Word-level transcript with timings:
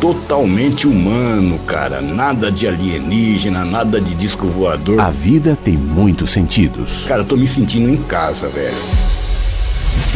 totalmente 0.00 0.86
humano, 0.86 1.58
cara. 1.66 2.00
Nada 2.00 2.50
de 2.50 2.66
alienígena, 2.66 3.64
nada 3.64 4.00
de 4.00 4.14
disco 4.14 4.46
voador. 4.46 4.98
A 5.00 5.10
vida 5.10 5.56
tem 5.62 5.76
muitos 5.76 6.30
sentidos. 6.30 7.04
Cara, 7.06 7.20
eu 7.20 7.26
tô 7.26 7.36
me 7.36 7.46
sentindo 7.46 7.88
em 7.88 7.98
casa, 7.98 8.48
velho. 8.48 8.74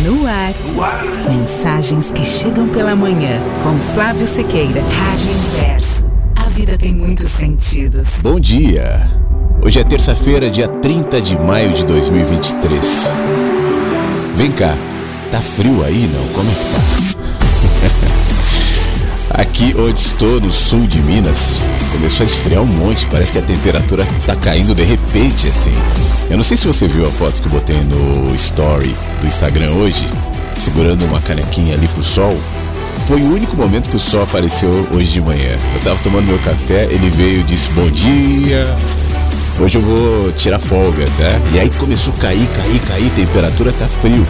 No 0.01 0.27
ar. 0.27 0.55
Mensagens 1.29 2.11
que 2.11 2.25
chegam 2.25 2.67
pela 2.69 2.97
manhã. 2.97 3.41
Com 3.63 3.79
Flávio 3.95 4.27
Sequeira. 4.27 4.83
Rádio 4.83 5.31
Inverso. 5.31 6.05
A 6.35 6.49
vida 6.49 6.77
tem 6.79 6.95
muitos 6.95 7.31
sentidos. 7.31 8.07
Bom 8.23 8.41
dia! 8.41 9.09
Hoje 9.65 9.79
é 9.79 9.85
terça-feira, 9.85 10.51
dia 10.51 10.69
30 10.69 11.21
de 11.21 11.39
maio 11.39 11.73
de 11.73 11.87
2023. 11.87 13.15
Vem 14.35 14.51
cá, 14.51 14.75
tá 15.31 15.41
frio 15.41 15.85
aí 15.85 16.11
não? 16.13 16.27
Como 16.35 16.51
é 16.51 16.55
que 16.55 17.15
tá? 17.15 17.24
Aqui 19.35 19.75
onde 19.77 19.99
estou, 19.99 20.41
no 20.41 20.49
sul 20.49 20.87
de 20.87 21.03
Minas, 21.03 21.59
começou 21.91 22.25
a 22.25 22.29
esfriar 22.29 22.63
um 22.63 22.67
monte, 22.67 23.05
parece 23.09 23.33
que 23.33 23.39
a 23.39 23.43
temperatura 23.43 24.07
tá 24.25 24.37
caindo 24.37 24.77
de 24.77 24.85
repente 24.85 25.49
assim. 25.49 25.73
Eu 26.31 26.37
não 26.37 26.45
sei 26.45 26.57
se 26.57 26.69
você 26.69 26.87
viu 26.87 27.05
a 27.05 27.11
foto 27.11 27.43
que 27.43 27.49
eu 27.49 27.51
botei 27.51 27.81
no 27.81 28.33
story 28.37 28.95
do 29.21 29.27
Instagram 29.27 29.73
hoje, 29.73 30.07
segurando 30.55 31.05
uma 31.07 31.21
canequinha 31.21 31.75
ali 31.75 31.89
pro 31.89 32.03
sol. 32.05 32.39
Foi 33.09 33.21
o 33.21 33.35
único 33.35 33.57
momento 33.57 33.91
que 33.91 33.97
o 33.97 34.01
sol 34.01 34.23
apareceu 34.23 34.71
hoje 34.95 35.11
de 35.11 35.21
manhã. 35.21 35.59
Eu 35.75 35.81
tava 35.83 35.99
tomando 36.05 36.27
meu 36.27 36.39
café, 36.39 36.85
ele 36.85 37.11
veio 37.11 37.41
e 37.41 37.43
disse 37.43 37.73
bom 37.73 37.91
dia. 37.91 38.73
Hoje 39.61 39.79
eu 39.79 39.83
vou 39.83 40.33
tirar 40.33 40.59
folga, 40.59 41.05
tá? 41.05 41.55
E 41.55 41.61
aí 41.61 41.71
começou 41.71 42.13
a 42.15 42.17
cair, 42.17 42.47
cair, 42.49 42.81
cair, 42.81 43.11
temperatura 43.11 43.73
tá 43.73 43.87
frio. 43.87 44.27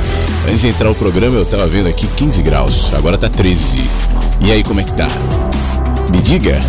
Antes 0.47 0.61
de 0.61 0.69
entrar 0.69 0.91
o 0.91 0.95
programa 0.95 1.37
eu 1.37 1.47
tava 1.47 1.67
vendo 1.67 1.89
aqui 1.89 2.07
15 2.07 2.43
graus, 2.43 2.93
agora 2.93 3.17
tá 3.17 3.29
13. 3.29 3.81
E 4.43 4.53
aí 4.53 4.63
como 4.63 4.81
é 4.81 4.83
que 4.83 4.93
tá? 4.93 5.09
Me 6.11 6.21
diga. 6.21 6.61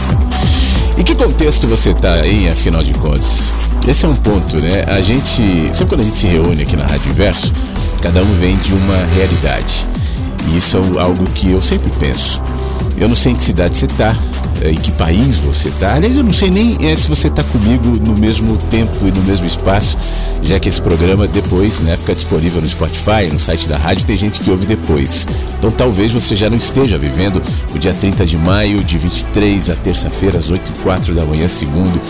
em 0.96 1.02
que 1.04 1.14
contexto 1.14 1.68
você 1.68 1.92
tá 1.92 2.14
aí, 2.14 2.48
afinal 2.48 2.82
de 2.82 2.94
contas? 2.94 3.52
Esse 3.86 4.06
é 4.06 4.08
um 4.08 4.16
ponto, 4.16 4.56
né? 4.56 4.86
A 4.88 5.02
gente, 5.02 5.42
sempre 5.72 5.88
quando 5.88 6.00
a 6.00 6.04
gente 6.04 6.16
se 6.16 6.26
reúne 6.26 6.62
aqui 6.62 6.76
na 6.76 6.86
Rádio 6.86 7.10
Inverso, 7.10 7.52
cada 8.00 8.22
um 8.22 8.30
vem 8.40 8.56
de 8.56 8.72
uma 8.72 9.04
realidade. 9.14 9.86
E 10.48 10.56
isso 10.56 10.78
é 10.78 11.00
algo 11.00 11.24
que 11.34 11.50
eu 11.50 11.60
sempre 11.60 11.90
penso. 11.98 12.42
Eu 12.96 13.08
não 13.08 13.14
sei 13.14 13.32
em 13.32 13.34
que 13.34 13.42
cidade 13.42 13.76
você 13.76 13.84
está, 13.84 14.16
em 14.62 14.74
que 14.74 14.92
país 14.92 15.38
você 15.38 15.68
está. 15.68 15.94
Aliás, 15.94 16.16
eu 16.16 16.22
não 16.22 16.32
sei 16.32 16.50
nem 16.50 16.76
eh, 16.86 16.96
se 16.96 17.08
você 17.08 17.28
está 17.28 17.42
comigo 17.44 17.86
no 18.06 18.16
mesmo 18.18 18.56
tempo 18.70 19.06
e 19.06 19.10
no 19.10 19.22
mesmo 19.22 19.46
espaço, 19.46 19.98
já 20.42 20.58
que 20.60 20.68
esse 20.68 20.80
programa 20.80 21.26
depois 21.26 21.80
né, 21.80 21.96
fica 21.96 22.14
disponível 22.14 22.60
no 22.60 22.68
Spotify, 22.68 23.28
no 23.32 23.38
site 23.38 23.68
da 23.68 23.76
rádio, 23.76 24.06
tem 24.06 24.16
gente 24.16 24.40
que 24.40 24.50
ouve 24.50 24.66
depois. 24.66 25.26
Então 25.58 25.70
talvez 25.70 26.12
você 26.12 26.34
já 26.34 26.48
não 26.48 26.56
esteja 26.56 26.98
vivendo 26.98 27.42
o 27.74 27.78
dia 27.78 27.92
30 27.92 28.24
de 28.26 28.36
maio, 28.36 28.84
de 28.84 28.98
23 28.98 29.70
a 29.70 29.74
terça-feira, 29.74 30.38
às 30.38 30.50
8 30.50 30.72
e 30.74 30.82
4 30.82 31.14
da 31.14 31.24
manhã, 31.24 31.48
segundo 31.48 32.00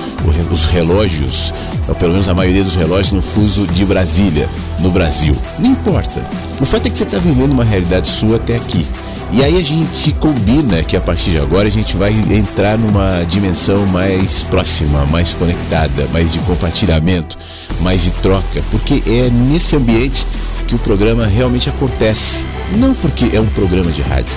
os 0.51 0.67
relógios, 0.67 1.53
ou 1.89 1.95
pelo 1.95 2.13
menos 2.13 2.29
a 2.29 2.35
maioria 2.35 2.65
dos 2.65 2.77
relógios 2.77 3.13
no 3.13 3.23
fuso 3.23 3.67
de 3.69 3.85
Brasília, 3.85 4.49
no 4.79 4.91
Brasil. 4.91 5.37
Não 5.59 5.71
importa. 5.71 6.23
O 6.61 6.65
fato 6.65 6.87
é 6.87 6.91
que 6.91 6.97
você 6.97 7.05
está 7.05 7.19
vivendo 7.19 7.53
uma 7.53 7.65
realidade 7.65 8.07
sua 8.09 8.37
até 8.37 8.57
aqui. 8.57 8.87
E 9.33 9.43
aí 9.43 9.59
a 9.59 9.63
gente 9.63 10.13
combina 10.13 10.83
que 10.83 10.97
a 10.97 11.01
partir 11.01 11.31
de 11.31 11.39
agora 11.39 11.67
a 11.67 11.71
gente 11.71 11.97
vai 11.97 12.13
entrar 12.45 12.77
numa 12.77 13.25
dimensão 13.25 13.87
mais 13.87 14.45
próxima, 14.45 15.07
mais 15.07 15.33
conectada, 15.33 16.07
mais 16.13 16.35
de 16.35 16.39
compartilhamento, 16.41 17.39
mais 17.81 18.05
de 18.05 18.11
troca, 18.11 18.63
porque 18.71 19.03
é 19.07 19.31
nesse 19.31 19.75
ambiente 19.75 20.27
que 20.69 20.75
o 20.75 20.79
programa 20.79 21.27
realmente 21.27 21.71
acontece. 21.71 22.45
Não 22.77 22.93
porque 22.95 23.35
é 23.35 23.41
um 23.41 23.47
programa 23.47 23.91
de 23.91 24.03
rádio, 24.03 24.35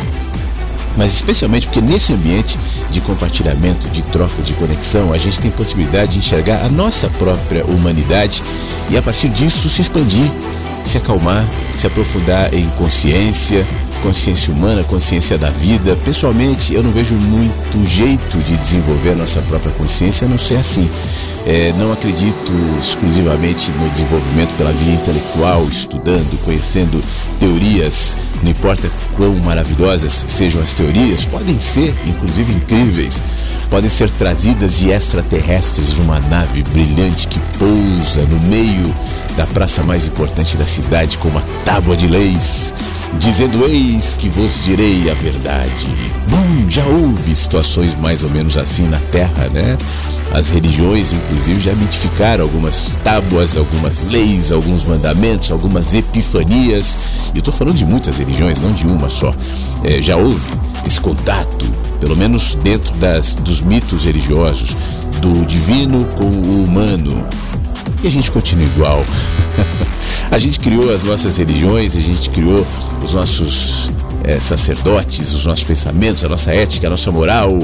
mas 0.96 1.14
especialmente 1.16 1.68
porque 1.68 1.82
nesse 1.82 2.14
ambiente 2.14 2.58
de 2.90 3.02
compartilhamento, 3.02 3.90
de 3.90 4.02
troca, 4.04 4.42
de 4.42 4.54
conexão, 4.54 5.12
a 5.12 5.18
gente 5.18 5.42
tem 5.42 5.52
possibilidade 5.52 6.14
de 6.14 6.20
enxergar 6.20 6.66
a 6.66 6.70
nossa 6.70 7.10
própria 7.10 7.66
humanidade 7.66 8.42
e 8.90 8.98
a 8.98 9.02
partir 9.02 9.28
disso 9.28 9.70
se 9.70 9.82
expandir, 9.82 10.32
se 10.86 10.98
acalmar, 10.98 11.46
se 11.76 11.86
aprofundar 11.86 12.54
em 12.54 12.66
consciência, 12.78 13.68
consciência 14.08 14.54
humana, 14.54 14.86
consciência 14.86 15.38
da 15.38 15.50
vida. 15.50 15.98
Pessoalmente, 15.98 16.74
eu 16.74 16.82
não 16.82 16.92
vejo 16.92 17.14
muito 17.14 17.86
jeito 17.86 18.38
de 18.38 18.56
desenvolver 18.56 19.12
a 19.12 19.16
nossa 19.16 19.42
própria 19.42 19.70
consciência 19.74 20.26
a 20.26 20.30
não 20.30 20.38
ser 20.38 20.56
assim. 20.56 20.90
É, 21.46 21.74
não 21.78 21.92
acredito 21.92 22.54
exclusivamente 22.80 23.70
no 23.74 23.90
desenvolvimento 23.90 24.56
pela 24.56 24.72
via 24.72 24.94
intelectual, 24.94 25.68
estudando, 25.68 26.42
conhecendo 26.46 27.04
teorias, 27.38 28.16
não 28.42 28.50
importa 28.50 28.90
quão 29.18 29.34
maravilhosas 29.44 30.24
sejam 30.26 30.62
as 30.62 30.74
teorias, 30.74 31.26
podem 31.26 31.60
ser, 31.60 31.94
inclusive, 32.06 32.54
incríveis. 32.54 33.22
Podem 33.70 33.90
ser 33.90 34.10
trazidas 34.12 34.78
de 34.78 34.90
extraterrestres 34.90 35.92
de 35.92 36.00
uma 36.00 36.22
nave 36.22 36.64
brilhante 36.64 37.28
que 37.28 37.42
pousa 37.60 38.22
no 38.22 38.42
meio 38.44 38.94
da 39.36 39.46
praça 39.46 39.84
mais 39.84 40.08
importante 40.08 40.58
da 40.58 40.66
cidade 40.66 41.18
com 41.18 41.28
uma 41.28 41.42
tábua 41.66 41.96
de 41.96 42.08
leis, 42.08 42.74
dizendo: 43.20 43.64
Eis 43.66 44.14
que 44.14 44.30
vos 44.30 44.64
direi 44.64 45.10
a 45.10 45.14
verdade. 45.14 45.88
Bom, 46.30 46.70
já 46.70 46.86
houve 46.86 47.36
situações 47.36 47.96
mais 47.96 48.24
ou 48.24 48.30
menos 48.30 48.58
assim 48.58 48.88
na 48.88 49.00
Terra, 49.12 49.48
né? 49.50 49.78
As 50.34 50.50
religiões, 50.50 51.14
inclusive, 51.14 51.60
já 51.60 51.74
mitificaram 51.74 52.44
algumas 52.44 52.98
tábuas, 53.04 53.56
algumas 53.56 54.02
leis, 54.10 54.52
alguns 54.52 54.84
mandamentos, 54.84 55.52
algumas 55.52 55.96
epifanias. 55.96 56.98
Eu 57.34 57.40
estou 57.40 57.54
falando 57.54 57.76
de 57.76 57.86
muitas 57.86 58.18
religiões, 58.18 58.62
não 58.62 58.74
de 58.74 58.86
uma 58.86 59.10
só. 59.10 59.32
É, 59.84 60.02
já 60.02 60.18
houve 60.18 60.50
esse 60.86 61.00
contato, 61.00 61.66
pelo 62.00 62.16
menos 62.16 62.56
dentro 62.56 62.96
das, 62.98 63.36
dos 63.36 63.62
mitos 63.62 64.04
religiosos, 64.04 64.76
do 65.22 65.46
divino 65.46 66.06
com 66.16 66.26
o 66.26 66.64
humano. 66.66 67.28
E 68.04 68.08
a 68.08 68.12
gente 68.12 68.32
continua 68.32 68.66
igual. 68.66 69.06
a 70.32 70.38
gente 70.38 70.60
criou 70.60 70.94
as 70.94 71.04
nossas 71.04 71.38
religiões, 71.38 71.96
a 71.96 72.02
gente 72.02 72.30
criou 72.30 72.66
os 73.04 73.14
nossos 73.14 73.90
é, 74.24 74.40
sacerdotes, 74.40 75.34
os 75.34 75.46
nossos 75.46 75.64
pensamentos, 75.64 76.24
a 76.24 76.30
nossa 76.30 76.52
ética, 76.52 76.88
a 76.88 76.90
nossa 76.90 77.12
moral. 77.12 77.58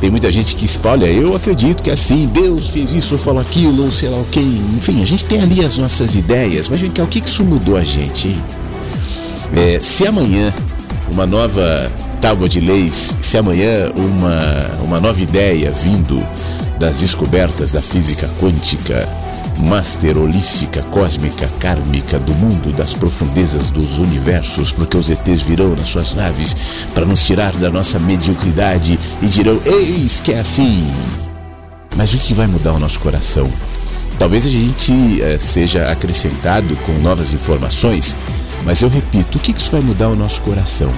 Tem 0.00 0.10
muita 0.10 0.30
gente 0.30 0.54
que 0.56 0.66
olha, 0.86 1.06
eu 1.06 1.34
acredito 1.34 1.82
que 1.82 1.88
é 1.88 1.94
assim, 1.94 2.26
Deus 2.26 2.68
fez 2.68 2.92
isso, 2.92 3.14
ou 3.14 3.18
falou 3.18 3.40
aquilo, 3.40 3.84
ou 3.84 3.90
sei 3.90 4.10
lá 4.10 4.18
o 4.18 4.24
que. 4.26 4.40
Enfim, 4.40 5.02
a 5.02 5.06
gente 5.06 5.24
tem 5.24 5.40
ali 5.40 5.64
as 5.64 5.78
nossas 5.78 6.14
ideias, 6.14 6.68
mas 6.68 6.82
cá, 6.92 7.02
o 7.02 7.06
que 7.06 7.18
isso 7.18 7.42
mudou 7.42 7.76
a 7.76 7.82
gente? 7.82 8.36
É, 9.56 9.78
se 9.80 10.06
amanhã 10.06 10.52
uma 11.10 11.26
nova 11.26 11.90
tábua 12.20 12.48
de 12.48 12.60
leis, 12.60 13.16
se 13.20 13.38
amanhã 13.38 13.90
uma, 13.96 14.84
uma 14.84 15.00
nova 15.00 15.20
ideia 15.20 15.70
vindo 15.70 16.22
das 16.78 17.00
descobertas 17.00 17.70
da 17.70 17.80
física 17.80 18.28
quântica, 18.38 19.08
master 19.58 20.18
holística, 20.18 20.82
cósmica, 20.84 21.48
kármica 21.58 22.18
do 22.18 22.32
mundo, 22.34 22.72
das 22.72 22.94
profundezas 22.94 23.70
dos 23.70 23.98
universos, 23.98 24.72
porque 24.72 24.96
os 24.96 25.10
ETs 25.10 25.42
virão 25.42 25.74
nas 25.74 25.88
suas 25.88 26.14
naves 26.14 26.56
para 26.94 27.06
nos 27.06 27.24
tirar 27.24 27.52
da 27.54 27.70
nossa 27.70 27.98
mediocridade 27.98 28.98
e 29.22 29.26
dirão: 29.26 29.60
Eis 29.64 30.20
que 30.20 30.32
é 30.32 30.40
assim. 30.40 30.86
Mas 31.96 32.12
o 32.12 32.18
que 32.18 32.34
vai 32.34 32.46
mudar 32.46 32.72
o 32.72 32.78
nosso 32.78 33.00
coração? 33.00 33.50
Talvez 34.18 34.46
a 34.46 34.50
gente 34.50 35.22
eh, 35.22 35.38
seja 35.38 35.90
acrescentado 35.90 36.76
com 36.78 36.92
novas 36.94 37.32
informações, 37.32 38.14
mas 38.64 38.82
eu 38.82 38.88
repito: 38.88 39.38
o 39.38 39.40
que 39.40 39.52
isso 39.52 39.70
vai 39.70 39.80
mudar 39.80 40.08
o 40.08 40.16
nosso 40.16 40.40
coração? 40.42 40.92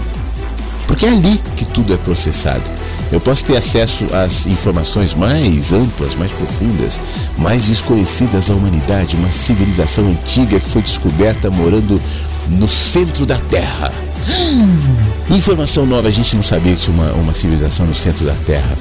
Porque 0.86 1.06
é 1.06 1.10
ali 1.10 1.40
que 1.56 1.64
tudo 1.66 1.92
é 1.92 1.96
processado. 1.96 2.70
Eu 3.10 3.20
posso 3.20 3.44
ter 3.44 3.56
acesso 3.56 4.06
às 4.12 4.46
informações 4.46 5.14
mais 5.14 5.72
amplas, 5.72 6.14
mais 6.14 6.30
profundas, 6.30 7.00
mais 7.38 7.66
desconhecidas 7.66 8.50
à 8.50 8.54
humanidade, 8.54 9.16
uma 9.16 9.32
civilização 9.32 10.08
antiga 10.08 10.60
que 10.60 10.68
foi 10.68 10.82
descoberta 10.82 11.50
morando 11.50 12.00
no 12.50 12.68
centro 12.68 13.24
da 13.24 13.38
Terra. 13.38 13.90
Informação 15.30 15.86
nova, 15.86 16.08
a 16.08 16.10
gente 16.10 16.36
não 16.36 16.42
sabia 16.42 16.74
que 16.74 16.82
tinha 16.82 16.94
uma, 16.94 17.10
uma 17.12 17.34
civilização 17.34 17.86
no 17.86 17.94
centro 17.94 18.26
da 18.26 18.34
Terra. 18.46 18.76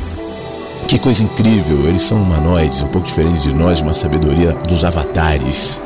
Que 0.90 1.00
coisa 1.00 1.24
incrível, 1.24 1.88
eles 1.88 2.02
são 2.02 2.22
humanoides, 2.22 2.82
um 2.84 2.88
pouco 2.88 3.08
diferentes 3.08 3.44
de 3.44 3.54
nós, 3.54 3.82
uma 3.82 3.94
sabedoria 3.94 4.54
dos 4.68 4.84
avatares. 4.84 5.82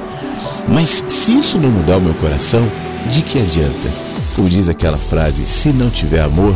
Mas 0.67 1.03
se 1.07 1.37
isso 1.37 1.59
não 1.59 1.71
mudar 1.71 1.97
o 1.97 2.01
meu 2.01 2.13
coração, 2.15 2.67
de 3.07 3.21
que 3.21 3.39
adianta? 3.39 3.89
Como 4.35 4.49
diz 4.49 4.69
aquela 4.69 4.97
frase, 4.97 5.45
se 5.45 5.69
não 5.69 5.89
tiver 5.89 6.21
amor, 6.21 6.55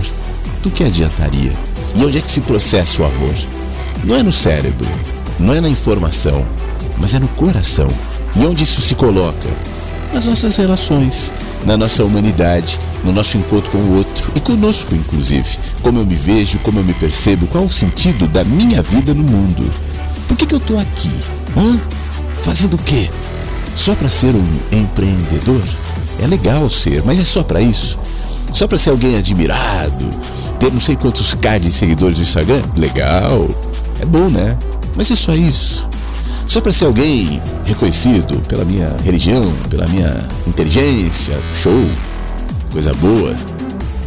do 0.61 0.71
que 0.71 0.83
adiantaria? 0.83 1.53
E 1.95 2.03
onde 2.03 2.17
é 2.17 2.21
que 2.21 2.29
se 2.29 2.41
processa 2.41 3.01
o 3.01 3.05
amor? 3.05 3.33
Não 4.03 4.15
é 4.15 4.21
no 4.21 4.31
cérebro, 4.31 4.87
não 5.39 5.53
é 5.53 5.61
na 5.61 5.69
informação, 5.69 6.45
mas 6.99 7.13
é 7.13 7.19
no 7.19 7.27
coração. 7.29 7.87
E 8.35 8.45
onde 8.45 8.63
isso 8.63 8.81
se 8.81 8.95
coloca? 8.95 9.49
Nas 10.13 10.25
nossas 10.25 10.57
relações, 10.57 11.33
na 11.65 11.77
nossa 11.77 12.03
humanidade, 12.03 12.79
no 13.03 13.11
nosso 13.11 13.37
encontro 13.37 13.71
com 13.71 13.77
o 13.77 13.97
outro 13.97 14.31
e 14.35 14.39
conosco, 14.39 14.93
inclusive. 14.93 15.57
Como 15.81 15.99
eu 15.99 16.05
me 16.05 16.15
vejo, 16.15 16.59
como 16.59 16.79
eu 16.79 16.83
me 16.83 16.93
percebo, 16.93 17.47
qual 17.47 17.63
o 17.63 17.69
sentido 17.69 18.27
da 18.27 18.43
minha 18.43 18.81
vida 18.81 19.13
no 19.13 19.23
mundo? 19.23 19.69
Por 20.27 20.35
que, 20.35 20.45
que 20.45 20.55
eu 20.55 20.59
estou 20.59 20.79
aqui? 20.79 21.11
Hã? 21.57 21.79
Fazendo 22.43 22.75
o 22.75 22.79
quê? 22.79 23.09
Só 23.75 23.95
para 23.95 24.09
ser 24.09 24.35
um 24.35 24.77
empreendedor? 24.77 25.61
É 26.19 26.27
legal 26.27 26.69
ser, 26.69 27.03
mas 27.05 27.19
é 27.19 27.23
só 27.23 27.43
para 27.43 27.61
isso? 27.61 27.99
Só 28.53 28.67
para 28.67 28.77
ser 28.77 28.89
alguém 28.89 29.17
admirado, 29.17 30.09
ter 30.65 30.73
não 30.73 30.79
sei 30.79 30.95
quantos 30.95 31.35
K 31.35 31.59
de 31.59 31.71
seguidores 31.71 32.17
no 32.17 32.23
Instagram? 32.23 32.61
Legal, 32.75 33.47
é 33.99 34.05
bom, 34.05 34.29
né? 34.29 34.57
Mas 34.95 35.11
é 35.11 35.15
só 35.15 35.35
isso. 35.35 35.87
Só 36.47 36.59
para 36.59 36.71
ser 36.71 36.85
alguém 36.85 37.39
reconhecido 37.65 38.41
pela 38.47 38.65
minha 38.65 38.95
religião, 39.03 39.43
pela 39.69 39.87
minha 39.87 40.27
inteligência, 40.47 41.37
show, 41.53 41.85
coisa 42.71 42.93
boa. 42.95 43.35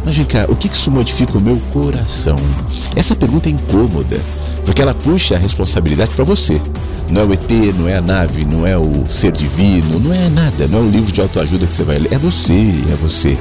Mas 0.05 0.17
vem 0.17 0.25
cá, 0.25 0.47
o 0.49 0.55
que 0.55 0.67
isso 0.67 0.91
modifica 0.91 1.37
o 1.37 1.41
meu 1.41 1.57
coração? 1.71 2.37
Essa 2.93 3.15
pergunta 3.15 3.47
é 3.47 3.53
incômoda, 3.53 4.19
porque 4.65 4.81
ela 4.81 4.93
puxa 4.93 5.35
a 5.35 5.37
responsabilidade 5.37 6.11
para 6.15 6.23
você. 6.23 6.61
Não 7.09 7.21
é 7.21 7.25
o 7.25 7.33
ET, 7.33 7.51
não 7.77 7.87
é 7.87 7.97
a 7.97 8.01
nave, 8.01 8.45
não 8.45 8.67
é 8.67 8.77
o 8.77 9.05
ser 9.09 9.31
divino, 9.31 9.99
não 9.99 10.13
é 10.13 10.29
nada, 10.29 10.67
não 10.67 10.79
é 10.79 10.81
o 10.81 10.89
livro 10.89 11.11
de 11.11 11.19
autoajuda 11.19 11.65
que 11.65 11.73
você 11.73 11.83
vai 11.83 11.97
ler. 11.97 12.13
É 12.13 12.17
você, 12.17 12.53
é 12.53 12.95
você. 12.95 13.37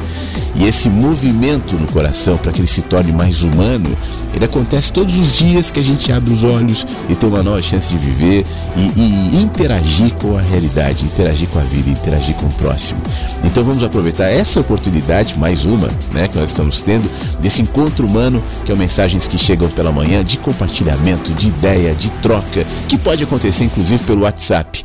E 0.55 0.65
esse 0.67 0.88
movimento 0.88 1.76
no 1.76 1.87
coração 1.87 2.37
para 2.37 2.50
que 2.50 2.61
ele 2.61 2.67
se 2.67 2.82
torne 2.82 3.12
mais 3.12 3.43
humano, 3.43 3.97
ele 4.35 4.44
acontece 4.44 4.93
todos 4.93 5.17
os 5.19 5.37
dias 5.37 5.70
que 5.70 5.79
a 5.79 5.85
gente 5.85 6.11
abre 6.11 6.32
os 6.32 6.43
olhos 6.43 6.87
e 7.09 7.15
tem 7.15 7.29
uma 7.29 7.43
nova 7.43 7.62
chance 7.62 7.93
de 7.93 7.99
viver 7.99 8.44
e, 8.76 9.00
e 9.00 9.43
interagir 9.43 10.12
com 10.15 10.37
a 10.37 10.41
realidade, 10.41 11.05
interagir 11.05 11.49
com 11.49 11.59
a 11.59 11.62
vida, 11.62 11.91
interagir 11.91 12.35
com 12.35 12.47
o 12.47 12.53
próximo. 12.53 13.00
Então 13.44 13.62
vamos 13.62 13.85
aproveitar 13.85 14.29
essa 14.29 14.61
oportunidade, 14.61 15.38
mais 15.38 15.65
uma, 15.65 15.88
né, 16.12 16.26
que 16.26 16.37
nós 16.37 16.50
estamos 16.50 16.82
tendo, 16.82 17.09
desse 17.41 17.62
encontro 17.62 18.06
humano, 18.06 18.43
que 18.65 18.73
é 18.73 18.75
Mensagens 18.75 19.29
que 19.29 19.38
Chegam 19.38 19.69
pela 19.69 19.93
Manhã, 19.93 20.25
de 20.25 20.38
compartilhamento, 20.38 21.07
de 21.16 21.49
ideia, 21.49 21.94
de 21.94 22.10
troca, 22.22 22.66
que 22.88 22.99
pode 22.99 23.25
acontecer 23.25 23.64
inclusive 23.64 24.05
pelo 24.05 24.22
WhatsApp. 24.22 24.82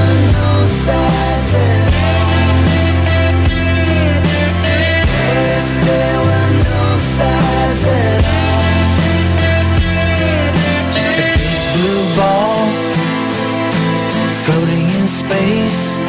In 15.05 15.09
space. 15.09 16.01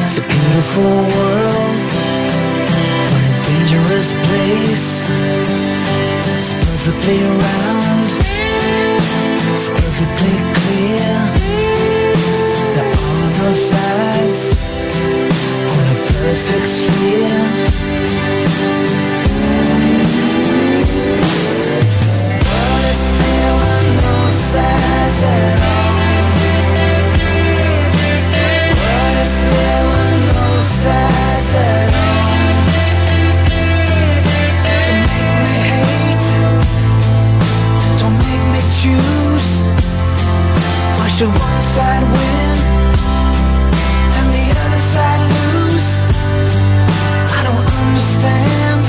It's 0.00 0.16
a 0.18 0.22
beautiful 0.22 0.94
world, 1.14 1.78
but 3.10 3.22
a 3.28 3.34
dangerous 3.48 4.10
place. 4.26 5.10
It's 6.38 6.52
perfectly 6.64 7.20
round, 7.44 8.10
it's 9.52 9.68
perfectly 9.68 10.36
clear. 10.58 11.12
There 12.74 12.90
are 13.06 13.28
no 13.40 13.50
sides 13.70 14.40
on 15.74 15.84
a 15.94 15.98
perfect 16.12 16.66
sphere. 16.78 17.40
What 22.48 22.82
if 22.94 23.02
there 23.20 23.52
were 23.60 23.84
no 24.04 24.16
sides 24.52 25.20
at 25.22 25.58
all? 25.68 25.87
Should 41.18 41.26
one 41.26 41.62
side 41.74 42.04
win 42.14 42.58
and 44.18 44.26
the 44.36 44.46
other 44.62 44.82
side 44.94 45.22
lose? 45.34 45.88
I 47.38 47.40
don't 47.42 47.66
understand 47.82 48.84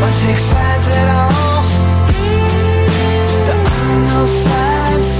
why 0.00 0.10
take 0.22 0.38
sides 0.38 0.86
at 1.00 1.08
all. 1.18 1.64
There 3.46 3.62
are 3.78 3.98
no 4.14 4.20
sides 4.44 5.10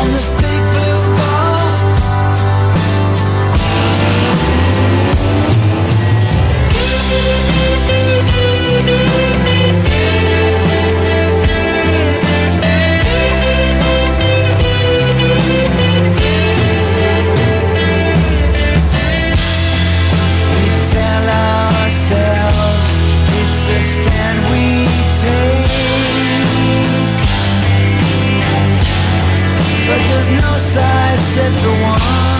on 0.00 0.06
this 0.10 0.41
said 31.34 31.50
the 31.50 31.70
one 31.82 32.31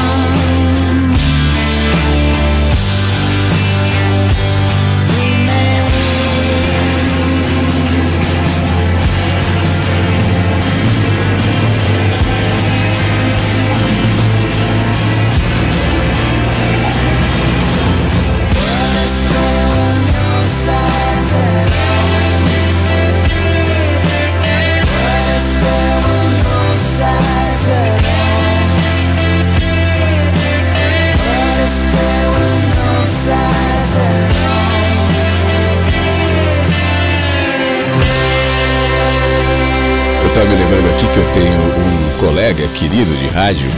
lembrando 40.73 40.95
aqui 40.95 41.09
que 41.09 41.19
eu 41.19 41.33
tenho 41.33 41.61
um 41.61 42.19
colega 42.19 42.67
querido 42.69 43.15
de 43.15 43.27
rádio. 43.29 43.71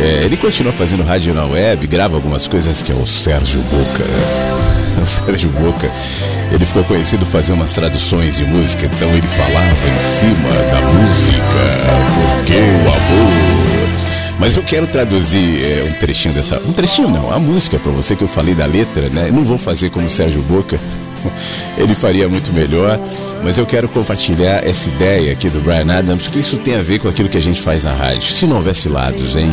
É, 0.00 0.24
ele 0.24 0.36
continua 0.36 0.72
fazendo 0.72 1.02
rádio 1.02 1.34
na 1.34 1.44
web, 1.44 1.86
grava 1.86 2.16
algumas 2.16 2.48
coisas 2.48 2.82
que 2.82 2.90
é 2.90 2.94
o 2.94 3.06
Sérgio 3.06 3.60
Boca. 3.62 4.04
O 4.98 5.06
Sérgio 5.06 5.48
Boca, 5.50 5.88
ele 6.50 6.66
ficou 6.66 6.82
conhecido 6.82 7.24
por 7.24 7.30
fazer 7.30 7.52
umas 7.52 7.72
traduções 7.72 8.38
de 8.38 8.44
música, 8.44 8.84
então 8.84 9.08
ele 9.10 9.28
falava 9.28 9.88
em 9.94 9.98
cima 10.00 10.50
da 10.72 10.80
música, 10.88 11.44
porque 12.34 12.54
o 12.54 12.88
amor. 12.88 13.88
Mas 14.40 14.56
eu 14.56 14.64
quero 14.64 14.88
traduzir 14.88 15.62
é, 15.62 15.84
um 15.88 15.92
trechinho 16.00 16.34
dessa. 16.34 16.60
Um 16.66 16.72
trechinho 16.72 17.10
não, 17.10 17.32
a 17.32 17.38
música 17.38 17.78
para 17.78 17.92
você 17.92 18.16
que 18.16 18.24
eu 18.24 18.28
falei 18.28 18.56
da 18.56 18.66
letra, 18.66 19.08
né? 19.10 19.30
não 19.32 19.44
vou 19.44 19.56
fazer 19.56 19.90
como 19.90 20.08
o 20.08 20.10
Sérgio 20.10 20.42
Boca, 20.42 20.80
ele 21.76 21.94
faria 21.94 22.28
muito 22.28 22.52
melhor. 22.52 22.98
Mas 23.42 23.58
eu 23.58 23.66
quero 23.66 23.88
compartilhar 23.88 24.66
essa 24.66 24.88
ideia 24.88 25.32
aqui 25.32 25.48
do 25.48 25.60
Brian 25.60 25.90
Adams, 25.92 26.28
que 26.28 26.40
isso 26.40 26.56
tem 26.58 26.74
a 26.74 26.82
ver 26.82 26.98
com 26.98 27.08
aquilo 27.08 27.28
que 27.28 27.38
a 27.38 27.42
gente 27.42 27.60
faz 27.60 27.84
na 27.84 27.92
rádio. 27.92 28.22
Se 28.22 28.46
não 28.46 28.56
houvesse 28.56 28.88
lados, 28.88 29.36
hein? 29.36 29.52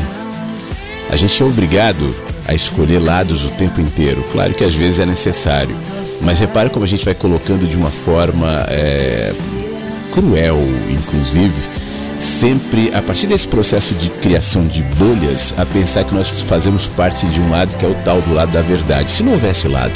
A 1.09 1.15
gente 1.15 1.41
é 1.41 1.45
obrigado 1.45 2.13
a 2.47 2.53
escolher 2.53 2.99
lados 2.99 3.45
o 3.45 3.49
tempo 3.51 3.79
inteiro. 3.79 4.23
Claro 4.31 4.53
que 4.53 4.63
às 4.63 4.75
vezes 4.75 4.99
é 4.99 5.05
necessário, 5.05 5.75
mas 6.21 6.39
repare 6.39 6.69
como 6.69 6.83
a 6.83 6.87
gente 6.87 7.05
vai 7.05 7.13
colocando 7.13 7.67
de 7.67 7.75
uma 7.75 7.91
forma 7.91 8.65
é, 8.69 9.33
cruel, 10.11 10.59
inclusive, 10.89 11.69
sempre 12.19 12.91
a 12.93 13.01
partir 13.01 13.27
desse 13.27 13.47
processo 13.47 13.93
de 13.95 14.09
criação 14.09 14.65
de 14.65 14.81
bolhas, 14.83 15.53
a 15.57 15.65
pensar 15.65 16.03
que 16.03 16.13
nós 16.13 16.41
fazemos 16.41 16.87
parte 16.87 17.25
de 17.27 17.39
um 17.39 17.49
lado 17.51 17.75
que 17.77 17.85
é 17.85 17.87
o 17.87 17.95
tal 18.03 18.21
do 18.21 18.33
lado 18.33 18.51
da 18.51 18.61
verdade. 18.61 19.11
Se 19.11 19.23
não 19.23 19.33
houvesse 19.33 19.67
lado, 19.67 19.93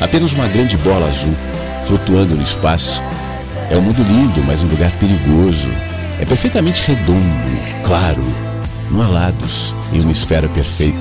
apenas 0.00 0.34
uma 0.34 0.46
grande 0.46 0.76
bola 0.78 1.06
azul 1.06 1.34
flutuando 1.86 2.34
no 2.34 2.42
espaço, 2.42 3.02
é 3.70 3.76
um 3.76 3.82
mundo 3.82 4.02
lindo, 4.02 4.42
mas 4.44 4.62
um 4.62 4.68
lugar 4.68 4.90
perigoso. 4.92 5.70
É 6.18 6.24
perfeitamente 6.24 6.82
redondo, 6.86 7.26
claro, 7.84 8.22
não 8.90 9.02
há 9.02 9.08
lados 9.08 9.74
em 9.92 10.00
uma 10.00 10.12
esfera 10.12 10.48
perfeita. 10.48 10.98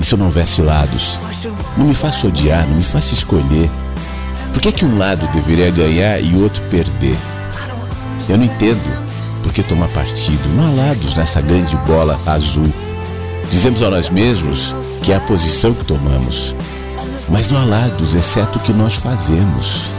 E 0.00 0.04
se 0.04 0.14
eu 0.14 0.18
não 0.18 0.26
houvesse 0.26 0.62
lados? 0.62 1.18
Não 1.76 1.86
me 1.86 1.94
faça 1.94 2.26
odiar, 2.26 2.66
não 2.68 2.76
me 2.76 2.84
faça 2.84 3.14
escolher. 3.14 3.68
Por 4.52 4.62
que, 4.62 4.72
que 4.72 4.84
um 4.84 4.96
lado 4.96 5.26
deveria 5.32 5.70
ganhar 5.70 6.20
e 6.20 6.36
outro 6.36 6.62
perder? 6.64 7.16
Eu 8.28 8.36
não 8.36 8.44
entendo 8.44 8.80
por 9.42 9.52
que 9.52 9.62
tomar 9.62 9.88
partido. 9.88 10.48
Não 10.54 10.66
há 10.66 10.86
lados 10.86 11.16
nessa 11.16 11.40
grande 11.40 11.76
bola 11.78 12.18
azul. 12.26 12.72
Dizemos 13.50 13.82
a 13.82 13.90
nós 13.90 14.10
mesmos 14.10 14.74
que 15.02 15.12
é 15.12 15.16
a 15.16 15.20
posição 15.20 15.72
que 15.74 15.84
tomamos. 15.84 16.54
Mas 17.30 17.48
não 17.48 17.60
há 17.60 17.64
lados, 17.64 18.14
exceto 18.14 18.58
o 18.58 18.62
que 18.62 18.72
nós 18.72 18.94
fazemos. 18.94 19.90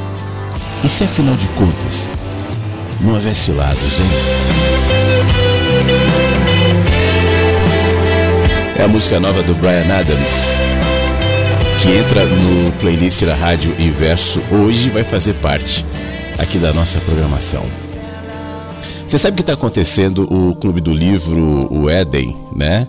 E 0.83 0.89
se 0.89 1.03
afinal 1.03 1.35
de 1.35 1.47
contas 1.49 2.11
não 3.01 3.13
houvesse 3.13 3.51
lados, 3.51 3.99
hein? 3.99 4.05
É 8.77 8.83
a 8.83 8.87
música 8.87 9.19
nova 9.19 9.43
do 9.43 9.53
Brian 9.55 9.93
Adams, 9.93 10.55
que 11.81 11.91
entra 11.97 12.25
no 12.25 12.71
playlist 12.73 13.23
da 13.23 13.35
Rádio 13.35 13.75
Inverso. 13.79 14.41
Hoje 14.51 14.89
vai 14.89 15.03
fazer 15.03 15.33
parte 15.35 15.85
aqui 16.37 16.57
da 16.57 16.73
nossa 16.73 16.99
programação. 17.01 17.63
Você 19.07 19.17
sabe 19.17 19.35
que 19.35 19.41
está 19.41 19.53
acontecendo 19.53 20.23
o 20.31 20.55
Clube 20.55 20.81
do 20.81 20.93
Livro, 20.93 21.67
o 21.71 21.89
Éden, 21.89 22.35
né? 22.55 22.87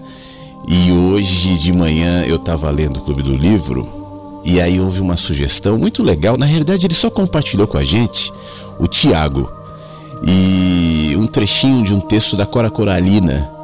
E 0.68 0.92
hoje 0.92 1.54
de 1.56 1.73
manhã 1.73 2.23
eu 2.23 2.37
estava 2.37 2.70
lendo 2.70 2.99
o 2.99 3.00
Clube 3.00 3.23
do 3.23 3.37
Livro 3.37 4.00
e 4.44 4.61
aí 4.61 4.80
houve 4.80 5.00
uma 5.00 5.16
sugestão 5.16 5.78
muito 5.78 6.02
legal. 6.02 6.37
Na 6.37 6.47
realidade, 6.47 6.87
ele 6.87 6.94
só 6.94 7.11
compartilhou 7.11 7.66
com 7.66 7.78
a 7.78 7.85
gente, 7.85 8.32
o 8.78 8.87
Tiago, 8.87 9.50
e 10.23 11.14
um 11.16 11.26
trechinho 11.26 11.85
de 11.85 11.94
um 11.94 12.00
texto 12.00 12.37
da 12.37 12.47
Cora 12.47 12.70
Coralina 12.70 13.61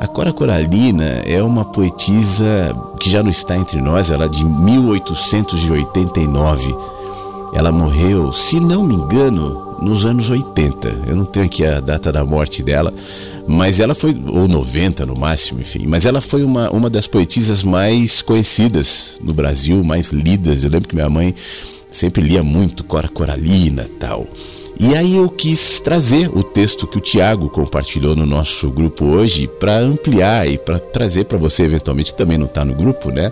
a 0.00 0.06
Cora 0.06 0.32
Coralina 0.32 1.20
é 1.26 1.42
uma 1.42 1.62
poetisa 1.62 2.74
que 2.98 3.10
já 3.10 3.22
não 3.22 3.28
está 3.28 3.54
entre 3.54 3.82
nós, 3.82 4.10
ela 4.10 4.24
é 4.24 4.28
de 4.28 4.46
1889. 4.46 6.74
Ela 7.52 7.70
morreu, 7.70 8.32
se 8.32 8.58
não 8.58 8.82
me 8.82 8.94
engano, 8.94 9.69
nos 9.80 10.04
anos 10.04 10.30
80. 10.30 10.88
Eu 11.06 11.16
não 11.16 11.24
tenho 11.24 11.46
aqui 11.46 11.64
a 11.64 11.80
data 11.80 12.12
da 12.12 12.24
morte 12.24 12.62
dela, 12.62 12.92
mas 13.46 13.80
ela 13.80 13.94
foi, 13.94 14.14
ou 14.28 14.46
90 14.46 15.06
no 15.06 15.18
máximo, 15.18 15.60
enfim. 15.60 15.86
Mas 15.86 16.06
ela 16.06 16.20
foi 16.20 16.44
uma, 16.44 16.70
uma 16.70 16.90
das 16.90 17.06
poetisas 17.06 17.64
mais 17.64 18.22
conhecidas 18.22 19.18
no 19.22 19.32
Brasil, 19.32 19.82
mais 19.82 20.10
lidas. 20.10 20.62
Eu 20.62 20.70
lembro 20.70 20.88
que 20.88 20.94
minha 20.94 21.10
mãe 21.10 21.34
sempre 21.90 22.22
lia 22.22 22.42
muito 22.42 22.84
Cora 22.84 23.08
Coralina 23.08 23.88
tal. 23.98 24.26
E 24.82 24.96
aí 24.96 25.16
eu 25.16 25.28
quis 25.28 25.78
trazer 25.80 26.30
o 26.34 26.42
texto 26.42 26.86
que 26.86 26.96
o 26.96 27.02
Tiago 27.02 27.50
compartilhou 27.50 28.16
no 28.16 28.24
nosso 28.24 28.70
grupo 28.70 29.04
hoje 29.04 29.46
para 29.46 29.76
ampliar 29.76 30.48
e 30.48 30.56
para 30.56 30.78
trazer 30.78 31.24
para 31.24 31.36
você 31.36 31.64
eventualmente 31.64 32.14
também 32.14 32.38
não 32.38 32.46
está 32.46 32.64
no 32.64 32.74
grupo, 32.74 33.10
né? 33.10 33.30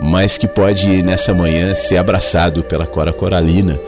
Mas 0.00 0.38
que 0.38 0.48
pode 0.48 1.02
nessa 1.02 1.34
manhã 1.34 1.74
ser 1.74 1.98
abraçado 1.98 2.62
pela 2.64 2.86
Cora 2.86 3.12
Coralina, 3.12 3.78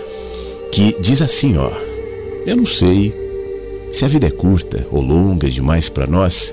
que 0.72 0.96
diz 0.98 1.20
assim, 1.20 1.56
ó: 1.58 1.70
Eu 2.46 2.56
não 2.56 2.64
sei 2.64 3.14
se 3.92 4.04
a 4.06 4.08
vida 4.08 4.26
é 4.26 4.30
curta 4.30 4.86
ou 4.90 5.02
longa 5.02 5.48
demais 5.50 5.90
para 5.90 6.06
nós, 6.06 6.52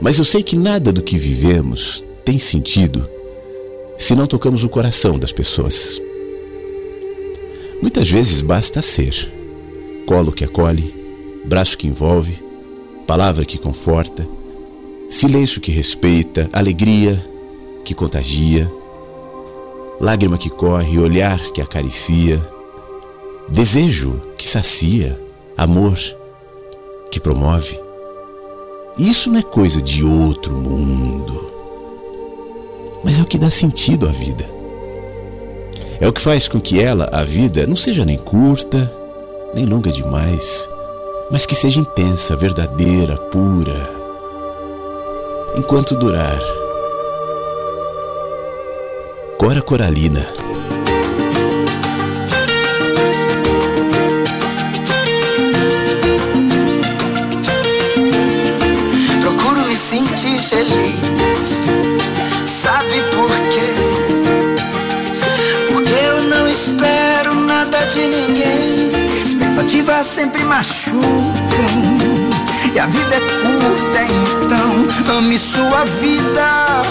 mas 0.00 0.18
eu 0.18 0.24
sei 0.24 0.42
que 0.42 0.56
nada 0.56 0.92
do 0.92 1.02
que 1.02 1.18
vivemos 1.18 2.04
tem 2.24 2.38
sentido 2.38 3.06
se 3.98 4.14
não 4.14 4.26
tocamos 4.26 4.62
o 4.62 4.68
coração 4.68 5.18
das 5.18 5.32
pessoas. 5.32 6.00
Muitas 7.82 8.08
vezes 8.10 8.40
basta 8.40 8.80
ser 8.80 9.32
colo 10.06 10.30
que 10.30 10.44
acolhe, 10.44 10.94
braço 11.44 11.76
que 11.76 11.88
envolve, 11.88 12.38
palavra 13.06 13.44
que 13.44 13.58
conforta, 13.58 14.26
silêncio 15.10 15.60
que 15.60 15.72
respeita, 15.72 16.48
alegria 16.52 17.24
que 17.84 17.94
contagia, 17.94 18.70
lágrima 20.00 20.38
que 20.38 20.50
corre, 20.50 20.98
olhar 20.98 21.40
que 21.52 21.60
acaricia, 21.60 22.40
desejo 23.48 24.20
que 24.36 24.46
sacia, 24.46 25.18
amor 25.56 25.96
que 27.10 27.20
promove. 27.20 27.78
Isso 28.98 29.30
não 29.30 29.38
é 29.38 29.42
coisa 29.42 29.80
de 29.80 30.04
outro 30.04 30.54
mundo, 30.54 31.52
mas 33.04 33.18
é 33.18 33.22
o 33.22 33.26
que 33.26 33.38
dá 33.38 33.50
sentido 33.50 34.08
à 34.08 34.12
vida. 34.12 34.44
É 36.00 36.08
o 36.08 36.12
que 36.12 36.20
faz 36.20 36.48
com 36.48 36.60
que 36.60 36.80
ela, 36.80 37.08
a 37.12 37.24
vida, 37.24 37.66
não 37.66 37.76
seja 37.76 38.04
nem 38.04 38.18
curta, 38.18 38.92
nem 39.54 39.64
longa 39.64 39.90
demais, 39.90 40.68
mas 41.30 41.46
que 41.46 41.54
seja 41.54 41.80
intensa, 41.80 42.36
verdadeira, 42.36 43.16
pura, 43.16 43.82
enquanto 45.56 45.96
durar. 45.96 46.40
Cora 49.38 49.62
Coralina. 49.62 50.26
Feliz. 60.56 61.62
Sabe 62.46 63.02
por 63.14 63.28
quê? 63.50 63.74
Porque 65.70 65.92
eu 65.92 66.22
não 66.22 66.48
espero 66.48 67.34
nada 67.34 67.84
de 67.86 68.00
ninguém 68.00 68.90
expectativas 69.22 70.06
sempre 70.06 70.42
machucam. 70.44 71.36
E 72.74 72.78
a 72.78 72.86
vida 72.86 73.16
é 73.16 73.20
curta, 73.20 74.00
então 74.44 75.16
ame 75.18 75.38
sua 75.38 75.84
vida 76.00 76.82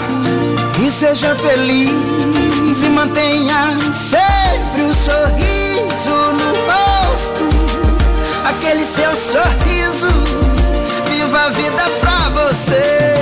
e 0.84 0.90
seja 0.90 1.34
feliz 1.34 2.82
e 2.82 2.88
mantenha 2.88 3.76
sempre 3.92 4.82
um 4.82 4.94
sorriso 4.94 6.16
no 6.38 6.48
rosto. 6.70 7.44
Aquele 8.44 8.84
seu 8.84 9.10
sorriso, 9.16 10.08
viva 11.10 11.40
a 11.40 11.50
vida 11.50 11.82
pra 12.00 12.28
você. 12.30 13.15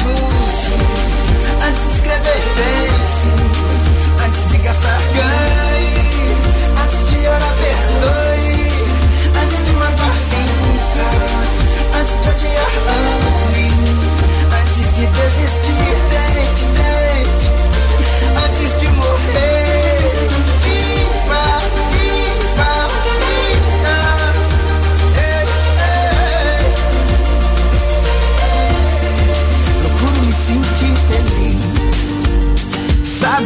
Escute. 0.00 0.74
Antes 1.66 1.82
de 1.84 1.94
escrever, 1.94 2.42
pense. 2.56 3.28
Antes 4.24 4.50
de 4.50 4.58
gastar, 4.58 5.00
ganhe. 5.14 6.36
Antes 6.82 7.10
de 7.10 7.28
orar, 7.28 7.54
perdoe. 7.62 8.68
Antes 9.42 9.66
de 9.66 9.72
matar, 9.72 10.16
sinta. 10.16 11.08
Antes 11.98 12.14
de 12.22 12.28
odiar, 12.30 12.74
ame. 12.96 13.68
Antes 14.60 14.96
de 14.96 15.06
desistir, 15.06 15.94
tente, 16.10 16.64
tente. 16.78 17.48
Antes 18.46 18.78
de 18.80 18.88
morrer, 18.88 19.59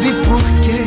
sabe 0.05 0.13
por 0.27 0.43
quê? 0.61 0.85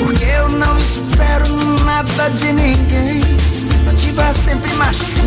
Porque 0.00 0.24
eu 0.24 0.48
não 0.48 0.78
espero 0.78 1.46
nada 1.84 2.28
de 2.30 2.52
ninguém. 2.52 3.20
Expectativa 3.52 4.32
sempre 4.32 4.72
machuca. 4.74 5.22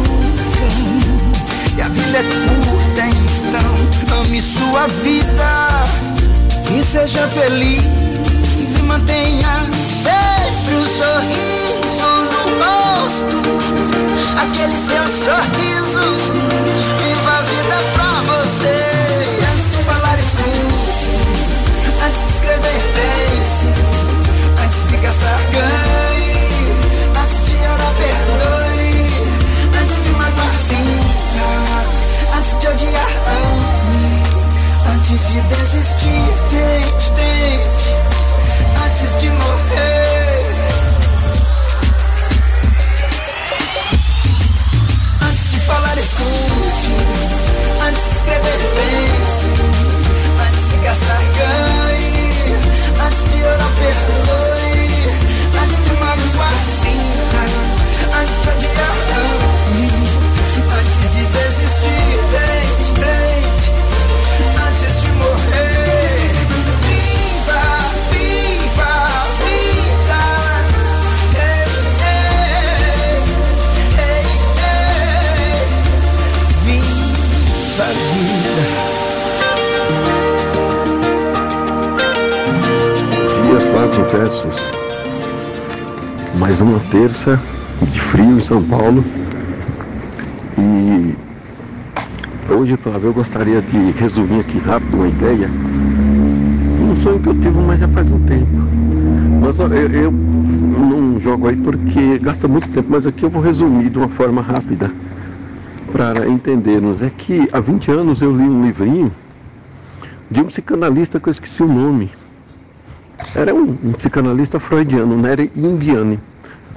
E 1.78 1.82
a 1.82 1.88
vida 1.88 2.18
é 2.18 2.24
curta, 2.24 3.02
então 3.08 4.20
ame 4.20 4.42
sua 4.42 4.88
vida. 4.88 5.86
E 6.78 6.84
seja 6.84 7.28
feliz 7.30 7.82
e 8.78 8.82
mantenha 8.84 9.70
sempre 10.04 10.75
um 10.75 10.86
sorriso 10.86 12.08
no 12.32 12.44
rosto. 12.64 13.38
Aquele 14.42 14.75
seu 14.75 15.08
sorriso, 15.08 16.00
viva 17.00 17.32
a 17.32 17.42
vida 17.42 17.75
própria. 17.94 18.14
Escrever, 22.46 22.82
pense. 22.96 23.68
Antes 24.64 24.88
de 24.90 24.98
gastar, 24.98 25.40
ganhe. 25.52 26.46
Antes 27.22 27.46
de 27.46 27.54
orar, 27.56 27.94
perdoe. 28.00 29.08
Antes 29.82 30.04
de 30.04 30.10
matar, 30.12 30.58
sinta. 30.58 31.48
Antes 32.38 32.60
de 32.60 32.68
odiar, 32.68 33.14
ame. 33.38 34.06
Antes 34.94 35.22
de 35.34 35.42
desistir, 35.42 36.32
tente, 36.52 37.08
tente. 37.16 37.88
Antes 38.86 39.22
de 39.22 39.30
morrer. 39.30 40.46
Antes 45.22 45.52
de 45.52 45.60
falar, 45.62 45.98
escute. 45.98 46.94
Antes 47.88 48.04
de 48.04 48.10
escrever, 48.18 48.60
pense. 48.75 50.05
De 87.15 87.99
frio 88.01 88.36
em 88.36 88.39
São 88.41 88.62
Paulo. 88.62 89.01
E 90.58 91.15
hoje, 92.51 92.75
Flávio, 92.75 93.08
eu 93.08 93.13
gostaria 93.13 93.62
de 93.62 93.91
resumir 93.91 94.41
aqui 94.41 94.58
rápido 94.60 94.95
uma 94.95 95.08
ideia. 95.08 95.49
Um 96.82 96.93
sonho 96.93 97.21
que 97.21 97.30
eu 97.30 97.39
tive, 97.39 97.58
mas 97.62 97.80
já 97.80 97.88
faz 97.88 98.12
um 98.12 98.19
tempo. 98.19 98.51
Mas 99.41 99.60
eu, 99.60 99.71
eu 99.71 100.12
não 100.12 101.17
jogo 101.17 101.47
aí 101.47 101.56
porque 101.56 102.19
gasta 102.19 102.49
muito 102.49 102.67
tempo, 102.67 102.89
mas 102.91 103.06
aqui 103.06 103.23
eu 103.23 103.30
vou 103.30 103.41
resumir 103.41 103.89
de 103.89 103.97
uma 103.97 104.10
forma 104.10 104.41
rápida 104.41 104.91
para 105.93 106.28
entendermos. 106.28 107.01
É 107.01 107.10
que 107.10 107.47
há 107.54 107.62
20 107.62 107.91
anos 107.91 108.21
eu 108.21 108.36
li 108.36 108.43
um 108.43 108.65
livrinho 108.65 109.10
de 110.30 110.41
um 110.41 110.45
psicanalista 110.45 111.17
que 111.17 111.30
eu 111.30 111.32
esqueci 111.32 111.63
o 111.63 111.67
nome. 111.67 112.12
Era 113.34 113.56
um, 113.56 113.78
um 113.84 113.93
psicanalista 113.93 114.60
freudiano, 114.60 115.15
não 115.15 115.30
era 115.30 115.47
jungiano. 115.56 116.19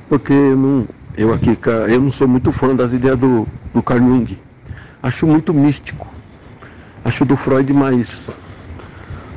Porque 0.09 0.33
eu 0.33 0.57
não, 0.57 0.89
eu 1.17 1.33
aqui, 1.33 1.59
eu 1.89 2.01
não 2.01 2.11
sou 2.11 2.27
muito 2.27 2.51
fã 2.51 2.75
das 2.75 2.93
ideias 2.93 3.19
do, 3.19 3.47
do 3.75 3.83
Carl 3.83 4.01
Jung. 4.01 4.39
Acho 5.03 5.27
muito 5.27 5.53
místico. 5.53 6.07
Acho 7.05 7.25
do 7.25 7.37
Freud 7.37 7.73
mais, 7.73 8.35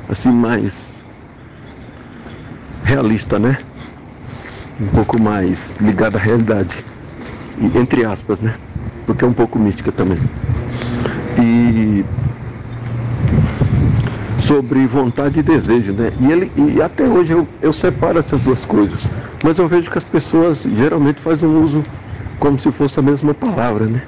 assim, 0.08 0.32
mais 0.32 1.04
realista, 2.84 3.38
né? 3.38 3.58
Um 4.80 4.88
pouco 4.88 5.20
mais 5.20 5.76
ligado 5.80 6.16
à 6.16 6.18
realidade. 6.18 6.84
E, 7.58 7.78
entre 7.78 8.04
aspas, 8.04 8.40
né? 8.40 8.54
Porque 9.06 9.24
é 9.24 9.28
um 9.28 9.32
pouco 9.32 9.58
mística 9.58 9.92
também. 9.92 10.18
E 11.42 12.04
sobre 14.42 14.84
vontade 14.88 15.38
e 15.38 15.42
desejo, 15.42 15.92
né? 15.92 16.10
E, 16.20 16.32
ele, 16.32 16.52
e 16.56 16.82
até 16.82 17.04
hoje 17.04 17.32
eu, 17.32 17.46
eu 17.62 17.72
separo 17.72 18.18
essas 18.18 18.40
duas 18.40 18.64
coisas. 18.64 19.08
Mas 19.42 19.58
eu 19.60 19.68
vejo 19.68 19.88
que 19.88 19.96
as 19.96 20.04
pessoas 20.04 20.66
geralmente 20.74 21.20
fazem 21.20 21.48
um 21.48 21.62
uso 21.62 21.84
como 22.40 22.58
se 22.58 22.72
fosse 22.72 22.98
a 22.98 23.02
mesma 23.02 23.32
palavra, 23.32 23.86
né? 23.86 24.02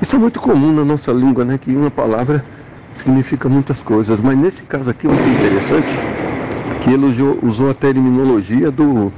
Isso 0.00 0.14
é 0.14 0.18
muito 0.20 0.40
comum 0.40 0.72
na 0.72 0.84
nossa 0.84 1.10
língua, 1.10 1.44
né? 1.44 1.58
Que 1.58 1.74
uma 1.74 1.90
palavra 1.90 2.44
significa 2.92 3.48
muitas 3.48 3.82
coisas. 3.82 4.20
Mas 4.20 4.36
nesse 4.36 4.62
caso 4.62 4.88
aqui 4.88 5.08
eu 5.08 5.12
achei 5.12 5.32
interessante 5.32 5.98
que 6.80 6.90
ele 6.90 7.04
usou, 7.04 7.36
usou 7.42 7.68
a 7.68 7.74
terminologia 7.74 8.70
do, 8.70 9.12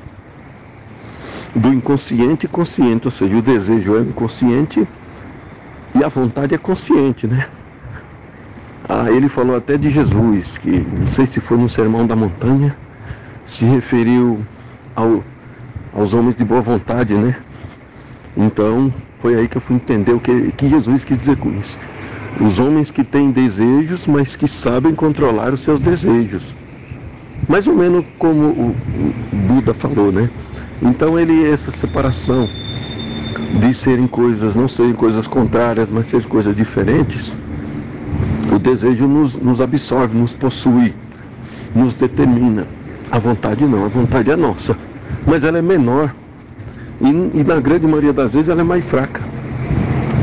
do 1.54 1.68
inconsciente 1.74 2.46
e 2.46 2.48
consciente, 2.48 3.06
ou 3.06 3.10
seja, 3.10 3.36
o 3.36 3.42
desejo 3.42 3.98
é 3.98 4.00
inconsciente 4.00 4.88
e 5.94 6.02
a 6.02 6.08
vontade 6.08 6.54
é 6.54 6.58
consciente, 6.58 7.26
né? 7.26 7.46
Ah, 8.90 9.10
ele 9.10 9.28
falou 9.28 9.54
até 9.54 9.76
de 9.76 9.90
Jesus, 9.90 10.56
que 10.56 10.80
não 10.80 11.06
sei 11.06 11.26
se 11.26 11.40
foi 11.40 11.58
no 11.58 11.68
Sermão 11.68 12.06
da 12.06 12.16
Montanha, 12.16 12.74
se 13.44 13.66
referiu 13.66 14.42
ao, 14.96 15.22
aos 15.92 16.14
homens 16.14 16.36
de 16.36 16.42
boa 16.42 16.62
vontade, 16.62 17.12
né? 17.12 17.36
Então, 18.34 18.90
foi 19.18 19.34
aí 19.34 19.46
que 19.46 19.58
eu 19.58 19.60
fui 19.60 19.76
entender 19.76 20.12
o 20.12 20.20
que, 20.20 20.52
que 20.52 20.70
Jesus 20.70 21.04
quis 21.04 21.18
dizer 21.18 21.36
com 21.36 21.50
isso. 21.52 21.78
Os 22.40 22.58
homens 22.58 22.90
que 22.90 23.04
têm 23.04 23.30
desejos, 23.30 24.06
mas 24.06 24.36
que 24.36 24.48
sabem 24.48 24.94
controlar 24.94 25.52
os 25.52 25.60
seus 25.60 25.80
desejos. 25.80 26.54
Mais 27.46 27.68
ou 27.68 27.74
menos 27.74 28.06
como 28.18 28.46
o, 28.48 28.76
Buda 29.48 29.74
falou, 29.74 30.10
né? 30.10 30.30
Então, 30.80 31.18
ele, 31.18 31.46
essa 31.46 31.70
separação 31.70 32.48
de 33.60 33.74
serem 33.74 34.06
coisas, 34.06 34.56
não 34.56 34.66
serem 34.66 34.94
coisas 34.94 35.26
contrárias, 35.26 35.90
mas 35.90 36.06
serem 36.06 36.26
coisas 36.26 36.56
diferentes, 36.56 37.36
o 38.54 38.58
desejo 38.58 39.06
nos, 39.06 39.36
nos 39.36 39.60
absorve, 39.60 40.16
nos 40.16 40.34
possui, 40.34 40.94
nos 41.74 41.94
determina. 41.94 42.66
A 43.10 43.18
vontade 43.18 43.66
não, 43.66 43.84
a 43.84 43.88
vontade 43.88 44.30
é 44.30 44.36
nossa. 44.36 44.76
Mas 45.26 45.44
ela 45.44 45.58
é 45.58 45.62
menor. 45.62 46.14
E, 47.00 47.40
e 47.40 47.44
na 47.44 47.60
grande 47.60 47.86
maioria 47.86 48.12
das 48.12 48.34
vezes 48.34 48.48
ela 48.48 48.60
é 48.60 48.64
mais 48.64 48.88
fraca. 48.88 49.22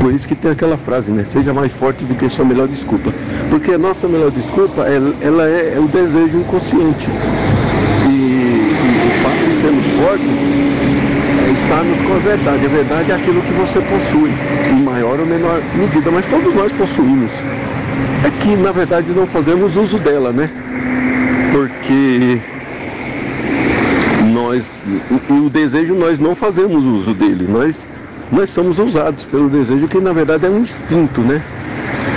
Por 0.00 0.12
isso 0.12 0.28
que 0.28 0.34
tem 0.34 0.50
aquela 0.50 0.76
frase, 0.76 1.10
né? 1.10 1.24
Seja 1.24 1.52
mais 1.52 1.72
forte 1.72 2.04
do 2.04 2.14
que 2.14 2.28
sua 2.28 2.44
melhor 2.44 2.68
desculpa. 2.68 3.12
Porque 3.50 3.72
a 3.72 3.78
nossa 3.78 4.06
melhor 4.06 4.30
desculpa, 4.30 4.82
ela, 4.82 5.48
é, 5.48 5.74
é 5.74 5.80
o 5.80 5.88
desejo 5.88 6.38
inconsciente. 6.38 7.08
E, 8.08 8.12
e 8.12 9.08
o 9.08 9.22
fato 9.22 9.48
de 9.48 9.54
sermos 9.54 9.86
fortes 9.86 10.42
é 10.42 11.50
estarmos 11.52 12.00
com 12.02 12.14
a 12.14 12.18
verdade. 12.18 12.66
A 12.66 12.68
verdade 12.68 13.10
é 13.10 13.14
aquilo 13.14 13.40
que 13.42 13.52
você 13.54 13.80
possui, 13.80 14.30
em 14.70 14.82
maior 14.82 15.18
ou 15.18 15.26
menor 15.26 15.60
medida, 15.74 16.10
mas 16.10 16.26
todos 16.26 16.52
nós 16.54 16.72
possuímos. 16.72 17.32
É 18.24 18.30
que 18.30 18.56
na 18.56 18.72
verdade 18.72 19.12
não 19.12 19.26
fazemos 19.26 19.76
uso 19.76 19.98
dela, 19.98 20.32
né? 20.32 20.50
Porque 21.52 22.40
nós, 24.32 24.80
e 25.30 25.32
o 25.32 25.48
desejo 25.48 25.94
nós 25.94 26.18
não 26.18 26.34
fazemos 26.34 26.84
uso 26.84 27.14
dele, 27.14 27.46
nós, 27.48 27.88
nós 28.30 28.50
somos 28.50 28.78
usados 28.78 29.24
pelo 29.24 29.48
desejo 29.48 29.88
que 29.88 29.98
na 30.00 30.12
verdade 30.12 30.46
é 30.46 30.50
um 30.50 30.60
instinto, 30.60 31.20
né? 31.22 31.42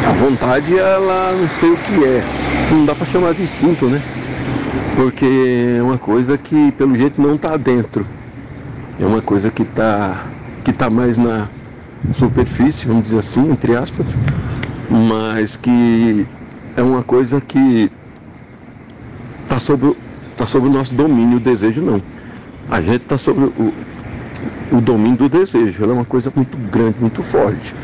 A 0.07 0.11
vontade 0.13 0.77
ela 0.77 1.33
não 1.33 1.47
sei 1.59 1.71
o 1.71 1.77
que 1.77 2.03
é, 2.05 2.23
não 2.71 2.85
dá 2.85 2.95
para 2.95 3.05
chamar 3.05 3.33
de 3.33 3.43
instinto, 3.43 3.85
né? 3.85 4.01
Porque 4.95 5.77
é 5.77 5.81
uma 5.81 5.97
coisa 5.97 6.37
que 6.37 6.71
pelo 6.73 6.95
jeito 6.95 7.21
não 7.21 7.35
está 7.35 7.55
dentro, 7.55 8.05
é 8.99 9.05
uma 9.05 9.21
coisa 9.21 9.49
que 9.49 9.63
está 9.63 10.25
que 10.63 10.73
tá 10.73 10.89
mais 10.89 11.17
na 11.17 11.47
superfície, 12.11 12.87
vamos 12.87 13.03
dizer 13.03 13.19
assim, 13.19 13.49
entre 13.49 13.75
aspas, 13.75 14.15
mas 14.89 15.55
que 15.57 16.27
é 16.75 16.81
uma 16.81 17.03
coisa 17.03 17.39
que 17.39 17.91
está 19.43 19.59
sobre, 19.59 19.95
tá 20.35 20.45
sobre 20.45 20.69
o 20.69 20.71
nosso 20.71 20.93
domínio, 20.93 21.37
o 21.37 21.39
desejo 21.39 21.81
não. 21.81 22.01
A 22.69 22.81
gente 22.81 23.03
está 23.03 23.17
sobre 23.17 23.45
o, 23.45 23.73
o 24.71 24.81
domínio 24.81 25.17
do 25.17 25.29
desejo, 25.29 25.83
ela 25.83 25.93
é 25.93 25.95
uma 25.95 26.05
coisa 26.05 26.31
muito 26.35 26.57
grande, 26.69 26.95
muito 26.99 27.21
forte. 27.21 27.75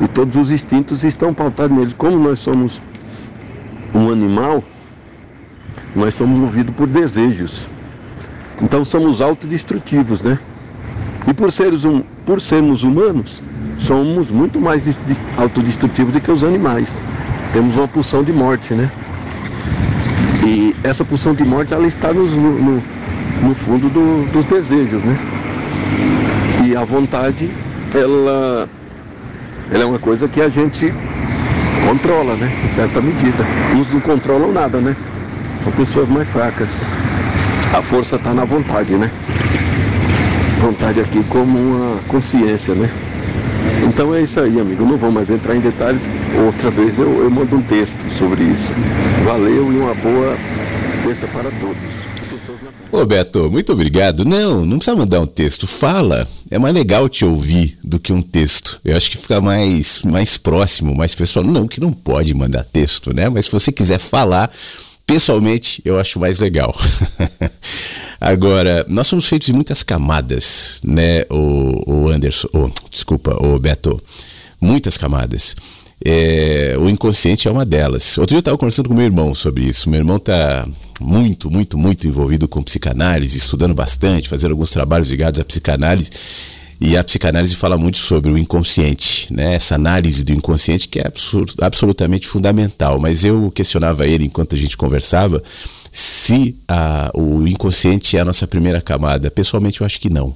E 0.00 0.08
todos 0.08 0.36
os 0.36 0.50
instintos 0.50 1.04
estão 1.04 1.34
pautados 1.34 1.76
neles. 1.76 1.92
Como 1.92 2.18
nós 2.18 2.38
somos 2.38 2.80
um 3.94 4.10
animal, 4.10 4.64
nós 5.94 6.14
somos 6.14 6.38
movidos 6.38 6.74
por 6.74 6.86
desejos. 6.86 7.68
Então 8.62 8.84
somos 8.84 9.20
autodestrutivos, 9.20 10.22
né? 10.22 10.38
E 11.28 11.34
por, 11.34 11.52
seres 11.52 11.84
por 12.24 12.40
sermos 12.40 12.82
humanos, 12.82 13.42
somos 13.80 14.30
muito 14.30 14.60
mais 14.60 14.84
des- 14.84 15.00
de- 15.06 15.16
autodestrutivos 15.36 16.12
do 16.12 16.20
que 16.20 16.30
os 16.30 16.44
animais. 16.44 17.02
Temos 17.52 17.76
uma 17.76 17.88
pulsão 17.88 18.22
de 18.22 18.32
morte, 18.32 18.74
né? 18.74 18.88
E 20.46 20.76
essa 20.84 21.04
pulsão 21.04 21.34
de 21.34 21.44
morte, 21.44 21.72
ela 21.74 21.86
está 21.86 22.12
nos- 22.12 22.36
no, 22.36 22.52
no, 22.52 22.82
no 23.42 23.54
fundo 23.54 23.88
do- 23.88 24.30
dos 24.30 24.46
desejos, 24.46 25.02
né? 25.02 25.16
E 26.64 26.76
a 26.76 26.84
vontade, 26.84 27.50
ela, 27.94 28.68
ela 29.72 29.82
é 29.82 29.86
uma 29.86 29.98
coisa 29.98 30.28
que 30.28 30.40
a 30.40 30.48
gente 30.48 30.94
controla, 31.88 32.36
né? 32.36 32.52
Em 32.64 32.68
certa 32.68 33.00
medida. 33.00 33.44
Uns 33.74 33.90
não 33.90 34.00
controlam 34.00 34.52
nada, 34.52 34.78
né? 34.78 34.94
São 35.60 35.72
pessoas 35.72 36.08
mais 36.08 36.28
fracas. 36.30 36.84
A 37.76 37.80
força 37.82 38.16
está 38.16 38.32
na 38.34 38.44
vontade, 38.44 38.96
né? 38.96 39.10
Vontade 40.58 41.00
aqui 41.00 41.24
como 41.28 41.58
uma 41.58 41.96
consciência, 42.08 42.74
né? 42.74 42.90
Então 43.90 44.14
é 44.14 44.22
isso 44.22 44.38
aí, 44.38 44.60
amigo. 44.60 44.86
Não 44.86 44.96
vou 44.96 45.10
mais 45.10 45.30
entrar 45.30 45.56
em 45.56 45.60
detalhes. 45.60 46.08
Outra 46.46 46.70
vez 46.70 46.96
eu, 46.96 47.24
eu 47.24 47.30
mando 47.30 47.56
um 47.56 47.62
texto 47.62 48.08
sobre 48.08 48.44
isso. 48.44 48.72
Valeu 49.24 49.72
e 49.72 49.76
uma 49.76 49.94
boa 49.94 50.38
terça 51.02 51.26
para 51.26 51.50
todos. 51.50 51.76
Ô 52.92 53.04
Beto, 53.04 53.50
muito 53.50 53.72
obrigado. 53.72 54.24
Não, 54.24 54.64
não 54.64 54.78
precisa 54.78 54.96
mandar 54.96 55.20
um 55.20 55.26
texto. 55.26 55.66
Fala. 55.66 56.26
É 56.48 56.58
mais 56.58 56.72
legal 56.72 57.08
te 57.08 57.24
ouvir 57.24 57.78
do 57.82 57.98
que 57.98 58.12
um 58.12 58.22
texto. 58.22 58.80
Eu 58.84 58.96
acho 58.96 59.10
que 59.10 59.16
fica 59.16 59.40
mais, 59.40 60.02
mais 60.04 60.38
próximo, 60.38 60.94
mais 60.94 61.14
pessoal. 61.16 61.44
Não 61.44 61.66
que 61.66 61.80
não 61.80 61.92
pode 61.92 62.32
mandar 62.32 62.64
texto, 62.64 63.12
né? 63.12 63.28
Mas 63.28 63.46
se 63.46 63.52
você 63.52 63.72
quiser 63.72 63.98
falar, 63.98 64.48
pessoalmente, 65.10 65.82
eu 65.84 65.98
acho 65.98 66.20
mais 66.20 66.38
legal. 66.38 66.72
Agora, 68.20 68.86
nós 68.88 69.08
somos 69.08 69.26
feitos 69.26 69.46
de 69.46 69.52
muitas 69.52 69.82
camadas, 69.82 70.80
né, 70.84 71.22
o, 71.28 72.04
o 72.04 72.08
Anderson, 72.08 72.48
oh, 72.52 72.70
desculpa, 72.88 73.36
o 73.44 73.58
Beto, 73.58 74.00
muitas 74.60 74.96
camadas. 74.96 75.56
É, 76.04 76.76
o 76.78 76.88
inconsciente 76.88 77.48
é 77.48 77.50
uma 77.50 77.66
delas. 77.66 78.16
Outro 78.18 78.34
dia 78.34 78.36
eu 78.36 78.40
estava 78.40 78.56
conversando 78.56 78.88
com 78.88 78.94
meu 78.94 79.04
irmão 79.04 79.34
sobre 79.34 79.64
isso. 79.64 79.90
Meu 79.90 79.98
irmão 79.98 80.16
está 80.16 80.66
muito, 81.00 81.50
muito, 81.50 81.76
muito 81.76 82.06
envolvido 82.06 82.46
com 82.46 82.62
psicanálise, 82.62 83.36
estudando 83.36 83.74
bastante, 83.74 84.28
fazendo 84.28 84.52
alguns 84.52 84.70
trabalhos 84.70 85.10
ligados 85.10 85.40
à 85.40 85.44
psicanálise. 85.44 86.10
E 86.80 86.96
a 86.96 87.04
psicanálise 87.04 87.54
fala 87.54 87.76
muito 87.76 87.98
sobre 87.98 88.32
o 88.32 88.38
inconsciente, 88.38 89.30
né? 89.30 89.54
essa 89.54 89.74
análise 89.74 90.24
do 90.24 90.32
inconsciente 90.32 90.88
que 90.88 90.98
é 90.98 91.12
absolutamente 91.60 92.26
fundamental. 92.26 92.98
Mas 92.98 93.22
eu 93.22 93.50
questionava 93.50 94.06
ele 94.06 94.24
enquanto 94.24 94.54
a 94.54 94.58
gente 94.58 94.78
conversava 94.78 95.42
se 95.92 96.56
a, 96.66 97.10
o 97.12 97.46
inconsciente 97.46 98.16
é 98.16 98.20
a 98.20 98.24
nossa 98.24 98.46
primeira 98.46 98.80
camada. 98.80 99.30
Pessoalmente, 99.30 99.82
eu 99.82 99.86
acho 99.86 100.00
que 100.00 100.08
não. 100.08 100.34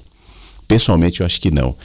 Pessoalmente, 0.67 1.21
eu 1.21 1.25
acho 1.25 1.41
que 1.41 1.49
não. 1.49 1.75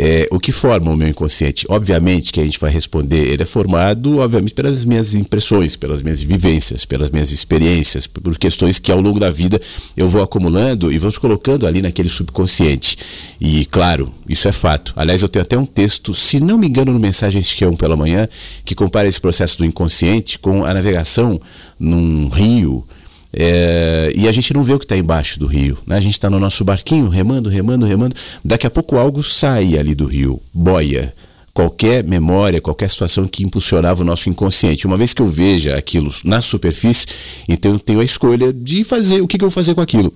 É, 0.00 0.28
o 0.30 0.38
que 0.38 0.52
forma 0.52 0.92
o 0.92 0.96
meu 0.96 1.08
inconsciente? 1.08 1.66
Obviamente 1.68 2.32
que 2.32 2.38
a 2.38 2.44
gente 2.44 2.60
vai 2.60 2.70
responder, 2.70 3.32
ele 3.32 3.42
é 3.42 3.46
formado, 3.46 4.18
obviamente, 4.18 4.54
pelas 4.54 4.84
minhas 4.84 5.14
impressões, 5.14 5.76
pelas 5.76 6.02
minhas 6.02 6.22
vivências, 6.22 6.84
pelas 6.84 7.10
minhas 7.10 7.32
experiências, 7.32 8.06
por 8.06 8.38
questões 8.38 8.78
que 8.78 8.92
ao 8.92 9.00
longo 9.00 9.18
da 9.18 9.28
vida 9.28 9.60
eu 9.96 10.08
vou 10.08 10.22
acumulando 10.22 10.92
e 10.92 10.98
vamos 10.98 11.18
colocando 11.18 11.66
ali 11.66 11.82
naquele 11.82 12.08
subconsciente. 12.08 12.96
E, 13.40 13.64
claro, 13.64 14.12
isso 14.28 14.46
é 14.46 14.52
fato. 14.52 14.92
Aliás, 14.94 15.22
eu 15.22 15.28
tenho 15.28 15.42
até 15.42 15.58
um 15.58 15.66
texto, 15.66 16.14
se 16.14 16.38
não 16.38 16.58
me 16.58 16.68
engano, 16.68 16.92
no 16.92 17.00
Mensagens 17.00 17.52
que 17.52 17.64
é 17.64 17.68
um 17.68 17.74
pela 17.74 17.96
manhã, 17.96 18.28
que 18.64 18.76
compara 18.76 19.08
esse 19.08 19.20
processo 19.20 19.58
do 19.58 19.64
inconsciente 19.64 20.38
com 20.38 20.64
a 20.64 20.72
navegação 20.72 21.40
num 21.78 22.28
rio 22.28 22.84
é, 23.32 24.12
e 24.14 24.26
a 24.26 24.32
gente 24.32 24.52
não 24.54 24.62
vê 24.62 24.72
o 24.72 24.78
que 24.78 24.84
está 24.84 24.96
embaixo 24.96 25.38
do 25.38 25.46
rio. 25.46 25.78
Né? 25.86 25.96
A 25.96 26.00
gente 26.00 26.14
está 26.14 26.30
no 26.30 26.40
nosso 26.40 26.64
barquinho, 26.64 27.08
remando, 27.08 27.48
remando, 27.48 27.86
remando. 27.86 28.14
Daqui 28.44 28.66
a 28.66 28.70
pouco 28.70 28.96
algo 28.96 29.22
sai 29.22 29.76
ali 29.76 29.94
do 29.94 30.06
rio, 30.06 30.40
boia. 30.52 31.14
Qualquer 31.52 32.04
memória, 32.04 32.60
qualquer 32.60 32.88
situação 32.88 33.26
que 33.26 33.44
impulsionava 33.44 34.02
o 34.02 34.04
nosso 34.04 34.30
inconsciente. 34.30 34.86
Uma 34.86 34.96
vez 34.96 35.12
que 35.12 35.20
eu 35.20 35.28
veja 35.28 35.76
aquilo 35.76 36.12
na 36.24 36.40
superfície, 36.40 37.06
então 37.48 37.72
eu 37.72 37.80
tenho 37.80 38.00
a 38.00 38.04
escolha 38.04 38.52
de 38.52 38.84
fazer 38.84 39.20
o 39.20 39.26
que, 39.26 39.36
que 39.36 39.44
eu 39.44 39.50
vou 39.50 39.54
fazer 39.54 39.74
com 39.74 39.80
aquilo 39.80 40.12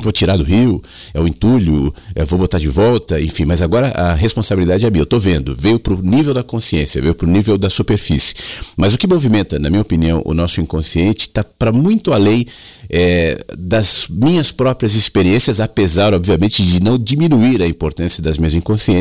vou 0.00 0.12
tirar 0.12 0.36
do 0.36 0.42
rio, 0.42 0.82
é 1.12 1.20
o 1.20 1.28
entulho, 1.28 1.94
é, 2.14 2.24
vou 2.24 2.38
botar 2.38 2.58
de 2.58 2.68
volta, 2.68 3.20
enfim, 3.20 3.44
mas 3.44 3.62
agora 3.62 3.88
a 3.88 4.12
responsabilidade 4.12 4.84
é 4.84 4.90
minha. 4.90 5.02
Eu 5.02 5.04
estou 5.04 5.20
vendo, 5.20 5.54
veio 5.56 5.78
para 5.78 5.94
o 5.94 6.02
nível 6.02 6.34
da 6.34 6.42
consciência, 6.42 7.00
veio 7.00 7.14
para 7.14 7.28
o 7.28 7.30
nível 7.30 7.56
da 7.56 7.70
superfície. 7.70 8.34
Mas 8.76 8.92
o 8.92 8.98
que 8.98 9.06
movimenta, 9.06 9.58
na 9.58 9.70
minha 9.70 9.82
opinião, 9.82 10.20
o 10.24 10.34
nosso 10.34 10.60
inconsciente 10.60 11.28
está 11.28 11.44
para 11.44 11.70
muito 11.70 12.12
além 12.12 12.46
é, 12.90 13.44
das 13.56 14.08
minhas 14.10 14.50
próprias 14.50 14.94
experiências, 14.94 15.60
apesar, 15.60 16.12
obviamente, 16.12 16.62
de 16.62 16.82
não 16.82 16.98
diminuir 16.98 17.62
a 17.62 17.66
importância 17.66 18.22
das 18.22 18.36
minhas, 18.36 18.54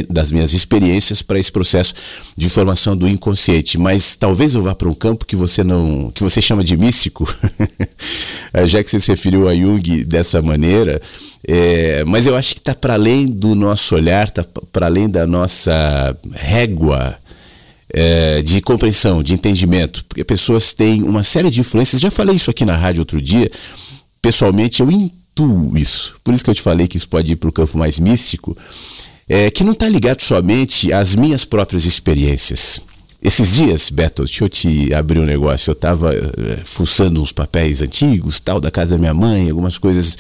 das 0.10 0.32
minhas 0.32 0.54
experiências 0.54 1.24
para 1.24 1.40
esse 1.40 1.52
processo 1.52 1.96
de 2.38 2.50
formação 2.50 2.96
do 2.96 3.08
inconsciente. 3.08 3.80
Mas 3.80 4.16
talvez 4.16 4.54
eu 4.54 4.62
vá 4.62 4.76
para 4.76 4.90
um 4.90 4.94
campo 4.94 5.26
que 5.26 5.36
você 5.36 5.64
não, 5.64 6.12
que 6.14 6.22
você 6.22 6.40
chama 6.40 6.64
de 6.64 6.78
místico, 6.78 7.28
já 8.66 8.84
que 8.84 8.92
você 8.92 9.00
se 9.00 9.10
referiu 9.10 9.50
a 9.50 9.56
Jung 9.56 10.04
dessa 10.06 10.42
maneira 10.42 10.83
é, 11.48 12.04
mas 12.06 12.26
eu 12.26 12.36
acho 12.36 12.54
que 12.54 12.60
está 12.60 12.74
para 12.74 12.94
além 12.94 13.28
do 13.28 13.56
nosso 13.56 13.96
olhar, 13.96 14.26
está 14.26 14.46
para 14.72 14.86
além 14.86 15.10
da 15.10 15.28
nossa 15.28 16.18
régua 16.32 17.18
é, 17.94 18.42
de 18.42 18.62
compreensão, 18.62 19.22
de 19.22 19.34
entendimento, 19.34 20.04
porque 20.06 20.24
pessoas 20.24 20.74
têm 20.74 21.04
uma 21.04 21.22
série 21.22 21.52
de 21.52 21.60
influências. 21.60 22.02
Já 22.02 22.10
falei 22.10 22.36
isso 22.36 22.50
aqui 22.50 22.66
na 22.66 22.76
rádio 22.76 23.02
outro 23.02 23.22
dia. 23.22 23.52
Pessoalmente, 24.22 24.82
eu 24.82 24.90
intuo 24.90 25.78
isso. 25.78 26.16
Por 26.24 26.34
isso 26.34 26.44
que 26.44 26.50
eu 26.50 26.56
te 26.56 26.62
falei 26.62 26.88
que 26.88 26.98
isso 26.98 27.08
pode 27.08 27.34
ir 27.34 27.36
para 27.36 27.50
o 27.50 27.54
campo 27.54 27.78
mais 27.78 28.00
místico, 28.00 28.58
é, 29.30 29.52
que 29.52 29.64
não 29.64 29.74
está 29.74 29.88
ligado 29.88 30.22
somente 30.22 30.92
às 30.92 31.16
minhas 31.16 31.46
próprias 31.46 31.86
experiências. 31.86 32.82
Esses 33.22 33.54
dias, 33.54 33.90
Beto, 33.90 34.24
deixa 34.26 34.44
eu 34.44 34.50
te 34.50 34.94
abrir 34.94 35.20
um 35.20 35.26
negócio. 35.26 35.70
Eu 35.70 35.74
estava 35.74 36.14
é, 36.14 36.60
fuçando 36.66 37.22
uns 37.22 37.32
papéis 37.32 37.82
antigos, 37.82 38.40
tal, 38.40 38.60
da 38.60 38.70
casa 38.70 38.96
da 38.96 38.98
minha 38.98 39.14
mãe, 39.14 39.50
algumas 39.50 39.78
coisas 39.78 40.18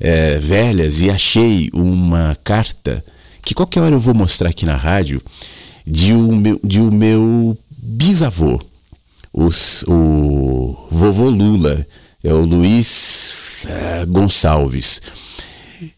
é, 0.00 0.38
velhas 0.38 1.00
e 1.00 1.10
achei 1.10 1.70
uma 1.72 2.36
carta 2.42 3.04
que 3.42 3.54
qualquer 3.54 3.80
hora 3.80 3.94
eu 3.94 4.00
vou 4.00 4.14
mostrar 4.14 4.50
aqui 4.50 4.66
na 4.66 4.76
rádio 4.76 5.22
de 5.86 6.12
o 6.12 6.18
um 6.18 6.36
meu, 6.36 6.60
de 6.64 6.80
um 6.80 6.90
meu 6.90 7.56
bisavô, 7.70 8.60
os, 9.32 9.84
o 9.86 10.76
vovô 10.90 11.30
Lula, 11.30 11.86
é 12.24 12.32
o 12.32 12.44
Luiz 12.44 13.66
uh, 13.66 14.06
Gonçalves. 14.08 15.00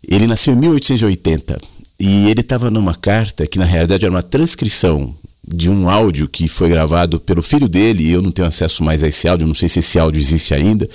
Ele 0.07 0.27
nasceu 0.27 0.53
em 0.53 0.59
1880 0.59 1.59
e 1.99 2.29
ele 2.29 2.41
estava 2.41 2.71
numa 2.71 2.95
carta 2.95 3.47
que 3.47 3.59
na 3.59 3.65
realidade 3.65 4.05
era 4.05 4.13
uma 4.13 4.23
transcrição 4.23 5.15
de 5.47 5.71
um 5.71 5.89
áudio 5.89 6.29
que 6.29 6.47
foi 6.47 6.69
gravado 6.69 7.19
pelo 7.19 7.41
filho 7.41 7.69
dele, 7.69 8.11
eu 8.11 8.21
não 8.21 8.31
tenho 8.31 8.47
acesso 8.47 8.85
mais 8.85 9.03
a 9.03 9.09
esse 9.09 9.27
áudio, 9.27 9.47
não 9.47 9.55
sei 9.55 9.69
se 9.69 9.79
esse 9.79 9.99
áudio 9.99 10.21
existe 10.21 10.53
ainda, 10.53 10.89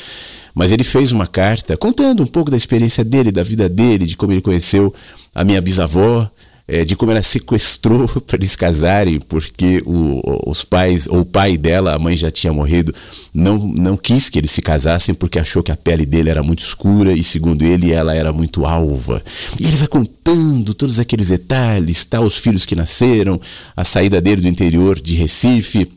mas 0.54 0.72
ele 0.72 0.84
fez 0.84 1.12
uma 1.12 1.28
carta 1.28 1.76
contando 1.76 2.24
um 2.24 2.28
pouco 2.28 2.52
da 2.52 2.58
experiência 2.58 3.04
dele, 3.04 3.32
da 3.32 3.44
vida 3.44 3.68
dele, 3.68 4.06
de 4.06 4.16
como 4.16 4.34
ele 4.34 4.42
conheceu 4.42 4.94
a 5.34 5.44
minha 5.44 5.62
bisavó, 5.62 6.30
é, 6.68 6.86
de 6.86 6.96
como 6.96 7.12
ela 7.12 7.22
sequestrou 7.22 8.08
para 8.22 8.38
eles 8.38 8.56
casarem, 8.56 9.20
porque 9.20 9.84
o, 9.86 10.50
os 10.50 10.64
pais, 10.64 11.08
ou 11.08 11.22
o 11.22 11.26
pai 11.26 11.58
dela, 11.58 11.94
a 11.94 12.00
mãe 12.00 12.16
já 12.16 12.32
tinha 12.32 12.54
morrido, 12.54 12.94
não, 13.34 13.58
não 13.58 13.98
quis 13.98 14.30
que 14.30 14.40
eles 14.40 14.52
se 14.52 14.62
casassem 14.62 15.14
porque 15.14 15.40
achou 15.40 15.62
que 15.62 15.72
a 15.72 15.76
pele 15.76 16.06
dele 16.06 16.30
era 16.30 16.42
muito 16.42 16.60
escura 16.60 17.12
e, 17.12 17.24
segundo 17.24 17.64
ele, 17.64 17.92
ela 17.92 18.16
era 18.16 18.32
muito 18.32 18.66
alva. 18.66 19.22
E 19.60 19.66
ele 19.66 19.78
vai 19.78 19.88
contando 19.88 20.74
todos 20.74 21.00
aqueles 21.00 21.28
detalhes, 21.28 22.06
tá, 22.06 22.22
os 22.22 22.38
filhos 22.38 22.66
que 22.66 22.76
nasceram, 22.76 23.40
a 23.76 23.84
saída 23.84 24.22
dele 24.22 24.42
do 24.42 24.48
interior 24.48 25.00
de 25.00 25.16
Recife 25.16 25.92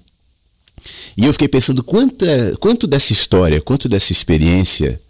e 1.16 1.24
eu 1.24 1.32
fiquei 1.32 1.48
pensando 1.48 1.82
quanta, 1.82 2.56
quanto 2.60 2.86
dessa 2.86 3.12
história, 3.12 3.60
quanto 3.60 3.88
dessa 3.88 4.12
experiência 4.12 5.00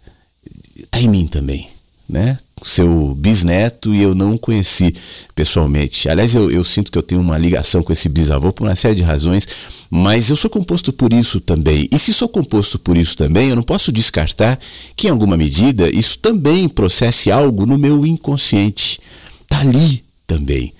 está 0.77 0.99
em 0.99 1.07
mim 1.07 1.27
também, 1.27 1.69
né? 2.07 2.39
Seu 2.63 3.13
bisneto 3.13 3.93
e 3.93 4.01
eu 4.01 4.15
não 4.15 4.33
o 4.33 4.39
conheci 4.39 4.95
pessoalmente. 5.35 6.09
Aliás, 6.09 6.33
eu, 6.33 6.49
eu 6.49 6.63
sinto 6.63 6.91
que 6.91 6.97
eu 6.97 7.03
tenho 7.03 7.21
uma 7.21 7.37
ligação 7.37 7.83
com 7.83 7.93
esse 7.93 8.09
bisavô 8.09 8.51
por 8.51 8.63
uma 8.65 8.75
série 8.75 8.95
de 8.95 9.03
razões, 9.03 9.47
mas 9.91 10.29
eu 10.29 10.35
sou 10.35 10.49
composto 10.49 10.91
por 10.91 11.13
isso 11.13 11.39
também. 11.39 11.87
E 11.91 11.99
se 11.99 12.13
sou 12.13 12.27
composto 12.27 12.79
por 12.79 12.97
isso 12.97 13.15
também, 13.15 13.49
eu 13.49 13.55
não 13.55 13.61
posso 13.61 13.91
descartar 13.91 14.59
que, 14.95 15.07
em 15.07 15.11
alguma 15.11 15.37
medida, 15.37 15.87
isso 15.87 16.17
também 16.17 16.67
processe 16.67 17.31
algo 17.31 17.65
no 17.65 17.77
meu 17.77 18.05
inconsciente. 18.07 18.99
Está 19.43 19.59
ali 19.59 20.03
também 20.25 20.73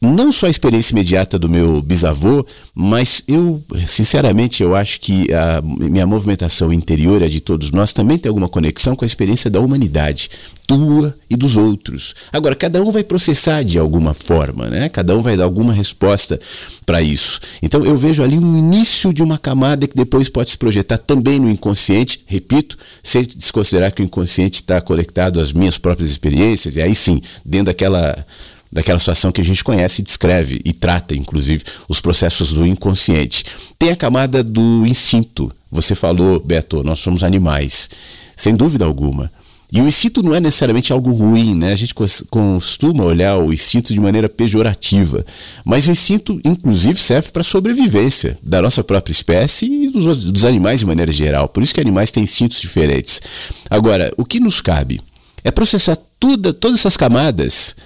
não 0.00 0.32
só 0.32 0.46
a 0.46 0.50
experiência 0.50 0.92
imediata 0.92 1.38
do 1.38 1.48
meu 1.48 1.82
bisavô, 1.82 2.44
mas 2.74 3.22
eu, 3.28 3.62
sinceramente, 3.86 4.62
eu 4.62 4.74
acho 4.74 4.98
que 4.98 5.26
a 5.32 5.60
minha 5.60 6.06
movimentação 6.06 6.72
interior, 6.72 7.22
a 7.22 7.28
de 7.28 7.40
todos 7.40 7.70
nós, 7.70 7.92
também 7.92 8.16
tem 8.16 8.30
alguma 8.30 8.48
conexão 8.48 8.96
com 8.96 9.04
a 9.04 9.06
experiência 9.06 9.50
da 9.50 9.60
humanidade, 9.60 10.30
tua 10.66 11.14
e 11.28 11.36
dos 11.36 11.56
outros. 11.56 12.14
Agora, 12.32 12.54
cada 12.54 12.82
um 12.82 12.90
vai 12.90 13.04
processar 13.04 13.62
de 13.62 13.78
alguma 13.78 14.14
forma, 14.14 14.70
né? 14.70 14.88
Cada 14.88 15.14
um 15.16 15.20
vai 15.20 15.36
dar 15.36 15.44
alguma 15.44 15.72
resposta 15.72 16.40
para 16.86 17.02
isso. 17.02 17.40
Então, 17.62 17.84
eu 17.84 17.96
vejo 17.96 18.22
ali 18.22 18.38
um 18.38 18.56
início 18.56 19.12
de 19.12 19.22
uma 19.22 19.36
camada 19.36 19.86
que 19.86 19.96
depois 19.96 20.30
pode 20.30 20.50
se 20.50 20.56
projetar 20.56 20.96
também 20.96 21.38
no 21.38 21.50
inconsciente, 21.50 22.24
repito, 22.24 22.78
sem 23.02 23.22
desconsiderar 23.22 23.92
que 23.92 24.00
o 24.00 24.04
inconsciente 24.04 24.62
está 24.62 24.80
conectado 24.80 25.40
às 25.40 25.52
minhas 25.52 25.76
próprias 25.76 26.10
experiências, 26.10 26.76
e 26.76 26.80
aí 26.80 26.94
sim, 26.94 27.20
dentro 27.44 27.66
daquela 27.66 28.24
daquela 28.72 28.98
situação 28.98 29.32
que 29.32 29.40
a 29.40 29.44
gente 29.44 29.64
conhece 29.64 30.00
e 30.00 30.04
descreve 30.04 30.60
e 30.64 30.72
trata, 30.72 31.14
inclusive, 31.14 31.64
os 31.88 32.00
processos 32.00 32.52
do 32.52 32.66
inconsciente. 32.66 33.44
Tem 33.78 33.90
a 33.90 33.96
camada 33.96 34.44
do 34.44 34.86
instinto. 34.86 35.50
Você 35.70 35.94
falou, 35.94 36.40
Beto, 36.40 36.82
nós 36.82 36.98
somos 36.98 37.24
animais. 37.24 37.90
Sem 38.36 38.54
dúvida 38.54 38.84
alguma. 38.84 39.30
E 39.72 39.80
o 39.80 39.86
instinto 39.86 40.20
não 40.22 40.34
é 40.34 40.40
necessariamente 40.40 40.92
algo 40.92 41.12
ruim, 41.12 41.54
né? 41.54 41.72
A 41.72 41.76
gente 41.76 41.94
costuma 41.94 43.04
olhar 43.04 43.36
o 43.38 43.52
instinto 43.52 43.94
de 43.94 44.00
maneira 44.00 44.28
pejorativa. 44.28 45.24
Mas 45.64 45.86
o 45.86 45.92
instinto, 45.92 46.40
inclusive, 46.44 46.98
serve 46.98 47.30
para 47.30 47.42
a 47.42 47.44
sobrevivência 47.44 48.36
da 48.42 48.60
nossa 48.60 48.82
própria 48.82 49.12
espécie 49.12 49.66
e 49.66 49.88
dos, 49.90 50.26
dos 50.26 50.44
animais 50.44 50.80
de 50.80 50.86
maneira 50.86 51.12
geral. 51.12 51.48
Por 51.48 51.62
isso 51.62 51.72
que 51.72 51.80
animais 51.80 52.10
têm 52.10 52.24
instintos 52.24 52.60
diferentes. 52.60 53.22
Agora, 53.68 54.12
o 54.16 54.24
que 54.24 54.40
nos 54.40 54.60
cabe 54.60 55.00
é 55.44 55.52
processar 55.52 55.96
tudo, 56.18 56.52
todas 56.52 56.80
essas 56.80 56.96
camadas 56.96 57.76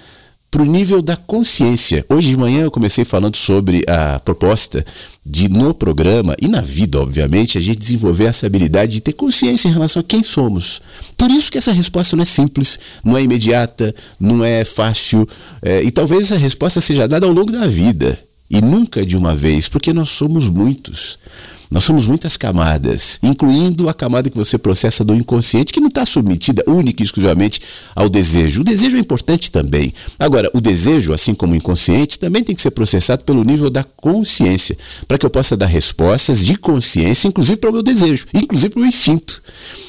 para 0.55 0.63
o 0.63 0.65
nível 0.65 1.01
da 1.01 1.17
consciência. 1.17 2.05
Hoje 2.07 2.29
de 2.29 2.37
manhã 2.37 2.63
eu 2.63 2.71
comecei 2.71 3.03
falando 3.03 3.35
sobre 3.35 3.83
a 3.89 4.19
proposta 4.19 4.85
de, 5.25 5.49
no 5.49 5.73
programa 5.73 6.33
e 6.41 6.47
na 6.47 6.61
vida, 6.61 6.97
obviamente, 7.01 7.57
a 7.57 7.61
gente 7.61 7.77
desenvolver 7.77 8.23
essa 8.23 8.45
habilidade 8.45 8.93
de 8.93 9.01
ter 9.01 9.11
consciência 9.11 9.67
em 9.67 9.73
relação 9.73 9.99
a 9.99 10.03
quem 10.03 10.23
somos. 10.23 10.81
Por 11.17 11.29
isso 11.29 11.51
que 11.51 11.57
essa 11.57 11.73
resposta 11.73 12.15
não 12.15 12.23
é 12.23 12.25
simples, 12.25 12.79
não 13.03 13.17
é 13.17 13.23
imediata, 13.23 13.93
não 14.17 14.45
é 14.45 14.63
fácil, 14.63 15.27
é, 15.61 15.83
e 15.83 15.91
talvez 15.91 16.31
essa 16.31 16.37
resposta 16.37 16.79
seja 16.79 17.05
dada 17.05 17.25
ao 17.25 17.33
longo 17.33 17.51
da 17.51 17.67
vida 17.67 18.17
e 18.49 18.61
nunca 18.61 19.05
de 19.05 19.17
uma 19.17 19.35
vez, 19.35 19.67
porque 19.67 19.91
nós 19.91 20.07
somos 20.07 20.49
muitos. 20.49 21.19
Nós 21.69 21.83
somos 21.83 22.07
muitas 22.07 22.37
camadas, 22.37 23.19
incluindo 23.23 23.89
a 23.89 23.93
camada 23.93 24.29
que 24.29 24.37
você 24.37 24.57
processa 24.57 25.03
do 25.03 25.15
inconsciente, 25.15 25.73
que 25.73 25.79
não 25.79 25.87
está 25.87 26.05
submetida 26.05 26.63
única 26.67 27.01
e 27.01 27.05
exclusivamente 27.05 27.61
ao 27.95 28.07
desejo. 28.07 28.61
O 28.61 28.63
desejo 28.63 28.97
é 28.97 28.99
importante 28.99 29.51
também. 29.51 29.93
Agora, 30.19 30.49
o 30.53 30.61
desejo, 30.61 31.13
assim 31.13 31.33
como 31.33 31.53
o 31.53 31.55
inconsciente, 31.55 32.19
também 32.19 32.43
tem 32.43 32.55
que 32.55 32.61
ser 32.61 32.71
processado 32.71 33.23
pelo 33.23 33.43
nível 33.43 33.69
da 33.69 33.83
consciência, 33.83 34.77
para 35.07 35.17
que 35.17 35.25
eu 35.25 35.29
possa 35.29 35.57
dar 35.57 35.65
respostas 35.65 36.45
de 36.45 36.55
consciência, 36.55 37.27
inclusive 37.27 37.57
para 37.57 37.69
o 37.69 37.73
meu 37.73 37.83
desejo, 37.83 38.27
inclusive 38.33 38.69
para 38.69 38.79
o 38.79 38.81
meu 38.81 38.89
instinto. 38.89 39.41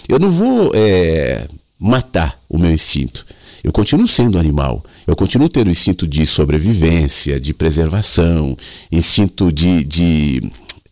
Eu 0.09 0.19
não 0.19 0.31
vou 0.31 0.71
é, 0.75 1.47
matar 1.79 2.39
o 2.49 2.59
meu 2.59 2.73
instinto. 2.73 3.27
Eu 3.63 3.73
continuo 3.73 4.07
sendo 4.07 4.39
animal. 4.39 4.85
Eu 5.07 5.15
continuo 5.15 5.49
tendo 5.49 5.71
instinto 5.71 6.07
de 6.07 6.27
sobrevivência, 6.27 7.39
de 7.39 7.55
preservação, 7.55 8.57
instinto 8.91 9.53
de, 9.53 9.85
de 9.85 10.43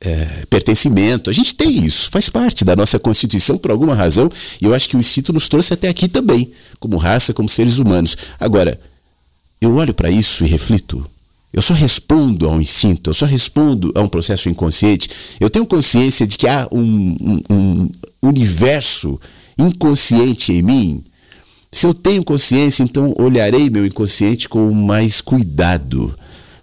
é, 0.04 0.44
pertencimento. 0.50 1.30
A 1.30 1.32
gente 1.32 1.54
tem 1.54 1.84
isso, 1.84 2.10
faz 2.10 2.28
parte 2.28 2.64
da 2.64 2.76
nossa 2.76 2.98
Constituição 2.98 3.56
por 3.56 3.70
alguma 3.70 3.94
razão, 3.94 4.30
e 4.60 4.64
eu 4.64 4.74
acho 4.74 4.88
que 4.88 4.96
o 4.96 5.00
instinto 5.00 5.32
nos 5.32 5.48
trouxe 5.48 5.72
até 5.72 5.88
aqui 5.88 6.08
também, 6.08 6.52
como 6.78 6.96
raça, 6.96 7.32
como 7.32 7.48
seres 7.48 7.78
humanos. 7.78 8.16
Agora, 8.38 8.78
eu 9.60 9.74
olho 9.74 9.94
para 9.94 10.10
isso 10.10 10.44
e 10.44 10.48
reflito. 10.48 11.04
Eu 11.52 11.62
só 11.62 11.72
respondo 11.72 12.48
a 12.48 12.50
um 12.50 12.60
instinto, 12.60 13.10
eu 13.10 13.14
só 13.14 13.26
respondo 13.26 13.92
a 13.94 14.02
um 14.02 14.08
processo 14.08 14.48
inconsciente. 14.48 15.08
Eu 15.38 15.48
tenho 15.48 15.64
consciência 15.64 16.26
de 16.26 16.36
que 16.36 16.48
há 16.48 16.68
um, 16.70 17.16
um, 17.20 17.42
um 17.48 17.90
universo 18.28 19.20
inconsciente 19.56 20.52
em 20.52 20.62
mim. 20.62 21.04
Se 21.70 21.86
eu 21.86 21.94
tenho 21.94 22.24
consciência, 22.24 22.82
então 22.82 23.14
olharei 23.16 23.70
meu 23.70 23.86
inconsciente 23.86 24.48
com 24.48 24.72
mais 24.72 25.20
cuidado, 25.20 26.12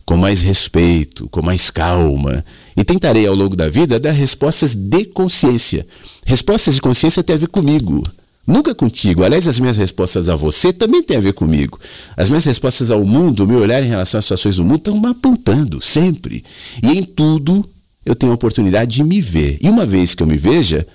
com 0.06 0.18
mais 0.18 0.42
respeito, 0.42 1.28
com 1.30 1.42
mais 1.42 1.70
calma 1.70 2.44
e 2.76 2.84
tentarei 2.84 3.28
ao 3.28 3.36
longo 3.36 3.56
da 3.56 3.70
vida 3.70 4.00
dar 4.00 4.12
respostas 4.12 4.76
de 4.76 5.06
consciência. 5.06 5.86
Respostas 6.26 6.76
de 6.76 6.82
consciência 6.82 7.24
têm 7.24 7.36
a 7.36 7.40
ver 7.40 7.48
comigo, 7.48 8.04
nunca 8.46 8.74
contigo. 8.74 9.24
Aliás, 9.24 9.48
as 9.48 9.60
minhas 9.60 9.78
respostas 9.78 10.30
a 10.30 10.36
você 10.36 10.72
também 10.72 11.04
têm 11.04 11.18
a 11.18 11.22
ver 11.22 11.34
comigo. 11.34 11.80
As 12.16 12.30
minhas 12.30 12.46
respostas 12.46 12.92
ao 12.92 13.04
mundo, 13.06 13.44
o 13.44 13.48
meu 13.48 13.60
olhar 13.60 13.84
em 13.84 13.88
relação 13.88 14.20
às 14.20 14.26
situações 14.26 14.58
do 14.58 14.64
mundo, 14.64 14.78
estão 14.78 15.00
me 15.00 15.08
apontando 15.08 15.82
sempre. 15.82 16.44
E 16.82 16.98
em 16.98 17.04
tudo 17.04 17.68
eu 18.06 18.16
tenho 18.16 18.32
a 18.32 18.36
oportunidade 18.36 18.96
de 18.96 19.04
me 19.04 19.22
ver. 19.22 19.58
E 19.62 19.70
uma 19.70 19.86
vez 19.86 20.16
que 20.16 20.24
eu 20.24 20.28
me 20.28 20.38
veja, 20.38 20.88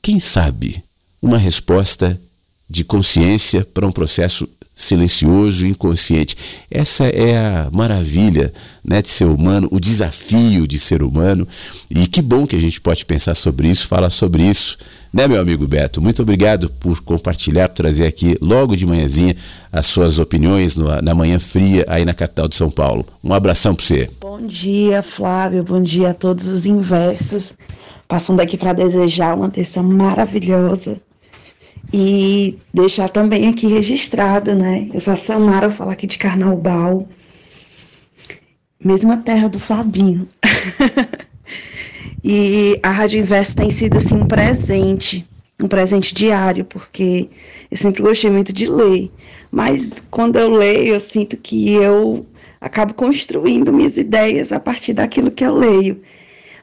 quem 0.00 0.18
sabe 0.18 0.82
uma 1.20 1.38
resposta 1.38 2.20
de 2.68 2.84
consciência 2.84 3.64
para 3.64 3.86
um 3.86 3.92
processo 3.92 4.48
silencioso, 4.74 5.66
inconsciente. 5.66 6.36
Essa 6.70 7.04
é 7.04 7.36
a 7.36 7.68
maravilha 7.70 8.52
né, 8.84 9.02
de 9.02 9.08
ser 9.08 9.26
humano, 9.26 9.68
o 9.70 9.78
desafio 9.78 10.66
de 10.66 10.78
ser 10.78 11.02
humano. 11.02 11.46
E 11.90 12.06
que 12.06 12.22
bom 12.22 12.46
que 12.46 12.56
a 12.56 12.60
gente 12.60 12.80
pode 12.80 13.04
pensar 13.04 13.34
sobre 13.34 13.68
isso, 13.68 13.86
falar 13.86 14.10
sobre 14.10 14.42
isso, 14.42 14.78
né, 15.12 15.28
meu 15.28 15.40
amigo 15.40 15.66
Beto? 15.68 16.00
Muito 16.00 16.22
obrigado 16.22 16.70
por 16.70 17.02
compartilhar, 17.02 17.68
por 17.68 17.76
trazer 17.76 18.06
aqui 18.06 18.36
logo 18.40 18.74
de 18.74 18.86
manhãzinha 18.86 19.36
as 19.70 19.86
suas 19.86 20.18
opiniões 20.18 20.76
no, 20.76 20.88
na 21.02 21.14
manhã 21.14 21.38
fria 21.38 21.84
aí 21.86 22.04
na 22.04 22.14
capital 22.14 22.48
de 22.48 22.56
São 22.56 22.70
Paulo. 22.70 23.06
Um 23.22 23.34
abração 23.34 23.74
para 23.74 23.84
você. 23.84 24.08
Bom 24.20 24.40
dia, 24.40 25.02
Flávio. 25.02 25.62
Bom 25.62 25.82
dia 25.82 26.10
a 26.10 26.14
todos 26.14 26.46
os 26.46 26.64
inversos. 26.64 27.52
Passando 28.08 28.40
aqui 28.40 28.56
para 28.56 28.72
desejar 28.72 29.34
uma 29.34 29.50
terça 29.50 29.82
maravilhosa 29.82 31.00
e 31.92 32.58
deixar 32.72 33.08
também 33.08 33.48
aqui 33.48 33.66
registrado, 33.66 34.54
né? 34.54 34.88
Eu 34.92 35.00
sou 35.00 35.14
a 35.14 35.16
Samara, 35.16 35.68
vou 35.68 35.76
falar 35.76 35.92
aqui 35.92 36.06
de 36.06 36.18
Carnaubal, 36.18 37.08
mesma 38.82 39.16
terra 39.16 39.48
do 39.48 39.58
Fabinho. 39.58 40.28
e 42.22 42.78
a 42.82 42.90
Rádio 42.90 43.20
Inverso 43.20 43.56
tem 43.56 43.70
sido 43.70 43.96
assim 43.96 44.16
um 44.16 44.26
presente, 44.26 45.26
um 45.62 45.68
presente 45.68 46.14
diário, 46.14 46.64
porque 46.64 47.28
eu 47.70 47.76
sempre 47.76 48.02
gostei 48.02 48.30
muito 48.30 48.52
de 48.52 48.66
ler, 48.66 49.10
mas 49.50 50.02
quando 50.10 50.38
eu 50.38 50.50
leio, 50.50 50.94
eu 50.94 51.00
sinto 51.00 51.36
que 51.36 51.72
eu 51.72 52.26
acabo 52.60 52.94
construindo 52.94 53.72
minhas 53.72 53.96
ideias 53.96 54.52
a 54.52 54.60
partir 54.60 54.92
daquilo 54.94 55.30
que 55.30 55.44
eu 55.44 55.54
leio. 55.54 56.00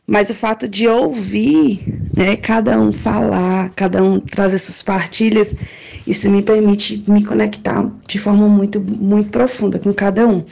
Mas 0.09 0.31
o 0.31 0.33
fato 0.33 0.67
de 0.67 0.87
ouvir, 0.87 1.85
né, 2.17 2.35
cada 2.35 2.81
um 2.81 2.91
falar, 2.91 3.69
cada 3.75 4.03
um 4.03 4.19
trazer 4.19 4.57
suas 4.57 4.81
partilhas, 4.81 5.55
isso 6.07 6.27
me 6.31 6.41
permite 6.41 7.03
me 7.07 7.23
conectar 7.23 7.87
de 8.07 8.17
forma 8.17 8.47
muito, 8.47 8.81
muito 8.81 9.29
profunda 9.29 9.77
com 9.77 9.93
cada 9.93 10.27
um. 10.27 10.43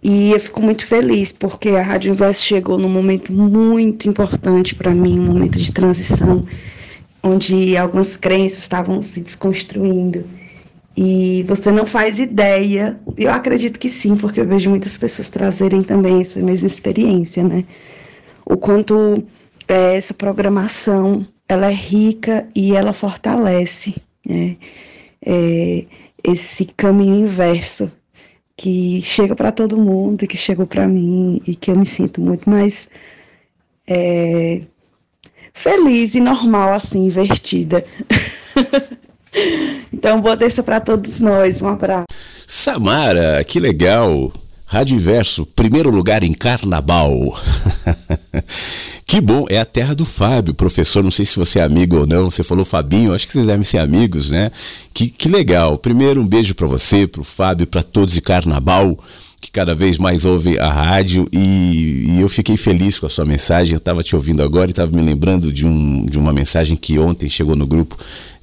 E 0.00 0.30
eu 0.30 0.38
fico 0.38 0.62
muito 0.62 0.86
feliz 0.86 1.32
porque 1.32 1.70
a 1.70 1.82
Rádio 1.82 2.12
Inverso 2.12 2.44
chegou 2.44 2.78
num 2.78 2.88
momento 2.88 3.32
muito 3.32 4.08
importante 4.08 4.76
para 4.76 4.94
mim, 4.94 5.18
um 5.18 5.24
momento 5.24 5.58
de 5.58 5.72
transição, 5.72 6.46
onde 7.20 7.76
algumas 7.76 8.16
crenças 8.16 8.60
estavam 8.60 9.02
se 9.02 9.20
desconstruindo. 9.20 10.24
E 10.96 11.44
você 11.48 11.72
não 11.72 11.84
faz 11.84 12.20
ideia, 12.20 12.96
eu 13.16 13.32
acredito 13.32 13.76
que 13.76 13.88
sim, 13.88 14.14
porque 14.14 14.40
eu 14.40 14.46
vejo 14.46 14.70
muitas 14.70 14.96
pessoas 14.96 15.28
trazerem 15.28 15.82
também 15.82 16.20
essa 16.20 16.40
mesma 16.40 16.68
experiência, 16.68 17.42
né? 17.42 17.64
O 18.48 18.56
quanto 18.56 19.22
é, 19.68 19.96
essa 19.96 20.14
programação 20.14 21.26
ela 21.48 21.66
é 21.70 21.74
rica 21.74 22.48
e 22.54 22.74
ela 22.74 22.92
fortalece 22.92 23.94
né, 24.26 24.56
é, 25.24 25.84
esse 26.24 26.64
caminho 26.76 27.26
inverso 27.26 27.90
que 28.56 29.02
chega 29.04 29.36
para 29.36 29.52
todo 29.52 29.76
mundo 29.76 30.22
e 30.22 30.26
que 30.26 30.36
chegou 30.36 30.66
para 30.66 30.88
mim 30.88 31.40
e 31.46 31.54
que 31.54 31.70
eu 31.70 31.76
me 31.76 31.86
sinto 31.86 32.20
muito 32.20 32.48
mais 32.48 32.88
é, 33.86 34.62
feliz 35.54 36.14
e 36.14 36.20
normal 36.20 36.72
assim, 36.72 37.04
invertida. 37.04 37.84
então, 39.92 40.20
boa 40.20 40.36
terça 40.36 40.62
para 40.62 40.80
todos 40.80 41.20
nós. 41.20 41.62
Um 41.62 41.68
abraço. 41.68 42.06
Samara, 42.46 43.44
que 43.44 43.60
legal. 43.60 44.32
Rádio 44.70 44.96
Inverso, 44.96 45.46
primeiro 45.46 45.90
lugar 45.90 46.22
em 46.22 46.34
Carnaval. 46.34 47.40
que 49.06 49.18
bom, 49.18 49.46
é 49.48 49.58
a 49.58 49.64
terra 49.64 49.94
do 49.94 50.04
Fábio, 50.04 50.52
professor. 50.52 51.02
Não 51.02 51.10
sei 51.10 51.24
se 51.24 51.38
você 51.38 51.58
é 51.58 51.62
amigo 51.62 51.96
ou 51.96 52.06
não. 52.06 52.30
Você 52.30 52.42
falou 52.42 52.66
Fabinho, 52.66 53.14
acho 53.14 53.26
que 53.26 53.32
vocês 53.32 53.46
devem 53.46 53.64
ser 53.64 53.78
amigos, 53.78 54.28
né? 54.28 54.52
Que, 54.92 55.08
que 55.08 55.26
legal. 55.26 55.78
Primeiro, 55.78 56.20
um 56.20 56.26
beijo 56.26 56.54
para 56.54 56.66
você, 56.66 57.06
para 57.06 57.22
o 57.22 57.24
Fábio, 57.24 57.66
para 57.66 57.82
todos 57.82 58.12
de 58.12 58.20
Carnaval 58.20 58.98
que 59.40 59.52
cada 59.52 59.72
vez 59.72 59.98
mais 59.98 60.24
ouve 60.24 60.58
a 60.58 60.68
rádio 60.68 61.28
e, 61.32 62.06
e, 62.08 62.20
eu 62.20 62.28
fiquei 62.28 62.56
feliz 62.56 62.98
com 62.98 63.06
a 63.06 63.08
sua 63.08 63.24
mensagem. 63.24 63.72
Eu 63.72 63.78
estava 63.78 64.02
te 64.02 64.16
ouvindo 64.16 64.42
agora 64.42 64.66
e 64.68 64.72
estava 64.72 64.90
me 64.90 65.00
lembrando 65.00 65.52
de, 65.52 65.64
um, 65.64 66.04
de 66.04 66.18
uma 66.18 66.32
mensagem 66.32 66.76
que 66.76 66.98
ontem 66.98 67.28
chegou 67.28 67.54
no 67.54 67.66
grupo 67.66 67.96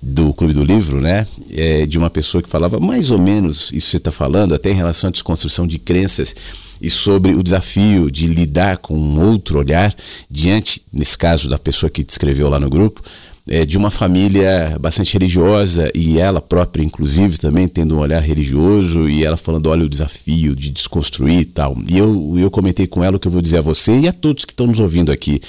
do 0.05 0.31
Clube 0.35 0.53
do 0.53 0.63
Livro, 0.63 1.01
né? 1.01 1.25
É, 1.51 1.87
de 1.87 1.97
uma 1.97 2.11
pessoa 2.11 2.43
que 2.43 2.47
falava 2.47 2.79
mais 2.79 3.09
ou 3.09 3.17
menos 3.17 3.71
isso 3.71 3.71
que 3.71 3.81
você 3.81 3.97
está 3.97 4.11
falando, 4.11 4.53
até 4.53 4.69
em 4.69 4.75
relação 4.75 5.07
à 5.07 5.11
desconstrução 5.11 5.65
de 5.65 5.79
crenças 5.79 6.35
e 6.79 6.91
sobre 6.91 7.33
o 7.33 7.41
desafio 7.41 8.11
de 8.11 8.27
lidar 8.27 8.77
com 8.77 8.95
um 8.95 9.19
outro 9.19 9.57
olhar 9.57 9.93
diante, 10.29 10.81
nesse 10.93 11.17
caso 11.17 11.49
da 11.49 11.57
pessoa 11.57 11.89
que 11.89 12.03
te 12.03 12.09
escreveu 12.09 12.49
lá 12.49 12.59
no 12.59 12.69
grupo, 12.69 13.01
é, 13.47 13.65
de 13.65 13.77
uma 13.77 13.89
família 13.89 14.77
bastante 14.79 15.13
religiosa 15.13 15.91
e 15.95 16.19
ela 16.19 16.41
própria, 16.41 16.83
inclusive, 16.83 17.39
também 17.39 17.67
tendo 17.67 17.95
um 17.95 17.99
olhar 17.99 18.21
religioso 18.21 19.09
e 19.09 19.25
ela 19.25 19.37
falando: 19.37 19.67
olha, 19.67 19.85
o 19.85 19.89
desafio 19.89 20.55
de 20.55 20.69
desconstruir 20.69 21.39
e 21.39 21.45
tal. 21.45 21.75
E 21.87 21.97
eu, 21.97 22.35
eu 22.37 22.51
comentei 22.51 22.85
com 22.85 23.03
ela 23.03 23.17
o 23.17 23.19
que 23.19 23.27
eu 23.27 23.31
vou 23.31 23.41
dizer 23.41 23.57
a 23.57 23.61
você 23.61 23.99
e 23.99 24.07
a 24.07 24.13
todos 24.13 24.45
que 24.45 24.53
estão 24.53 24.67
nos 24.67 24.79
ouvindo 24.79 25.11
aqui. 25.11 25.41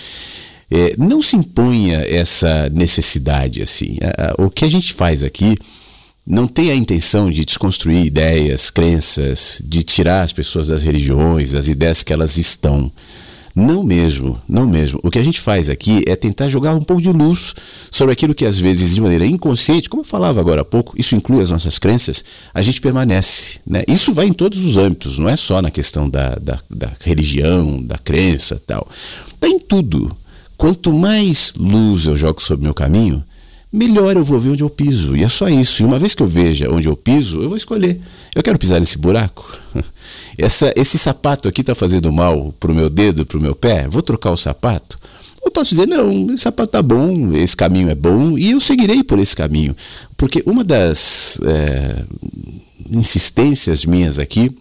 É, 0.70 0.94
não 0.98 1.22
se 1.22 1.37
imponha 1.37 1.98
essa 2.09 2.68
necessidade 2.70 3.62
assim. 3.62 3.98
O 4.38 4.50
que 4.50 4.64
a 4.64 4.68
gente 4.68 4.92
faz 4.92 5.22
aqui 5.22 5.57
não 6.26 6.48
tem 6.48 6.72
a 6.72 6.74
intenção 6.74 7.31
de 7.31 7.44
desconstruir 7.44 8.05
ideias, 8.05 8.68
crenças, 8.68 9.62
de 9.64 9.85
tirar 9.85 10.22
as 10.22 10.33
pessoas 10.33 10.66
das 10.66 10.83
religiões, 10.83 11.52
das 11.52 11.68
ideias 11.68 12.02
que 12.02 12.12
elas 12.12 12.37
estão. 12.37 12.90
Não 13.55 13.83
mesmo, 13.83 14.38
não 14.46 14.66
mesmo. 14.66 15.00
O 15.02 15.11
que 15.11 15.18
a 15.18 15.22
gente 15.22 15.40
faz 15.40 15.70
aqui 15.70 16.02
é 16.07 16.14
tentar 16.14 16.46
jogar 16.46 16.74
um 16.74 16.83
pouco 16.83 17.00
de 17.00 17.11
luz 17.11 17.55
sobre 17.90 18.12
aquilo 18.12 18.35
que 18.35 18.44
às 18.44 18.59
vezes 18.59 18.94
de 18.94 19.00
maneira 19.00 19.24
inconsciente, 19.24 19.88
como 19.88 20.02
eu 20.02 20.05
falava 20.07 20.40
agora 20.40 20.61
há 20.61 20.64
pouco, 20.64 20.92
isso 20.98 21.14
inclui 21.14 21.40
as 21.40 21.50
nossas 21.50 21.79
crenças, 21.79 22.22
a 22.52 22.61
gente 22.61 22.83
permanece. 22.83 23.59
Né? 23.66 23.83
Isso 23.88 24.12
vai 24.12 24.26
em 24.26 24.33
todos 24.33 24.62
os 24.62 24.76
âmbitos, 24.76 25.18
não 25.18 25.26
é 25.26 25.37
só 25.37 25.62
na 25.62 25.70
questão 25.70 26.11
da, 26.11 26.35
da, 26.35 26.61
da 26.68 26.92
religião, 27.00 27.83
da 27.83 27.96
crença 27.96 28.61
tal. 28.66 28.87
Está 29.33 29.48
em 29.48 29.59
tudo. 29.59 30.14
Quanto 30.57 30.92
mais 30.92 31.53
luz 31.57 32.07
eu 32.07 32.14
jogo 32.14 32.42
sobre 32.42 32.62
o 32.62 32.64
meu 32.64 32.75
caminho, 32.75 33.23
melhor 33.73 34.16
eu 34.16 34.25
vou 34.25 34.40
ver 34.40 34.51
onde 34.51 34.62
eu 34.62 34.71
piso. 34.71 35.16
E 35.16 35.23
é 35.23 35.29
só 35.29 35.49
isso. 35.49 35.83
E 35.83 35.87
uma 35.87 35.99
vez 35.99 36.14
que 36.14 36.23
eu 36.23 36.27
veja 36.27 36.71
onde 36.71 36.88
eu 36.88 36.97
piso, 36.97 37.42
eu 37.42 37.49
vou 37.49 37.57
escolher. 37.57 38.01
Eu 38.35 38.42
quero 38.42 38.59
pisar 38.59 38.81
nesse 38.81 38.99
buraco. 38.99 39.59
Essa, 40.38 40.71
esse 40.77 40.99
sapato 40.99 41.49
aqui 41.49 41.62
está 41.62 41.75
fazendo 41.75 42.12
mal 42.12 42.55
para 42.61 42.71
o 42.71 42.75
meu 42.75 42.90
dedo, 42.90 43.25
para 43.25 43.38
o 43.38 43.40
meu 43.40 43.55
pé. 43.55 43.88
Vou 43.88 44.03
trocar 44.03 44.31
o 44.31 44.37
sapato? 44.37 44.99
Eu 45.42 45.51
posso 45.51 45.71
dizer, 45.71 45.87
não, 45.87 46.27
esse 46.27 46.42
sapato 46.42 46.69
está 46.69 46.83
bom, 46.83 47.33
esse 47.33 47.57
caminho 47.57 47.88
é 47.88 47.95
bom 47.95 48.37
e 48.37 48.51
eu 48.51 48.61
seguirei 48.61 49.03
por 49.03 49.19
esse 49.19 49.35
caminho. 49.35 49.75
Porque 50.16 50.42
uma 50.45 50.62
das 50.62 51.40
é, 51.42 52.05
insistências 52.90 53.87
minhas 53.87 54.19
aqui 54.19 54.55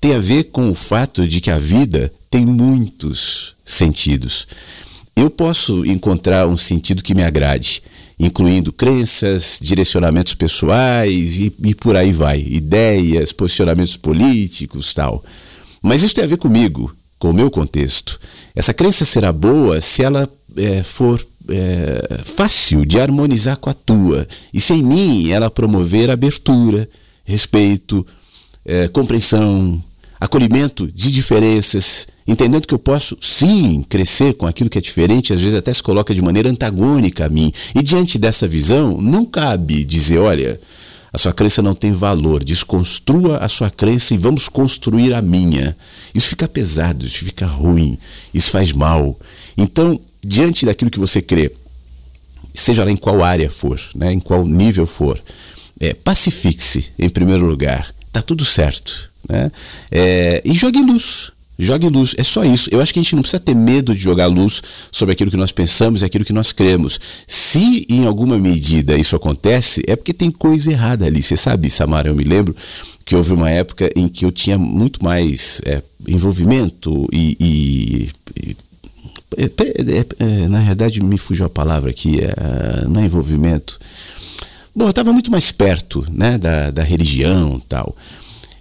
tem 0.00 0.14
a 0.14 0.18
ver 0.18 0.44
com 0.44 0.70
o 0.70 0.74
fato 0.74 1.26
de 1.26 1.40
que 1.40 1.50
a 1.50 1.58
vida 1.58 2.12
tem 2.30 2.44
muitos 2.44 3.54
sentidos. 3.64 4.46
Eu 5.16 5.28
posso 5.28 5.84
encontrar 5.84 6.46
um 6.46 6.56
sentido 6.56 7.02
que 7.02 7.14
me 7.14 7.24
agrade, 7.24 7.82
incluindo 8.18 8.72
crenças, 8.72 9.58
direcionamentos 9.60 10.34
pessoais 10.34 11.38
e, 11.38 11.52
e 11.64 11.74
por 11.74 11.96
aí 11.96 12.12
vai, 12.12 12.40
ideias, 12.40 13.32
posicionamentos 13.32 13.96
políticos, 13.96 14.94
tal. 14.94 15.24
Mas 15.82 16.02
isso 16.02 16.14
tem 16.14 16.24
a 16.24 16.28
ver 16.28 16.36
comigo, 16.36 16.94
com 17.18 17.30
o 17.30 17.34
meu 17.34 17.50
contexto. 17.50 18.20
Essa 18.54 18.74
crença 18.74 19.04
será 19.04 19.32
boa 19.32 19.80
se 19.80 20.02
ela 20.02 20.28
é, 20.56 20.82
for 20.82 21.24
é, 21.48 22.20
fácil 22.24 22.84
de 22.84 23.00
harmonizar 23.00 23.56
com 23.56 23.70
a 23.70 23.74
tua 23.74 24.26
e 24.52 24.60
se 24.60 24.74
em 24.74 24.82
mim 24.82 25.30
ela 25.30 25.50
promover 25.50 26.10
abertura, 26.10 26.88
respeito, 27.24 28.06
é, 28.64 28.86
compreensão, 28.88 29.82
acolhimento 30.20 30.90
de 30.90 31.10
diferenças, 31.12 32.08
entendendo 32.26 32.66
que 32.66 32.74
eu 32.74 32.78
posso 32.78 33.16
sim 33.20 33.84
crescer 33.88 34.34
com 34.34 34.46
aquilo 34.46 34.68
que 34.68 34.78
é 34.78 34.80
diferente, 34.80 35.32
às 35.32 35.40
vezes 35.40 35.56
até 35.56 35.72
se 35.72 35.82
coloca 35.82 36.14
de 36.14 36.20
maneira 36.22 36.50
antagônica 36.50 37.26
a 37.26 37.28
mim. 37.28 37.52
E 37.74 37.82
diante 37.82 38.18
dessa 38.18 38.46
visão, 38.46 39.00
não 39.00 39.24
cabe 39.24 39.84
dizer, 39.84 40.18
olha, 40.18 40.60
a 41.12 41.18
sua 41.18 41.32
crença 41.32 41.62
não 41.62 41.74
tem 41.74 41.92
valor, 41.92 42.44
desconstrua 42.44 43.38
a 43.38 43.48
sua 43.48 43.70
crença 43.70 44.12
e 44.12 44.18
vamos 44.18 44.48
construir 44.48 45.14
a 45.14 45.22
minha. 45.22 45.76
Isso 46.14 46.28
fica 46.28 46.46
pesado, 46.46 47.06
isso 47.06 47.24
fica 47.24 47.46
ruim, 47.46 47.98
isso 48.34 48.50
faz 48.50 48.72
mal. 48.72 49.18
Então, 49.56 49.98
diante 50.22 50.66
daquilo 50.66 50.90
que 50.90 50.98
você 50.98 51.22
crê, 51.22 51.50
seja 52.52 52.84
lá 52.84 52.90
em 52.90 52.96
qual 52.96 53.22
área 53.22 53.48
for, 53.48 53.80
né, 53.94 54.12
em 54.12 54.20
qual 54.20 54.44
nível 54.44 54.86
for, 54.86 55.20
é, 55.80 55.94
pacifique-se 55.94 56.90
em 56.98 57.08
primeiro 57.08 57.46
lugar. 57.46 57.94
Tá 58.12 58.20
tudo 58.20 58.44
certo. 58.44 59.07
Né? 59.28 59.50
É, 59.90 60.42
e 60.44 60.52
jogue 60.54 60.82
luz. 60.82 61.32
Jogue 61.60 61.88
luz, 61.88 62.14
é 62.16 62.22
só 62.22 62.44
isso. 62.44 62.68
Eu 62.70 62.80
acho 62.80 62.92
que 62.92 63.00
a 63.00 63.02
gente 63.02 63.16
não 63.16 63.22
precisa 63.22 63.42
ter 63.42 63.54
medo 63.54 63.92
de 63.92 64.00
jogar 64.00 64.26
luz 64.26 64.62
sobre 64.92 65.12
aquilo 65.12 65.30
que 65.30 65.36
nós 65.36 65.50
pensamos 65.50 66.02
e 66.02 66.04
aquilo 66.04 66.24
que 66.24 66.32
nós 66.32 66.52
cremos. 66.52 67.00
Se 67.26 67.84
em 67.88 68.06
alguma 68.06 68.38
medida 68.38 68.96
isso 68.96 69.16
acontece, 69.16 69.82
é 69.88 69.96
porque 69.96 70.12
tem 70.12 70.30
coisa 70.30 70.70
errada 70.70 71.04
ali. 71.04 71.20
Você 71.20 71.36
sabe, 71.36 71.68
Samara, 71.68 72.10
eu 72.10 72.14
me 72.14 72.22
lembro 72.22 72.54
que 73.04 73.16
houve 73.16 73.32
uma 73.32 73.50
época 73.50 73.90
em 73.96 74.06
que 74.06 74.24
eu 74.24 74.30
tinha 74.30 74.56
muito 74.56 75.02
mais 75.02 75.60
é, 75.64 75.82
envolvimento 76.06 77.08
e, 77.12 77.36
e, 77.40 78.10
e 78.36 78.56
é, 79.36 79.44
é, 79.44 80.06
é, 80.20 80.48
na 80.48 80.60
realidade 80.60 81.02
me 81.02 81.18
fugiu 81.18 81.46
a 81.46 81.50
palavra 81.50 81.90
aqui, 81.90 82.20
é, 82.20 82.86
não 82.86 83.00
é 83.00 83.04
envolvimento. 83.04 83.78
Bom, 84.74 84.84
eu 84.84 84.90
estava 84.90 85.12
muito 85.12 85.30
mais 85.30 85.50
perto 85.50 86.06
né, 86.08 86.38
da, 86.38 86.70
da 86.70 86.82
religião 86.84 87.60
tal. 87.68 87.96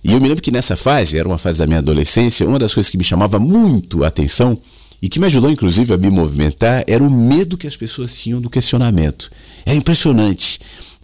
E 0.03 0.13
eu 0.13 0.21
me 0.21 0.27
lembro 0.27 0.41
que 0.41 0.51
nessa 0.51 0.75
fase, 0.75 1.17
era 1.17 1.27
uma 1.27 1.37
fase 1.37 1.59
da 1.59 1.67
minha 1.67 1.79
adolescência, 1.79 2.47
uma 2.47 2.59
das 2.59 2.73
coisas 2.73 2.89
que 2.89 2.97
me 2.97 3.03
chamava 3.03 3.39
muito 3.39 4.03
a 4.03 4.07
atenção 4.07 4.57
e 5.01 5.09
que 5.09 5.19
me 5.19 5.25
ajudou 5.25 5.51
inclusive 5.51 5.93
a 5.93 5.97
me 5.97 6.09
movimentar 6.09 6.83
era 6.87 7.03
o 7.03 7.09
medo 7.09 7.57
que 7.57 7.67
as 7.67 7.75
pessoas 7.75 8.15
tinham 8.15 8.41
do 8.41 8.49
questionamento. 8.49 9.29
Era 9.65 9.75
impressionante. 9.75 10.59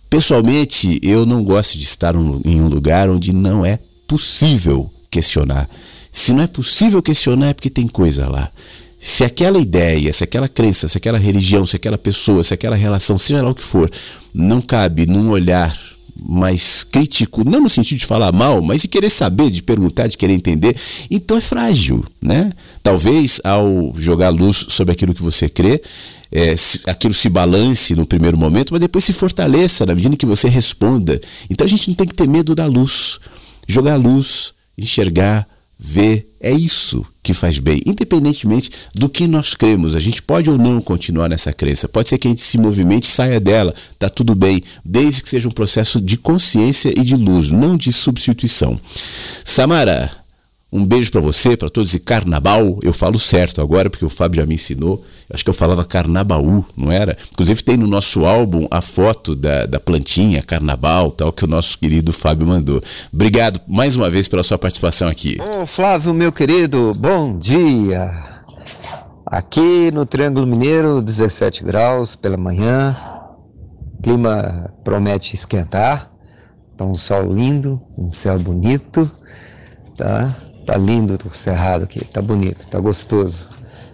Pessoalmente, 0.10 1.00
eu 1.02 1.26
não 1.26 1.44
gosto 1.44 1.78
de 1.78 1.84
estar 1.84 2.16
em 2.16 2.62
um 2.62 2.68
lugar 2.68 3.10
onde 3.10 3.34
não 3.34 3.66
é 3.66 3.80
possível 4.08 4.92
questionar. 5.10 5.70
Se 6.12 6.34
não 6.34 6.44
é 6.44 6.48
possível 6.48 7.02
questionar 7.02 7.48
é 7.50 7.54
porque 7.54 7.70
tem 7.70 7.88
coisa 7.88 8.30
lá. 8.30 8.52
Se 9.00 9.24
aquela 9.24 9.60
ideia, 9.60 10.14
se 10.14 10.24
aquela 10.24 10.48
crença, 10.48 10.88
se 10.88 10.98
aquela 10.98 11.18
religião, 11.18 11.66
se 11.66 11.76
aquela 11.76 11.98
pessoa, 11.98 12.44
se 12.44 12.54
aquela 12.54 12.76
relação, 12.76 13.18
seja 13.18 13.42
lá 13.42 13.50
o 13.50 13.56
que 13.56 13.64
for, 13.64 13.92
não 14.34 14.62
cabe 14.62 15.06
num 15.06 15.30
olhar 15.30 15.78
mais 16.22 16.84
crítico, 16.84 17.44
não 17.44 17.62
no 17.62 17.70
sentido 17.70 18.00
de 18.00 18.06
falar 18.06 18.32
mal, 18.32 18.62
mas 18.62 18.82
de 18.82 18.88
querer 18.88 19.10
saber, 19.10 19.50
de 19.50 19.64
perguntar, 19.64 20.08
de 20.08 20.18
querer 20.18 20.34
entender, 20.34 20.76
então 21.10 21.38
é 21.38 21.42
frágil, 21.42 22.06
né? 22.22 22.52
Talvez 22.82 23.42
ao 23.44 23.94
jogar 23.98 24.30
luz 24.30 24.66
sobre 24.70 24.94
aquilo 24.94 25.14
que 25.14 25.24
você 25.24 25.50
crê, 25.50 25.82
é, 26.32 26.56
aquilo 26.88 27.14
se 27.14 27.30
balance 27.30 27.96
no 27.96 28.06
primeiro 28.06 28.38
momento, 28.38 28.72
mas 28.72 28.82
depois 28.82 29.04
se 29.04 29.14
fortaleça 29.14 29.86
na 29.86 29.94
medida 29.94 30.16
que 30.16 30.26
você 30.26 30.48
responda. 30.48 31.22
Então 31.50 31.66
a 31.66 31.70
gente 31.70 31.88
não 31.88 31.96
tem 31.96 32.08
que 32.08 32.16
ter 32.16 32.28
medo 32.28 32.56
da 32.56 32.66
luz. 32.66 33.20
Jogar 33.68 33.96
luz, 33.96 34.54
enxergar, 34.78 35.48
ver, 35.86 36.26
é 36.40 36.50
isso 36.50 37.06
que 37.22 37.34
faz 37.34 37.60
bem, 37.60 37.82
independentemente 37.86 38.72
do 38.96 39.10
que 39.10 39.28
nós 39.28 39.54
cremos. 39.54 39.96
A 39.96 40.00
gente 40.00 40.22
pode 40.22 40.50
ou 40.50 40.58
não 40.58 40.80
continuar 40.80 41.28
nessa 41.28 41.52
crença. 41.52 41.90
Pode 41.90 42.08
ser 42.08 42.18
que 42.18 42.28
a 42.28 42.32
gente 42.32 42.42
se 42.42 42.58
movimente 42.58 43.08
e 43.08 43.12
saia 43.12 43.38
dela, 43.38 43.76
tá 44.00 44.08
tudo 44.08 44.34
bem, 44.34 44.64
desde 44.84 45.22
que 45.22 45.30
seja 45.30 45.50
um 45.50 45.52
processo 45.52 46.00
de 46.00 46.16
consciência 46.16 46.90
e 46.90 47.04
de 47.04 47.16
luz, 47.16 47.52
não 47.52 47.76
de 47.76 47.92
substituição. 47.92 48.80
Samara, 49.44 50.10
um 50.74 50.84
beijo 50.84 51.12
para 51.12 51.22
você, 51.22 51.56
para 51.56 51.70
todos 51.70 51.94
e 51.94 52.00
carnaval. 52.00 52.80
Eu 52.82 52.92
falo 52.92 53.20
certo 53.20 53.62
agora 53.62 53.92
porque 53.92 54.04
o 54.04 54.10
Fábio 54.10 54.38
já 54.38 54.46
me 54.46 54.56
ensinou. 54.56 55.06
Acho 55.32 55.44
que 55.44 55.50
eu 55.50 55.54
falava 55.54 55.86
carnabaú, 55.86 56.66
não 56.76 56.92
era? 56.92 57.16
Inclusive 57.32 57.64
tem 57.64 57.78
no 57.78 57.86
nosso 57.88 58.26
álbum 58.26 58.68
a 58.72 58.82
foto 58.82 59.36
da, 59.36 59.68
da 59.68 59.80
plantinha, 59.80 60.42
carnaval, 60.42 61.12
tal, 61.12 61.32
que 61.32 61.46
o 61.46 61.48
nosso 61.48 61.78
querido 61.78 62.12
Fábio 62.12 62.48
mandou. 62.48 62.82
Obrigado 63.14 63.62
mais 63.68 63.96
uma 63.96 64.10
vez 64.10 64.28
pela 64.28 64.42
sua 64.42 64.58
participação 64.58 65.08
aqui. 65.08 65.38
Ô 65.40 65.66
Flávio, 65.68 66.14
meu 66.14 66.32
querido, 66.32 66.92
bom 66.98 67.38
dia. 67.38 68.10
Aqui 69.28 69.92
no 69.92 70.06
Triângulo 70.08 70.48
Mineiro, 70.48 71.02
17 71.02 71.64
graus 71.64 72.16
pela 72.16 72.36
manhã. 72.36 72.98
Clima 74.02 74.74
promete 74.84 75.36
esquentar. 75.36 76.12
Tá 76.76 76.84
um 76.84 76.96
sol 76.96 77.32
lindo, 77.32 77.80
um 77.96 78.08
céu 78.08 78.40
bonito, 78.40 79.10
tá? 79.96 80.36
Tá 80.66 80.78
lindo 80.78 81.18
o 81.26 81.30
cerrado 81.36 81.84
aqui, 81.84 82.06
tá 82.06 82.22
bonito, 82.22 82.66
tá 82.68 82.80
gostoso, 82.80 83.50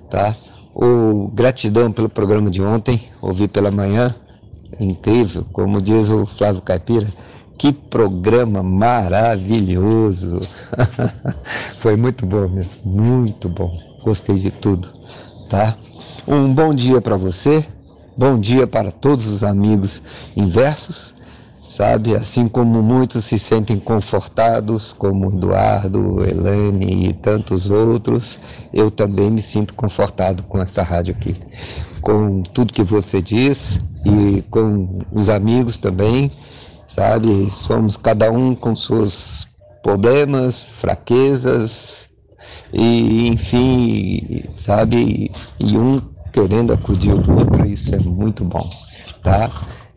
tá? 0.09 0.33
O 0.73 1.27
gratidão 1.33 1.91
pelo 1.91 2.07
programa 2.07 2.51
de 2.51 2.61
ontem, 2.61 3.01
ouvi 3.21 3.47
pela 3.47 3.71
manhã, 3.71 4.13
incrível, 4.79 5.45
como 5.51 5.81
diz 5.81 6.09
o 6.09 6.25
Flávio 6.25 6.61
Caipira, 6.61 7.07
que 7.57 7.73
programa 7.73 8.61
maravilhoso! 8.61 10.39
Foi 11.79 11.95
muito 11.95 12.25
bom 12.25 12.47
mesmo, 12.47 12.79
muito 12.85 13.49
bom. 13.49 13.75
Gostei 14.03 14.35
de 14.35 14.51
tudo, 14.51 14.93
tá? 15.49 15.75
Um 16.27 16.53
bom 16.53 16.73
dia 16.73 17.01
para 17.01 17.17
você, 17.17 17.65
bom 18.15 18.39
dia 18.39 18.67
para 18.67 18.91
todos 18.91 19.25
os 19.27 19.43
amigos 19.43 20.01
inversos 20.35 21.15
sabe? 21.69 22.15
Assim 22.15 22.47
como 22.47 22.81
muitos 22.81 23.25
se 23.25 23.37
sentem 23.37 23.79
confortados, 23.79 24.91
como 24.91 25.31
Eduardo, 25.31 26.25
Elane 26.25 27.09
e 27.09 27.13
tantos 27.13 27.69
outros, 27.69 28.39
eu 28.73 28.89
também 28.89 29.29
me 29.29 29.41
sinto 29.41 29.75
confortado 29.75 30.41
com 30.43 30.59
esta 30.59 30.81
rádio 30.81 31.15
aqui. 31.15 31.35
Com 32.01 32.41
tudo 32.41 32.73
que 32.73 32.81
você 32.81 33.21
diz 33.21 33.79
e 34.03 34.41
com 34.49 34.97
os 35.13 35.29
amigos 35.29 35.77
também, 35.77 36.31
sabe? 36.87 37.49
Somos 37.51 37.95
cada 37.95 38.31
um 38.31 38.55
com 38.55 38.75
seus 38.75 39.47
problemas, 39.83 40.61
fraquezas 40.61 42.09
e 42.73 43.27
enfim, 43.27 44.43
sabe? 44.57 45.31
E 45.59 45.77
um 45.77 46.01
querendo 46.33 46.73
acudir 46.73 47.11
o 47.11 47.31
outro, 47.31 47.65
isso 47.67 47.93
é 47.93 47.99
muito 47.99 48.43
bom, 48.43 48.67
tá? 49.21 49.51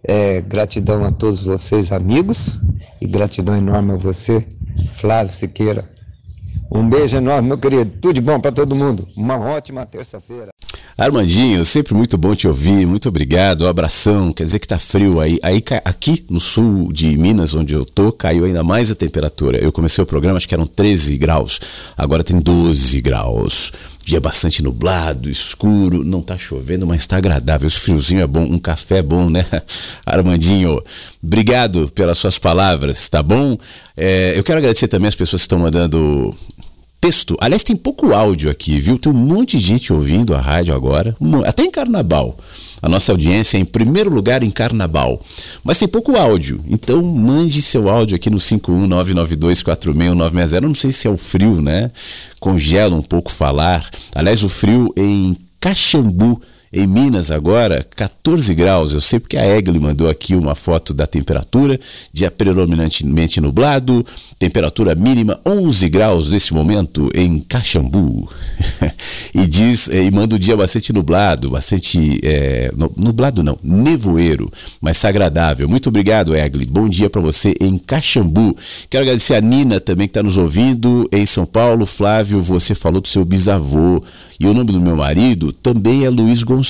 É, 0.05 0.40
gratidão 0.40 1.05
a 1.05 1.12
todos 1.12 1.42
vocês, 1.42 1.92
amigos, 1.92 2.59
e 3.00 3.07
gratidão 3.07 3.57
enorme 3.57 3.92
a 3.92 3.96
você, 3.96 4.46
Flávio 4.92 5.32
Siqueira. 5.32 5.88
Um 6.74 6.88
beijo 6.88 7.16
enorme, 7.16 7.48
meu 7.48 7.59
querido. 7.59 7.90
Tudo 8.00 8.14
de 8.14 8.20
bom 8.20 8.40
para 8.40 8.50
todo 8.50 8.74
mundo. 8.74 9.07
Uma 9.14 9.38
ótima 9.38 9.84
terça-feira. 9.84 10.48
Armandinho, 10.96 11.64
sempre 11.64 11.94
muito 11.94 12.16
bom 12.16 12.34
te 12.34 12.46
ouvir, 12.46 12.86
muito 12.86 13.09
obrigado, 13.09 13.62
um 13.64 13.68
abração. 13.68 14.32
Quer 14.32 14.44
dizer 14.44 14.59
que 14.59 14.68
tá 14.68 14.78
frio 14.78 15.20
aí. 15.20 15.38
Aí 15.42 15.62
aqui 15.84 16.24
no 16.30 16.38
sul 16.38 16.92
de 16.92 17.16
Minas, 17.16 17.55
onde 17.55 17.74
eu 17.74 17.84
tô, 17.84 18.12
caiu 18.12 18.44
ainda 18.44 18.62
mais 18.62 18.90
a 18.90 18.94
temperatura. 18.94 19.59
Eu 19.59 19.72
comecei 19.72 20.03
o 20.03 20.07
programa, 20.07 20.36
acho 20.36 20.48
que 20.48 20.55
eram 20.55 20.66
13 20.66 21.16
graus, 21.18 21.61
agora 21.96 22.22
tem 22.22 22.38
12 22.38 23.00
graus. 23.00 23.72
Dia 24.05 24.20
bastante 24.20 24.62
nublado, 24.62 25.30
escuro, 25.30 26.03
não 26.05 26.20
tá 26.20 26.36
chovendo, 26.36 26.86
mas 26.86 27.07
tá 27.07 27.16
agradável. 27.16 27.68
Esse 27.68 27.80
friozinho 27.80 28.20
é 28.20 28.26
bom, 28.26 28.42
um 28.42 28.59
café 28.59 28.98
é 28.98 29.03
bom, 29.03 29.30
né? 29.30 29.46
Armandinho, 30.05 30.82
obrigado 31.22 31.88
pelas 31.94 32.18
suas 32.18 32.38
palavras, 32.38 33.09
tá 33.09 33.22
bom? 33.22 33.57
É, 33.96 34.36
eu 34.36 34.42
quero 34.42 34.59
agradecer 34.59 34.88
também 34.88 35.09
as 35.09 35.14
pessoas 35.14 35.42
que 35.42 35.44
estão 35.44 35.59
mandando 35.59 36.34
texto. 37.03 37.36
Aliás, 37.40 37.64
tem 37.64 37.74
pouco 37.74 38.14
áudio 38.14 38.48
aqui, 38.48 38.78
viu? 38.78 38.96
Tem 38.96 39.11
um 39.11 39.14
monte 39.14 39.59
de 39.59 39.64
gente 39.64 39.92
ouvindo 39.92 40.36
a 40.36 40.40
rádio 40.40 40.72
agora, 40.72 41.16
até 41.44 41.64
em 41.64 41.70
carnaval. 41.70 42.38
A 42.80 42.88
nossa 42.88 43.11
audiência 43.11 43.59
é 43.59 43.61
em 43.61 43.64
primeiro 43.64 44.09
lugar 44.09 44.44
em 44.44 44.50
carnaval. 44.50 45.20
Mas 45.64 45.80
tem 45.80 45.88
pouco 45.88 46.16
áudio, 46.16 46.61
então 46.68 47.03
mande 47.03 47.61
seu 47.61 47.90
áudio 47.90 48.14
aqui 48.14 48.30
no 48.30 48.36
51992461960. 48.36 50.61
Não 50.61 50.76
sei 50.76 50.92
se 50.92 51.09
é 51.09 51.11
o 51.11 51.16
frio, 51.16 51.61
né? 51.61 51.90
Congela 52.38 52.94
um 52.94 53.03
pouco 53.03 53.32
falar. 53.32 53.84
Aliás, 54.14 54.44
o 54.44 54.48
frio 54.48 54.94
em 54.96 55.36
Caxambu 55.59 56.40
em 56.72 56.86
Minas 56.86 57.30
agora, 57.30 57.86
14 57.94 58.54
graus. 58.54 58.94
Eu 58.94 59.00
sei 59.00 59.20
porque 59.20 59.36
a 59.36 59.46
Egli 59.46 59.78
mandou 59.78 60.08
aqui 60.08 60.34
uma 60.34 60.54
foto 60.54 60.94
da 60.94 61.06
temperatura, 61.06 61.78
dia 62.12 62.30
predominantemente 62.30 63.40
nublado, 63.40 64.04
temperatura 64.38 64.94
mínima 64.94 65.38
11 65.44 65.88
graus 65.90 66.32
nesse 66.32 66.54
momento 66.54 67.10
em 67.14 67.38
Caxambu. 67.40 68.30
e 69.34 69.46
diz, 69.46 69.88
e 69.88 70.10
manda 70.10 70.36
o 70.36 70.38
dia 70.38 70.56
bastante 70.56 70.92
nublado, 70.92 71.50
bastante. 71.50 72.18
É, 72.22 72.72
nublado 72.96 73.42
não, 73.42 73.58
nevoeiro, 73.62 74.50
mas 74.80 75.04
agradável. 75.04 75.68
Muito 75.68 75.90
obrigado, 75.90 76.34
Egli. 76.34 76.64
Bom 76.64 76.88
dia 76.88 77.10
para 77.10 77.20
você 77.20 77.54
em 77.60 77.76
Caxambu. 77.76 78.56
Quero 78.88 79.02
agradecer 79.02 79.34
a 79.34 79.40
Nina 79.40 79.78
também 79.78 80.06
que 80.06 80.12
está 80.12 80.22
nos 80.22 80.38
ouvindo 80.38 81.08
em 81.12 81.26
São 81.26 81.44
Paulo. 81.44 81.84
Flávio, 81.84 82.40
você 82.40 82.74
falou 82.74 83.00
do 83.00 83.08
seu 83.08 83.24
bisavô. 83.24 84.02
E 84.40 84.46
o 84.46 84.54
nome 84.54 84.72
do 84.72 84.80
meu 84.80 84.96
marido 84.96 85.52
também 85.52 86.04
é 86.04 86.10
Luiz 86.10 86.42
Gonçalves, 86.42 86.61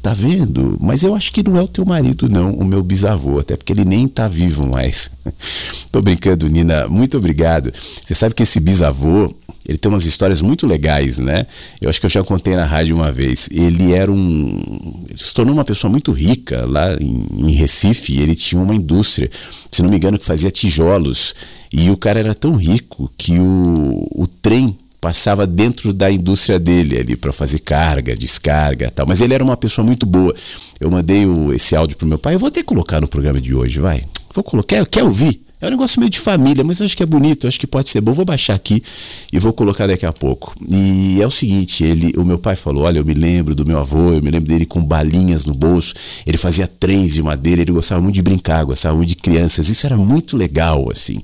tá 0.00 0.14
vendo? 0.14 0.76
Mas 0.80 1.02
eu 1.02 1.14
acho 1.14 1.32
que 1.32 1.42
não 1.42 1.56
é 1.56 1.62
o 1.62 1.68
teu 1.68 1.84
marido, 1.84 2.28
não, 2.28 2.52
o 2.52 2.64
meu 2.64 2.82
bisavô, 2.82 3.38
até 3.38 3.56
porque 3.56 3.72
ele 3.72 3.84
nem 3.84 4.06
tá 4.06 4.28
vivo 4.28 4.66
mais. 4.66 5.10
Tô 5.90 6.00
brincando, 6.00 6.48
Nina, 6.48 6.88
muito 6.88 7.16
obrigado. 7.16 7.72
Você 8.02 8.14
sabe 8.14 8.34
que 8.34 8.42
esse 8.42 8.60
bisavô, 8.60 9.34
ele 9.66 9.78
tem 9.78 9.90
umas 9.90 10.04
histórias 10.04 10.42
muito 10.42 10.66
legais, 10.66 11.18
né? 11.18 11.46
Eu 11.80 11.88
acho 11.88 11.98
que 11.98 12.06
eu 12.06 12.10
já 12.10 12.22
contei 12.22 12.54
na 12.54 12.64
rádio 12.64 12.96
uma 12.96 13.10
vez. 13.10 13.48
Ele 13.50 13.92
era 13.92 14.12
um. 14.12 15.04
Ele 15.08 15.18
se 15.18 15.32
tornou 15.32 15.54
uma 15.54 15.64
pessoa 15.64 15.90
muito 15.90 16.12
rica 16.12 16.64
lá 16.68 16.94
em, 17.00 17.48
em 17.48 17.52
Recife. 17.52 18.18
Ele 18.18 18.34
tinha 18.34 18.60
uma 18.60 18.74
indústria, 18.74 19.30
se 19.70 19.82
não 19.82 19.88
me 19.88 19.96
engano, 19.96 20.18
que 20.18 20.26
fazia 20.26 20.50
tijolos. 20.50 21.34
E 21.72 21.90
o 21.90 21.96
cara 21.96 22.20
era 22.20 22.34
tão 22.34 22.56
rico 22.56 23.10
que 23.16 23.38
o, 23.38 24.06
o 24.14 24.26
trem 24.26 24.76
passava 25.04 25.46
dentro 25.46 25.92
da 25.92 26.10
indústria 26.10 26.58
dele 26.58 26.98
ali 26.98 27.14
para 27.14 27.30
fazer 27.30 27.58
carga, 27.58 28.16
descarga 28.16 28.90
tal. 28.90 29.06
Mas 29.06 29.20
ele 29.20 29.34
era 29.34 29.44
uma 29.44 29.54
pessoa 29.54 29.84
muito 29.84 30.06
boa. 30.06 30.34
Eu 30.80 30.90
mandei 30.90 31.26
o, 31.26 31.52
esse 31.52 31.76
áudio 31.76 31.94
pro 31.98 32.08
meu 32.08 32.16
pai. 32.16 32.36
Eu 32.36 32.38
vou 32.38 32.48
até 32.48 32.62
colocar 32.62 33.02
no 33.02 33.06
programa 33.06 33.38
de 33.38 33.54
hoje, 33.54 33.78
vai. 33.78 34.02
Vou 34.32 34.42
colocar. 34.42 34.76
Quer, 34.76 34.86
quer 34.86 35.04
ouvir? 35.04 35.42
É 35.60 35.66
um 35.66 35.70
negócio 35.70 36.00
meio 36.00 36.08
de 36.08 36.18
família, 36.18 36.64
mas 36.64 36.80
eu 36.80 36.86
acho 36.86 36.96
que 36.96 37.02
é 37.02 37.06
bonito, 37.06 37.46
acho 37.46 37.60
que 37.60 37.66
pode 37.66 37.90
ser 37.90 38.00
bom. 38.00 38.14
Vou 38.14 38.24
baixar 38.24 38.54
aqui 38.54 38.82
e 39.30 39.38
vou 39.38 39.52
colocar 39.52 39.86
daqui 39.86 40.06
a 40.06 40.12
pouco. 40.12 40.56
E 40.70 41.20
é 41.20 41.26
o 41.26 41.30
seguinte, 41.30 41.84
ele, 41.84 42.14
o 42.16 42.24
meu 42.24 42.38
pai 42.38 42.56
falou: 42.56 42.84
"Olha, 42.84 42.98
eu 42.98 43.04
me 43.04 43.12
lembro 43.12 43.54
do 43.54 43.66
meu 43.66 43.78
avô, 43.78 44.14
eu 44.14 44.22
me 44.22 44.30
lembro 44.30 44.48
dele 44.48 44.64
com 44.64 44.82
balinhas 44.82 45.44
no 45.44 45.52
bolso. 45.52 45.92
Ele 46.26 46.38
fazia 46.38 46.66
trens 46.66 47.12
de 47.12 47.22
madeira, 47.22 47.60
ele 47.60 47.72
gostava 47.72 48.00
muito 48.00 48.14
de 48.14 48.22
brincar, 48.22 48.64
gostava 48.64 48.96
muito 48.96 49.10
de 49.10 49.16
crianças. 49.16 49.68
Isso 49.68 49.84
era 49.84 49.98
muito 49.98 50.34
legal 50.34 50.88
assim. 50.90 51.20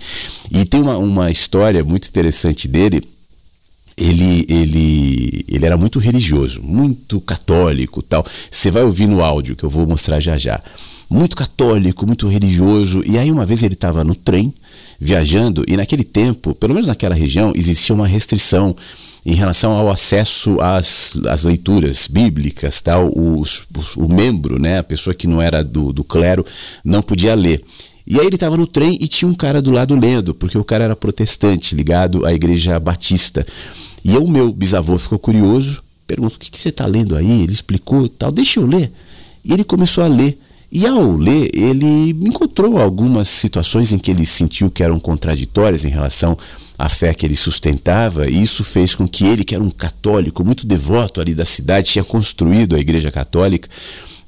E 0.50 0.66
tem 0.66 0.82
uma, 0.82 0.98
uma 0.98 1.30
história 1.30 1.82
muito 1.82 2.06
interessante 2.06 2.68
dele 2.68 3.02
ele, 4.00 4.46
ele, 4.48 5.44
ele 5.46 5.66
era 5.66 5.76
muito 5.76 5.98
religioso, 5.98 6.62
muito 6.62 7.20
católico 7.20 8.02
tal. 8.02 8.24
Você 8.50 8.70
vai 8.70 8.82
ouvir 8.82 9.06
no 9.06 9.22
áudio 9.22 9.54
que 9.54 9.64
eu 9.64 9.70
vou 9.70 9.86
mostrar 9.86 10.18
já 10.18 10.38
já. 10.38 10.60
Muito 11.08 11.36
católico, 11.36 12.06
muito 12.06 12.26
religioso. 12.28 13.02
E 13.04 13.18
aí 13.18 13.30
uma 13.30 13.44
vez 13.44 13.62
ele 13.62 13.74
estava 13.74 14.02
no 14.02 14.14
trem, 14.14 14.54
viajando, 14.98 15.64
e 15.66 15.76
naquele 15.76 16.04
tempo, 16.04 16.54
pelo 16.54 16.72
menos 16.72 16.88
naquela 16.88 17.14
região, 17.14 17.52
existia 17.54 17.94
uma 17.94 18.06
restrição 18.06 18.74
em 19.26 19.34
relação 19.34 19.72
ao 19.72 19.90
acesso 19.90 20.58
às, 20.60 21.18
às 21.28 21.44
leituras 21.44 22.08
bíblicas, 22.08 22.80
tal. 22.80 23.10
Os, 23.14 23.66
os, 23.76 23.96
o 23.96 24.08
membro, 24.08 24.60
né, 24.60 24.78
a 24.78 24.84
pessoa 24.84 25.12
que 25.12 25.26
não 25.26 25.42
era 25.42 25.62
do, 25.62 25.92
do 25.92 26.04
clero, 26.04 26.46
não 26.84 27.02
podia 27.02 27.34
ler. 27.34 27.62
E 28.06 28.18
aí 28.18 28.26
ele 28.26 28.34
estava 28.34 28.56
no 28.56 28.66
trem 28.66 28.98
e 29.00 29.06
tinha 29.06 29.30
um 29.30 29.34
cara 29.34 29.60
do 29.60 29.70
lado 29.70 29.94
lendo, 29.94 30.34
porque 30.34 30.58
o 30.58 30.64
cara 30.64 30.84
era 30.84 30.96
protestante, 30.96 31.74
ligado 31.74 32.26
à 32.26 32.32
igreja 32.32 32.78
batista. 32.80 33.46
E 34.04 34.16
o 34.16 34.26
meu 34.26 34.52
bisavô 34.52 34.98
ficou 34.98 35.18
curioso, 35.18 35.82
perguntou: 36.06 36.36
o 36.36 36.40
que, 36.40 36.50
que 36.50 36.58
você 36.58 36.70
está 36.70 36.86
lendo 36.86 37.16
aí? 37.16 37.42
Ele 37.42 37.52
explicou 37.52 38.08
tal, 38.08 38.32
deixa 38.32 38.60
eu 38.60 38.66
ler. 38.66 38.90
E 39.44 39.52
ele 39.52 39.64
começou 39.64 40.04
a 40.04 40.08
ler. 40.08 40.38
E 40.72 40.86
ao 40.86 41.16
ler, 41.16 41.50
ele 41.52 42.10
encontrou 42.10 42.78
algumas 42.78 43.28
situações 43.28 43.92
em 43.92 43.98
que 43.98 44.10
ele 44.10 44.24
sentiu 44.24 44.70
que 44.70 44.84
eram 44.84 45.00
contraditórias 45.00 45.84
em 45.84 45.88
relação 45.88 46.38
à 46.78 46.88
fé 46.88 47.12
que 47.12 47.26
ele 47.26 47.34
sustentava, 47.34 48.30
e 48.30 48.40
isso 48.40 48.62
fez 48.62 48.94
com 48.94 49.06
que 49.06 49.24
ele, 49.24 49.42
que 49.42 49.54
era 49.54 49.64
um 49.64 49.70
católico 49.70 50.44
muito 50.44 50.64
devoto 50.66 51.20
ali 51.20 51.34
da 51.34 51.44
cidade, 51.44 51.90
tinha 51.90 52.04
construído 52.04 52.76
a 52.76 52.78
igreja 52.78 53.10
católica, 53.10 53.68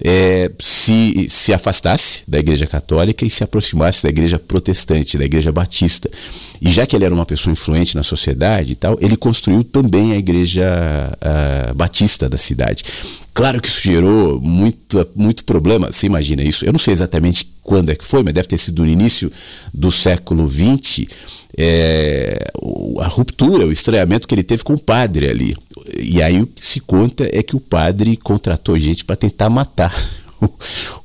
é, 0.04 0.50
se, 0.58 1.26
se 1.28 1.52
afastasse 1.52 2.22
da 2.26 2.38
Igreja 2.38 2.66
Católica 2.66 3.24
e 3.24 3.30
se 3.30 3.44
aproximasse 3.44 4.02
da 4.02 4.08
Igreja 4.08 4.38
Protestante, 4.38 5.16
da 5.16 5.24
Igreja 5.24 5.52
Batista. 5.52 6.10
E 6.60 6.70
já 6.70 6.86
que 6.86 6.96
ele 6.96 7.04
era 7.04 7.14
uma 7.14 7.26
pessoa 7.26 7.52
influente 7.52 7.94
na 7.94 8.02
sociedade 8.02 8.72
e 8.72 8.74
tal, 8.74 8.98
ele 9.00 9.16
construiu 9.16 9.62
também 9.62 10.12
a 10.12 10.16
Igreja 10.16 10.66
a, 11.20 11.74
Batista 11.74 12.28
da 12.28 12.36
cidade. 12.36 12.84
Claro 13.32 13.60
que 13.62 13.68
isso 13.68 13.80
gerou 13.80 14.40
muito, 14.40 15.08
muito 15.14 15.44
problema, 15.44 15.90
você 15.90 16.06
imagina 16.06 16.42
isso. 16.42 16.64
Eu 16.64 16.72
não 16.72 16.78
sei 16.78 16.92
exatamente 16.92 17.50
quando 17.62 17.90
é 17.90 17.94
que 17.94 18.04
foi, 18.04 18.22
mas 18.22 18.34
deve 18.34 18.48
ter 18.48 18.58
sido 18.58 18.82
no 18.82 18.88
início 18.88 19.32
do 19.72 19.90
século 19.90 20.48
XX, 20.50 21.06
é, 21.56 22.50
a 23.00 23.06
ruptura, 23.06 23.66
o 23.66 23.72
estranhamento 23.72 24.26
que 24.26 24.34
ele 24.34 24.42
teve 24.42 24.64
com 24.64 24.74
o 24.74 24.78
padre 24.78 25.30
ali. 25.30 25.54
E 25.98 26.22
aí 26.22 26.40
o 26.40 26.46
que 26.46 26.64
se 26.64 26.80
conta 26.80 27.28
é 27.32 27.42
que 27.42 27.56
o 27.56 27.60
padre 27.60 28.16
contratou 28.16 28.78
gente 28.78 29.04
para 29.04 29.16
tentar 29.16 29.50
matar 29.50 29.94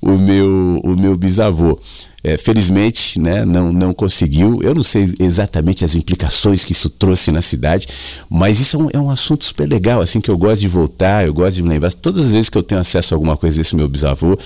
o, 0.02 0.12
o, 0.12 0.18
meu, 0.18 0.82
o 0.84 0.96
meu 0.96 1.16
bisavô. 1.18 1.80
É, 2.28 2.36
felizmente, 2.36 3.22
né, 3.22 3.46
não, 3.46 3.72
não 3.72 3.94
conseguiu. 3.94 4.60
Eu 4.62 4.76
não 4.76 4.84
sei 4.84 5.08
exatamente 5.18 5.86
as 5.86 5.96
implicações 5.96 6.62
que 6.62 6.74
isso 6.74 6.90
trouxe 6.90 7.32
na 7.32 7.42
cidade, 7.42 7.88
mas 8.30 8.60
isso 8.60 8.76
é 8.76 8.80
um, 8.82 8.90
é 8.96 9.00
um, 9.00 9.10
assunto 9.10 9.46
super 9.46 9.66
legal, 9.66 10.02
assim, 10.02 10.20
que 10.20 10.30
eu 10.30 10.38
gosto 10.38 10.60
de 10.60 10.68
voltar, 10.68 11.26
eu 11.26 11.34
gosto 11.34 11.56
de 11.56 11.64
me 11.64 11.70
lembrar. 11.70 11.90
Todas 11.94 12.26
as 12.26 12.32
vezes 12.34 12.50
que 12.50 12.58
eu 12.58 12.64
tenho 12.64 12.82
acesso 12.82 13.14
a 13.14 13.16
alguma 13.16 13.38
coisa 13.38 13.56
desse 13.56 13.78
meu 13.78 13.88
bisavô, 13.88 14.38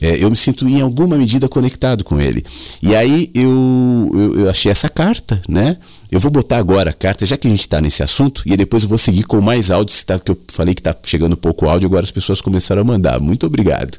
é, 0.00 0.22
eu 0.22 0.30
me 0.30 0.36
sinto 0.36 0.68
em 0.68 0.80
alguma 0.80 1.18
medida 1.18 1.48
conectado 1.48 2.04
com 2.04 2.20
ele. 2.20 2.46
E 2.80 2.94
aí 2.94 3.28
eu, 3.34 4.12
eu, 4.14 4.40
eu 4.42 4.50
achei 4.50 4.70
essa 4.70 4.88
carta, 4.88 5.42
né? 5.48 5.76
Eu 6.12 6.20
vou 6.20 6.30
botar 6.30 6.58
agora 6.58 6.90
a 6.90 6.92
carta, 6.92 7.26
já 7.26 7.36
que 7.36 7.48
a 7.48 7.50
gente 7.50 7.62
está 7.62 7.80
nesse 7.80 8.00
assunto, 8.00 8.44
e 8.46 8.56
depois 8.56 8.84
eu 8.84 8.88
vou 8.88 8.96
seguir 8.98 9.24
com 9.24 9.40
mais 9.40 9.72
áudios, 9.72 10.04
tá, 10.04 10.20
que 10.20 10.30
eu 10.30 10.40
falei 10.52 10.72
que 10.72 10.80
está 10.80 10.94
chegando 11.02 11.36
pouco 11.36 11.68
áudio, 11.68 11.88
agora 11.88 12.04
as 12.04 12.12
pessoas 12.12 12.40
começaram 12.40 12.82
a 12.82 12.84
mandar. 12.84 13.18
Muito 13.18 13.44
obrigado. 13.44 13.98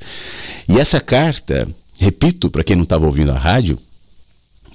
E 0.70 0.80
essa 0.80 1.02
carta 1.02 1.68
repito, 2.00 2.50
para 2.50 2.64
quem 2.64 2.76
não 2.76 2.84
estava 2.84 3.06
ouvindo 3.06 3.32
a 3.32 3.38
rádio, 3.38 3.78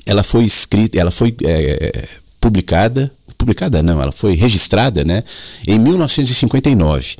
ela 0.06 0.22
foi 0.22 0.44
escrita, 0.44 0.98
ela 0.98 1.10
foi 1.10 1.34
é, 1.44 2.08
publicada, 2.40 3.12
publicada 3.36 3.82
não, 3.82 4.00
ela 4.00 4.12
foi 4.12 4.34
registrada, 4.34 5.04
né, 5.04 5.22
em 5.66 5.78
1959. 5.78 7.16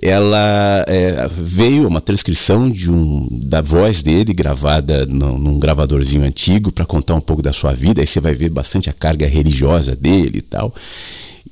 Ela 0.00 0.84
é, 0.88 1.28
veio 1.28 1.86
uma 1.86 2.00
transcrição 2.00 2.68
de 2.68 2.90
um, 2.90 3.28
da 3.30 3.60
voz 3.60 4.02
dele 4.02 4.32
gravada 4.32 5.06
num, 5.06 5.38
num 5.38 5.58
gravadorzinho 5.60 6.24
antigo 6.24 6.72
para 6.72 6.84
contar 6.84 7.14
um 7.14 7.20
pouco 7.20 7.40
da 7.40 7.52
sua 7.52 7.72
vida. 7.72 8.00
Aí 8.00 8.06
você 8.06 8.18
vai 8.18 8.34
ver 8.34 8.48
bastante 8.48 8.90
a 8.90 8.92
carga 8.92 9.26
religiosa 9.26 9.94
dele 9.94 10.38
e 10.38 10.40
tal. 10.40 10.74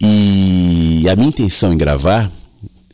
E 0.03 1.05
a 1.09 1.15
minha 1.15 1.29
intenção 1.29 1.73
em 1.73 1.77
gravar, 1.77 2.31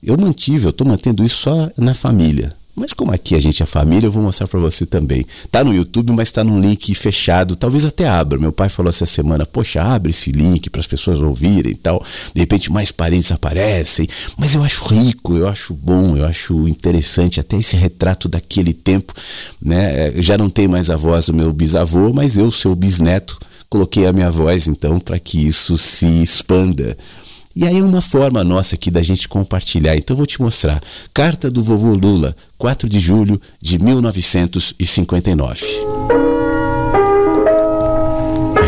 eu 0.03 0.19
mantive, 0.19 0.65
eu 0.65 0.71
estou 0.71 0.87
mantendo 0.87 1.25
isso 1.25 1.37
só 1.37 1.71
na 1.77 1.95
família, 1.95 2.53
mas 2.77 2.93
como 2.93 3.11
aqui 3.11 3.35
a 3.35 3.41
gente 3.41 3.63
é 3.63 3.67
família, 3.67 4.07
eu 4.07 4.13
vou 4.13 4.23
mostrar 4.23 4.47
para 4.47 4.61
você 4.61 4.85
também. 4.85 5.27
Tá 5.51 5.65
no 5.65 5.75
YouTube, 5.75 6.13
mas 6.13 6.31
tá 6.31 6.45
num 6.45 6.61
link 6.61 6.95
fechado. 6.95 7.57
Talvez 7.57 7.87
até 7.87 8.07
abra. 8.07 8.39
Meu 8.39 8.53
pai 8.53 8.69
falou 8.69 8.91
essa 8.91 9.07
semana: 9.07 9.47
"Poxa, 9.47 9.83
abre 9.83 10.11
esse 10.11 10.31
link 10.31 10.69
para 10.69 10.81
as 10.81 10.87
pessoas 10.87 11.19
ouvirem 11.21 11.73
e 11.73 11.77
tal". 11.77 12.05
De 12.35 12.41
repente 12.41 12.71
mais 12.71 12.93
parentes 12.93 13.33
aparecem, 13.33 14.07
mas 14.37 14.55
eu 14.55 14.63
acho 14.63 14.85
rico, 14.85 15.35
eu 15.35 15.49
acho 15.49 15.73
bom, 15.73 16.17
eu 16.19 16.27
acho 16.27 16.69
interessante 16.69 17.41
até 17.41 17.57
esse 17.57 17.77
retrato 17.77 18.29
daquele 18.29 18.75
tempo, 18.75 19.15
né? 19.61 20.09
É, 20.09 20.23
já 20.23 20.37
não 20.37 20.51
tem 20.51 20.69
mais 20.69 20.91
a 20.91 20.97
voz 20.97 21.27
do 21.27 21.35
meu 21.35 21.53
bisavô, 21.55 22.13
mas 22.13 22.37
eu, 22.37 22.51
seu 22.51 22.77
bisneto, 22.77 23.39
coloquei 23.71 24.07
a 24.07 24.13
minha 24.13 24.31
voz 24.31 24.69
então 24.69 25.01
para 25.01 25.19
que 25.19 25.47
isso 25.47 25.79
se 25.79 26.07
expanda 26.23 26.97
e 27.57 27.67
aí 27.67 27.79
é 27.79 27.83
uma 27.83 28.03
forma 28.03 28.45
nossa 28.45 28.75
aqui 28.75 28.91
da 28.91 29.01
gente 29.01 29.27
compartilhar. 29.27 29.97
Então 29.97 30.13
eu 30.13 30.19
vou 30.19 30.27
te 30.27 30.43
mostrar. 30.43 30.79
Carta 31.15 31.51
do 31.51 31.63
vovô 31.63 31.95
Lula, 31.95 32.37
4 32.59 32.87
de 32.87 33.01
julho 33.01 33.41
de 33.63 33.83
1959. 33.83 35.65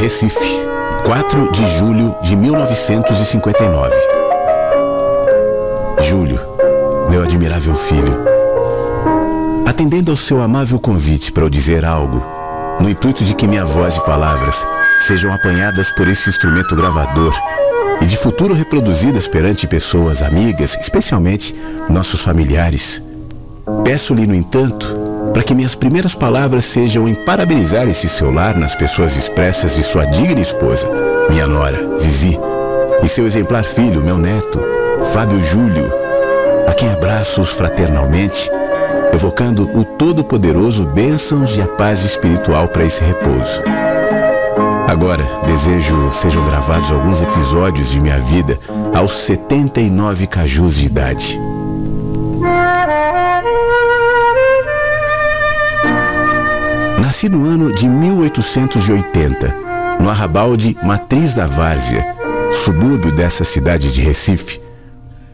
Recife, 0.00 0.62
4 1.04 1.52
de 1.52 1.68
julho 1.78 2.16
de 2.22 2.34
1959. 2.34 3.94
Júlio, 6.08 6.40
meu 7.10 7.22
admirável 7.22 7.74
filho, 7.74 8.16
atendendo 9.66 10.10
ao 10.10 10.16
seu 10.16 10.40
amável 10.40 10.80
convite 10.80 11.30
para 11.30 11.42
eu 11.44 11.50
dizer 11.50 11.84
algo, 11.84 12.24
no 12.80 12.88
intuito 12.88 13.22
de 13.22 13.34
que 13.34 13.46
minha 13.46 13.66
voz 13.66 13.96
e 13.96 14.04
palavras 14.06 14.66
sejam 15.06 15.30
apanhadas 15.30 15.92
por 15.92 16.08
esse 16.08 16.30
instrumento 16.30 16.74
gravador 16.74 17.34
e 18.00 18.06
de 18.06 18.16
futuro 18.16 18.54
reproduzidas 18.54 19.26
perante 19.26 19.66
pessoas 19.66 20.22
amigas, 20.22 20.76
especialmente 20.80 21.54
nossos 21.88 22.22
familiares. 22.22 23.02
Peço-lhe, 23.84 24.26
no 24.26 24.34
entanto, 24.34 24.94
para 25.32 25.42
que 25.42 25.54
minhas 25.54 25.74
primeiras 25.74 26.14
palavras 26.14 26.64
sejam 26.64 27.08
em 27.08 27.14
parabenizar 27.14 27.88
esse 27.88 28.08
seu 28.08 28.30
lar 28.30 28.56
nas 28.56 28.74
pessoas 28.74 29.16
expressas 29.16 29.76
de 29.76 29.82
sua 29.82 30.04
digna 30.04 30.40
esposa, 30.40 30.88
minha 31.30 31.46
nora, 31.46 31.96
Zizi, 31.98 32.38
e 33.02 33.08
seu 33.08 33.26
exemplar 33.26 33.64
filho, 33.64 34.02
meu 34.02 34.18
neto, 34.18 34.60
Fábio 35.12 35.40
Júlio, 35.40 35.92
a 36.66 36.72
quem 36.72 36.90
abraço-os 36.90 37.50
fraternalmente, 37.50 38.50
evocando 39.12 39.64
o 39.78 39.84
Todo-Poderoso 39.84 40.86
bênçãos 40.86 41.56
e 41.56 41.62
a 41.62 41.66
paz 41.66 42.04
espiritual 42.04 42.68
para 42.68 42.84
esse 42.84 43.02
repouso. 43.04 43.62
Agora, 44.88 45.22
desejo 45.44 46.10
sejam 46.10 46.42
gravados 46.46 46.90
alguns 46.90 47.20
episódios 47.20 47.90
de 47.90 48.00
minha 48.00 48.18
vida 48.20 48.58
aos 48.94 49.10
79 49.10 50.26
cajus 50.26 50.76
de 50.76 50.86
idade. 50.86 51.38
Nasci 57.02 57.28
no 57.28 57.44
ano 57.44 57.70
de 57.70 57.86
1880, 57.86 59.54
no 60.00 60.08
arrabal 60.08 60.56
de 60.56 60.74
Matriz 60.82 61.34
da 61.34 61.44
Várzea, 61.44 62.16
subúrbio 62.50 63.12
dessa 63.12 63.44
cidade 63.44 63.92
de 63.92 64.00
Recife, 64.00 64.58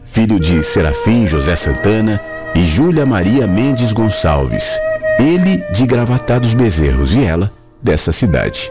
filho 0.03 0.37
de 0.37 0.61
Serafim 0.63 1.25
José 1.25 1.55
Santana 1.55 2.19
e 2.53 2.61
Júlia 2.65 3.05
Maria 3.05 3.47
Mendes 3.47 3.93
Gonçalves, 3.93 4.77
ele 5.17 5.63
de 5.71 5.87
Gravatados 5.87 6.53
Bezerros 6.53 7.13
e 7.13 7.23
ela 7.23 7.49
dessa 7.81 8.11
cidade. 8.11 8.69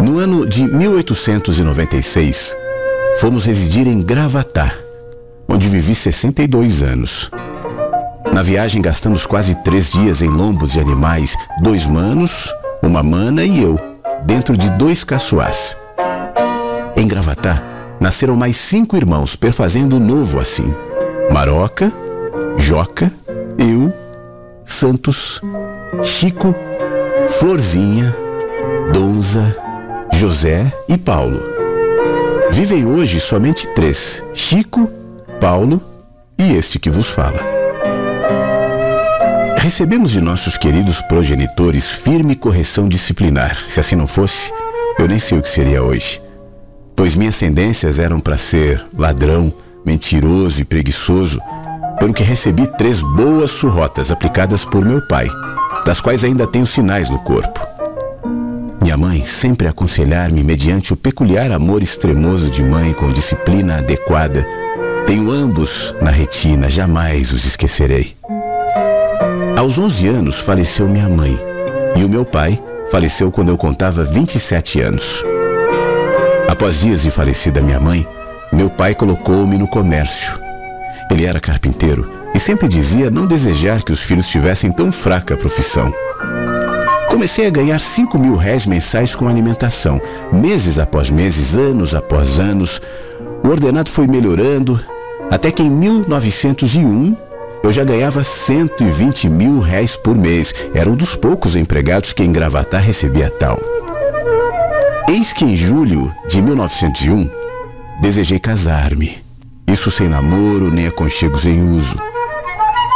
No 0.00 0.18
ano 0.18 0.46
de 0.46 0.64
1896, 0.64 2.56
fomos 3.20 3.44
residir 3.44 3.86
em 3.86 4.00
Gravatá, 4.00 4.72
onde 5.48 5.68
vivi 5.68 5.94
62 5.94 6.82
anos. 6.82 7.30
Na 8.32 8.42
viagem 8.42 8.82
gastamos 8.82 9.24
quase 9.24 9.54
três 9.62 9.92
dias 9.92 10.20
em 10.20 10.28
lombos 10.28 10.72
de 10.72 10.80
animais, 10.80 11.36
dois 11.62 11.86
manos, 11.86 12.52
uma 12.82 13.02
mana 13.02 13.44
e 13.44 13.62
eu, 13.62 13.78
dentro 14.24 14.56
de 14.56 14.68
dois 14.70 15.04
caçoás. 15.04 15.76
Em 16.96 17.06
Gravatá, 17.06 17.62
nasceram 18.00 18.36
mais 18.36 18.56
cinco 18.56 18.96
irmãos, 18.96 19.36
perfazendo 19.36 20.00
novo 20.00 20.40
assim. 20.40 20.74
Maroca, 21.30 21.92
Joca, 22.58 23.10
eu, 23.58 23.92
Santos, 24.64 25.40
Chico, 26.02 26.54
Florzinha, 27.26 28.14
Donza, 28.92 29.56
José 30.18 30.72
e 30.88 30.96
Paulo. 30.96 31.42
Vivem 32.52 32.86
hoje 32.86 33.18
somente 33.18 33.66
três: 33.74 34.22
Chico, 34.32 34.88
Paulo 35.40 35.82
e 36.38 36.52
este 36.52 36.78
que 36.78 36.88
vos 36.88 37.10
fala. 37.10 37.40
Recebemos 39.58 40.12
de 40.12 40.20
nossos 40.20 40.56
queridos 40.56 41.02
progenitores 41.02 41.90
firme 41.90 42.36
correção 42.36 42.88
disciplinar. 42.88 43.58
Se 43.66 43.80
assim 43.80 43.96
não 43.96 44.06
fosse, 44.06 44.52
eu 44.98 45.08
nem 45.08 45.18
sei 45.18 45.38
o 45.38 45.42
que 45.42 45.48
seria 45.48 45.82
hoje. 45.82 46.22
Pois 46.94 47.16
minhas 47.16 47.38
tendências 47.38 47.98
eram 47.98 48.20
para 48.20 48.38
ser 48.38 48.84
ladrão, 48.96 49.52
mentiroso 49.84 50.60
e 50.60 50.64
preguiçoso, 50.64 51.40
pelo 51.98 52.14
que 52.14 52.22
recebi 52.22 52.66
três 52.66 53.02
boas 53.02 53.50
surrotas 53.50 54.12
aplicadas 54.12 54.64
por 54.64 54.84
meu 54.84 55.00
pai, 55.08 55.28
das 55.84 56.00
quais 56.00 56.22
ainda 56.22 56.46
tenho 56.46 56.66
sinais 56.66 57.10
no 57.10 57.18
corpo. 57.18 57.73
Minha 58.94 59.08
mãe 59.08 59.24
sempre 59.24 59.66
aconselhar-me 59.66 60.40
mediante 60.44 60.92
o 60.92 60.96
peculiar 60.96 61.50
amor 61.50 61.82
extremoso 61.82 62.48
de 62.48 62.62
mãe 62.62 62.92
com 62.92 63.08
disciplina 63.08 63.78
adequada. 63.78 64.46
Tenho 65.04 65.32
ambos 65.32 65.92
na 66.00 66.12
retina, 66.12 66.70
jamais 66.70 67.32
os 67.32 67.44
esquecerei. 67.44 68.14
Aos 69.58 69.80
11 69.80 70.06
anos 70.06 70.38
faleceu 70.38 70.88
minha 70.88 71.08
mãe 71.08 71.36
e 71.96 72.04
o 72.04 72.08
meu 72.08 72.24
pai 72.24 72.56
faleceu 72.88 73.32
quando 73.32 73.48
eu 73.48 73.58
contava 73.58 74.04
27 74.04 74.80
anos. 74.80 75.24
Após 76.46 76.78
dias 76.78 77.02
de 77.02 77.10
falecida 77.10 77.60
minha 77.60 77.80
mãe, 77.80 78.06
meu 78.52 78.70
pai 78.70 78.94
colocou-me 78.94 79.58
no 79.58 79.66
comércio. 79.66 80.38
Ele 81.10 81.26
era 81.26 81.40
carpinteiro 81.40 82.08
e 82.32 82.38
sempre 82.38 82.68
dizia 82.68 83.10
não 83.10 83.26
desejar 83.26 83.82
que 83.82 83.90
os 83.90 84.04
filhos 84.04 84.28
tivessem 84.28 84.70
tão 84.70 84.92
fraca 84.92 85.36
profissão. 85.36 85.92
Comecei 87.14 87.46
a 87.46 87.50
ganhar 87.50 87.78
5 87.78 88.18
mil 88.18 88.34
réis 88.34 88.66
mensais 88.66 89.14
com 89.14 89.28
alimentação. 89.28 90.02
Meses 90.32 90.80
após 90.80 91.10
meses, 91.10 91.54
anos 91.54 91.94
após 91.94 92.40
anos, 92.40 92.82
o 93.40 93.46
ordenado 93.46 93.88
foi 93.88 94.08
melhorando, 94.08 94.84
até 95.30 95.52
que 95.52 95.62
em 95.62 95.70
1901 95.70 97.16
eu 97.62 97.72
já 97.72 97.84
ganhava 97.84 98.24
120 98.24 99.28
mil 99.28 99.60
réis 99.60 99.96
por 99.96 100.16
mês. 100.16 100.52
Era 100.74 100.90
um 100.90 100.96
dos 100.96 101.14
poucos 101.14 101.54
empregados 101.54 102.12
que 102.12 102.24
em 102.24 102.32
Gravatar 102.32 102.82
recebia 102.82 103.30
tal. 103.30 103.60
Eis 105.08 105.32
que 105.32 105.44
em 105.44 105.54
julho 105.54 106.12
de 106.28 106.42
1901 106.42 107.30
desejei 108.02 108.40
casar-me. 108.40 109.18
Isso 109.68 109.88
sem 109.88 110.08
namoro 110.08 110.68
nem 110.68 110.88
aconchegos 110.88 111.46
em 111.46 111.62
uso. 111.62 111.96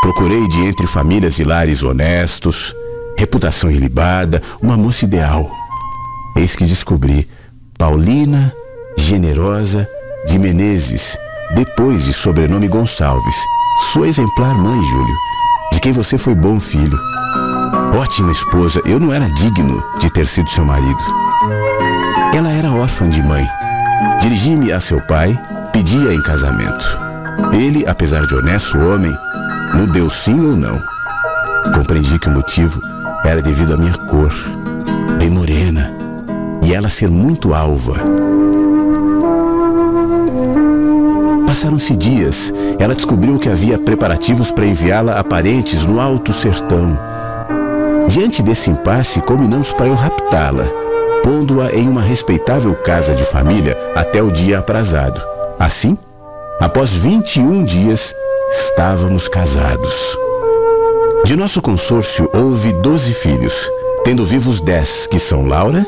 Procurei 0.02 0.48
de 0.48 0.66
entre 0.66 0.88
famílias 0.88 1.38
e 1.38 1.44
lares 1.44 1.84
honestos, 1.84 2.74
reputação 3.18 3.68
ilibada, 3.68 4.40
uma 4.62 4.76
moça 4.76 5.04
ideal. 5.04 5.50
Eis 6.36 6.54
que 6.54 6.64
descobri 6.64 7.28
Paulina 7.76 8.52
Generosa 8.96 9.88
de 10.24 10.38
Menezes, 10.38 11.18
depois 11.52 12.04
de 12.04 12.12
sobrenome 12.12 12.68
Gonçalves, 12.68 13.34
sua 13.92 14.06
exemplar 14.06 14.54
mãe, 14.54 14.80
Júlio, 14.84 15.14
de 15.72 15.80
quem 15.80 15.92
você 15.92 16.16
foi 16.16 16.32
bom 16.32 16.60
filho. 16.60 16.96
Ótima 17.92 18.30
esposa, 18.30 18.80
eu 18.84 19.00
não 19.00 19.12
era 19.12 19.28
digno 19.30 19.82
de 19.98 20.08
ter 20.10 20.24
sido 20.24 20.48
seu 20.50 20.64
marido. 20.64 21.02
Ela 22.32 22.52
era 22.52 22.70
órfã 22.70 23.08
de 23.08 23.20
mãe. 23.20 23.44
Dirigi-me 24.20 24.70
a 24.70 24.78
seu 24.78 25.00
pai, 25.00 25.36
pedia 25.72 26.14
em 26.14 26.22
casamento. 26.22 26.86
Ele, 27.52 27.84
apesar 27.88 28.24
de 28.26 28.34
honesto 28.36 28.78
homem, 28.78 29.12
não 29.74 29.86
deu 29.86 30.08
sim 30.08 30.38
ou 30.38 30.56
não. 30.56 30.80
Compreendi 31.74 32.16
que 32.18 32.28
o 32.28 32.32
motivo 32.32 32.80
era 33.24 33.42
devido 33.42 33.74
à 33.74 33.76
minha 33.76 33.92
cor, 33.92 34.32
bem 35.18 35.30
morena, 35.30 35.92
e 36.62 36.74
ela 36.74 36.88
ser 36.88 37.10
muito 37.10 37.54
alva. 37.54 37.94
Passaram-se 41.46 41.96
dias, 41.96 42.52
ela 42.78 42.94
descobriu 42.94 43.38
que 43.38 43.48
havia 43.48 43.78
preparativos 43.78 44.50
para 44.50 44.66
enviá-la 44.66 45.18
a 45.18 45.24
parentes 45.24 45.84
no 45.84 46.00
Alto 46.00 46.32
Sertão. 46.32 46.98
Diante 48.08 48.42
desse 48.42 48.70
impasse, 48.70 49.20
combinamos 49.20 49.72
para 49.72 49.88
eu 49.88 49.94
raptá-la, 49.94 50.64
pondo-a 51.22 51.72
em 51.72 51.88
uma 51.88 52.00
respeitável 52.00 52.74
casa 52.74 53.14
de 53.14 53.24
família 53.24 53.76
até 53.94 54.22
o 54.22 54.30
dia 54.30 54.58
aprazado. 54.58 55.20
Assim, 55.58 55.98
após 56.60 56.92
21 56.94 57.64
dias, 57.64 58.14
estávamos 58.50 59.28
casados. 59.28 60.27
De 61.24 61.36
nosso 61.36 61.60
consórcio 61.60 62.30
houve 62.34 62.72
12 62.72 63.12
filhos, 63.12 63.70
tendo 64.04 64.24
vivos 64.24 64.60
10, 64.60 65.08
que 65.08 65.18
são 65.18 65.46
Laura, 65.46 65.86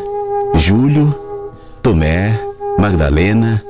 Júlio, 0.55 1.14
Tomé, 1.83 2.39
Magdalena, 2.78 3.62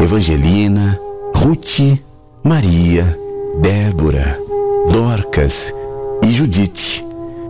Evangelina, 0.00 0.98
Ruth, 1.34 1.98
Maria, 2.44 3.18
Débora, 3.60 4.38
Dorcas 4.90 5.74
e 6.22 6.30
Judite. 6.30 7.04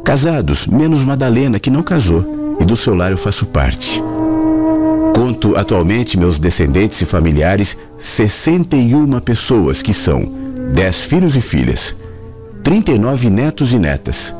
Casados, 0.04 0.66
menos 0.66 1.04
Madalena, 1.04 1.58
que 1.58 1.70
não 1.70 1.82
casou, 1.82 2.56
e 2.58 2.64
do 2.64 2.76
seu 2.76 2.94
lar 2.94 3.10
eu 3.10 3.18
faço 3.18 3.46
parte. 3.46 4.02
Conto 5.14 5.56
atualmente 5.56 6.18
meus 6.18 6.38
descendentes 6.38 7.00
e 7.02 7.04
familiares 7.04 7.76
61 7.98 9.20
pessoas, 9.20 9.82
que 9.82 9.92
são 9.92 10.32
10 10.72 11.00
filhos 11.02 11.36
e 11.36 11.40
filhas, 11.40 11.94
39 12.62 13.30
netos 13.30 13.72
e 13.72 13.78
netas, 13.78 14.34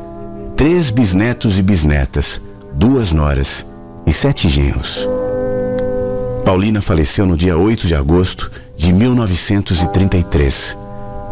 3 0.55 0.91
bisnetos 0.91 1.57
e 1.57 1.63
bisnetas, 1.63 2.41
duas 2.73 3.11
noras 3.11 3.65
e 4.05 4.11
sete 4.11 4.47
genros. 4.47 5.07
Paulina 6.45 6.81
faleceu 6.81 7.25
no 7.25 7.37
dia 7.37 7.57
8 7.57 7.87
de 7.87 7.95
agosto 7.95 8.51
de 8.77 8.91
1933, 8.93 10.77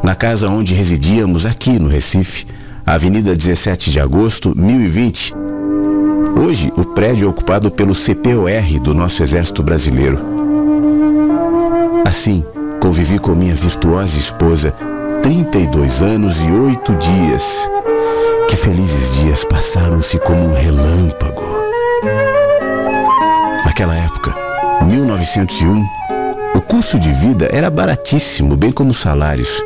na 0.03 0.15
casa 0.15 0.49
onde 0.49 0.73
residíamos 0.73 1.45
aqui 1.45 1.77
no 1.79 1.87
Recife, 1.87 2.47
Avenida 2.85 3.35
17 3.35 3.91
de 3.91 3.99
Agosto, 3.99 4.57
1020. 4.57 5.33
Hoje, 6.41 6.71
o 6.77 6.85
prédio 6.85 7.25
é 7.25 7.29
ocupado 7.29 7.69
pelo 7.69 7.93
CPOR 7.93 8.79
do 8.81 8.93
nosso 8.93 9.21
Exército 9.21 9.61
Brasileiro. 9.61 10.19
Assim, 12.05 12.43
convivi 12.79 13.19
com 13.19 13.35
minha 13.35 13.55
virtuosa 13.55 14.17
esposa 14.17 14.73
32 15.27 16.01
anos 16.01 16.41
e 16.41 16.49
8 16.49 16.93
dias. 16.93 17.69
Que 18.47 18.55
felizes 18.55 19.15
dias 19.15 19.43
passaram-se 19.43 20.17
como 20.19 20.41
um 20.41 20.53
relâmpago. 20.53 21.43
Naquela 23.65 23.93
época, 23.93 24.33
1901, 24.85 25.83
o 26.55 26.61
custo 26.61 26.97
de 26.97 27.11
vida 27.11 27.49
era 27.51 27.69
baratíssimo, 27.69 28.55
bem 28.55 28.71
como 28.71 28.91
os 28.91 28.99
salários. 28.99 29.61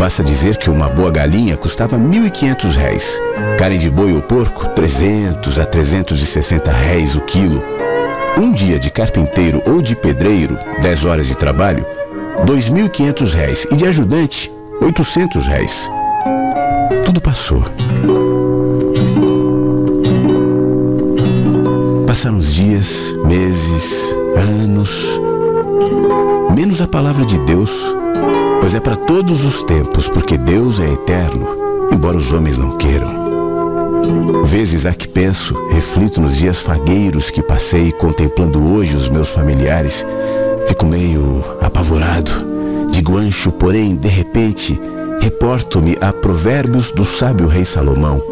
Basta 0.00 0.24
dizer 0.24 0.56
que 0.56 0.68
uma 0.68 0.88
boa 0.88 1.12
galinha 1.12 1.56
custava 1.56 1.96
R$ 1.96 2.02
1.500, 2.02 2.74
réis. 2.74 3.20
carne 3.56 3.78
de 3.78 3.88
boi 3.88 4.12
ou 4.12 4.20
porco, 4.20 4.66
300 4.70 5.60
a 5.60 5.64
360 5.64 6.72
réis 6.72 7.14
o 7.14 7.20
quilo. 7.20 7.62
Um 8.36 8.50
dia 8.50 8.80
de 8.80 8.90
carpinteiro 8.90 9.62
ou 9.64 9.80
de 9.80 9.94
pedreiro, 9.94 10.58
10 10.80 11.04
horas 11.04 11.28
de 11.28 11.36
trabalho, 11.36 11.86
R$ 12.36 12.46
2.500 12.46 13.32
réis 13.32 13.64
e 13.70 13.76
de 13.76 13.86
ajudante, 13.86 14.50
800 14.82 15.46
réis. 15.46 15.90
Tudo 17.04 17.20
passou. 17.20 17.64
Passaram 22.06 22.38
os 22.38 22.52
dias, 22.52 23.14
meses, 23.24 24.14
anos. 24.60 25.20
Menos 26.54 26.80
a 26.82 26.88
palavra 26.88 27.24
de 27.24 27.38
Deus, 27.38 27.70
pois 28.60 28.74
é 28.74 28.80
para 28.80 28.96
todos 28.96 29.44
os 29.44 29.62
tempos, 29.62 30.08
porque 30.08 30.36
Deus 30.36 30.80
é 30.80 30.92
eterno, 30.92 31.46
embora 31.92 32.16
os 32.16 32.32
homens 32.32 32.58
não 32.58 32.76
queiram. 32.76 33.22
Vezes 34.44 34.84
há 34.84 34.92
que 34.92 35.08
penso, 35.08 35.54
reflito 35.70 36.20
nos 36.20 36.36
dias 36.36 36.60
fagueiros 36.60 37.30
que 37.30 37.40
passei 37.40 37.92
contemplando 37.92 38.74
hoje 38.74 38.96
os 38.96 39.08
meus 39.08 39.30
familiares. 39.30 40.04
Fico 40.66 40.84
meio 40.84 41.42
apavorado. 41.60 42.51
Digo 42.92 43.16
ancho, 43.16 43.50
porém, 43.50 43.96
de 43.96 44.06
repente, 44.06 44.78
reporto-me 45.20 45.96
a 45.98 46.12
provérbios 46.12 46.90
do 46.90 47.06
sábio 47.06 47.48
rei 47.48 47.64
Salomão. 47.64 48.22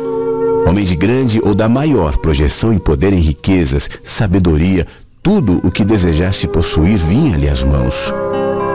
Homem 0.68 0.84
de 0.84 0.94
grande 0.94 1.40
ou 1.42 1.54
da 1.54 1.66
maior 1.66 2.18
projeção 2.18 2.70
em 2.70 2.78
poder 2.78 3.14
em 3.14 3.20
riquezas, 3.20 3.88
sabedoria, 4.04 4.86
tudo 5.22 5.60
o 5.64 5.70
que 5.70 5.82
desejasse 5.82 6.46
possuir 6.46 6.98
vinha-lhe 6.98 7.48
às 7.48 7.64
mãos. 7.64 8.12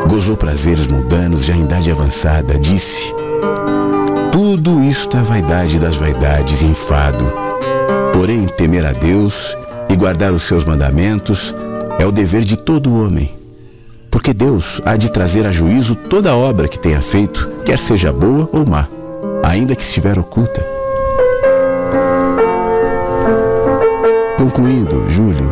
Gozou 0.10 0.36
prazeres 0.36 0.88
mundanos 0.88 1.46
já 1.46 1.56
em 1.56 1.62
idade 1.62 1.92
avançada, 1.92 2.58
disse: 2.58 3.14
Tudo 4.32 4.84
isto 4.84 5.16
é 5.16 5.22
vaidade 5.22 5.80
das 5.80 5.98
vaidades 5.98 6.62
e 6.62 6.66
enfado. 6.66 7.32
Porém, 8.12 8.48
temer 8.48 8.86
a 8.88 8.92
Deus 8.92 9.56
e 9.88 9.96
guardar 9.96 10.34
os 10.34 10.42
seus 10.44 10.66
mandamentos 10.66 11.54
é 12.00 12.06
o 12.06 12.12
dever 12.12 12.42
de 12.42 12.58
todo 12.58 12.96
homem. 12.96 13.45
Porque 14.16 14.34
Deus 14.34 14.82
há 14.86 14.96
de 14.96 15.12
trazer 15.12 15.46
a 15.46 15.52
juízo 15.52 15.94
toda 15.94 16.34
obra 16.34 16.70
que 16.70 16.80
tenha 16.80 17.02
feito, 17.02 17.50
quer 17.66 17.78
seja 17.78 18.14
boa 18.14 18.48
ou 18.54 18.66
má, 18.66 18.88
ainda 19.44 19.76
que 19.76 19.82
estiver 19.82 20.18
oculta. 20.18 20.66
Concluindo, 24.38 25.04
Júlio, 25.10 25.50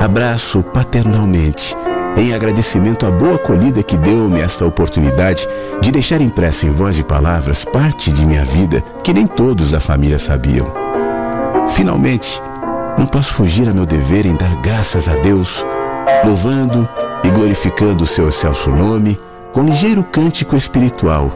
abraço 0.00 0.62
paternalmente 0.62 1.76
em 2.16 2.32
agradecimento 2.32 3.04
à 3.04 3.10
boa 3.10 3.34
acolhida 3.34 3.82
que 3.82 3.98
deu-me 3.98 4.40
esta 4.40 4.64
oportunidade 4.64 5.46
de 5.82 5.92
deixar 5.92 6.22
impressa 6.22 6.66
em 6.66 6.70
voz 6.70 6.98
e 6.98 7.04
palavras 7.04 7.66
parte 7.66 8.10
de 8.10 8.24
minha 8.24 8.46
vida 8.46 8.82
que 9.02 9.12
nem 9.12 9.26
todos 9.26 9.72
da 9.72 9.78
família 9.78 10.18
sabiam. 10.18 10.72
Finalmente, 11.74 12.40
não 12.96 13.04
posso 13.04 13.34
fugir 13.34 13.68
a 13.68 13.74
meu 13.74 13.84
dever 13.84 14.24
em 14.24 14.34
dar 14.34 14.56
graças 14.62 15.06
a 15.06 15.16
Deus, 15.16 15.62
louvando 16.24 16.88
e 17.24 17.30
glorificando 17.30 18.04
o 18.04 18.06
seu 18.06 18.28
excelso 18.28 18.70
nome 18.70 19.18
com 19.52 19.64
ligeiro 19.64 20.04
cântico 20.04 20.54
espiritual. 20.54 21.30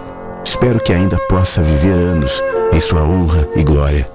Espero 0.45 0.78
que 0.78 0.93
ainda 0.93 1.16
possa 1.28 1.61
viver 1.62 1.95
anos 1.95 2.43
em 2.72 2.80
sua 2.80 3.03
honra 3.03 3.49
e 3.57 3.62
glória. 3.64 4.09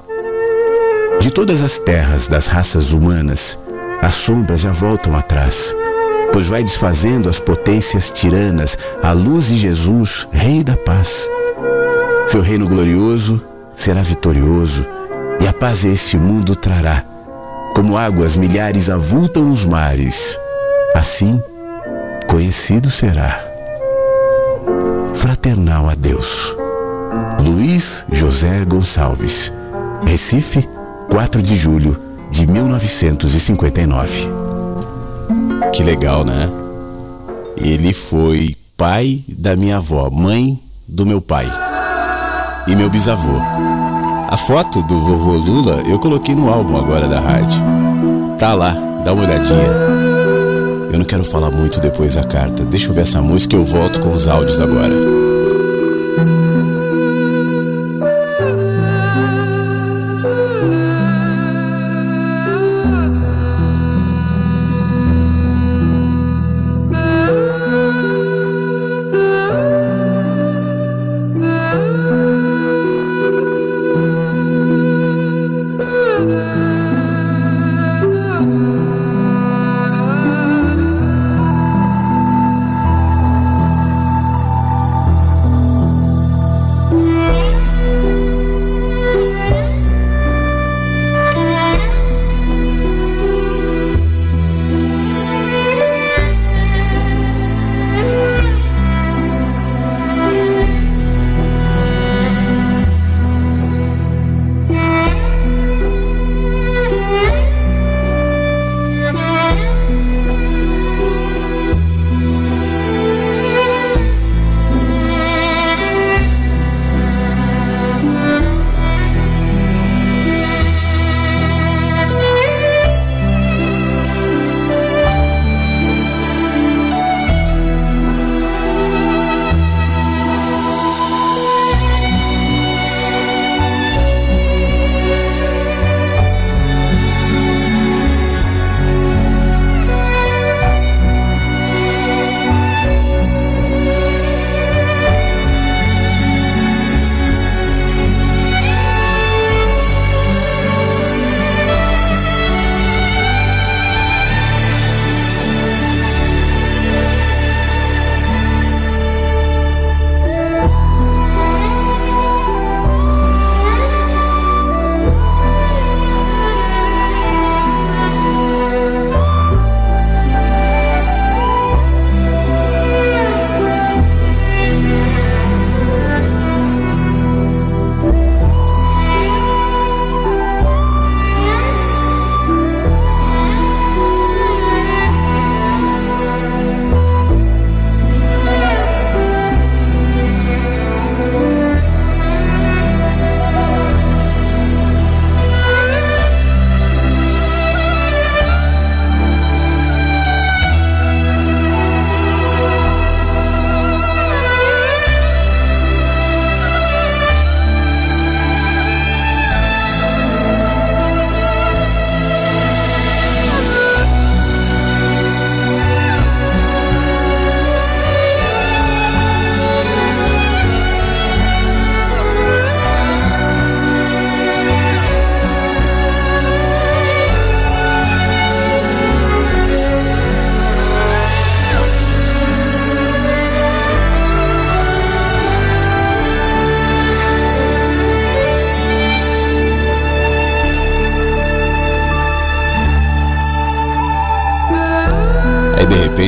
De 1.19 1.32
todas 1.32 1.61
as 1.61 1.78
terras 1.80 2.28
das 2.28 2.47
raças 2.47 2.91
humanas, 2.91 3.57
as 4.01 4.13
sombras 4.13 4.61
já 4.61 4.71
voltam 4.71 5.15
atrás 5.15 5.76
pois 6.34 6.47
vai 6.47 6.63
desfazendo 6.63 7.30
as 7.30 7.39
potências 7.39 8.09
tiranas 8.09 8.76
à 9.03 9.11
luz 9.11 9.47
de 9.47 9.55
Jesus, 9.55 10.28
Rei 10.32 10.63
da 10.63 10.76
paz. 10.76 11.30
Seu 12.26 12.41
reino 12.41 12.67
glorioso 12.67 13.39
será 13.76 14.01
vitorioso 14.01 14.84
e 15.39 15.47
a 15.47 15.53
paz 15.53 15.86
a 15.86 15.89
este 15.89 16.17
mundo 16.17 16.55
trará. 16.55 17.03
Como 17.76 17.95
águas 17.95 18.36
milhares 18.36 18.89
avultam 18.89 19.51
os 19.51 19.63
mares, 19.63 20.39
assim 20.95 21.39
conhecido 22.34 22.89
será. 22.89 23.39
Fraternal 25.13 25.88
a 25.88 25.93
Deus. 25.93 26.55
Luiz 27.39 28.03
José 28.11 28.65
Gonçalves, 28.65 29.53
Recife, 30.03 30.67
4 31.11 31.43
de 31.43 31.55
julho 31.55 31.95
de 32.31 32.47
1959. 32.47 34.27
Que 35.71 35.84
legal, 35.84 36.25
né? 36.25 36.49
Ele 37.55 37.93
foi 37.93 38.57
pai 38.75 39.23
da 39.29 39.55
minha 39.55 39.77
avó, 39.77 40.09
mãe 40.09 40.59
do 40.88 41.05
meu 41.05 41.21
pai 41.21 41.45
e 42.65 42.75
meu 42.75 42.89
bisavô. 42.89 43.38
A 44.27 44.38
foto 44.38 44.81
do 44.81 44.97
vovô 44.97 45.34
Lula 45.34 45.84
eu 45.88 45.99
coloquei 45.99 46.34
no 46.34 46.51
álbum 46.51 46.77
agora 46.77 47.07
da 47.07 47.19
rádio. 47.19 47.61
Tá 48.39 48.55
lá, 48.55 48.75
dá 49.05 49.13
uma 49.13 49.23
olhadinha. 49.23 50.03
Eu 50.94 51.00
não 51.00 51.06
quero 51.06 51.24
falar 51.24 51.50
muito 51.50 51.80
depois 51.80 52.14
da 52.14 52.24
carta. 52.24 52.64
Deixa 52.64 52.88
eu 52.89 52.94
ver 52.94 53.02
essa 53.02 53.20
música 53.20 53.56
e 53.56 53.60
eu 53.60 53.66
volto 53.66 54.00
com 54.00 54.14
os 54.14 54.28
áudios 54.28 54.62
agora. 54.62 54.94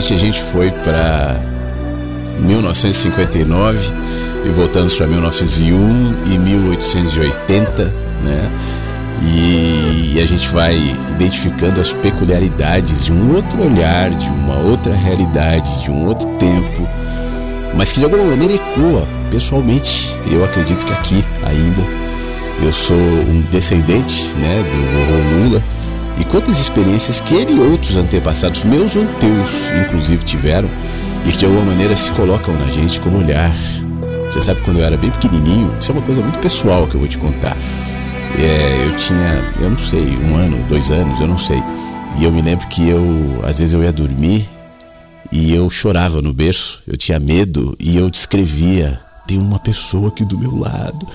Repente 0.06 0.14
a 0.14 0.18
gente 0.18 0.42
foi 0.42 0.70
para 0.72 1.40
1959 2.40 3.92
e 4.46 4.50
voltamos 4.50 4.96
para 4.96 5.08
1901 5.08 6.16
e 6.28 6.38
1880, 6.38 7.86
né? 8.24 8.52
E, 9.24 10.14
e 10.16 10.22
a 10.22 10.28
gente 10.28 10.48
vai 10.50 10.76
identificando 11.10 11.82
as 11.82 11.94
peculiaridades 11.94 13.06
de 13.06 13.14
um 13.14 13.34
outro 13.34 13.64
olhar, 13.64 14.12
de 14.12 14.28
uma 14.28 14.58
outra 14.58 14.94
realidade, 14.94 15.84
de 15.84 15.90
um 15.90 16.06
outro 16.06 16.28
tempo, 16.38 16.88
mas 17.74 17.92
que 17.92 18.00
de 18.00 18.06
alguma 18.06 18.26
maneira 18.26 18.54
ecoa. 18.54 19.08
Pessoalmente, 19.32 20.16
eu 20.30 20.44
acredito 20.46 20.86
que 20.86 20.94
aqui 20.94 21.26
ainda 21.44 21.82
eu 22.64 22.72
sou 22.72 22.96
um 22.96 23.42
descendente, 23.50 24.34
né, 24.36 24.64
do 24.64 24.80
vovô 24.82 25.50
Lula. 25.50 25.75
E 26.18 26.24
quantas 26.24 26.60
experiências 26.60 27.20
que 27.20 27.34
ele 27.34 27.54
e 27.54 27.60
outros 27.60 27.98
antepassados, 27.98 28.64
meus 28.64 28.96
ou 28.96 29.06
teus, 29.20 29.70
inclusive, 29.84 30.24
tiveram 30.24 30.70
e 31.26 31.32
que 31.32 31.38
de 31.38 31.46
alguma 31.46 31.66
maneira 31.66 31.96
se 31.96 32.12
colocam 32.12 32.54
na 32.54 32.68
gente 32.68 33.00
como 33.02 33.18
olhar. 33.18 33.52
Você 34.32 34.42
sabe, 34.42 34.62
quando 34.62 34.80
eu 34.80 34.86
era 34.86 34.98
bem 34.98 35.12
pequenininho, 35.12 35.74
isso 35.78 35.92
é 35.92 35.94
uma 35.94 36.04
coisa 36.04 36.22
muito 36.22 36.40
pessoal 36.40 36.88
que 36.88 36.96
eu 36.96 37.00
vou 37.00 37.10
te 37.10 37.18
contar. 37.18 37.58
É, 38.38 38.88
eu 38.88 38.98
tinha, 38.98 39.54
eu 39.60 39.70
não 39.70 39.78
sei, 39.78 40.18
um 40.18 40.36
ano, 40.36 40.58
dois 40.68 40.92
anos, 40.92 41.20
eu 41.20 41.28
não 41.28 41.38
sei. 41.38 41.62
E 42.18 42.24
eu 42.24 42.32
me 42.32 42.42
lembro 42.42 42.68
que 42.68 42.88
eu, 42.88 43.42
às 43.44 43.60
vezes 43.60 43.74
eu 43.74 43.84
ia 43.84 43.92
dormir 43.92 44.48
e 45.32 45.54
eu 45.54 45.70
chorava 45.70 46.22
no 46.22 46.34
berço, 46.34 46.82
eu 46.88 46.98
tinha 46.98 47.20
medo 47.20 47.76
e 47.80 47.98
eu 47.98 48.10
descrevia. 48.10 49.00
Tem 49.28 49.38
uma 49.38 49.58
pessoa 49.58 50.10
aqui 50.10 50.24
do 50.24 50.38
meu 50.38 50.56
lado. 50.56 51.08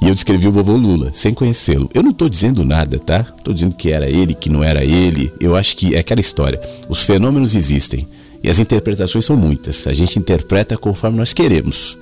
E 0.00 0.08
eu 0.08 0.14
descrevi 0.14 0.48
o 0.48 0.52
vovô 0.52 0.76
Lula, 0.76 1.10
sem 1.12 1.34
conhecê-lo. 1.34 1.90
Eu 1.92 2.02
não 2.02 2.10
estou 2.10 2.28
dizendo 2.28 2.64
nada, 2.64 2.98
tá? 2.98 3.26
Estou 3.36 3.52
dizendo 3.52 3.76
que 3.76 3.90
era 3.90 4.08
ele, 4.08 4.34
que 4.34 4.48
não 4.48 4.64
era 4.64 4.84
ele. 4.84 5.32
Eu 5.38 5.56
acho 5.56 5.76
que 5.76 5.94
é 5.94 5.98
aquela 5.98 6.20
história. 6.20 6.60
Os 6.88 7.02
fenômenos 7.02 7.54
existem. 7.54 8.08
E 8.42 8.48
as 8.48 8.58
interpretações 8.58 9.24
são 9.24 9.36
muitas. 9.36 9.86
A 9.86 9.92
gente 9.92 10.18
interpreta 10.18 10.76
conforme 10.76 11.18
nós 11.18 11.32
queremos. 11.32 11.98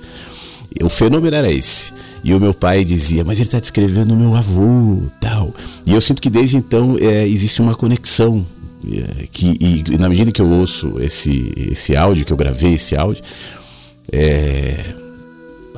O 0.81 0.89
fenômeno 0.89 1.35
era 1.35 1.51
esse. 1.51 1.91
E 2.23 2.33
o 2.33 2.39
meu 2.39 2.53
pai 2.53 2.83
dizia, 2.83 3.23
mas 3.23 3.39
ele 3.39 3.47
está 3.47 3.59
descrevendo 3.59 4.13
o 4.13 4.17
meu 4.17 4.35
avô, 4.35 5.01
tal. 5.19 5.53
E 5.85 5.93
eu 5.93 6.01
sinto 6.01 6.21
que 6.21 6.29
desde 6.29 6.57
então 6.57 6.95
é, 6.99 7.27
existe 7.27 7.61
uma 7.61 7.75
conexão. 7.75 8.45
É, 8.87 9.27
que, 9.31 9.57
e 9.59 9.97
na 9.97 10.07
medida 10.07 10.31
que 10.31 10.41
eu 10.41 10.49
ouço 10.49 11.01
esse, 11.01 11.53
esse 11.71 11.95
áudio, 11.95 12.25
que 12.25 12.31
eu 12.31 12.37
gravei 12.37 12.75
esse 12.75 12.95
áudio, 12.95 13.23
é, 14.11 14.85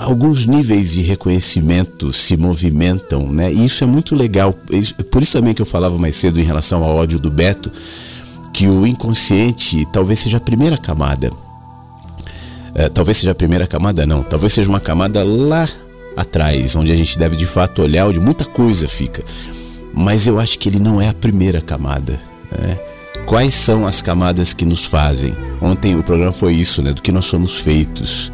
alguns 0.02 0.48
níveis 0.48 0.94
de 0.94 1.02
reconhecimento 1.02 2.12
se 2.12 2.36
movimentam, 2.36 3.32
né? 3.32 3.52
E 3.54 3.66
isso 3.66 3.84
é 3.84 3.88
muito 3.88 4.16
legal. 4.16 4.54
Por 5.12 5.22
isso 5.22 5.34
também 5.34 5.54
que 5.54 5.62
eu 5.62 5.66
falava 5.66 5.98
mais 5.98 6.16
cedo 6.16 6.40
em 6.40 6.44
relação 6.44 6.84
ao 6.84 6.98
áudio 6.98 7.20
do 7.20 7.30
Beto, 7.30 7.72
que 8.52 8.68
o 8.68 8.86
inconsciente 8.86 9.88
talvez 9.94 10.20
seja 10.20 10.38
a 10.38 10.42
primeira 10.42 10.78
camada. 10.78 11.32
É, 12.74 12.90
talvez 12.90 13.18
seja 13.18 13.32
a 13.32 13.36
primeira 13.36 13.68
camada, 13.68 14.06
não. 14.06 14.24
Talvez 14.24 14.54
seja 14.54 14.70
uma 14.70 14.80
camada 14.80 15.24
lá 15.24 15.68
atrás, 16.18 16.76
onde 16.76 16.92
a 16.92 16.96
gente 16.96 17.18
deve 17.20 17.36
de 17.36 17.46
fato 17.46 17.82
olhar, 17.82 18.08
onde 18.08 18.20
muita 18.20 18.44
coisa 18.44 18.88
fica. 18.88 19.24
Mas 19.94 20.26
eu 20.26 20.40
acho 20.40 20.58
que 20.58 20.68
ele 20.68 20.80
não 20.80 21.00
é 21.00 21.10
a 21.10 21.14
primeira 21.14 21.62
camada. 21.62 22.20
Né? 22.52 22.80
Quais 23.26 23.54
são 23.54 23.86
as 23.86 24.02
camadas 24.02 24.54
que 24.54 24.66
nos 24.66 24.86
fazem? 24.86 25.36
Ontem 25.62 25.96
o 25.96 26.02
programa 26.02 26.34
foi 26.34 26.54
isso, 26.54 26.82
né? 26.82 26.92
Do 26.92 27.02
que 27.02 27.12
nós 27.12 27.26
somos 27.26 27.60
feitos. 27.60 28.32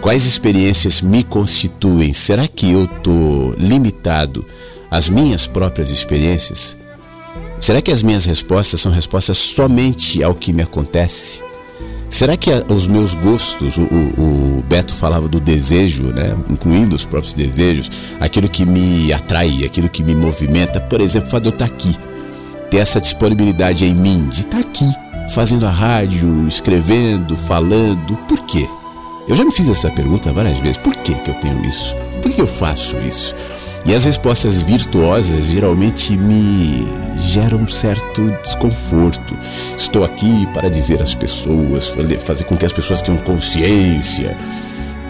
Quais 0.00 0.24
experiências 0.24 1.02
me 1.02 1.24
constituem? 1.24 2.12
Será 2.12 2.46
que 2.46 2.70
eu 2.70 2.84
estou 2.84 3.52
limitado 3.58 4.44
às 4.90 5.10
minhas 5.10 5.46
próprias 5.48 5.90
experiências? 5.90 6.76
Será 7.58 7.82
que 7.82 7.90
as 7.90 8.02
minhas 8.02 8.24
respostas 8.24 8.80
são 8.80 8.92
respostas 8.92 9.36
somente 9.36 10.22
ao 10.22 10.34
que 10.34 10.52
me 10.52 10.62
acontece? 10.62 11.42
Será 12.08 12.36
que 12.36 12.48
os 12.72 12.86
meus 12.86 13.12
gostos, 13.12 13.76
o, 13.76 13.82
o, 13.82 14.58
o, 14.58 14.64
Beto 14.68 14.94
falava 14.94 15.28
do 15.28 15.40
desejo, 15.40 16.04
né? 16.04 16.34
incluindo 16.50 16.94
os 16.94 17.04
próprios 17.04 17.34
desejos, 17.34 17.90
aquilo 18.20 18.48
que 18.48 18.64
me 18.64 19.12
atrai, 19.12 19.64
aquilo 19.64 19.88
que 19.88 20.02
me 20.02 20.14
movimenta, 20.14 20.80
por 20.80 21.00
exemplo, 21.00 21.36
o 21.36 21.40
de 21.40 21.48
eu 21.48 21.52
estar 21.52 21.66
aqui, 21.66 21.94
ter 22.70 22.78
essa 22.78 23.00
disponibilidade 23.00 23.84
em 23.84 23.94
mim 23.94 24.28
de 24.28 24.40
estar 24.40 24.58
aqui, 24.58 24.90
fazendo 25.30 25.66
a 25.66 25.70
rádio, 25.70 26.46
escrevendo, 26.48 27.36
falando, 27.36 28.16
por 28.26 28.38
quê? 28.46 28.66
Eu 29.28 29.36
já 29.36 29.44
me 29.44 29.52
fiz 29.52 29.68
essa 29.68 29.90
pergunta 29.90 30.32
várias 30.32 30.58
vezes, 30.58 30.78
por 30.78 30.96
que, 30.96 31.14
que 31.14 31.30
eu 31.30 31.34
tenho 31.34 31.62
isso? 31.66 31.94
Por 32.22 32.32
que 32.32 32.40
eu 32.40 32.46
faço 32.46 32.96
isso? 32.98 33.34
E 33.84 33.94
as 33.94 34.06
respostas 34.06 34.62
virtuosas 34.62 35.50
geralmente 35.50 36.16
me 36.16 36.86
geram 37.18 37.58
um 37.58 37.68
certo 37.68 38.22
desconforto. 38.42 39.36
Estou 39.76 40.02
aqui 40.02 40.48
para 40.54 40.70
dizer 40.70 41.02
às 41.02 41.14
pessoas, 41.14 41.92
fazer 42.24 42.44
com 42.44 42.56
que 42.56 42.64
as 42.64 42.72
pessoas 42.72 43.02
tenham 43.02 43.18
consciência. 43.20 44.34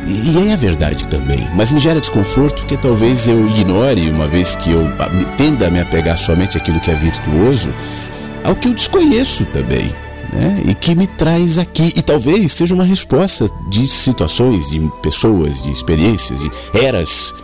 E 0.04 0.48
é 0.48 0.52
a 0.52 0.56
verdade 0.56 1.06
também, 1.06 1.48
mas 1.54 1.70
me 1.70 1.78
gera 1.78 2.00
desconforto 2.00 2.60
porque 2.60 2.76
talvez 2.76 3.28
eu 3.28 3.48
ignore, 3.48 4.10
uma 4.10 4.26
vez 4.26 4.56
que 4.56 4.70
eu 4.70 4.90
tenda 5.36 5.68
a 5.68 5.70
me 5.70 5.80
apegar 5.80 6.18
somente 6.18 6.56
àquilo 6.56 6.80
que 6.80 6.90
é 6.90 6.94
virtuoso, 6.94 7.72
ao 8.42 8.56
que 8.56 8.68
eu 8.68 8.74
desconheço 8.74 9.44
também. 9.46 9.94
Né? 10.32 10.62
E 10.66 10.74
que 10.74 10.94
me 10.94 11.06
traz 11.06 11.58
aqui, 11.58 11.92
e 11.96 12.02
talvez 12.02 12.52
seja 12.52 12.74
uma 12.74 12.84
resposta 12.84 13.46
de 13.70 13.86
situações, 13.86 14.70
de 14.70 14.80
pessoas, 15.02 15.62
de 15.62 15.70
experiências, 15.70 16.40
de 16.40 16.50
eras 16.74 17.34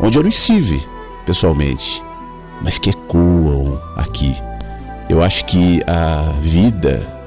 onde 0.00 0.16
eu 0.16 0.22
não 0.22 0.30
estive 0.30 0.80
pessoalmente, 1.26 2.02
mas 2.62 2.78
que 2.78 2.90
ecoam 2.90 3.78
aqui. 3.96 4.34
Eu 5.08 5.22
acho 5.22 5.44
que 5.46 5.82
a 5.86 6.32
vida 6.40 7.18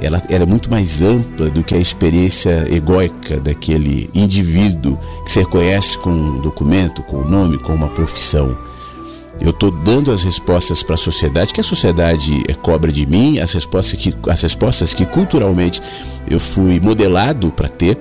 ela, 0.00 0.20
ela, 0.28 0.42
é 0.42 0.46
muito 0.46 0.68
mais 0.68 1.00
ampla 1.00 1.48
do 1.48 1.62
que 1.62 1.74
a 1.74 1.78
experiência 1.78 2.66
egóica 2.68 3.38
daquele 3.38 4.10
indivíduo 4.12 4.98
que 5.24 5.30
se 5.30 5.38
reconhece 5.38 5.96
com 5.98 6.10
um 6.10 6.40
documento, 6.40 7.02
com 7.04 7.18
um 7.18 7.28
nome, 7.28 7.58
com 7.58 7.72
uma 7.72 7.88
profissão. 7.88 8.56
Eu 9.40 9.50
estou 9.50 9.70
dando 9.70 10.12
as 10.12 10.22
respostas 10.22 10.82
para 10.82 10.94
a 10.94 10.98
sociedade, 10.98 11.52
que 11.52 11.60
a 11.60 11.64
sociedade 11.64 12.42
é 12.48 12.54
cobra 12.54 12.92
de 12.92 13.06
mim, 13.06 13.38
as 13.38 13.52
respostas 13.52 13.98
que, 13.98 14.14
as 14.28 14.42
respostas 14.42 14.94
que 14.94 15.04
culturalmente 15.06 15.80
eu 16.28 16.38
fui 16.38 16.78
modelado 16.78 17.50
para 17.50 17.68
ter 17.68 17.98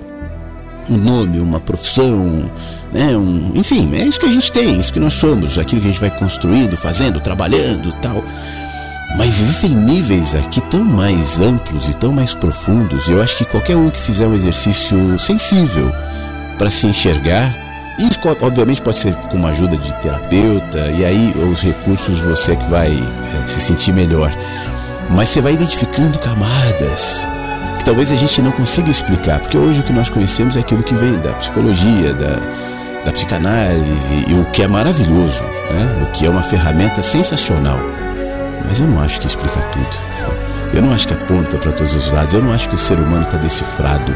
um 0.90 0.98
nome, 0.98 1.40
uma 1.40 1.60
profissão, 1.60 2.50
né? 2.92 3.16
Um, 3.16 3.52
enfim, 3.56 3.90
é 3.96 4.06
isso 4.06 4.20
que 4.20 4.26
a 4.26 4.32
gente 4.32 4.52
tem, 4.52 4.78
isso 4.78 4.92
que 4.92 5.00
nós 5.00 5.14
somos, 5.14 5.58
aquilo 5.58 5.82
que 5.82 5.88
a 5.88 5.92
gente 5.92 6.02
vai 6.02 6.12
construindo, 6.12 6.76
fazendo, 6.78 7.20
trabalhando, 7.20 7.94
tal. 8.02 8.24
Mas 9.18 9.40
existem 9.40 9.72
níveis 9.72 10.36
aqui 10.36 10.62
tão 10.62 10.84
mais 10.84 11.40
amplos 11.40 11.90
e 11.90 11.96
tão 11.96 12.12
mais 12.14 12.34
profundos. 12.34 13.08
E 13.08 13.12
eu 13.12 13.22
acho 13.22 13.38
que 13.38 13.46
qualquer 13.46 13.76
um 13.76 13.90
que 13.90 14.00
fizer 14.00 14.28
um 14.28 14.34
exercício 14.34 15.20
sensível 15.20 15.92
para 16.58 16.70
se 16.70 16.88
enxergar, 16.88 17.71
isso 17.98 18.20
obviamente 18.42 18.82
pode 18.82 18.98
ser 18.98 19.14
com 19.16 19.38
uma 19.38 19.50
ajuda 19.50 19.78
de 19.78 19.94
terapeuta, 19.96 20.92
e 20.92 21.06
aí 21.06 21.34
os 21.52 21.62
recursos 21.62 22.20
você 22.20 22.54
é 22.54 22.56
que 22.56 22.70
vai 22.70 22.92
é, 22.92 23.48
se 23.48 23.62
sentir 23.62 23.94
melhor. 23.94 24.32
Mas 25.10 25.30
você 25.30 25.42
vai 25.42 25.54
identificando 25.54 26.18
camadas, 26.20 27.28
que 27.78 27.86
talvez 27.86 28.12
a 28.12 28.16
gente 28.16 28.42
não 28.42 28.52
consiga 28.52 28.90
explicar, 28.90 29.40
porque 29.40 29.58
hoje 29.58 29.82
o 29.82 29.84
que 29.84 29.94
nós 29.94 30.10
conhecemos 30.10 30.56
é 30.56 30.62
aquilo 30.62 30.84
que 30.84 30.94
vem 30.94 31.20
da 31.20 31.34
psicologia, 31.34 32.14
da, 32.14 32.40
da 33.06 33.12
psicanálise, 33.12 34.26
e 34.28 34.34
o 34.34 34.46
que 34.46 34.64
é 34.64 34.68
maravilhoso, 34.68 35.44
né? 35.44 36.04
o 36.04 36.12
que 36.12 36.26
é 36.26 36.30
uma 36.30 36.44
ferramenta 36.44 37.04
sensacional. 37.04 37.80
Mas 38.66 38.80
eu 38.80 38.88
não 38.88 39.02
acho 39.02 39.20
que 39.20 39.28
explica 39.28 39.60
tudo. 39.60 40.12
Eu 40.74 40.82
não 40.82 40.94
acho 40.94 41.08
que 41.08 41.14
aponta 41.14 41.58
para 41.58 41.74
todos 41.74 41.94
os 41.94 42.10
lados. 42.12 42.34
Eu 42.34 42.42
não 42.42 42.54
acho 42.54 42.70
que 42.70 42.76
o 42.76 42.78
ser 42.78 42.98
humano 42.98 43.24
está 43.24 43.38
decifrado. 43.38 44.16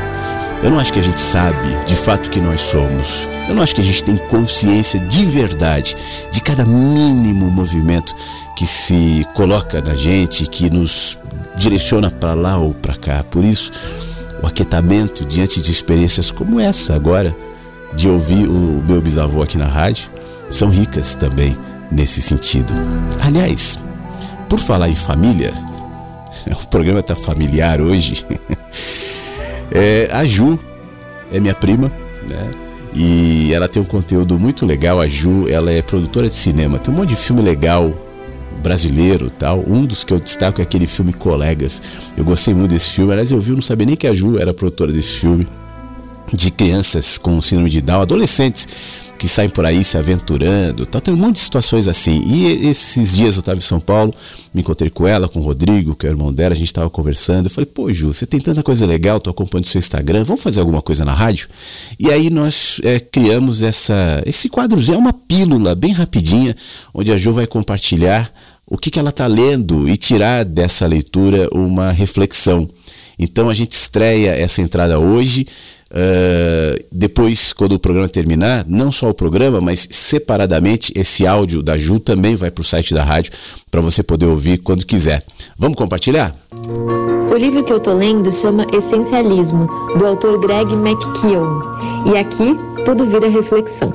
Eu 0.65 0.71
não 0.71 0.79
acho 0.79 0.91
que 0.91 0.99
a 0.99 1.03
gente 1.03 1.21
sabe 1.21 1.85
de 1.85 1.95
fato 1.95 2.27
que 2.31 2.41
nós 2.41 2.59
somos. 2.59 3.29
Eu 3.47 3.53
não 3.53 3.61
acho 3.61 3.75
que 3.75 3.81
a 3.81 3.83
gente 3.83 4.03
tem 4.03 4.17
consciência 4.17 4.99
de 4.99 5.23
verdade 5.23 5.95
de 6.31 6.41
cada 6.41 6.65
mínimo 6.65 7.51
movimento 7.51 8.15
que 8.57 8.65
se 8.65 9.27
coloca 9.35 9.79
na 9.79 9.93
gente, 9.93 10.47
que 10.47 10.67
nos 10.71 11.19
direciona 11.55 12.09
para 12.09 12.33
lá 12.33 12.57
ou 12.57 12.73
para 12.73 12.95
cá. 12.95 13.23
Por 13.29 13.45
isso, 13.45 13.71
o 14.41 14.47
aquietamento 14.47 15.23
diante 15.23 15.61
de 15.61 15.69
experiências 15.69 16.31
como 16.31 16.59
essa 16.59 16.95
agora, 16.95 17.35
de 17.93 18.09
ouvir 18.09 18.49
o 18.49 18.83
meu 18.87 18.99
bisavô 18.99 19.43
aqui 19.43 19.59
na 19.59 19.67
rádio, 19.67 20.09
são 20.49 20.69
ricas 20.69 21.13
também 21.13 21.55
nesse 21.91 22.23
sentido. 22.23 22.73
Aliás, 23.21 23.79
por 24.49 24.57
falar 24.57 24.89
em 24.89 24.95
família, 24.95 25.53
o 26.59 26.67
programa 26.69 27.01
está 27.01 27.15
familiar 27.15 27.79
hoje. 27.79 28.25
É, 29.71 30.07
a 30.11 30.25
Ju 30.25 30.59
é 31.31 31.39
minha 31.39 31.55
prima, 31.55 31.91
né? 32.27 32.51
E 32.93 33.53
ela 33.53 33.67
tem 33.67 33.81
um 33.81 33.85
conteúdo 33.85 34.39
muito 34.39 34.65
legal. 34.65 35.01
A 35.01 35.07
Ju, 35.07 35.49
ela 35.49 35.71
é 35.71 35.81
produtora 35.81 36.29
de 36.29 36.35
cinema, 36.35 36.79
tem 36.79 36.93
um 36.93 36.97
monte 36.97 37.09
de 37.09 37.15
filme 37.15 37.41
legal 37.41 37.93
brasileiro 38.63 39.29
tal. 39.29 39.63
Um 39.67 39.85
dos 39.85 40.03
que 40.03 40.13
eu 40.13 40.19
destaco 40.19 40.61
é 40.61 40.63
aquele 40.63 40.87
filme 40.87 41.13
Colegas. 41.13 41.81
Eu 42.15 42.23
gostei 42.23 42.53
muito 42.53 42.71
desse 42.71 42.91
filme. 42.91 43.11
Aliás, 43.11 43.31
eu 43.31 43.39
vi, 43.39 43.51
não 43.51 43.61
sabia 43.61 43.85
nem 43.85 43.95
que 43.95 44.07
a 44.07 44.13
Ju 44.13 44.39
era 44.39 44.53
produtora 44.53 44.91
desse 44.91 45.13
filme 45.13 45.47
de 46.33 46.49
crianças 46.49 47.17
com 47.17 47.39
síndrome 47.41 47.69
de 47.69 47.81
Down, 47.81 48.01
adolescentes 48.01 48.67
que 49.17 49.27
saem 49.27 49.49
por 49.49 49.65
aí 49.65 49.83
se 49.83 49.97
aventurando, 49.97 50.85
tá? 50.85 50.99
tem 50.99 51.13
um 51.13 51.17
monte 51.17 51.35
de 51.35 51.41
situações 51.41 51.87
assim. 51.87 52.21
E 52.25 52.67
esses 52.67 53.15
dias 53.15 53.35
eu 53.35 53.39
estava 53.39 53.57
em 53.57 53.61
São 53.61 53.79
Paulo, 53.79 54.13
me 54.53 54.61
encontrei 54.61 54.89
com 54.89 55.07
ela, 55.07 55.27
com 55.27 55.39
o 55.39 55.43
Rodrigo, 55.43 55.95
que 55.95 56.05
é 56.05 56.09
o 56.09 56.13
irmão 56.13 56.33
dela, 56.33 56.53
a 56.53 56.57
gente 56.57 56.67
estava 56.67 56.89
conversando. 56.89 57.45
Eu 57.45 57.49
falei, 57.49 57.65
pô, 57.65 57.91
Ju, 57.93 58.13
você 58.13 58.25
tem 58.25 58.39
tanta 58.39 58.61
coisa 58.61 58.85
legal, 58.85 59.19
tô 59.19 59.29
acompanhando 59.29 59.65
seu 59.65 59.79
Instagram, 59.79 60.23
vamos 60.23 60.41
fazer 60.41 60.59
alguma 60.59 60.81
coisa 60.81 61.05
na 61.05 61.13
rádio? 61.13 61.47
E 61.99 62.11
aí 62.11 62.29
nós 62.29 62.79
é, 62.83 62.99
criamos 62.99 63.63
essa, 63.63 64.21
esse 64.25 64.49
quadrozinho, 64.49 64.95
é 64.95 64.99
uma 64.99 65.13
pílula 65.13 65.75
bem 65.75 65.93
rapidinha, 65.93 66.55
onde 66.93 67.11
a 67.11 67.17
Ju 67.17 67.33
vai 67.33 67.47
compartilhar 67.47 68.31
o 68.67 68.77
que, 68.77 68.89
que 68.89 68.99
ela 68.99 69.09
está 69.09 69.27
lendo 69.27 69.87
e 69.87 69.95
tirar 69.95 70.43
dessa 70.43 70.87
leitura 70.87 71.47
uma 71.51 71.91
reflexão. 71.91 72.69
Então 73.17 73.49
a 73.49 73.53
gente 73.53 73.71
estreia 73.71 74.31
essa 74.31 74.61
entrada 74.61 74.99
hoje. 74.99 75.47
Uh, 75.95 76.83
depois, 76.91 77.53
quando 77.53 77.71
o 77.73 77.79
programa 77.79 78.09
terminar, 78.09 78.65
não 78.67 78.91
só 78.91 79.09
o 79.09 79.13
programa, 79.13 79.61
mas 79.61 79.87
separadamente, 79.89 80.91
esse 80.93 81.25
áudio 81.25 81.63
da 81.63 81.77
Ju 81.77 82.01
também 82.01 82.35
vai 82.35 82.51
para 82.51 82.61
o 82.61 82.65
site 82.65 82.93
da 82.93 83.01
rádio 83.01 83.31
para 83.71 83.79
você 83.79 84.03
poder 84.03 84.25
ouvir 84.25 84.57
quando 84.57 84.85
quiser. 84.85 85.23
Vamos 85.57 85.77
compartilhar? 85.77 86.35
O 87.31 87.37
livro 87.37 87.63
que 87.63 87.71
eu 87.71 87.79
tô 87.79 87.93
lendo 87.93 88.29
chama 88.31 88.65
Essencialismo, 88.73 89.67
do 89.97 90.05
autor 90.05 90.37
Greg 90.39 90.73
McKeown. 90.73 91.61
E 92.05 92.17
aqui 92.17 92.55
tudo 92.83 93.05
vira 93.05 93.29
reflexão. 93.29 93.93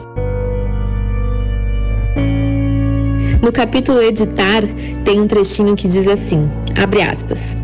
No 3.43 3.51
capítulo 3.51 4.03
Editar, 4.03 4.62
tem 5.03 5.18
um 5.18 5.26
trechinho 5.26 5.74
que 5.74 5.88
diz 5.88 6.07
assim: 6.07 6.47
abre 6.78 7.01
aspas. 7.01 7.57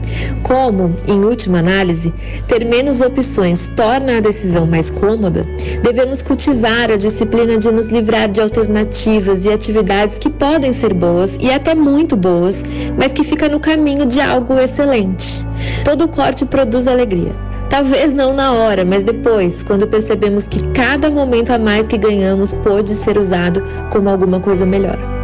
Como, 0.42 0.94
em 1.06 1.22
última 1.22 1.58
análise, 1.58 2.14
ter 2.48 2.64
menos 2.64 3.02
opções 3.02 3.70
torna 3.76 4.16
a 4.16 4.20
decisão 4.20 4.66
mais 4.66 4.90
cômoda, 4.90 5.46
devemos 5.82 6.22
cultivar 6.22 6.90
a 6.90 6.96
disciplina 6.96 7.58
de 7.58 7.70
nos 7.70 7.88
livrar 7.88 8.30
de 8.30 8.40
alternativas 8.40 9.44
e 9.44 9.52
atividades 9.52 10.18
que 10.18 10.30
podem 10.30 10.72
ser 10.72 10.94
boas 10.94 11.36
e 11.40 11.50
até 11.50 11.74
muito 11.74 12.16
boas, 12.16 12.62
mas 12.96 13.12
que 13.12 13.22
ficam 13.22 13.50
no 13.50 13.60
caminho 13.60 14.06
de 14.06 14.18
algo 14.18 14.58
excelente. 14.58 15.46
Todo 15.84 16.08
corte 16.08 16.46
produz 16.46 16.88
alegria. 16.88 17.36
Talvez 17.68 18.14
não 18.14 18.32
na 18.32 18.52
hora, 18.52 18.82
mas 18.82 19.02
depois, 19.02 19.62
quando 19.62 19.86
percebemos 19.86 20.48
que 20.48 20.66
cada 20.68 21.10
momento 21.10 21.50
a 21.50 21.58
mais 21.58 21.86
que 21.86 21.98
ganhamos 21.98 22.52
pode 22.52 22.94
ser 22.94 23.18
usado 23.18 23.62
como 23.90 24.08
alguma 24.08 24.40
coisa 24.40 24.64
melhor. 24.64 25.15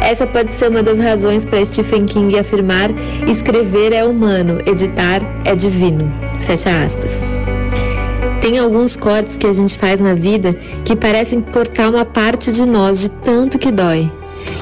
Essa 0.00 0.26
pode 0.26 0.52
ser 0.52 0.68
uma 0.68 0.82
das 0.82 1.00
razões 1.00 1.44
para 1.44 1.64
Stephen 1.64 2.06
King 2.06 2.38
afirmar: 2.38 2.90
escrever 3.26 3.92
é 3.92 4.04
humano, 4.04 4.58
editar 4.66 5.20
é 5.44 5.54
divino. 5.54 6.10
Fecha 6.40 6.70
aspas. 6.84 7.22
Tem 8.40 8.58
alguns 8.58 8.96
cortes 8.96 9.36
que 9.36 9.46
a 9.46 9.52
gente 9.52 9.76
faz 9.76 9.98
na 9.98 10.14
vida 10.14 10.54
que 10.84 10.94
parecem 10.94 11.40
cortar 11.40 11.90
uma 11.90 12.04
parte 12.04 12.52
de 12.52 12.64
nós 12.64 13.00
de 13.00 13.10
tanto 13.10 13.58
que 13.58 13.72
dói. 13.72 14.10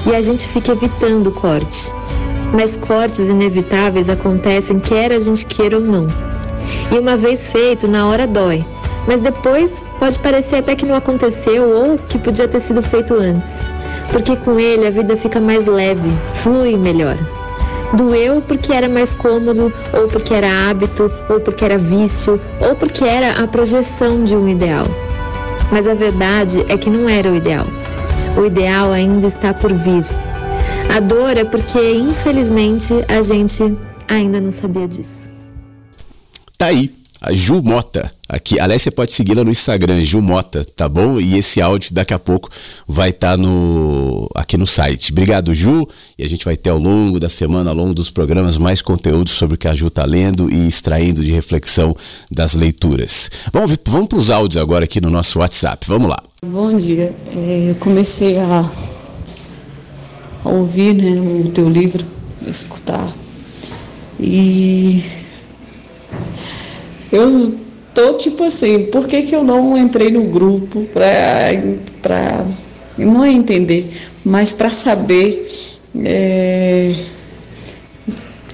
E 0.07 0.15
a 0.15 0.23
gente 0.23 0.49
fica 0.49 0.73
evitando 0.73 1.27
o 1.27 1.33
corte. 1.33 1.93
Mas 2.53 2.77
cortes 2.77 3.29
inevitáveis 3.29 4.09
acontecem 4.09 4.79
quer 4.79 5.13
a 5.13 5.19
gente 5.19 5.45
queira 5.45 5.77
ou 5.77 5.83
não. 5.83 6.07
E 6.91 6.99
uma 6.99 7.17
vez 7.17 7.47
feito, 7.47 7.87
na 7.87 8.07
hora 8.07 8.27
dói. 8.27 8.65
Mas 9.07 9.21
depois 9.21 9.85
pode 9.99 10.19
parecer 10.21 10.57
até 10.57 10.75
que 10.75 10.87
não 10.87 10.95
aconteceu 10.95 11.69
ou 11.69 11.99
que 11.99 12.17
podia 12.17 12.49
ter 12.49 12.61
sido 12.61 12.83
feito 12.83 13.13
antes 13.13 13.59
porque 14.11 14.37
com 14.37 14.59
ele 14.59 14.87
a 14.87 14.91
vida 14.91 15.17
fica 15.17 15.41
mais 15.41 15.67
leve, 15.67 16.11
flui 16.43 16.77
melhor. 16.77 17.17
Doeu 17.95 18.43
porque 18.43 18.73
era 18.73 18.89
mais 18.89 19.15
cômodo, 19.15 19.73
ou 19.93 20.09
porque 20.09 20.35
era 20.35 20.69
hábito, 20.69 21.11
ou 21.29 21.41
porque 21.41 21.65
era 21.65 21.79
vício, 21.79 22.41
ou 22.61 22.75
porque 22.75 23.05
era 23.05 23.43
a 23.43 23.47
projeção 23.47 24.25
de 24.25 24.35
um 24.35 24.49
ideal. 24.49 24.87
Mas 25.71 25.87
a 25.87 25.95
verdade 25.95 26.65
é 26.69 26.77
que 26.77 26.91
não 26.91 27.09
era 27.09 27.31
o 27.31 27.37
ideal. 27.37 27.67
O 28.37 28.45
ideal 28.45 28.91
ainda 28.91 29.27
está 29.27 29.55
por 29.55 29.73
vir. 29.73 30.05
A 30.95 31.01
dor 31.01 31.37
é 31.37 31.45
porque, 31.45 31.95
infelizmente, 31.95 32.93
a 33.09 33.23
gente 33.23 33.77
ainda 34.09 34.41
não 34.41 34.51
sabia 34.51 34.89
disso. 34.89 35.31
Tá 36.59 36.67
aí 36.67 37.04
a 37.21 37.33
Ju 37.33 37.63
Mota. 37.63 38.11
Aqui, 38.29 38.59
aliás, 38.59 38.83
você 38.83 38.91
pode 38.91 39.13
segui-la 39.13 39.45
no 39.45 39.51
Instagram, 39.51 40.03
Ju 40.03 40.21
Mota, 40.21 40.65
tá 40.65 40.89
bom? 40.89 41.21
E 41.21 41.39
esse 41.39 41.61
áudio 41.61 41.95
daqui 41.95 42.13
a 42.13 42.19
pouco 42.19 42.51
vai 42.87 43.11
estar 43.11 43.33
tá 43.33 43.37
no 43.37 44.29
aqui 44.35 44.57
no 44.57 44.67
site. 44.67 45.13
Obrigado, 45.13 45.55
Ju. 45.55 45.87
E 46.19 46.25
a 46.25 46.29
gente 46.29 46.45
vai 46.45 46.57
ter 46.57 46.71
ao 46.71 46.79
longo 46.79 47.21
da 47.21 47.29
semana, 47.29 47.71
ao 47.71 47.77
longo 47.77 47.95
dos 47.95 48.11
programas, 48.11 48.59
mais 48.59 48.83
conteúdo 48.83 49.31
sobre 49.31 49.55
o 49.55 49.59
que 49.59 49.69
a 49.69 49.75
Ju 49.75 49.91
tá 49.91 50.05
lendo 50.05 50.53
e 50.53 50.67
extraindo 50.67 51.25
de 51.25 51.33
reflexão 51.33 51.97
das 52.31 52.55
leituras. 52.55 53.31
Vamos, 53.53 53.77
vamos 53.87 54.09
para 54.09 54.19
os 54.19 54.31
áudios 54.31 54.61
agora 54.61 54.85
aqui 54.85 55.01
no 55.01 55.11
nosso 55.11 55.39
WhatsApp. 55.39 55.87
Vamos 55.87 56.09
lá. 56.09 56.23
Bom 56.45 56.77
dia. 56.77 57.15
É, 57.35 57.71
eu 57.71 57.75
comecei 57.77 58.39
a, 58.39 58.71
a 60.45 60.49
ouvir 60.49 60.95
né, 60.95 61.45
o 61.47 61.51
teu 61.51 61.69
livro, 61.69 62.05
escutar. 62.47 63.11
E 64.21 65.03
eu 67.15 67.55
tô 67.95 68.15
tipo 68.15 68.43
assim, 68.43 68.87
por 68.87 69.07
que, 69.07 69.23
que 69.23 69.37
eu 69.37 69.45
não 69.45 69.79
entrei 69.79 70.11
no 70.11 70.25
grupo 70.25 70.85
para 70.93 72.45
não 72.99 73.25
é 73.25 73.31
entender, 73.31 73.93
mas 74.25 74.53
para 74.53 74.71
saber 74.71 75.47
é, 76.05 76.95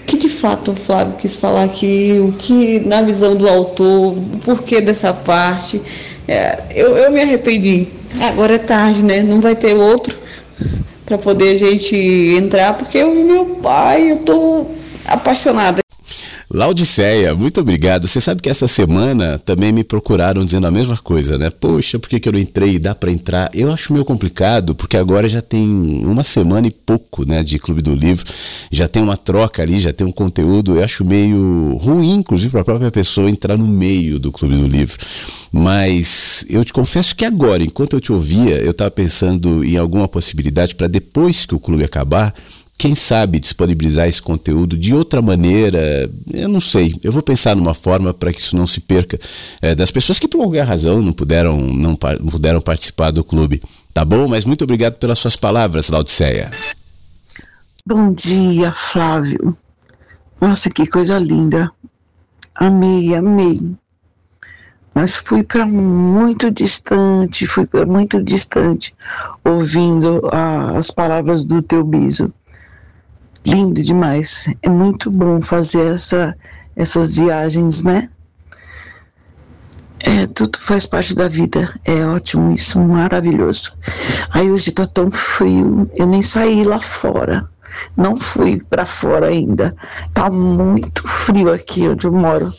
que 0.07 0.19
de 0.19 0.29
fato 0.29 0.73
o 0.73 0.77
Flávio 0.77 1.15
quis 1.17 1.37
falar 1.37 1.65
aqui, 1.65 2.21
o 2.21 2.33
que 2.33 2.81
na 2.81 3.01
visão 3.01 3.35
do 3.35 3.49
autor, 3.49 4.13
o 4.13 4.39
porquê 4.45 4.81
dessa 4.83 5.13
parte. 5.15 5.81
É, 6.29 6.63
eu, 6.75 6.97
eu 6.97 7.11
me 7.11 7.23
arrependi. 7.23 7.89
Agora 8.21 8.57
é 8.57 8.59
tarde, 8.59 9.03
né? 9.03 9.23
Não 9.23 9.41
vai 9.41 9.57
ter 9.57 9.75
outro 9.75 10.17
para 11.07 11.17
poder 11.17 11.55
a 11.55 11.57
gente 11.57 11.97
entrar, 11.97 12.75
porque 12.75 12.99
eu 12.99 13.15
vi 13.15 13.23
meu 13.23 13.47
pai, 13.47 14.13
eu 14.13 14.19
tô 14.19 14.67
apaixonada. 15.07 15.81
Laudiceia, 16.53 17.33
muito 17.33 17.61
obrigado. 17.61 18.09
Você 18.09 18.21
sabe 18.21 18.43
que 18.43 18.51
essa 18.51 18.67
semana 18.67 19.39
também 19.39 19.71
me 19.71 19.85
procuraram 19.85 20.45
dizendo 20.45 20.67
a 20.67 20.71
mesma 20.71 20.97
coisa, 20.97 21.39
né? 21.39 21.49
Poxa, 21.49 21.97
por 21.97 22.09
que, 22.09 22.19
que 22.19 22.29
eu 22.29 22.33
não 22.33 22.41
entrei? 22.41 22.77
Dá 22.77 22.93
para 22.93 23.13
entrar? 23.13 23.49
Eu 23.55 23.73
acho 23.73 23.93
meio 23.93 24.05
complicado, 24.05 24.75
porque 24.75 24.97
agora 24.97 25.29
já 25.29 25.41
tem 25.41 26.01
uma 26.03 26.25
semana 26.25 26.67
e 26.67 26.73
pouco, 26.73 27.25
né, 27.25 27.45
de 27.45 27.57
Clube 27.61 27.81
do 27.81 27.95
Livro. 27.95 28.27
Já 28.69 28.89
tem 28.89 29.01
uma 29.01 29.17
troca 29.17 29.63
ali, 29.63 29.79
já 29.79 29.93
tem 29.93 30.05
um 30.05 30.11
conteúdo. 30.11 30.75
Eu 30.75 30.83
acho 30.83 31.05
meio 31.05 31.79
ruim, 31.81 32.15
inclusive, 32.15 32.51
para 32.51 32.63
a 32.63 32.65
própria 32.65 32.91
pessoa 32.91 33.31
entrar 33.31 33.57
no 33.57 33.69
meio 33.69 34.19
do 34.19 34.33
Clube 34.33 34.57
do 34.57 34.67
Livro. 34.67 34.99
Mas 35.53 36.45
eu 36.51 36.65
te 36.65 36.73
confesso 36.73 37.15
que 37.15 37.25
agora, 37.25 37.63
enquanto 37.63 37.93
eu 37.93 38.01
te 38.01 38.13
ouvia, 38.13 38.57
eu 38.57 38.73
estava 38.73 38.91
pensando 38.91 39.65
em 39.65 39.77
alguma 39.77 40.09
possibilidade 40.09 40.75
para 40.75 40.89
depois 40.89 41.47
que 41.47 41.55
o 41.55 41.61
clube 41.61 41.85
acabar 41.85 42.35
quem 42.81 42.95
sabe 42.95 43.39
disponibilizar 43.39 44.09
esse 44.09 44.23
conteúdo 44.23 44.75
de 44.75 44.95
outra 44.95 45.21
maneira, 45.21 46.11
eu 46.33 46.49
não 46.49 46.61
sei. 46.61 46.95
Eu 47.05 47.13
vou 47.13 47.23
pensar 47.23 47.55
numa 47.55 47.75
forma 47.75 48.15
para 48.15 48.33
que 48.33 48.41
isso 48.41 48.57
não 48.57 48.67
se 48.67 48.81
perca 48.81 49.21
é, 49.61 49.75
das 49.75 49.91
pessoas 49.91 50.19
que 50.19 50.27
por 50.27 50.39
qualquer 50.39 50.63
razão 50.63 51.03
não 51.03 51.13
puderam, 51.13 51.59
não, 51.59 51.91
não 51.91 52.31
puderam 52.31 52.59
participar 52.59 53.11
do 53.11 53.23
clube. 53.23 53.63
Tá 53.93 54.03
bom? 54.03 54.27
Mas 54.27 54.47
muito 54.47 54.65
obrigado 54.65 54.95
pelas 54.95 55.19
suas 55.19 55.37
palavras, 55.37 55.91
Laudiceia. 55.91 56.51
Bom 57.87 58.15
dia, 58.15 58.73
Flávio. 58.73 59.55
Nossa, 60.41 60.71
que 60.71 60.87
coisa 60.87 61.19
linda. 61.19 61.71
Amei, 62.55 63.15
amei. 63.15 63.61
Mas 64.95 65.17
fui 65.17 65.43
para 65.43 65.67
muito 65.67 66.51
distante, 66.51 67.47
fui 67.47 67.67
para 67.67 67.85
muito 67.85 68.23
distante, 68.23 68.95
ouvindo 69.45 70.27
a, 70.33 70.79
as 70.79 70.91
palavras 70.91 71.45
do 71.45 71.61
teu 71.61 71.85
biso 71.85 72.33
lindo 73.45 73.83
demais. 73.83 74.47
É 74.63 74.69
muito 74.69 75.11
bom 75.11 75.41
fazer 75.41 75.95
essa, 75.95 76.37
essas 76.77 77.17
viagens, 77.17 77.83
né? 77.83 78.09
É, 80.01 80.27
tudo 80.29 80.59
faz 80.59 80.87
parte 80.87 81.15
da 81.15 81.29
vida. 81.29 81.75
É 81.85 82.05
ótimo 82.07 82.53
isso, 82.53 82.79
maravilhoso. 82.79 83.73
Aí 84.31 84.51
hoje 84.51 84.73
tá 84.73 84.87
tão 84.87 85.11
frio, 85.11 85.91
eu 85.95 86.07
nem 86.07 86.23
saí 86.23 86.65
lá 86.65 86.81
fora. 86.81 87.49
Não 87.97 88.17
fui 88.17 88.61
para 88.69 88.85
fora 88.85 89.29
ainda. 89.29 89.75
Tá 90.13 90.31
muito 90.31 91.07
frio 91.07 91.53
aqui 91.53 91.89
onde 91.89 92.07
eu 92.07 92.13
moro. 92.13 92.53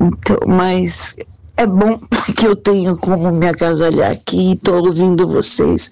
Então, 0.00 0.38
mas 0.46 1.16
é 1.56 1.66
bom 1.66 1.96
porque 2.10 2.46
eu 2.46 2.54
tenho 2.54 2.96
como 2.98 3.32
me 3.32 3.48
agasalhar 3.48 4.12
aqui 4.12 4.52
e 4.52 4.56
tô 4.56 4.76
ouvindo 4.76 5.26
vocês 5.26 5.90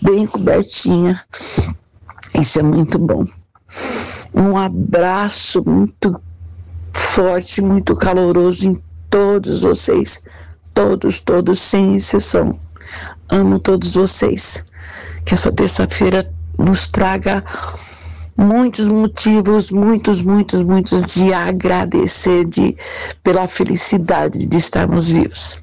bem 0.00 0.26
cobertinha. 0.26 1.20
Isso 2.40 2.58
é 2.58 2.62
muito 2.62 2.98
bom. 2.98 3.24
Um 4.34 4.56
abraço 4.56 5.62
muito 5.66 6.20
forte, 6.92 7.62
muito 7.62 7.96
caloroso 7.96 8.68
em 8.68 8.82
todos 9.10 9.62
vocês. 9.62 10.22
Todos, 10.74 11.20
todos, 11.20 11.58
sem 11.58 11.96
exceção. 11.96 12.58
Amo 13.30 13.58
todos 13.58 13.94
vocês. 13.94 14.62
Que 15.24 15.34
essa 15.34 15.50
terça-feira 15.50 16.30
nos 16.58 16.86
traga 16.86 17.42
muitos 18.36 18.86
motivos, 18.86 19.70
muitos, 19.70 20.20
muitos, 20.22 20.62
muitos 20.62 21.06
de 21.06 21.32
agradecer 21.32 22.44
de, 22.44 22.76
pela 23.22 23.48
felicidade 23.48 24.46
de 24.46 24.56
estarmos 24.56 25.08
vivos. 25.08 25.58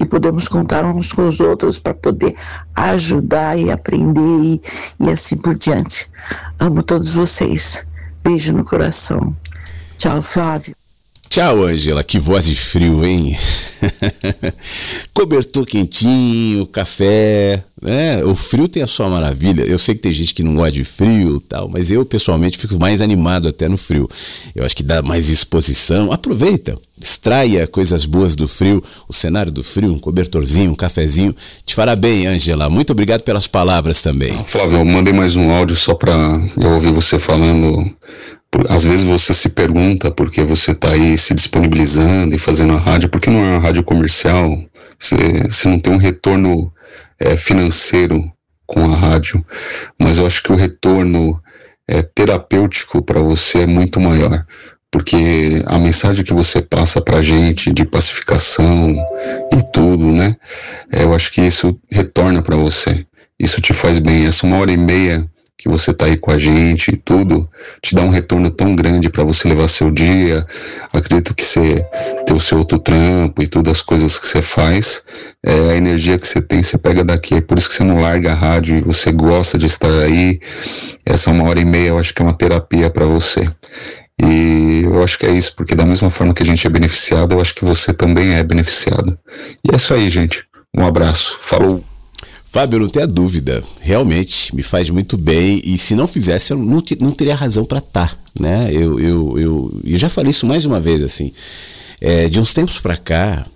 E 0.00 0.06
podemos 0.06 0.48
contar 0.48 0.84
uns 0.86 1.12
com 1.12 1.28
os 1.28 1.38
outros 1.40 1.78
para 1.78 1.92
poder 1.92 2.34
ajudar 2.74 3.58
e 3.58 3.70
aprender 3.70 4.20
e, 4.42 4.62
e 4.98 5.10
assim 5.10 5.36
por 5.36 5.54
diante. 5.56 6.08
Amo 6.58 6.82
todos 6.82 7.14
vocês. 7.14 7.84
Beijo 8.24 8.52
no 8.52 8.64
coração. 8.64 9.34
Tchau, 9.98 10.22
Flávio. 10.22 10.74
Tchau, 11.28 11.64
Ângela. 11.64 12.02
Que 12.02 12.18
voz 12.18 12.46
de 12.46 12.56
frio, 12.56 13.04
hein? 13.04 13.36
Cobertor 15.14 15.66
quentinho, 15.66 16.66
café, 16.66 17.62
né? 17.80 18.22
O 18.24 18.34
frio 18.34 18.68
tem 18.68 18.82
a 18.82 18.86
sua 18.86 19.08
maravilha. 19.08 19.62
Eu 19.62 19.78
sei 19.78 19.94
que 19.94 20.02
tem 20.02 20.12
gente 20.12 20.34
que 20.34 20.42
não 20.42 20.54
gosta 20.54 20.72
de 20.72 20.84
frio 20.84 21.40
tal, 21.40 21.68
mas 21.68 21.90
eu 21.90 22.04
pessoalmente 22.04 22.58
fico 22.58 22.78
mais 22.78 23.00
animado 23.00 23.48
até 23.48 23.68
no 23.68 23.76
frio. 23.76 24.08
Eu 24.54 24.64
acho 24.64 24.76
que 24.76 24.82
dá 24.82 25.02
mais 25.02 25.28
exposição. 25.28 26.12
Aproveita, 26.12 26.76
extraia 27.00 27.66
coisas 27.66 28.04
boas 28.04 28.36
do 28.36 28.46
frio, 28.46 28.82
o 29.08 29.12
cenário 29.12 29.50
do 29.50 29.62
frio, 29.62 29.92
um 29.92 29.98
cobertorzinho, 29.98 30.72
um 30.72 30.76
cafezinho. 30.76 31.34
Te 31.64 31.74
fará 31.74 31.96
bem, 31.96 32.26
Ângela. 32.26 32.68
Muito 32.68 32.90
obrigado 32.90 33.22
pelas 33.22 33.46
palavras 33.46 34.02
também. 34.02 34.32
Flávio, 34.44 34.78
eu 34.78 34.84
mandei 34.84 35.12
mais 35.12 35.34
um 35.36 35.50
áudio 35.50 35.76
só 35.76 35.94
para 35.94 36.12
eu 36.60 36.70
ouvir 36.72 36.92
você 36.92 37.18
falando 37.18 37.90
às 38.68 38.82
vezes 38.82 39.04
você 39.04 39.32
se 39.32 39.48
pergunta 39.48 40.10
por 40.10 40.30
que 40.30 40.42
você 40.42 40.72
está 40.72 40.90
aí 40.90 41.16
se 41.16 41.32
disponibilizando 41.34 42.34
e 42.34 42.38
fazendo 42.38 42.72
a 42.72 42.78
rádio, 42.78 43.08
porque 43.08 43.30
não 43.30 43.38
é 43.38 43.50
uma 43.52 43.60
rádio 43.60 43.84
comercial, 43.84 44.60
você, 44.98 45.16
você 45.48 45.68
não 45.68 45.78
tem 45.78 45.92
um 45.92 45.98
retorno 45.98 46.72
é, 47.20 47.36
financeiro 47.36 48.32
com 48.66 48.80
a 48.84 48.96
rádio, 48.96 49.44
mas 49.98 50.18
eu 50.18 50.26
acho 50.26 50.42
que 50.42 50.52
o 50.52 50.56
retorno 50.56 51.40
é, 51.88 52.02
terapêutico 52.02 53.02
para 53.02 53.20
você 53.20 53.60
é 53.60 53.66
muito 53.66 54.00
maior, 54.00 54.46
porque 54.90 55.62
a 55.66 55.78
mensagem 55.78 56.24
que 56.24 56.32
você 56.32 56.62
passa 56.62 57.00
para 57.00 57.18
a 57.18 57.22
gente 57.22 57.72
de 57.72 57.84
pacificação 57.84 58.94
e 59.52 59.72
tudo, 59.72 60.06
né? 60.06 60.36
É, 60.92 61.02
eu 61.02 61.14
acho 61.14 61.32
que 61.32 61.40
isso 61.40 61.78
retorna 61.90 62.42
para 62.42 62.56
você, 62.56 63.06
isso 63.38 63.60
te 63.60 63.72
faz 63.72 63.98
bem. 63.98 64.26
Essa 64.26 64.46
uma 64.46 64.58
hora 64.58 64.72
e 64.72 64.76
meia 64.76 65.28
que 65.60 65.68
você 65.68 65.92
tá 65.92 66.06
aí 66.06 66.16
com 66.16 66.30
a 66.30 66.38
gente 66.38 66.88
e 66.90 66.96
tudo, 66.96 67.48
te 67.82 67.94
dá 67.94 68.00
um 68.00 68.08
retorno 68.08 68.50
tão 68.50 68.74
grande 68.74 69.10
para 69.10 69.22
você 69.22 69.46
levar 69.46 69.68
seu 69.68 69.90
dia. 69.90 70.44
Acredito 70.90 71.34
que 71.34 71.44
você 71.44 71.84
ter 72.26 72.32
o 72.32 72.40
seu 72.40 72.58
outro 72.58 72.78
trampo 72.78 73.42
e 73.42 73.46
todas 73.46 73.76
as 73.76 73.82
coisas 73.82 74.18
que 74.18 74.26
você 74.26 74.40
faz, 74.40 75.02
é, 75.44 75.72
a 75.72 75.76
energia 75.76 76.18
que 76.18 76.26
você 76.26 76.40
tem, 76.40 76.62
você 76.62 76.78
pega 76.78 77.04
daqui. 77.04 77.34
É 77.34 77.40
por 77.42 77.58
isso 77.58 77.68
que 77.68 77.74
você 77.74 77.84
não 77.84 78.00
larga 78.00 78.32
a 78.32 78.34
rádio 78.34 78.78
e 78.78 78.80
você 78.80 79.12
gosta 79.12 79.58
de 79.58 79.66
estar 79.66 79.90
aí. 79.90 80.40
Essa 81.04 81.30
uma 81.30 81.44
hora 81.44 81.60
e 81.60 81.64
meia 81.64 81.88
eu 81.88 81.98
acho 81.98 82.14
que 82.14 82.22
é 82.22 82.24
uma 82.24 82.34
terapia 82.34 82.88
para 82.88 83.04
você. 83.04 83.46
E 84.22 84.82
eu 84.84 85.02
acho 85.02 85.18
que 85.18 85.26
é 85.26 85.30
isso, 85.30 85.54
porque 85.54 85.74
da 85.74 85.84
mesma 85.84 86.10
forma 86.10 86.32
que 86.32 86.42
a 86.42 86.46
gente 86.46 86.66
é 86.66 86.70
beneficiado, 86.70 87.34
eu 87.34 87.40
acho 87.40 87.54
que 87.54 87.64
você 87.64 87.92
também 87.92 88.34
é 88.34 88.42
beneficiado. 88.42 89.18
E 89.64 89.72
é 89.72 89.76
isso 89.76 89.92
aí, 89.92 90.08
gente. 90.08 90.44
Um 90.74 90.86
abraço. 90.86 91.38
Falou. 91.42 91.84
Fábio, 92.52 92.80
não 92.80 92.88
tenha 92.88 93.06
dúvida, 93.06 93.62
realmente 93.80 94.52
me 94.56 94.62
faz 94.62 94.90
muito 94.90 95.16
bem. 95.16 95.62
E 95.64 95.78
se 95.78 95.94
não 95.94 96.08
fizesse 96.08 96.52
eu 96.52 96.58
não, 96.58 96.82
não 97.00 97.12
teria 97.12 97.36
razão 97.36 97.64
para 97.64 97.78
estar, 97.78 98.12
tá, 98.12 98.16
né? 98.40 98.70
Eu, 98.72 98.98
eu, 98.98 99.38
eu, 99.38 99.80
eu 99.84 99.96
já 99.98 100.08
falei 100.08 100.32
isso 100.32 100.46
mais 100.46 100.64
uma 100.64 100.80
vez 100.80 101.00
assim, 101.00 101.32
é, 102.00 102.28
de 102.28 102.40
uns 102.40 102.52
tempos 102.52 102.80
para 102.80 102.96
cá, 102.96 103.46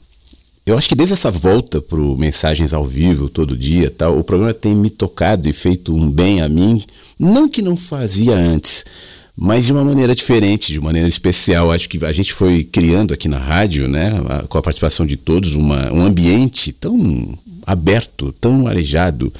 eu 0.65 0.79
acho 0.79 0.89
que 0.89 0.95
desde 0.95 1.13
essa 1.13 1.29
volta 1.29 1.83
pro 1.83 2.17
mensagens 2.17 2.73
ao 2.73 2.85
vivo 2.85 3.29
todo 3.29 3.57
dia, 3.57 3.91
tal, 3.91 4.17
o 4.17 4.23
programa 4.23 4.55
tem 4.55 4.77
me 4.77 4.91
tocado 4.91 5.49
e 5.49 5.53
feito 5.53 5.93
um 5.93 6.09
bem 6.09 6.41
a 6.41 6.49
mim, 6.49 6.85
não 7.19 7.49
que 7.49 7.63
não 7.63 7.77
fazia 7.77 8.37
antes, 8.37 8.85
mas 9.37 9.67
de 9.67 9.73
uma 9.73 9.85
maneira 9.85 10.15
diferente, 10.15 10.73
de 10.73 10.81
maneira 10.81 11.09
especial. 11.09 11.73
Acho 11.73 11.89
que 11.89 12.05
a 12.05 12.13
gente 12.13 12.33
foi 12.33 12.63
criando 12.65 13.13
aqui 13.13 13.29
na 13.29 13.39
rádio, 13.39 13.89
né, 13.89 14.13
com 14.49 14.59
a 14.59 14.63
participação 14.63 15.05
de 15.05 15.17
todos, 15.17 15.55
uma, 15.55 15.93
um 15.93 16.03
ambiente 16.05 16.73
tão 16.73 17.37
aberto, 17.67 18.33
tão 18.41 18.69
arejado. 18.69 19.33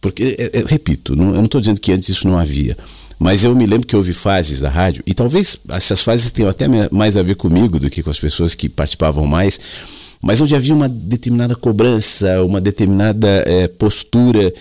Porque, 0.00 0.34
eu, 0.38 0.62
eu 0.62 0.66
repito, 0.66 1.14
não, 1.14 1.28
eu 1.28 1.36
não 1.36 1.44
estou 1.44 1.60
dizendo 1.60 1.80
que 1.80 1.92
antes 1.92 2.08
isso 2.08 2.26
não 2.26 2.38
havia. 2.38 2.76
Mas 3.18 3.44
eu 3.44 3.54
me 3.54 3.66
lembro 3.66 3.86
que 3.86 3.94
houve 3.94 4.12
fases 4.12 4.60
da 4.60 4.70
rádio, 4.70 5.02
e 5.06 5.14
talvez 5.14 5.58
essas 5.70 6.00
fases 6.00 6.32
tenham 6.32 6.50
até 6.50 6.66
mais 6.90 7.16
a 7.16 7.22
ver 7.22 7.36
comigo 7.36 7.78
do 7.78 7.88
que 7.88 8.02
com 8.02 8.10
as 8.10 8.18
pessoas 8.18 8.54
que 8.54 8.68
participavam 8.68 9.26
mais, 9.26 9.60
mas 10.20 10.40
onde 10.40 10.54
havia 10.54 10.74
uma 10.74 10.88
determinada 10.88 11.54
cobrança, 11.54 12.42
uma 12.42 12.60
determinada 12.60 13.28
é, 13.46 13.68
postura 13.68 14.52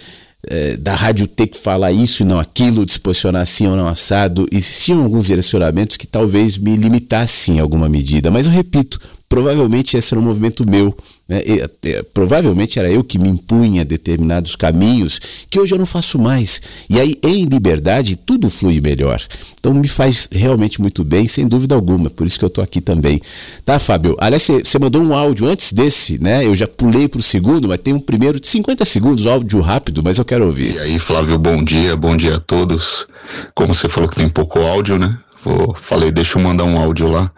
é, 0.47 0.75
da 0.77 0.95
rádio 0.95 1.27
ter 1.27 1.47
que 1.47 1.57
falar 1.57 1.91
isso 1.91 2.23
e 2.23 2.25
não 2.25 2.39
aquilo, 2.39 2.85
de 2.85 2.93
se 2.93 2.99
assim 3.41 3.67
ou 3.67 3.75
não 3.75 3.87
assado. 3.87 4.45
Existiam 4.51 5.03
alguns 5.03 5.25
direcionamentos 5.25 5.97
que 5.97 6.07
talvez 6.07 6.57
me 6.57 6.75
limitassem 6.75 7.57
em 7.57 7.59
alguma 7.59 7.87
medida. 7.87 8.29
Mas 8.29 8.45
eu 8.45 8.51
repito, 8.51 8.99
provavelmente 9.29 9.97
esse 9.97 10.13
era 10.13 10.19
um 10.19 10.23
movimento 10.23 10.69
meu. 10.69 10.95
Né? 11.27 11.41
E, 11.45 12.03
provavelmente 12.13 12.77
era 12.77 12.89
eu 12.91 13.03
que 13.03 13.17
me 13.17 13.29
impunha 13.29 13.85
determinados 13.85 14.55
caminhos 14.55 15.21
que 15.49 15.59
hoje 15.59 15.73
eu 15.73 15.77
não 15.77 15.85
faço 15.85 16.19
mais. 16.19 16.61
E 16.89 16.99
aí, 16.99 17.17
em 17.23 17.45
liberdade, 17.45 18.17
tudo 18.17 18.49
flui 18.49 18.81
melhor. 18.81 19.21
Então 19.57 19.73
me 19.73 19.87
faz 19.87 20.27
realmente 20.31 20.81
muito 20.81 21.03
bem, 21.03 21.27
sem 21.27 21.47
dúvida 21.47 21.75
alguma. 21.75 22.09
Por 22.09 22.27
isso 22.27 22.37
que 22.37 22.43
eu 22.43 22.47
estou 22.47 22.63
aqui 22.63 22.81
também. 22.81 23.21
Tá, 23.65 23.79
Fábio? 23.79 24.17
Aliás, 24.19 24.43
você 24.43 24.77
mandou 24.77 25.01
um 25.01 25.13
áudio 25.13 25.47
antes 25.47 25.71
desse, 25.71 26.21
né? 26.21 26.45
Eu 26.45 26.55
já 26.55 26.67
pulei 26.67 27.07
para 27.07 27.19
o 27.19 27.23
segundo, 27.23 27.69
mas 27.69 27.79
tem 27.79 27.93
um 27.93 27.99
primeiro 27.99 28.39
de 28.39 28.47
50 28.47 28.83
segundos, 28.83 29.25
áudio 29.25 29.61
rápido, 29.61 30.01
mas 30.03 30.17
eu 30.17 30.25
quero 30.25 30.45
ouvir. 30.45 30.75
E 30.75 30.79
aí, 30.79 30.99
Flávio, 30.99 31.37
bom 31.37 31.63
dia, 31.63 31.95
bom 31.95 32.17
dia 32.17 32.35
a 32.35 32.39
todos. 32.39 33.07
Como 33.55 33.73
você 33.73 33.87
falou 33.87 34.09
que 34.09 34.17
tem 34.17 34.27
pouco 34.27 34.59
áudio, 34.59 34.99
né? 34.99 35.17
Vou, 35.43 35.73
falei, 35.75 36.11
deixa 36.11 36.37
eu 36.37 36.43
mandar 36.43 36.65
um 36.65 36.77
áudio 36.77 37.09
lá. 37.09 37.31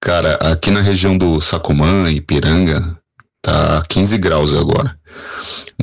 Cara, 0.00 0.34
aqui 0.34 0.70
na 0.70 0.80
região 0.80 1.16
do 1.16 1.40
Sacomã, 1.40 2.10
Ipiranga, 2.10 2.98
tá 3.42 3.82
15 3.88 4.16
graus 4.18 4.54
agora. 4.54 4.96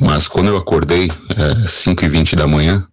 Mas 0.00 0.26
quando 0.26 0.48
eu 0.48 0.56
acordei, 0.56 1.10
é 1.36 1.68
5 1.68 2.04
e 2.04 2.08
20 2.08 2.34
da 2.34 2.46
manhã, 2.46 2.84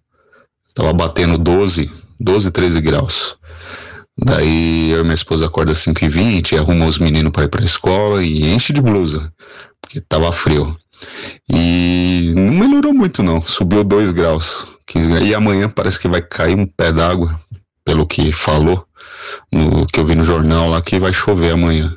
tava 0.75 0.93
batendo 0.93 1.37
12, 1.37 1.89
12, 2.19 2.51
13 2.51 2.81
graus. 2.81 3.37
Daí 4.19 4.91
eu 4.91 5.01
e 5.01 5.03
minha 5.03 5.13
esposa 5.13 5.45
acorda 5.45 5.71
às 5.71 5.77
5 5.79 6.03
e 6.03 6.09
20, 6.09 6.57
arruma 6.57 6.85
os 6.85 6.99
meninos 6.99 7.31
para 7.31 7.45
ir 7.45 7.49
pra 7.49 7.63
escola 7.63 8.23
e 8.23 8.51
enche 8.51 8.73
de 8.73 8.81
blusa, 8.81 9.31
porque 9.81 10.01
tava 10.01 10.31
frio. 10.31 10.75
E 11.49 12.33
não 12.35 12.53
melhorou 12.53 12.93
muito 12.93 13.21
não, 13.21 13.41
subiu 13.41 13.83
2 13.83 14.11
graus, 14.11 14.67
15 14.87 15.09
graus. 15.09 15.25
E 15.25 15.35
amanhã 15.35 15.69
parece 15.69 15.99
que 15.99 16.07
vai 16.07 16.21
cair 16.21 16.55
um 16.55 16.65
pé 16.65 16.91
d'água, 16.91 17.39
pelo 17.85 18.07
que 18.07 18.31
falou 18.31 18.85
no 19.51 19.85
que 19.85 19.99
eu 19.99 20.05
vi 20.05 20.15
no 20.15 20.23
jornal 20.23 20.69
lá 20.69 20.81
que 20.81 20.99
vai 20.99 21.13
chover 21.13 21.53
amanhã. 21.53 21.95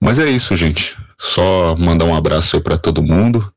Mas 0.00 0.18
é 0.18 0.28
isso, 0.28 0.56
gente. 0.56 0.96
Só 1.22 1.76
mandar 1.78 2.04
um 2.04 2.14
abraço 2.16 2.56
aí 2.56 2.62
para 2.62 2.76
todo 2.76 3.00
mundo 3.00 3.48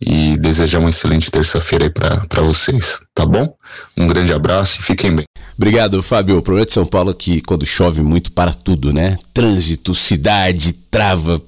e 0.00 0.36
desejar 0.36 0.80
uma 0.80 0.90
excelente 0.90 1.30
terça-feira 1.30 1.84
aí 1.84 1.90
para 1.90 2.42
vocês, 2.42 3.00
tá 3.14 3.24
bom? 3.24 3.54
Um 3.96 4.08
grande 4.08 4.32
abraço 4.32 4.80
e 4.80 4.82
fiquem 4.82 5.14
bem. 5.14 5.24
Obrigado, 5.56 6.02
Fábio. 6.02 6.38
O 6.38 6.42
problema 6.42 6.66
de 6.66 6.72
São 6.72 6.84
Paulo 6.84 7.12
é 7.12 7.14
que 7.14 7.40
quando 7.42 7.64
chove 7.64 8.02
muito 8.02 8.32
para 8.32 8.52
tudo, 8.52 8.92
né? 8.92 9.16
Trânsito, 9.32 9.94
cidade, 9.94 10.72
trava, 10.72 11.40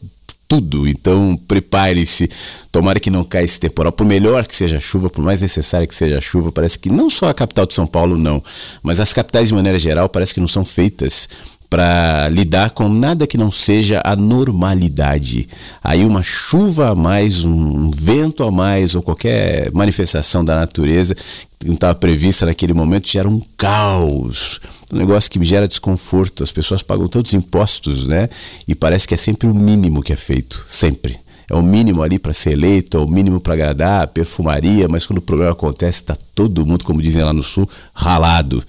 tudo. 0.47 0.87
Então 0.87 1.37
prepare-se. 1.49 2.31
Tomara 2.71 3.01
que 3.01 3.11
não 3.11 3.25
caia 3.25 3.45
esse 3.45 3.59
temporal. 3.59 3.91
Por 3.91 4.07
melhor 4.07 4.47
que 4.47 4.55
seja 4.55 4.77
a 4.77 4.81
chuva, 4.81 5.11
por 5.11 5.23
mais 5.23 5.43
necessária 5.43 5.87
que 5.87 5.95
seja 5.95 6.19
a 6.19 6.21
chuva, 6.21 6.53
parece 6.53 6.79
que 6.79 6.91
não 6.91 7.11
só 7.11 7.29
a 7.29 7.35
capital 7.35 7.67
de 7.67 7.75
São 7.75 7.89
Paulo, 7.89 8.17
não, 8.17 8.43
mas 8.85 9.01
as 9.01 9.13
capitais 9.13 9.49
de 9.49 9.55
maneira 9.55 9.79
geral 9.81 10.09
parece 10.09 10.33
que 10.33 10.41
não 10.41 10.49
são 10.49 10.65
feitas 10.65 11.29
para 11.71 12.29
lidar 12.29 12.71
com 12.71 12.89
nada 12.89 13.29
que 13.29 13.39
não 13.39 13.49
seja 13.49 14.03
a 14.05 14.17
normalidade. 14.17 15.49
Aí 15.83 16.05
uma 16.05 16.21
chuva 16.21 16.91
a 16.91 16.95
mais, 16.97 17.45
um 17.45 17.93
vento 17.93 18.43
a 18.43 18.51
mais 18.51 18.97
ou 18.97 19.03
qualquer 19.03 19.71
manifestação 19.71 20.45
da 20.45 20.57
natureza 20.57 21.15
que 21.15 21.69
não 21.69 21.75
estava 21.75 21.95
prevista 21.95 22.45
naquele 22.45 22.73
momento 22.73 23.09
gera 23.09 23.29
um 23.29 23.41
caos, 23.57 24.61
um 24.93 24.97
negócio 24.97 25.31
que 25.31 25.43
gera 25.45 25.69
desconforto. 25.69 26.43
As 26.43 26.51
pessoas 26.51 26.83
pagam 26.83 27.07
tantos 27.07 27.35
impostos, 27.35 28.05
né? 28.05 28.29
E 28.67 28.75
parece 28.75 29.07
que 29.07 29.15
é 29.15 29.17
sempre 29.17 29.47
o 29.47 29.55
mínimo 29.55 30.03
que 30.03 30.13
é 30.13 30.17
feito, 30.17 30.65
sempre. 30.67 31.17
É 31.49 31.55
o 31.55 31.63
mínimo 31.63 32.03
ali 32.03 32.19
para 32.19 32.33
ser 32.33 32.53
eleito, 32.53 32.97
é 32.97 33.01
o 33.01 33.07
mínimo 33.07 33.41
para 33.41 33.55
agradar, 33.55 34.09
perfumaria, 34.09 34.89
mas 34.89 35.07
quando 35.07 35.19
o 35.19 35.23
problema 35.23 35.53
acontece, 35.53 35.99
está 35.99 36.17
todo 36.35 36.67
mundo, 36.67 36.85
como 36.85 37.03
dizem 37.03 37.23
lá 37.23 37.33
no 37.33 37.43
sul, 37.43 37.69
ralado. 37.93 38.65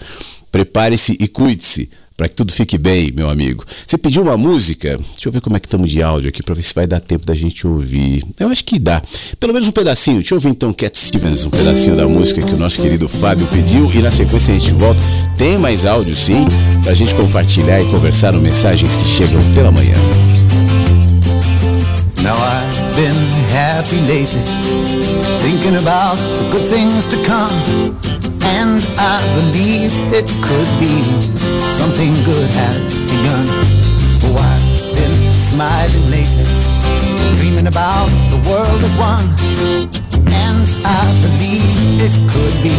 Prepare-se 0.51 1.17
e 1.19 1.27
cuide-se 1.27 1.89
para 2.21 2.29
que 2.29 2.35
tudo 2.35 2.53
fique 2.53 2.77
bem, 2.77 3.11
meu 3.11 3.31
amigo. 3.31 3.65
Você 3.87 3.97
pediu 3.97 4.21
uma 4.21 4.37
música? 4.37 4.95
Deixa 4.95 5.27
eu 5.27 5.31
ver 5.31 5.41
como 5.41 5.57
é 5.57 5.59
que 5.59 5.65
estamos 5.65 5.89
de 5.89 6.03
áudio 6.03 6.29
aqui 6.29 6.43
para 6.43 6.53
ver 6.53 6.61
se 6.61 6.71
vai 6.71 6.85
dar 6.85 6.99
tempo 6.99 7.25
da 7.25 7.33
gente 7.33 7.65
ouvir. 7.65 8.23
Eu 8.39 8.49
acho 8.49 8.63
que 8.63 8.77
dá. 8.77 9.01
Pelo 9.39 9.51
menos 9.51 9.67
um 9.67 9.71
pedacinho. 9.71 10.17
Deixa 10.17 10.35
eu 10.35 10.37
ouvir 10.37 10.49
então 10.49 10.71
Cat 10.71 10.95
Stevens, 10.95 11.47
um 11.47 11.49
pedacinho 11.49 11.95
da 11.95 12.07
música 12.07 12.39
que 12.39 12.53
o 12.53 12.57
nosso 12.57 12.79
querido 12.79 13.09
Fábio 13.09 13.47
pediu 13.47 13.91
e 13.91 14.03
na 14.03 14.11
sequência 14.11 14.53
a 14.53 14.59
gente 14.59 14.71
volta. 14.73 15.01
Tem 15.35 15.57
mais 15.57 15.83
áudio 15.83 16.15
sim, 16.15 16.45
para 16.83 16.91
a 16.91 16.95
gente 16.95 17.15
compartilhar 17.15 17.81
e 17.81 17.89
conversar 17.89 18.33
no 18.33 18.39
mensagens 18.39 18.95
que 18.95 19.05
chegam 19.05 19.41
pela 19.55 19.71
manhã. 19.71 19.95
Now 22.21 22.37
I've 22.37 22.69
been 22.93 23.17
happy 23.49 23.97
lately, 24.05 24.45
thinking 25.41 25.73
about 25.81 26.21
the 26.37 26.53
good 26.53 26.69
things 26.69 27.09
to 27.09 27.17
come. 27.25 27.49
And 28.61 28.77
I 29.01 29.17
believe 29.41 29.89
it 30.13 30.29
could 30.45 30.69
be 30.77 31.01
something 31.81 32.13
good 32.21 32.45
has 32.61 33.01
begun. 33.09 33.45
Oh, 34.21 34.37
I've 34.37 34.61
been 34.93 35.17
smiling 35.33 36.05
lately, 36.13 36.45
dreaming 37.41 37.65
about 37.65 38.13
the 38.29 38.37
world 38.45 38.81
of 38.85 38.93
one. 39.01 39.25
And 40.29 40.61
I 40.85 41.01
believe 41.25 42.05
it 42.05 42.13
could 42.29 42.55
be 42.61 42.77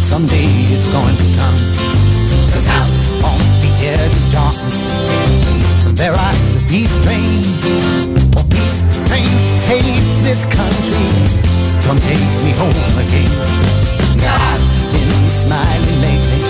someday 0.00 0.48
it's 0.72 0.88
going 0.88 1.16
to 1.20 1.28
come. 1.36 1.60
Cause 2.48 2.68
out 2.72 2.88
on 3.20 3.40
the 3.60 3.72
edge 3.84 4.16
of 4.16 4.26
darkness, 4.32 4.80
there 5.92 6.12
lies 6.16 6.56
a 6.56 6.62
peace 6.72 6.96
train 7.04 7.41
this 10.32 10.46
country. 10.46 11.08
Come 11.84 11.98
take 11.98 12.24
me 12.40 12.52
home 12.56 12.72
again. 13.04 13.28
Now 14.24 14.32
I've 14.32 14.64
been 14.92 15.28
smiling 15.28 15.98
lately, 16.00 16.40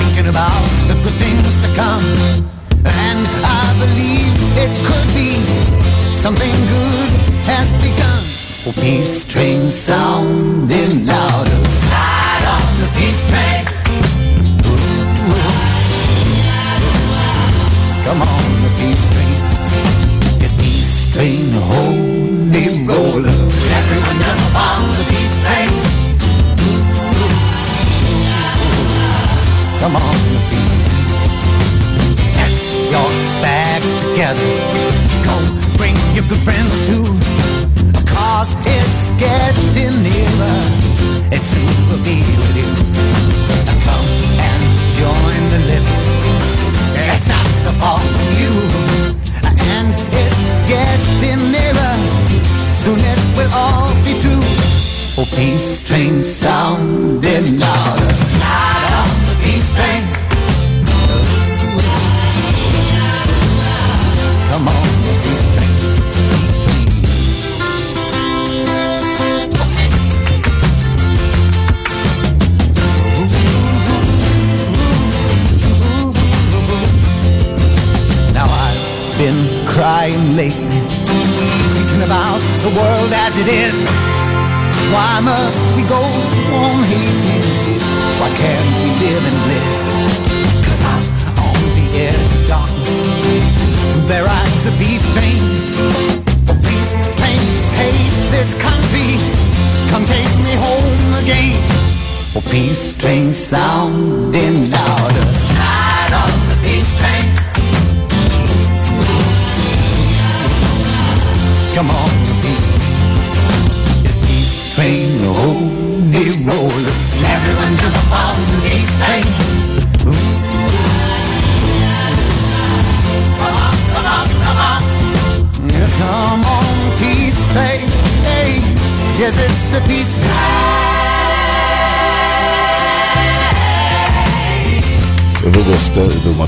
thinking 0.00 0.28
about 0.32 0.64
the 0.88 0.96
good 1.04 1.16
things 1.20 1.52
to 1.64 1.68
come. 1.76 2.06
And 3.04 3.28
I 3.44 3.64
believe 3.82 4.32
it 4.64 4.72
could 4.88 5.08
be 5.12 5.44
something 6.24 6.56
good 6.72 7.10
has 7.52 7.68
begun. 7.84 8.22
Oh, 8.64 8.72
peace 8.80 9.26
train 9.26 9.68
sounding 9.68 11.04
louder. 11.04 11.60
Ride 11.92 12.46
on 12.56 12.70
the 12.80 12.88
peace 12.96 13.22
train. 13.28 13.64
Come 18.06 18.20
on, 18.22 18.44
the 18.64 18.70
peace 18.80 19.04
train. 19.12 19.55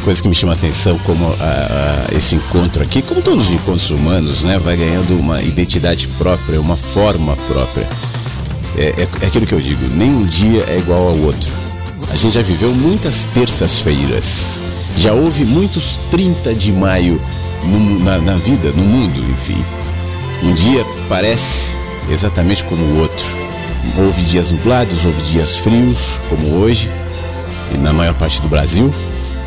Coisa 0.09 0.23
que 0.23 0.29
me 0.29 0.35
chama 0.35 0.55
a 0.55 0.57
atenção, 0.57 0.99
como 1.05 1.27
a- 1.39 2.07
a- 2.09 2.15
esse 2.17 2.35
encontro 2.35 2.83
aqui, 2.83 3.03
como 3.03 3.21
todos 3.21 3.49
os 3.49 3.53
encontros 3.53 3.91
humanos, 3.91 4.43
né, 4.43 4.59
vai 4.59 4.75
ganhando 4.75 5.21
uma 5.21 5.43
identidade 5.43 6.09
própria, 6.17 6.59
uma 6.59 6.79
forma 6.79 7.37
própria. 7.47 7.87
É, 8.79 9.03
é- 9.03 9.09
é 9.21 9.27
aquilo 9.27 9.47
que 9.47 9.53
eu 9.55 9.61
digo, 9.61 9.87
nenhum 9.95 10.25
dia 10.25 10.65
é 10.67 10.79
igual 10.79 11.09
ao 11.09 11.17
outro. 11.19 11.51
A 12.11 12.17
gente 12.17 12.33
já 12.33 12.41
viveu 12.41 12.73
muitas 12.75 13.27
terças-feiras, 13.35 14.63
já 14.97 15.13
houve 15.13 15.45
muitos 15.45 16.01
30 16.11 16.55
de 16.55 16.73
maio 16.73 17.21
no 17.65 18.01
na, 18.01 18.17
na 18.17 18.37
vida, 18.37 18.73
no 18.75 18.85
mundo, 18.85 19.23
enfim. 19.31 19.63
Um 20.43 20.55
dia 20.55 20.87
parece 21.11 21.73
exatamente 22.11 22.65
como 22.65 22.83
o 22.83 23.01
outro. 23.01 23.27
Houve 23.99 24.23
dias 24.23 24.53
nublados, 24.53 25.05
houve 25.05 25.21
dias 25.21 25.59
frios, 25.59 26.19
como 26.31 26.55
hoje, 26.61 26.89
e 27.75 27.77
na 27.77 27.93
maior 27.93 28.15
parte 28.15 28.41
do 28.41 28.49
Brasil, 28.49 28.91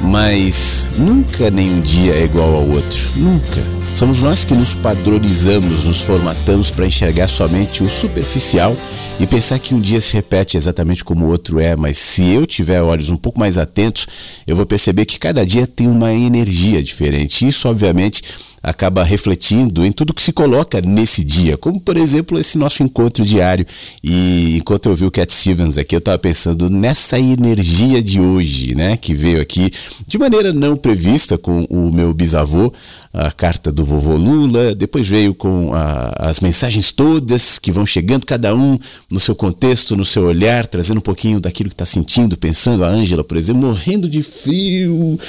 mas 0.04 0.92
nunca 0.98 1.50
nenhum 1.50 1.80
dia 1.80 2.14
é 2.14 2.24
igual 2.24 2.54
ao 2.56 2.68
outro, 2.68 3.12
nunca. 3.16 3.82
Somos 3.94 4.24
nós 4.24 4.46
que 4.46 4.54
nos 4.54 4.74
padronizamos, 4.74 5.86
nos 5.86 6.02
formatamos 6.02 6.72
para 6.72 6.86
enxergar 6.86 7.28
somente 7.28 7.84
o 7.84 7.90
superficial 7.90 8.76
e 9.20 9.28
pensar 9.28 9.60
que 9.60 9.76
um 9.76 9.80
dia 9.80 10.00
se 10.00 10.14
repete 10.14 10.58
exatamente 10.58 11.04
como 11.04 11.26
o 11.26 11.30
outro 11.30 11.60
é, 11.60 11.76
mas 11.76 11.98
se 11.98 12.32
eu 12.32 12.48
tiver 12.48 12.82
olhos 12.82 13.10
um 13.10 13.18
pouco 13.18 13.40
mais 13.40 13.58
atentos, 13.58 14.08
eu 14.48 14.56
vou 14.56 14.66
perceber 14.66 15.06
que 15.06 15.20
cada 15.20 15.46
dia 15.46 15.68
tem 15.68 15.88
uma 15.88 16.14
energia 16.14 16.82
diferente. 16.82 17.46
Isso, 17.46 17.68
obviamente, 17.68 18.24
acaba 18.62 19.04
refletindo 19.04 19.86
em 19.86 19.92
tudo 19.92 20.14
que 20.14 20.22
se 20.22 20.32
coloca 20.32 20.82
nesse 20.82 21.24
dia, 21.24 21.58
como 21.58 21.80
por 21.80 21.98
exemplo 21.98 22.40
esse 22.40 22.58
nosso 22.58 22.84
encontro 22.84 23.26
diário. 23.26 23.66
E 24.04 24.58
enquanto 24.58 24.88
eu 24.88 24.96
vi 24.96 25.06
o 25.06 25.12
Cat 25.12 25.32
Stevens 25.32 25.78
aqui, 25.78 25.96
eu 25.96 26.00
estava 26.00 26.18
pensando 26.18 26.70
nessa 26.70 27.20
energia 27.20 28.02
de 28.04 28.20
hoje, 28.20 28.76
né, 28.76 28.98
que 28.98 29.14
veio 29.14 29.42
aqui 29.42 29.72
de 30.08 30.18
maneira 30.18 30.54
não 30.54 30.78
prevista 30.78 31.38
com 31.38 31.64
o 31.70 31.92
meu 31.92 32.14
bisavô, 32.14 32.72
a 33.14 33.30
carta 33.32 33.72
do 33.72 33.84
vovô 33.84 34.16
Lula, 34.16 34.74
depois 34.74 35.08
veio 35.08 35.34
com 35.34 35.74
a- 35.74 36.14
as 36.18 36.40
mensagens 36.40 36.92
todas 36.92 37.60
que 37.60 37.72
vão 37.72 37.86
chegando, 37.86 38.26
cada 38.26 38.56
um 38.56 38.80
no 39.12 39.20
seu 39.20 39.36
contexto, 39.36 39.98
no 39.98 40.06
seu 40.06 40.24
olhar, 40.24 40.66
trazendo 40.66 41.00
um 41.00 41.02
pouquinho 41.02 41.40
daquilo 41.40 41.70
que 41.70 41.74
está 41.74 41.86
sentindo, 41.86 42.38
pensando. 42.38 42.86
A 42.86 42.88
Ângela, 42.88 43.24
por 43.24 43.36
exemplo, 43.36 43.62
morrendo 43.64 44.10
de 44.10 44.24
frio, 44.24 45.20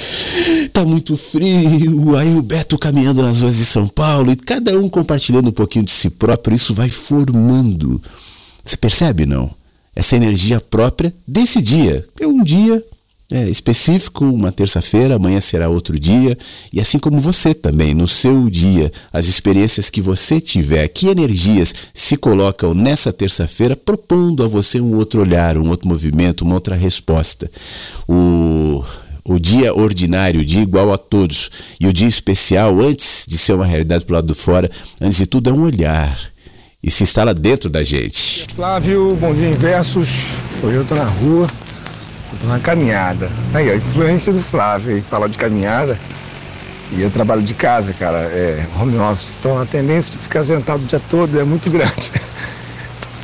tá 0.71 0.85
muito 0.85 1.17
frio. 1.17 2.17
Aí 2.17 2.33
o 2.35 2.41
Beto 2.41 2.77
caminhando 2.77 3.21
nas 3.21 3.41
ruas 3.41 3.57
de 3.57 3.65
São 3.65 3.87
Paulo 3.87 4.31
e 4.31 4.35
cada 4.35 4.77
um 4.79 4.87
compartilhando 4.87 5.49
um 5.49 5.53
pouquinho 5.53 5.83
de 5.85 5.91
si 5.91 6.09
próprio. 6.09 6.55
Isso 6.55 6.73
vai 6.73 6.89
formando. 6.89 8.01
Você 8.63 8.77
percebe, 8.77 9.25
não? 9.25 9.51
Essa 9.95 10.15
energia 10.15 10.59
própria 10.61 11.13
desse 11.27 11.61
dia. 11.61 12.05
É 12.19 12.25
um 12.25 12.43
dia 12.43 12.83
é, 13.33 13.49
específico, 13.49 14.25
uma 14.25 14.51
terça-feira, 14.51 15.15
amanhã 15.15 15.41
será 15.41 15.67
outro 15.67 15.99
dia, 15.99 16.37
e 16.71 16.79
assim 16.79 16.99
como 16.99 17.19
você 17.19 17.51
também, 17.51 17.95
no 17.95 18.07
seu 18.07 18.47
dia, 18.47 18.91
as 19.11 19.25
experiências 19.25 19.89
que 19.89 19.99
você 19.99 20.39
tiver, 20.39 20.87
que 20.87 21.07
energias 21.07 21.73
se 21.95 22.15
colocam 22.15 22.75
nessa 22.75 23.11
terça-feira, 23.11 23.75
propondo 23.75 24.43
a 24.43 24.47
você 24.47 24.79
um 24.79 24.95
outro 24.95 25.21
olhar, 25.21 25.57
um 25.57 25.67
outro 25.69 25.87
movimento, 25.87 26.43
uma 26.43 26.53
outra 26.53 26.75
resposta. 26.75 27.49
O, 28.07 28.85
o 29.25 29.39
dia 29.39 29.73
ordinário, 29.73 30.41
o 30.41 30.45
dia 30.45 30.61
igual 30.61 30.93
a 30.93 30.97
todos, 30.99 31.49
e 31.79 31.87
o 31.87 31.93
dia 31.93 32.07
especial, 32.07 32.79
antes 32.81 33.25
de 33.27 33.39
ser 33.39 33.53
uma 33.53 33.65
realidade 33.65 34.05
pro 34.05 34.13
lado 34.13 34.27
do 34.27 34.35
fora, 34.35 34.69
antes 35.01 35.17
de 35.17 35.25
tudo 35.25 35.49
é 35.49 35.53
um 35.53 35.63
olhar, 35.63 36.19
e 36.83 36.91
se 36.91 37.01
instala 37.01 37.33
dentro 37.33 37.67
da 37.67 37.83
gente. 37.83 38.45
Flávio, 38.55 39.17
bom 39.19 39.33
dia 39.33 39.47
em 39.47 39.53
versos. 39.53 40.09
Hoje 40.61 40.75
eu 40.75 40.85
tô 40.85 40.93
na 40.93 41.05
rua, 41.05 41.47
na 42.43 42.59
caminhada. 42.59 43.29
Aí, 43.53 43.69
a 43.69 43.75
influência 43.75 44.31
do 44.33 44.41
Flávio 44.41 45.01
falar 45.09 45.27
de 45.27 45.37
caminhada. 45.37 45.97
E 46.95 47.01
eu 47.01 47.09
trabalho 47.09 47.41
de 47.41 47.53
casa, 47.53 47.91
cara, 47.93 48.17
é 48.17 48.65
home 48.79 48.97
office. 48.99 49.33
Então 49.39 49.59
a 49.59 49.65
tendência 49.65 50.15
de 50.15 50.23
ficar 50.23 50.43
sentado 50.43 50.83
o 50.83 50.85
dia 50.85 51.01
todo 51.09 51.39
é 51.39 51.43
muito 51.43 51.69
grande. 51.69 52.11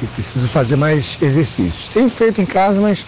E 0.01 0.07
preciso 0.07 0.47
fazer 0.47 0.77
mais 0.77 1.17
exercícios. 1.21 1.89
Tenho 1.89 2.09
feito 2.09 2.39
em 2.39 2.45
casa, 2.45 2.79
mas 2.79 3.05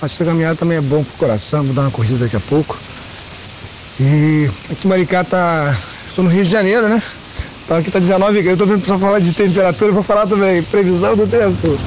acho 0.00 0.16
que 0.16 0.22
a 0.22 0.26
caminhada 0.26 0.54
também 0.54 0.78
é 0.78 0.80
bom 0.80 1.02
pro 1.02 1.18
coração. 1.18 1.64
Vou 1.64 1.74
dar 1.74 1.82
uma 1.82 1.90
corrida 1.90 2.24
daqui 2.24 2.36
a 2.36 2.40
pouco. 2.40 2.78
E 3.98 4.48
aqui 4.70 4.86
em 4.86 4.88
Maricá 4.88 5.24
tá. 5.24 5.76
Estou 6.06 6.22
no 6.22 6.30
Rio 6.30 6.44
de 6.44 6.48
Janeiro, 6.48 6.88
né? 6.88 7.02
Então 7.70 7.78
aqui 7.78 7.88
tá 7.88 8.00
19 8.00 8.42
graus. 8.42 8.58
Eu 8.58 8.66
tô 8.66 8.66
vendo 8.66 8.80
pessoal 8.80 8.98
falar 8.98 9.20
de 9.20 9.32
temperatura, 9.32 9.92
vou 9.92 10.02
falar 10.02 10.26
também. 10.26 10.60
Previsão 10.60 11.14
do 11.14 11.24
tempo. 11.24 11.78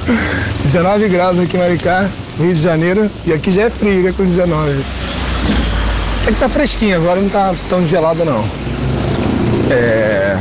19 0.64 1.08
graus 1.10 1.38
aqui 1.38 1.58
em 1.58 1.60
Maricá. 1.60 2.08
Rio 2.38 2.54
de 2.54 2.60
Janeiro, 2.62 3.10
e 3.26 3.34
aqui 3.34 3.52
já 3.52 3.64
é 3.64 3.70
frio, 3.70 4.02
né, 4.02 4.14
com 4.16 4.24
19. 4.24 4.82
É 6.26 6.32
que 6.32 6.38
tá 6.40 6.48
fresquinho, 6.48 6.96
agora 6.96 7.20
não 7.20 7.28
tá 7.28 7.54
tão 7.68 7.86
gelado 7.86 8.24
não. 8.24 8.42
É... 9.70 10.38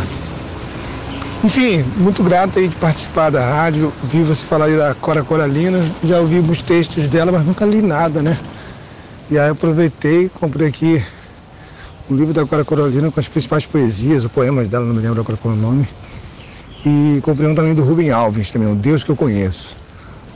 Enfim, 1.44 1.84
muito 1.98 2.24
grato 2.24 2.58
aí 2.58 2.70
de 2.70 2.76
participar 2.78 3.30
da 3.30 3.46
rádio. 3.46 3.92
Vi 4.02 4.24
você 4.24 4.46
falar 4.46 4.68
aí 4.68 4.78
da 4.78 4.96
Cora 4.96 5.24
Coralina, 5.24 5.82
já 6.06 6.22
ouvi 6.22 6.38
alguns 6.38 6.62
textos 6.62 7.10
dela, 7.10 7.34
mas 7.34 7.46
nunca 7.46 7.66
li 7.66 7.82
nada, 7.82 8.22
né? 8.22 8.38
E 9.30 9.38
aí 9.38 9.50
aproveitei, 9.50 10.32
comprei 10.34 10.70
aqui 10.70 11.04
um 12.10 12.16
livro 12.16 12.34
da 12.34 12.46
Cora 12.46 12.66
Coralina 12.66 13.12
com 13.12 13.20
as 13.20 13.28
principais 13.28 13.66
poesias, 13.66 14.26
os 14.26 14.32
poemas 14.32 14.68
dela, 14.68 14.86
não 14.86 14.94
me 14.94 15.02
lembro 15.02 15.22
agora 15.22 15.38
qual 15.38 15.54
é 15.54 15.58
o 15.58 15.60
nome. 15.60 15.88
E 16.86 17.20
comprei 17.22 17.50
um 17.50 17.56
também 17.56 17.74
do 17.74 17.84
Rubem 17.84 18.12
Alves, 18.12 18.52
também, 18.52 18.72
o 18.72 18.76
Deus 18.76 19.04
que 19.04 19.10
eu 19.10 19.16
conheço. 19.16 19.78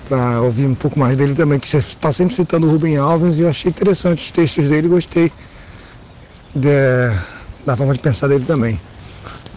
Para 0.08 0.42
ouvir 0.42 0.66
um 0.66 0.76
pouco 0.76 0.98
mais 0.98 1.18
dele 1.18 1.36
também, 1.36 1.60
que 1.60 1.68
você 1.68 1.78
está 1.78 2.12
sempre 2.12 2.34
citando 2.34 2.68
o 2.68 2.72
Rubem 2.72 2.96
Alves 2.96 3.38
e 3.38 3.42
eu 3.42 3.50
achei 3.50 3.70
interessante 3.70 4.24
os 4.24 4.32
textos 4.32 4.70
dele 4.70 4.88
gostei 4.88 5.30
de, 6.56 6.70
da 7.66 7.76
forma 7.76 7.94
de 7.94 8.00
pensar 8.00 8.30
dele 8.30 8.46
também. 8.46 8.80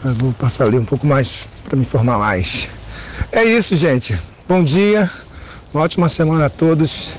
Mas 0.02 0.16
vou 0.18 0.32
passar 0.32 0.64
ali 0.64 0.78
um 0.78 0.84
pouco 0.84 1.06
mais 1.06 1.48
para 1.64 1.76
me 1.76 1.82
informar 1.82 2.18
mais. 2.18 2.68
É 3.30 3.44
isso, 3.44 3.76
gente. 3.76 4.18
Bom 4.48 4.64
dia, 4.64 5.08
uma 5.72 5.84
ótima 5.84 6.08
semana 6.08 6.46
a 6.46 6.50
todos 6.50 7.12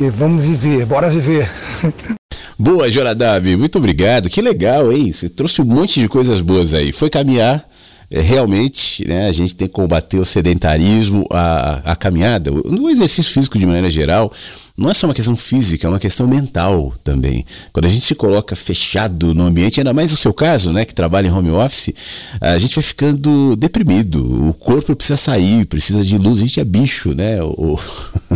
e 0.00 0.08
vamos 0.08 0.42
viver, 0.42 0.86
bora 0.86 1.10
viver. 1.10 1.50
Boa, 2.62 2.88
Joradab, 2.88 3.56
muito 3.56 3.76
obrigado. 3.76 4.30
Que 4.30 4.40
legal, 4.40 4.92
hein? 4.92 5.12
Você 5.12 5.28
trouxe 5.28 5.60
um 5.60 5.64
monte 5.64 5.98
de 5.98 6.06
coisas 6.08 6.42
boas 6.42 6.72
aí. 6.72 6.92
Foi 6.92 7.10
caminhar, 7.10 7.68
é, 8.08 8.20
realmente, 8.20 9.04
né, 9.04 9.26
a 9.26 9.32
gente 9.32 9.52
tem 9.52 9.66
que 9.66 9.74
combater 9.74 10.20
o 10.20 10.24
sedentarismo, 10.24 11.26
a, 11.32 11.80
a 11.84 11.96
caminhada, 11.96 12.52
o, 12.52 12.82
o 12.82 12.88
exercício 12.88 13.32
físico 13.32 13.58
de 13.58 13.66
maneira 13.66 13.90
geral 13.90 14.32
não 14.76 14.88
é 14.88 14.94
só 14.94 15.06
uma 15.06 15.14
questão 15.14 15.34
física, 15.34 15.86
é 15.86 15.90
uma 15.90 15.98
questão 15.98 16.26
mental 16.26 16.94
também. 17.02 17.44
Quando 17.72 17.86
a 17.86 17.88
gente 17.88 18.04
se 18.04 18.14
coloca 18.14 18.54
fechado 18.54 19.34
no 19.34 19.44
ambiente, 19.44 19.80
ainda 19.80 19.92
mais 19.92 20.12
no 20.12 20.16
seu 20.16 20.32
caso, 20.32 20.72
né, 20.72 20.84
que 20.84 20.94
trabalha 20.94 21.26
em 21.26 21.30
home 21.32 21.50
office, 21.50 21.92
a 22.40 22.58
gente 22.58 22.76
vai 22.76 22.82
ficando 22.82 23.56
deprimido. 23.56 24.48
O 24.48 24.54
corpo 24.54 24.94
precisa 24.94 25.16
sair, 25.16 25.66
precisa 25.66 26.04
de 26.04 26.16
luz, 26.16 26.38
a 26.38 26.42
gente 26.42 26.60
é 26.60 26.64
bicho, 26.64 27.12
né, 27.12 27.42
o, 27.42 27.78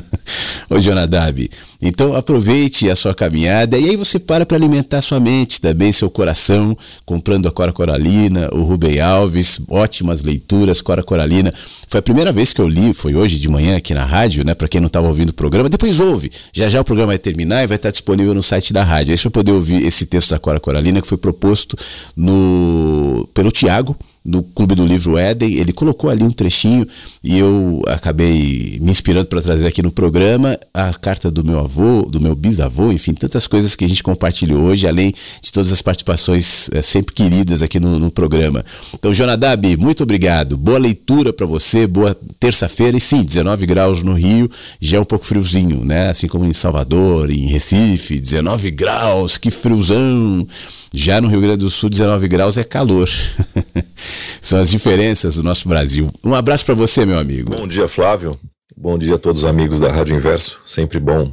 o 0.69 0.81
Jonadab. 0.81 1.49
Então 1.81 2.17
aproveite 2.17 2.89
a 2.89 2.97
sua 2.97 3.15
caminhada 3.15 3.79
e 3.79 3.91
aí 3.91 3.97
você 3.97 4.19
para 4.19 4.47
para 4.47 4.57
alimentar 4.57 5.01
sua 5.01 5.21
mente 5.21 5.61
também, 5.61 5.93
seu 5.93 6.11
coração, 6.11 6.77
comprando 7.05 7.49
a 7.49 7.53
Cora 7.53 7.73
Coralina, 7.73 8.49
o 8.53 8.63
Rubem 8.63 9.01
Alves, 9.01 9.61
ótimas 9.69 10.23
leituras, 10.23 10.81
Cora 10.81 11.03
Coralina. 11.03 11.53
Foi 11.89 12.01
a 12.01 12.03
primeira 12.03 12.33
vez 12.33 12.53
que 12.53 12.61
eu 12.61 12.69
li, 12.69 12.95
foi 12.95 13.15
hoje 13.15 13.39
de 13.39 13.49
manhã 13.49 13.77
aqui 13.77 13.95
na 13.95 14.05
rádio, 14.05 14.45
né, 14.45 14.55
para 14.55 14.69
quem 14.69 14.81
não 14.81 14.87
estava 14.87 15.07
ouvindo 15.07 15.31
o 15.31 15.35
programa. 15.35 15.69
Depois 15.69 16.01
ouve. 16.01 16.31
Já 16.53 16.69
já 16.69 16.81
o 16.81 16.85
programa 16.85 17.09
vai 17.09 17.19
terminar 17.19 17.63
e 17.63 17.67
vai 17.67 17.77
estar 17.77 17.91
disponível 17.91 18.35
no 18.35 18.43
site 18.43 18.73
da 18.73 18.83
rádio. 18.83 19.13
Aí 19.13 19.19
você 19.19 19.25
vai 19.25 19.33
poder 19.33 19.53
ouvir 19.53 19.85
esse 19.87 20.07
texto 20.07 20.31
da 20.31 20.39
Cora 20.39 20.59
Coralina 20.59 21.01
que 21.01 21.09
foi 21.09 21.19
proposto 21.19 21.77
no, 22.17 23.29
pelo 23.35 23.51
Tiago 23.51 23.97
no 24.27 24.43
Clube 24.43 24.75
do 24.75 24.85
Livro 24.85 25.17
Éden, 25.17 25.55
ele 25.55 25.73
colocou 25.73 26.11
ali 26.11 26.25
um 26.25 26.33
trechinho 26.33 26.87
e 27.23 27.39
eu 27.39 27.81
acabei 27.87 28.79
me 28.81 28.91
inspirando 28.91 29.27
para 29.27 29.41
trazer 29.41 29.69
aqui 29.69 29.81
no 29.83 29.93
programa 29.93 30.59
a 30.75 30.93
carta 30.95 31.31
do 31.31 31.45
meu 31.45 31.61
avô, 31.61 32.03
do 32.03 32.21
meu 32.21 32.35
bisavô, 32.35 32.91
enfim, 32.91 33.15
tantas 33.15 33.47
coisas 33.47 33.77
que 33.77 33.85
a 33.85 33.89
gente 33.89 34.03
compartilhou 34.03 34.65
hoje, 34.65 34.89
além 34.89 35.15
de 35.41 35.53
todas 35.53 35.71
as 35.71 35.81
participações 35.81 36.69
é, 36.73 36.83
sempre 36.83 37.15
queridas 37.15 37.63
aqui 37.63 37.79
no, 37.79 38.01
no, 38.01 38.11
programa. 38.11 38.65
Então, 38.93 39.15
Jonadab, 39.15 39.77
muito 39.77 40.03
obrigado. 40.03 40.57
Boa 40.57 40.79
leitura 40.79 41.33
para 41.33 41.47
você, 41.47 41.87
boa 41.87 42.17
terça-feira. 42.41 42.97
E 42.97 43.01
sim, 43.01 43.23
19 43.23 43.67
graus 43.67 44.03
no 44.03 44.15
Rio, 44.15 44.51
já 44.81 44.97
é 44.97 45.01
um 45.01 45.05
pouco 45.05 45.25
friozinho, 45.25 45.85
né? 45.85 46.11
Assim 46.11 46.27
como 46.27 46.45
em 46.45 46.53
Salvador, 46.53 47.31
em 47.31 47.47
Recife, 47.47 48.19
19 48.19 48.71
graus, 48.73 49.39
que 49.39 49.51
friozão. 49.51 50.47
Já 50.93 51.21
no 51.21 51.29
Rio 51.29 51.41
Grande 51.41 51.59
do 51.59 51.71
Sul, 51.71 51.91
19 51.91 52.27
graus 52.27 52.57
é 52.57 52.65
calor. 52.65 53.09
São 54.41 54.61
as 54.61 54.71
diferenças 54.71 55.37
do 55.37 55.43
nosso 55.43 55.69
Brasil. 55.69 56.11
Um 56.25 56.35
abraço 56.35 56.65
para 56.65 56.75
você, 56.75 57.05
meu 57.05 57.19
amigo. 57.19 57.57
Bom 57.57 57.67
dia, 57.67 57.89
Flávio. 57.89 58.39
Bom 58.77 58.99
dia 58.99 59.15
a 59.15 59.19
todos 59.19 59.43
os 59.45 59.49
amigos 59.49 59.81
da 59.81 59.91
Rádio 59.91 60.15
Inverso. 60.15 60.61
Sempre 60.65 61.01
bom 61.01 61.33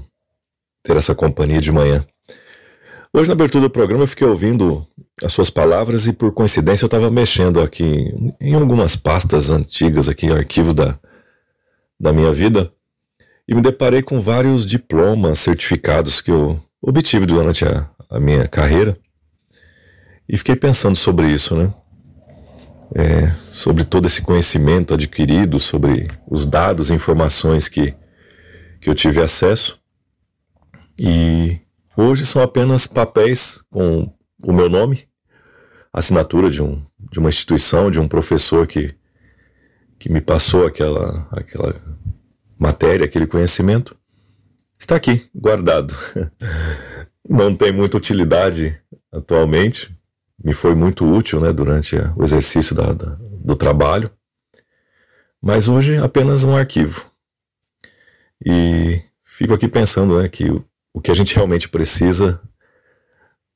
ter 0.84 0.98
essa 0.98 1.14
companhia 1.16 1.62
de 1.62 1.72
manhã. 1.72 2.06
Hoje, 3.14 3.28
na 3.28 3.34
abertura 3.34 3.66
do 3.66 3.70
programa, 3.70 4.04
eu 4.04 4.08
fiquei 4.08 4.26
ouvindo 4.26 4.88
as 5.24 5.32
suas 5.32 5.50
palavras 5.50 6.08
e, 6.08 6.14
por 6.14 6.34
coincidência, 6.34 6.84
eu 6.84 6.88
estava 6.88 7.10
mexendo 7.10 7.62
aqui 7.62 8.14
em 8.42 8.56
algumas 8.56 8.96
pastas 8.96 9.50
antigas, 9.50 10.10
aqui, 10.10 10.32
arquivos 10.32 10.74
da, 10.74 10.98
da 12.00 12.12
minha 12.12 12.34
vida, 12.34 12.72
e 13.48 13.54
me 13.54 13.62
deparei 13.62 14.02
com 14.02 14.20
vários 14.20 14.66
diplomas, 14.66 15.40
certificados 15.40 16.22
que 16.22 16.32
eu 16.32 16.60
obtive 16.82 17.26
durante 17.26 17.64
a, 17.66 17.90
a 18.10 18.20
minha 18.20 18.48
carreira. 18.48 18.98
E 20.28 20.38
fiquei 20.38 20.56
pensando 20.56 20.96
sobre 20.96 21.28
isso, 21.28 21.56
né? 21.56 21.74
É, 22.96 23.30
sobre 23.52 23.84
todo 23.84 24.06
esse 24.06 24.22
conhecimento 24.22 24.94
adquirido, 24.94 25.60
sobre 25.60 26.08
os 26.28 26.46
dados 26.46 26.90
e 26.90 26.94
informações 26.94 27.68
que, 27.68 27.96
que 28.80 28.90
eu 28.90 28.96
tive 28.96 29.22
acesso. 29.22 29.80
E 30.98 31.60
hoje 31.98 32.26
são 32.26 32.42
apenas 32.42 32.86
papéis 32.88 33.64
com 33.70 34.12
o 34.46 34.54
meu 34.54 34.70
nome, 34.70 35.08
assinatura 35.92 36.50
de, 36.50 36.62
um, 36.62 36.84
de 37.12 37.20
uma 37.20 37.30
instituição, 37.30 37.90
de 37.90 38.00
um 38.00 38.08
professor 38.08 38.68
que, 38.68 38.94
que 39.98 40.12
me 40.12 40.22
passou 40.22 40.66
aquela, 40.66 41.28
aquela 41.32 41.76
matéria, 42.58 43.06
aquele 43.06 43.28
conhecimento. 43.28 43.98
Está 44.80 44.96
aqui, 44.96 45.30
guardado. 45.34 45.96
Não 47.28 47.56
tem 47.56 47.72
muita 47.72 47.98
utilidade 47.98 48.78
atualmente, 49.12 49.96
me 50.42 50.54
foi 50.54 50.76
muito 50.76 51.06
útil 51.06 51.40
né, 51.40 51.52
durante 51.52 51.96
o 52.16 52.24
exercício 52.24 52.76
da, 52.76 52.94
da, 52.94 53.18
do 53.20 53.56
trabalho, 53.56 54.10
mas 55.42 55.68
hoje 55.68 55.96
é 55.96 56.00
apenas 56.00 56.44
um 56.44 56.56
arquivo. 56.56 57.06
E 58.46 59.02
fico 59.24 59.54
aqui 59.54 59.68
pensando 59.68 60.22
né, 60.22 60.30
que 60.30 60.50
o, 60.50 60.66
o 60.94 61.02
que 61.02 61.12
a 61.12 61.16
gente 61.16 61.36
realmente 61.36 61.68
precisa 61.68 62.42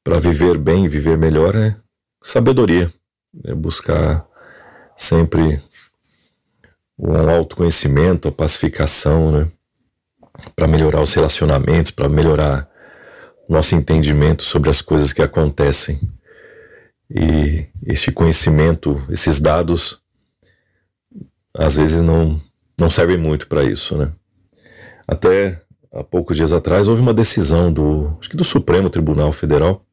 para 0.04 0.20
viver 0.20 0.58
bem, 0.58 0.88
viver 0.88 1.18
melhor 1.18 1.56
é 1.56 1.76
sabedoria, 2.22 2.92
é 3.44 3.54
buscar 3.54 4.26
sempre 4.96 5.62
um 6.98 7.30
autoconhecimento, 7.30 8.28
a 8.28 8.32
pacificação, 8.32 9.32
né? 9.32 9.52
Para 10.56 10.68
melhorar 10.68 11.02
os 11.02 11.14
relacionamentos, 11.14 11.92
para 11.92 12.10
melhorar 12.10 12.70
nosso 13.48 13.76
entendimento 13.76 14.44
sobre 14.44 14.70
as 14.70 14.82
coisas 14.82 15.14
que 15.14 15.22
acontecem. 15.22 16.00
E 17.10 17.68
este 17.86 18.12
conhecimento, 18.12 19.02
esses 19.10 19.40
dados, 19.40 20.02
às 21.54 21.76
vezes 21.76 22.02
não, 22.02 22.40
não 22.80 22.90
servem 22.90 23.18
muito 23.18 23.48
para 23.48 23.64
isso, 23.64 23.98
né? 23.98 24.12
Até 25.08 25.62
há 25.94 26.04
poucos 26.04 26.36
dias 26.36 26.52
atrás 26.52 26.88
houve 26.88 27.02
uma 27.02 27.14
decisão 27.14 27.72
do, 27.72 28.18
acho 28.20 28.30
que 28.30 28.38
do 28.38 28.44
Supremo 28.44 28.90
Tribunal 28.90 29.32
Federal, 29.32 29.86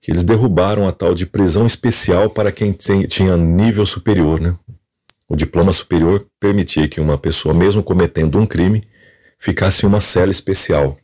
que 0.00 0.10
eles 0.10 0.24
derrubaram 0.24 0.86
a 0.86 0.92
tal 0.92 1.14
de 1.14 1.24
prisão 1.24 1.66
especial 1.66 2.28
para 2.28 2.52
quem 2.52 2.72
tinha 2.72 3.36
nível 3.36 3.86
superior, 3.86 4.40
né? 4.40 4.54
O 5.28 5.36
diploma 5.36 5.72
superior 5.72 6.26
permitia 6.38 6.86
que 6.86 7.00
uma 7.00 7.16
pessoa, 7.16 7.54
mesmo 7.54 7.82
cometendo 7.82 8.38
um 8.38 8.44
crime, 8.44 8.86
ficasse 9.38 9.84
em 9.84 9.88
uma 9.88 10.00
cela 10.00 10.30
especial. 10.30 10.98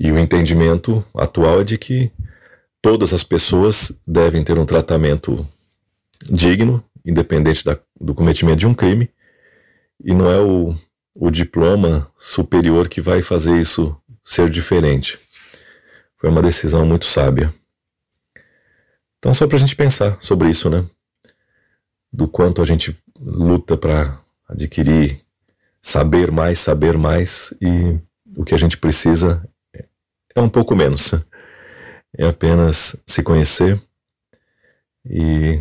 E 0.00 0.10
o 0.10 0.18
entendimento 0.18 1.04
atual 1.14 1.60
é 1.60 1.64
de 1.64 1.78
que 1.78 2.10
todas 2.80 3.12
as 3.12 3.24
pessoas 3.24 3.92
devem 4.06 4.42
ter 4.42 4.58
um 4.58 4.66
tratamento 4.66 5.46
digno, 6.24 6.82
independente 7.04 7.64
da, 7.64 7.78
do 8.00 8.14
cometimento 8.14 8.58
de 8.58 8.66
um 8.66 8.74
crime, 8.74 9.10
e 10.04 10.14
não 10.14 10.30
é 10.30 10.40
o, 10.40 10.74
o 11.14 11.30
diploma 11.30 12.10
superior 12.16 12.88
que 12.88 13.00
vai 13.00 13.22
fazer 13.22 13.60
isso 13.60 13.96
ser 14.22 14.48
diferente. 14.48 15.18
Foi 16.16 16.30
uma 16.30 16.42
decisão 16.42 16.84
muito 16.86 17.04
sábia. 17.04 17.52
Então, 19.18 19.34
só 19.34 19.46
para 19.46 19.56
a 19.56 19.60
gente 19.60 19.74
pensar 19.74 20.20
sobre 20.20 20.48
isso, 20.48 20.70
né? 20.70 20.84
Do 22.12 22.28
quanto 22.28 22.62
a 22.62 22.64
gente 22.64 22.96
luta 23.18 23.76
para 23.76 24.18
adquirir 24.48 25.20
saber 25.80 26.30
mais, 26.30 26.58
saber 26.58 26.96
mais, 26.96 27.52
e 27.60 27.98
o 28.36 28.44
que 28.44 28.54
a 28.54 28.58
gente 28.58 28.76
precisa 28.76 29.48
é 30.34 30.40
um 30.40 30.48
pouco 30.48 30.74
menos 30.74 31.12
é 32.18 32.26
apenas 32.26 32.96
se 33.06 33.22
conhecer 33.22 33.80
e 35.08 35.60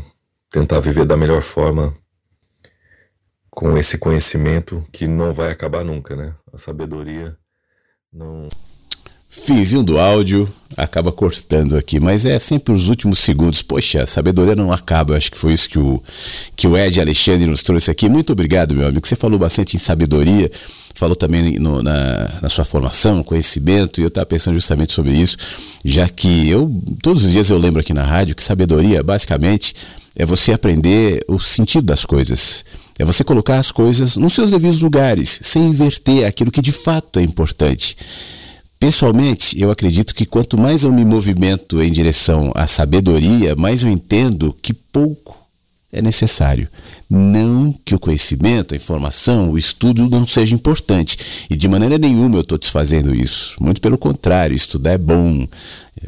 tentar 0.49 0.79
viver 0.79 1.05
da 1.05 1.15
melhor 1.15 1.43
forma 1.43 1.93
com 3.51 3.77
esse 3.77 3.97
conhecimento 3.97 4.83
que 4.91 5.07
não 5.07 5.33
vai 5.33 5.51
acabar 5.51 5.83
nunca, 5.83 6.15
né? 6.15 6.33
A 6.51 6.57
sabedoria 6.57 7.37
não. 8.11 8.49
Finzinho 9.29 9.83
do 9.83 9.99
áudio 9.99 10.51
acaba 10.75 11.11
cortando 11.11 11.77
aqui, 11.77 11.99
mas 11.99 12.25
é 12.25 12.39
sempre 12.39 12.73
os 12.73 12.89
últimos 12.89 13.19
segundos. 13.19 13.61
Poxa, 13.61 14.01
a 14.01 14.07
sabedoria 14.07 14.55
não 14.55 14.71
acaba. 14.71 15.15
Acho 15.15 15.31
que 15.31 15.37
foi 15.37 15.53
isso 15.53 15.69
que 15.69 15.77
o, 15.77 16.03
que 16.55 16.67
o 16.67 16.75
Ed 16.75 16.99
Alexandre 16.99 17.45
nos 17.45 17.61
trouxe 17.61 17.91
aqui. 17.91 18.09
Muito 18.09 18.33
obrigado, 18.33 18.73
meu 18.73 18.87
amigo. 18.87 19.05
Você 19.05 19.15
falou 19.15 19.37
bastante 19.37 19.75
em 19.75 19.79
sabedoria 19.79 20.49
falou 20.97 21.15
também 21.15 21.59
no, 21.59 21.83
na, 21.83 22.39
na, 22.41 22.49
sua 22.49 22.65
formação, 22.65 23.23
conhecimento, 23.23 23.99
e 23.99 24.03
eu 24.03 24.07
estava 24.07 24.25
pensando 24.25 24.55
justamente 24.55 24.93
sobre 24.93 25.11
isso, 25.11 25.37
já 25.85 26.09
que 26.09 26.49
eu, 26.49 26.71
todos 27.01 27.23
os 27.23 27.31
dias 27.31 27.49
eu 27.49 27.57
lembro 27.57 27.81
aqui 27.81 27.93
na 27.93 28.03
rádio 28.03 28.35
que 28.35 28.43
sabedoria, 28.43 29.03
basicamente, 29.03 29.75
é 30.15 30.25
você 30.25 30.51
aprender 30.51 31.23
o 31.27 31.39
sentido 31.39 31.85
das 31.85 32.03
coisas. 32.03 32.65
É 32.99 33.05
você 33.05 33.23
colocar 33.23 33.59
as 33.59 33.71
coisas 33.71 34.17
nos 34.17 34.33
seus 34.33 34.49
devidos 34.49 34.81
lugares, 34.81 35.39
sem 35.43 35.67
inverter 35.67 36.25
aquilo 36.25 36.51
que 36.51 36.63
de 36.63 36.71
fato 36.71 37.19
é 37.19 37.23
importante. 37.23 37.95
Pessoalmente, 38.79 39.59
eu 39.59 39.69
acredito 39.69 40.15
que 40.15 40.25
quanto 40.25 40.57
mais 40.57 40.83
eu 40.83 40.91
me 40.91 41.05
movimento 41.05 41.81
em 41.81 41.91
direção 41.91 42.51
à 42.55 42.65
sabedoria, 42.65 43.55
mais 43.55 43.83
eu 43.83 43.89
entendo 43.89 44.55
que 44.61 44.73
pouco 44.73 45.37
é 45.91 46.01
necessário. 46.01 46.67
Não 47.09 47.73
que 47.85 47.95
o 47.95 47.99
conhecimento, 47.99 48.73
a 48.73 48.77
informação, 48.77 49.51
o 49.51 49.57
estudo 49.57 50.09
não 50.09 50.27
seja 50.27 50.53
importante. 50.53 51.17
E 51.49 51.55
de 51.55 51.67
maneira 51.67 51.97
nenhuma 51.97 52.35
eu 52.35 52.41
estou 52.41 52.57
desfazendo 52.57 53.15
isso. 53.15 53.55
Muito 53.61 53.79
pelo 53.79 53.97
contrário, 53.97 54.55
estudar 54.55 54.91
é 54.91 54.97
bom. 54.97 55.47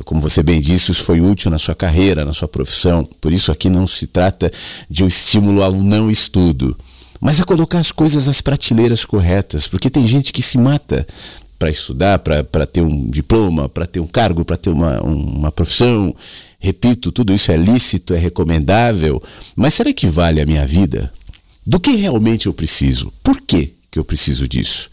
Como 0.04 0.20
você 0.20 0.44
bem 0.44 0.60
disse, 0.60 0.92
isso 0.92 1.04
foi 1.04 1.22
útil 1.22 1.50
na 1.50 1.58
sua 1.58 1.74
carreira, 1.74 2.26
na 2.26 2.34
sua 2.34 2.48
profissão. 2.48 3.08
Por 3.22 3.32
isso 3.32 3.52
aqui 3.52 3.70
não 3.70 3.88
se 3.88 4.08
trata 4.08 4.52
de 4.90 5.04
um 5.04 5.08
estímulo 5.08 5.64
ao 5.64 5.72
não 5.72 6.12
estudo. 6.12 6.78
Mas 7.22 7.40
é 7.40 7.44
colocar 7.44 7.80
as 7.80 7.92
coisas 7.92 8.28
nas 8.28 8.42
prateleiras 8.42 9.04
corretas, 9.04 9.68
porque 9.68 9.90
tem 9.90 10.08
gente 10.08 10.32
que 10.32 10.42
se 10.42 10.58
mata 10.58 11.06
para 11.58 11.70
estudar, 11.70 12.20
para 12.20 12.66
ter 12.66 12.82
um 12.82 13.10
diploma, 13.10 13.68
para 13.68 13.86
ter 13.86 14.00
um 14.00 14.08
cargo, 14.08 14.46
para 14.46 14.56
ter 14.56 14.70
uma, 14.70 15.02
uma 15.02 15.52
profissão. 15.52 16.16
Repito, 16.60 17.12
tudo 17.12 17.34
isso 17.34 17.52
é 17.52 17.58
lícito, 17.58 18.14
é 18.14 18.18
recomendável, 18.18 19.24
mas 19.56 19.74
será 19.74 19.94
que 19.94 20.08
vale 20.08 20.42
a 20.42 20.46
minha 20.46 20.66
vida? 20.66 21.12
Do 21.66 21.80
que 21.80 21.92
realmente 21.92 22.48
eu 22.48 22.54
preciso? 22.54 23.14
Por 23.24 23.40
que, 23.42 23.74
que 23.90 23.98
eu 23.98 24.04
preciso 24.04 24.48
disso? 24.48 24.90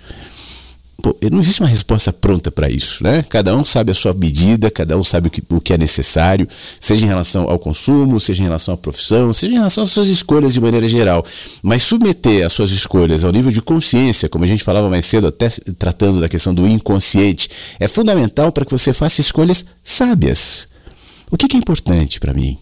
Pô, 1.03 1.15
não 1.31 1.41
existe 1.41 1.61
uma 1.61 1.69
resposta 1.69 2.13
pronta 2.13 2.51
para 2.51 2.71
isso, 2.71 3.05
né? 3.05 3.25
Cada 3.29 3.55
um 3.55 3.63
sabe 3.63 3.91
a 3.91 3.95
sua 3.95 4.15
medida, 4.15 4.71
cada 4.71 4.97
um 4.97 5.05
sabe 5.05 5.29
o 5.29 5.31
que, 5.31 5.43
o 5.51 5.61
que 5.61 5.73
é 5.73 5.79
necessário, 5.79 6.49
seja 6.81 7.05
em 7.05 7.09
relação 7.09 7.51
ao 7.51 7.59
consumo, 7.59 8.19
seja 8.19 8.43
em 8.43 8.47
relação 8.47 8.75
à 8.75 8.77
profissão, 8.77 9.33
seja 9.35 9.53
em 9.53 9.57
relação 9.57 9.85
às 9.85 9.91
suas 9.91 10.09
escolhas 10.09 10.55
de 10.55 10.61
maneira 10.61 10.89
geral. 10.89 11.25
Mas 11.63 11.83
submeter 11.83 12.47
as 12.47 12.53
suas 12.53 12.71
escolhas 12.71 13.25
ao 13.25 13.33
nível 13.33 13.53
de 13.53 13.61
consciência, 13.61 14.29
como 14.29 14.45
a 14.45 14.49
gente 14.49 14.65
falava 14.65 14.89
mais 14.89 15.05
cedo, 15.05 15.27
até 15.27 15.49
tratando 15.79 16.21
da 16.21 16.29
questão 16.29 16.55
do 16.55 16.67
inconsciente, 16.67 17.51
é 17.79 17.87
fundamental 17.87 18.51
para 18.51 18.65
que 18.65 18.73
você 18.73 18.93
faça 18.93 19.21
escolhas 19.21 19.67
sábias. 19.85 20.69
O 21.31 21.37
que, 21.37 21.49
que 21.49 21.57
é 21.57 21.59
importante 21.59 22.21
para 22.21 22.33
mim? 22.33 22.59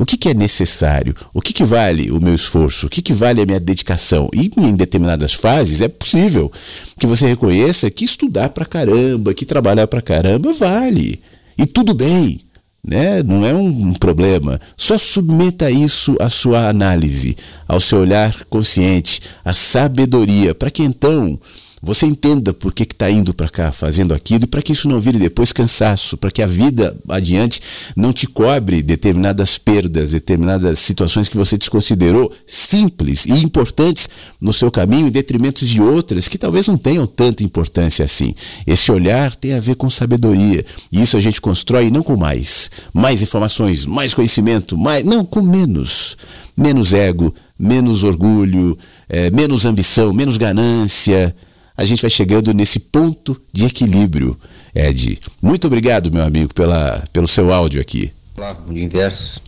O 0.00 0.06
que, 0.06 0.16
que 0.16 0.30
é 0.30 0.34
necessário? 0.34 1.14
O 1.34 1.42
que, 1.42 1.52
que 1.52 1.62
vale 1.62 2.10
o 2.10 2.18
meu 2.18 2.34
esforço? 2.34 2.86
O 2.86 2.88
que, 2.88 3.02
que 3.02 3.12
vale 3.12 3.42
a 3.42 3.44
minha 3.44 3.60
dedicação? 3.60 4.30
E 4.32 4.50
em 4.56 4.74
determinadas 4.74 5.34
fases 5.34 5.82
é 5.82 5.88
possível 5.88 6.50
que 6.98 7.06
você 7.06 7.26
reconheça 7.26 7.90
que 7.90 8.04
estudar 8.04 8.48
pra 8.48 8.64
caramba, 8.64 9.34
que 9.34 9.44
trabalhar 9.44 9.86
pra 9.86 10.00
caramba 10.00 10.54
vale. 10.54 11.20
E 11.58 11.66
tudo 11.66 11.92
bem. 11.92 12.40
Né? 12.82 13.22
Não 13.22 13.44
é 13.44 13.52
um 13.52 13.92
problema. 13.92 14.58
Só 14.74 14.96
submeta 14.96 15.70
isso 15.70 16.16
à 16.18 16.30
sua 16.30 16.66
análise, 16.66 17.36
ao 17.68 17.78
seu 17.78 17.98
olhar 17.98 18.34
consciente, 18.46 19.20
à 19.44 19.52
sabedoria, 19.52 20.54
para 20.54 20.70
que 20.70 20.82
então 20.82 21.38
você 21.82 22.04
entenda 22.04 22.52
por 22.52 22.74
que 22.74 22.82
está 22.82 23.10
indo 23.10 23.32
para 23.32 23.48
cá 23.48 23.72
fazendo 23.72 24.12
aquilo 24.12 24.44
e 24.44 24.46
para 24.46 24.60
que 24.60 24.72
isso 24.72 24.88
não 24.88 25.00
vire 25.00 25.18
depois 25.18 25.50
cansaço, 25.50 26.16
para 26.16 26.30
que 26.30 26.42
a 26.42 26.46
vida 26.46 26.94
adiante 27.08 27.62
não 27.96 28.12
te 28.12 28.26
cobre 28.26 28.82
determinadas 28.82 29.56
perdas, 29.56 30.12
determinadas 30.12 30.78
situações 30.78 31.28
que 31.28 31.38
você 31.38 31.56
desconsiderou 31.56 32.30
simples 32.46 33.24
e 33.24 33.32
importantes 33.42 34.10
no 34.38 34.52
seu 34.52 34.70
caminho 34.70 35.06
em 35.06 35.10
detrimento 35.10 35.64
de 35.64 35.80
outras 35.80 36.28
que 36.28 36.36
talvez 36.36 36.66
não 36.68 36.76
tenham 36.76 37.06
tanta 37.06 37.42
importância 37.42 38.04
assim. 38.04 38.34
Esse 38.66 38.92
olhar 38.92 39.34
tem 39.34 39.54
a 39.54 39.60
ver 39.60 39.76
com 39.76 39.88
sabedoria 39.88 40.64
e 40.92 41.00
isso 41.00 41.16
a 41.16 41.20
gente 41.20 41.40
constrói 41.40 41.90
não 41.90 42.02
com 42.02 42.14
mais, 42.14 42.70
mais 42.92 43.22
informações, 43.22 43.86
mais 43.86 44.12
conhecimento, 44.12 44.76
mais 44.76 45.02
não 45.02 45.24
com 45.24 45.40
menos, 45.40 46.16
menos 46.54 46.92
ego, 46.92 47.34
menos 47.58 48.04
orgulho, 48.04 48.76
é, 49.08 49.30
menos 49.30 49.64
ambição, 49.64 50.12
menos 50.12 50.36
ganância 50.36 51.34
a 51.80 51.84
gente 51.84 52.02
vai 52.02 52.10
chegando 52.10 52.52
nesse 52.52 52.78
ponto 52.78 53.40
de 53.50 53.64
equilíbrio, 53.64 54.38
Ed. 54.74 55.18
Muito 55.40 55.66
obrigado, 55.66 56.12
meu 56.12 56.22
amigo, 56.22 56.52
pela, 56.52 57.02
pelo 57.10 57.26
seu 57.26 57.50
áudio 57.50 57.80
aqui. 57.80 58.12
Olá, 58.36 58.54
inverso. 58.68 59.40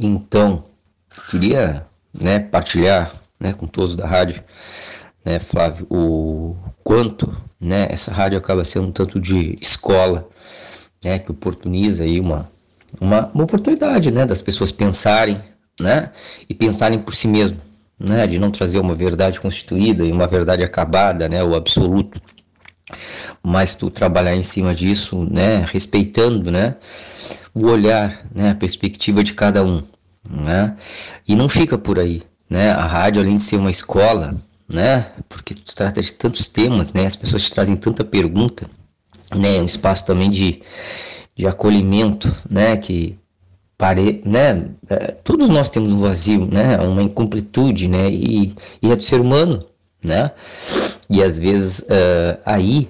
Então, 0.00 0.64
queria 1.30 1.84
né, 2.10 2.38
partilhar 2.38 3.12
né, 3.38 3.52
com 3.52 3.66
todos 3.66 3.94
da 3.94 4.06
rádio, 4.06 4.42
né, 5.22 5.38
Flávio, 5.38 5.86
o 5.90 6.56
quanto 6.82 7.30
né, 7.60 7.86
essa 7.90 8.10
rádio 8.10 8.38
acaba 8.38 8.64
sendo 8.64 8.88
um 8.88 8.92
tanto 8.92 9.20
de 9.20 9.54
escola, 9.60 10.26
né, 11.04 11.18
que 11.18 11.32
oportuniza 11.32 12.04
aí 12.04 12.18
uma, 12.18 12.50
uma, 12.98 13.30
uma 13.34 13.44
oportunidade 13.44 14.10
né, 14.10 14.24
das 14.24 14.40
pessoas 14.40 14.72
pensarem 14.72 15.38
né, 15.78 16.12
e 16.48 16.54
pensarem 16.54 16.98
por 16.98 17.14
si 17.14 17.28
mesmo 17.28 17.60
né, 18.02 18.26
de 18.26 18.38
não 18.38 18.50
trazer 18.50 18.78
uma 18.78 18.94
verdade 18.94 19.40
constituída 19.40 20.04
e 20.04 20.12
uma 20.12 20.26
verdade 20.26 20.62
acabada, 20.62 21.28
né, 21.28 21.42
o 21.42 21.54
absoluto, 21.54 22.20
mas 23.42 23.74
tu 23.74 23.90
trabalhar 23.90 24.34
em 24.34 24.42
cima 24.42 24.74
disso, 24.74 25.26
né, 25.30 25.64
respeitando, 25.70 26.50
né, 26.50 26.76
o 27.54 27.66
olhar, 27.66 28.26
né, 28.34 28.50
a 28.50 28.54
perspectiva 28.54 29.22
de 29.22 29.34
cada 29.34 29.64
um, 29.64 29.82
né, 30.28 30.76
e 31.26 31.36
não 31.36 31.48
fica 31.48 31.78
por 31.78 31.98
aí, 31.98 32.22
né, 32.50 32.72
a 32.72 32.84
rádio 32.84 33.22
além 33.22 33.34
de 33.34 33.42
ser 33.42 33.56
uma 33.56 33.70
escola, 33.70 34.34
né, 34.68 35.06
porque 35.28 35.54
tu 35.54 35.74
trata 35.74 36.02
de 36.02 36.12
tantos 36.12 36.48
temas, 36.48 36.92
né, 36.92 37.06
as 37.06 37.16
pessoas 37.16 37.44
te 37.44 37.52
trazem 37.52 37.76
tanta 37.76 38.04
pergunta, 38.04 38.66
né, 39.34 39.60
um 39.60 39.66
espaço 39.66 40.04
também 40.04 40.28
de, 40.28 40.60
de 41.36 41.46
acolhimento, 41.46 42.34
né, 42.50 42.76
que 42.76 43.16
pare, 43.82 44.22
né? 44.24 44.70
É, 44.88 45.10
todos 45.24 45.48
nós 45.48 45.68
temos 45.68 45.92
um 45.92 45.98
vazio, 45.98 46.46
né? 46.46 46.78
Uma 46.78 47.02
incompletude, 47.02 47.88
né? 47.88 48.08
E, 48.08 48.54
e 48.80 48.92
é 48.92 48.94
do 48.94 49.02
ser 49.02 49.20
humano, 49.20 49.64
né? 50.04 50.30
E 51.10 51.20
às 51.20 51.36
vezes 51.36 51.80
uh, 51.80 52.38
aí, 52.46 52.88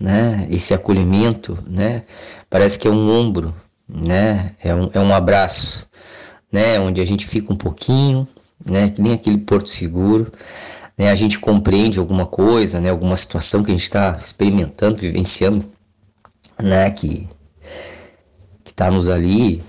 né? 0.00 0.48
Esse 0.50 0.74
acolhimento, 0.74 1.56
né? 1.64 2.02
Parece 2.50 2.76
que 2.76 2.88
é 2.88 2.90
um 2.90 3.08
ombro, 3.08 3.54
né? 3.88 4.56
É 4.60 4.74
um, 4.74 4.90
é 4.92 4.98
um 4.98 5.14
abraço, 5.14 5.86
né? 6.50 6.80
Onde 6.80 7.00
a 7.00 7.04
gente 7.04 7.24
fica 7.24 7.52
um 7.52 7.56
pouquinho, 7.56 8.26
né? 8.66 8.90
Que 8.90 9.00
nem 9.00 9.12
aquele 9.12 9.38
porto 9.38 9.68
seguro, 9.68 10.32
né? 10.98 11.08
A 11.08 11.14
gente 11.14 11.38
compreende 11.38 12.00
alguma 12.00 12.26
coisa, 12.26 12.80
né? 12.80 12.90
Alguma 12.90 13.16
situação 13.16 13.62
que 13.62 13.70
a 13.70 13.74
gente 13.74 13.84
está 13.84 14.16
experimentando, 14.18 14.96
vivenciando, 14.96 15.64
né? 16.60 16.90
Que 16.90 17.28
que 18.64 18.70
está 18.70 18.90
nos 18.90 19.08
ali 19.08 19.62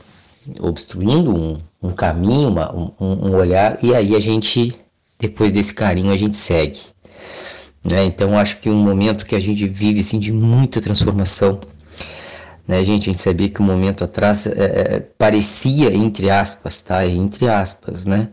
obstruindo 0.59 1.35
um, 1.35 1.57
um 1.81 1.91
caminho, 1.91 2.49
uma, 2.49 2.73
um, 2.75 2.91
um, 2.99 3.35
olhar, 3.35 3.77
e 3.83 3.93
aí 3.93 4.15
a 4.15 4.19
gente, 4.19 4.75
depois 5.19 5.51
desse 5.51 5.73
carinho, 5.73 6.11
a 6.11 6.17
gente 6.17 6.37
segue. 6.37 6.79
Né? 7.83 8.05
Então 8.05 8.37
acho 8.37 8.57
que 8.59 8.69
um 8.69 8.83
momento 8.83 9.25
que 9.25 9.35
a 9.35 9.39
gente 9.39 9.67
vive 9.67 9.99
assim, 9.99 10.19
de 10.19 10.31
muita 10.31 10.81
transformação 10.81 11.59
né, 12.65 12.81
gente? 12.83 13.09
A 13.09 13.13
gente 13.13 13.21
sabia 13.21 13.49
que 13.49 13.61
um 13.61 13.65
momento 13.65 14.05
atrás 14.05 14.47
é, 14.47 14.51
é, 14.51 14.99
parecia, 14.99 15.93
entre 15.93 16.29
aspas, 16.29 16.81
tá? 16.81 17.05
Entre 17.05 17.47
aspas, 17.47 18.05
né? 18.05 18.29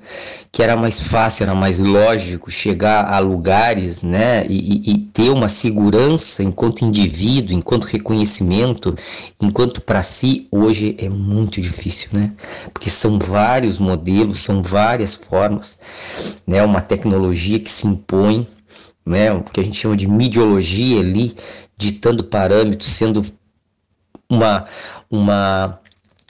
Que 0.52 0.62
era 0.62 0.76
mais 0.76 1.00
fácil, 1.00 1.42
era 1.44 1.54
mais 1.54 1.80
lógico 1.80 2.48
chegar 2.50 3.12
a 3.12 3.18
lugares, 3.18 4.02
né? 4.02 4.46
E, 4.46 4.90
e, 4.90 4.92
e 4.92 4.98
ter 4.98 5.30
uma 5.30 5.48
segurança 5.48 6.44
enquanto 6.44 6.84
indivíduo, 6.84 7.56
enquanto 7.56 7.84
reconhecimento, 7.84 8.94
enquanto 9.40 9.80
para 9.82 10.02
si, 10.04 10.46
hoje 10.52 10.96
é 11.00 11.08
muito 11.08 11.60
difícil, 11.60 12.10
né? 12.12 12.32
Porque 12.72 12.88
são 12.88 13.18
vários 13.18 13.78
modelos, 13.78 14.38
são 14.38 14.62
várias 14.62 15.16
formas, 15.16 15.80
né? 16.46 16.62
Uma 16.62 16.80
tecnologia 16.80 17.58
que 17.58 17.70
se 17.70 17.86
impõe, 17.88 18.46
né? 19.04 19.32
O 19.32 19.42
que 19.42 19.58
a 19.58 19.64
gente 19.64 19.78
chama 19.78 19.96
de 19.96 20.06
midiologia 20.06 21.00
ali, 21.00 21.34
ditando 21.76 22.22
parâmetros, 22.22 22.90
sendo 22.90 23.24
uma, 24.30 24.64
uma, 25.10 25.78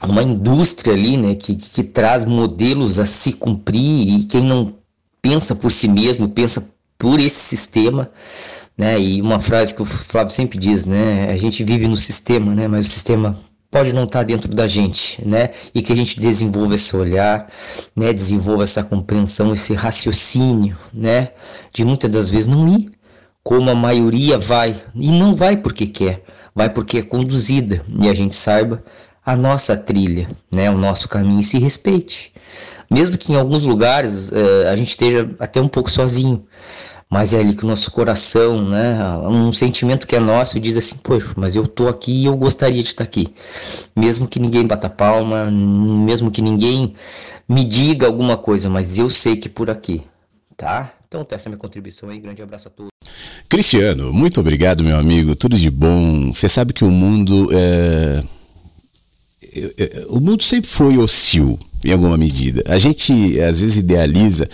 uma 0.03 0.23
indústria 0.23 0.95
ali, 0.95 1.19
né, 1.19 1.35
que, 1.35 1.55
que, 1.55 1.71
que 1.71 1.83
traz 1.85 2.25
modelos 2.25 2.99
a 2.99 3.05
se 3.05 3.35
cumprir 3.35 4.09
e 4.09 4.25
quem 4.25 4.43
não 4.43 4.75
pensa 5.21 5.55
por 5.55 5.71
si 5.71 5.87
mesmo, 5.87 6.31
pensa 6.31 6.75
por 6.99 7.21
esse 7.21 7.39
sistema, 7.39 8.11
né, 8.77 8.99
e 8.99 9.21
uma 9.21 9.39
frase 9.39 9.75
que 9.75 9.83
o 9.83 9.85
Flávio 9.85 10.33
sempre 10.33 10.59
diz, 10.59 10.87
né, 10.87 11.31
a 11.31 11.37
gente 11.37 11.63
vive 11.63 11.87
no 11.87 11.97
sistema, 11.97 12.55
né, 12.55 12.67
mas 12.67 12.87
o 12.87 12.91
sistema 12.91 13.39
pode 13.71 13.93
não 13.93 14.05
estar 14.05 14.25
dentro 14.25 14.53
da 14.53 14.67
gente, 14.67 15.25
né? 15.25 15.51
E 15.73 15.81
que 15.81 15.93
a 15.93 15.97
gente 15.97 16.19
desenvolva 16.19 16.75
esse 16.75 16.97
olhar, 16.97 17.49
né? 17.95 18.13
Desenvolva 18.13 18.65
essa 18.65 18.83
compreensão, 18.83 19.53
esse 19.55 19.75
raciocínio, 19.75 20.77
né? 20.93 21.29
De 21.73 21.85
muitas 21.85 22.11
das 22.11 22.29
vezes 22.29 22.49
não 22.49 22.67
ir 22.67 22.91
como 23.43 23.71
a 23.71 23.75
maioria 23.75 24.39
vai 24.39 24.77
e 24.95 25.11
não 25.11 25.35
vai 25.35 25.57
porque 25.57 25.87
quer, 25.87 26.25
vai 26.55 26.69
porque 26.69 26.99
é 26.99 27.03
conduzida 27.03 27.83
e 27.99 28.09
a 28.09 28.15
gente 28.15 28.35
saiba 28.35 28.83
a 29.25 29.37
nossa 29.37 29.77
trilha, 29.77 30.29
né, 30.51 30.71
o 30.71 30.79
nosso 30.79 31.09
caminho 31.09 31.41
e 31.41 31.45
se 31.45 31.59
respeite. 31.59 32.33
Mesmo 32.91 33.17
que 33.17 33.33
em 33.33 33.37
alguns 33.37 33.65
lugares 33.65 34.31
uh, 34.31 34.69
a 34.71 34.77
gente 34.77 34.89
esteja 34.89 35.29
até 35.39 35.61
um 35.61 35.69
pouco 35.69 35.91
sozinho, 35.91 36.45
mas 37.09 37.33
é 37.33 37.41
ali 37.41 37.55
que 37.55 37.65
o 37.65 37.69
nosso 37.69 37.91
coração, 37.91 38.63
né, 38.69 38.99
um 39.29 39.53
sentimento 39.53 40.07
que 40.07 40.17
é 40.17 40.21
nosso 40.21 40.59
diz 40.59 40.77
assim, 40.77 40.97
poxa, 40.99 41.33
mas 41.37 41.57
eu 41.57 41.67
tô 41.67 41.89
aqui 41.89 42.23
e 42.23 42.27
eu 42.27 42.37
gostaria 42.37 42.83
de 42.83 42.89
estar 42.89 43.05
aqui. 43.05 43.27
Mesmo 43.97 44.29
que 44.29 44.39
ninguém 44.39 44.67
bata 44.67 44.89
palma, 44.89 45.51
mesmo 45.51 46.31
que 46.31 46.41
ninguém 46.41 46.95
me 47.49 47.65
diga 47.65 48.07
alguma 48.07 48.37
coisa, 48.37 48.69
mas 48.71 48.97
eu 48.99 49.11
sei 49.11 49.37
que 49.37 49.49
por 49.49 49.71
aqui, 49.71 50.05
tá? 50.57 50.93
Então, 51.11 51.27
essa 51.29 51.49
é 51.49 51.51
a 51.51 51.51
minha 51.51 51.59
contribuição 51.59 52.09
aí. 52.09 52.21
Grande 52.21 52.41
abraço 52.41 52.69
a 52.69 52.71
todos. 52.71 52.90
Cristiano, 53.51 54.13
muito 54.13 54.39
obrigado, 54.39 54.85
meu 54.85 54.97
amigo. 54.97 55.35
Tudo 55.35 55.59
de 55.59 55.69
bom. 55.69 56.33
Você 56.33 56.49
sabe 56.49 56.73
que 56.73 56.85
o 56.85 56.91
mundo 56.91 57.51
é... 57.53 58.23
O 60.09 60.21
mundo 60.21 60.45
sempre 60.45 60.71
foi 60.71 60.97
hostil, 60.97 61.59
em 61.85 61.91
alguma 61.91 62.17
medida. 62.17 62.63
A 62.67 62.79
gente, 62.79 63.41
às 63.41 63.61
vezes, 63.61 63.79
idealiza 63.79 64.49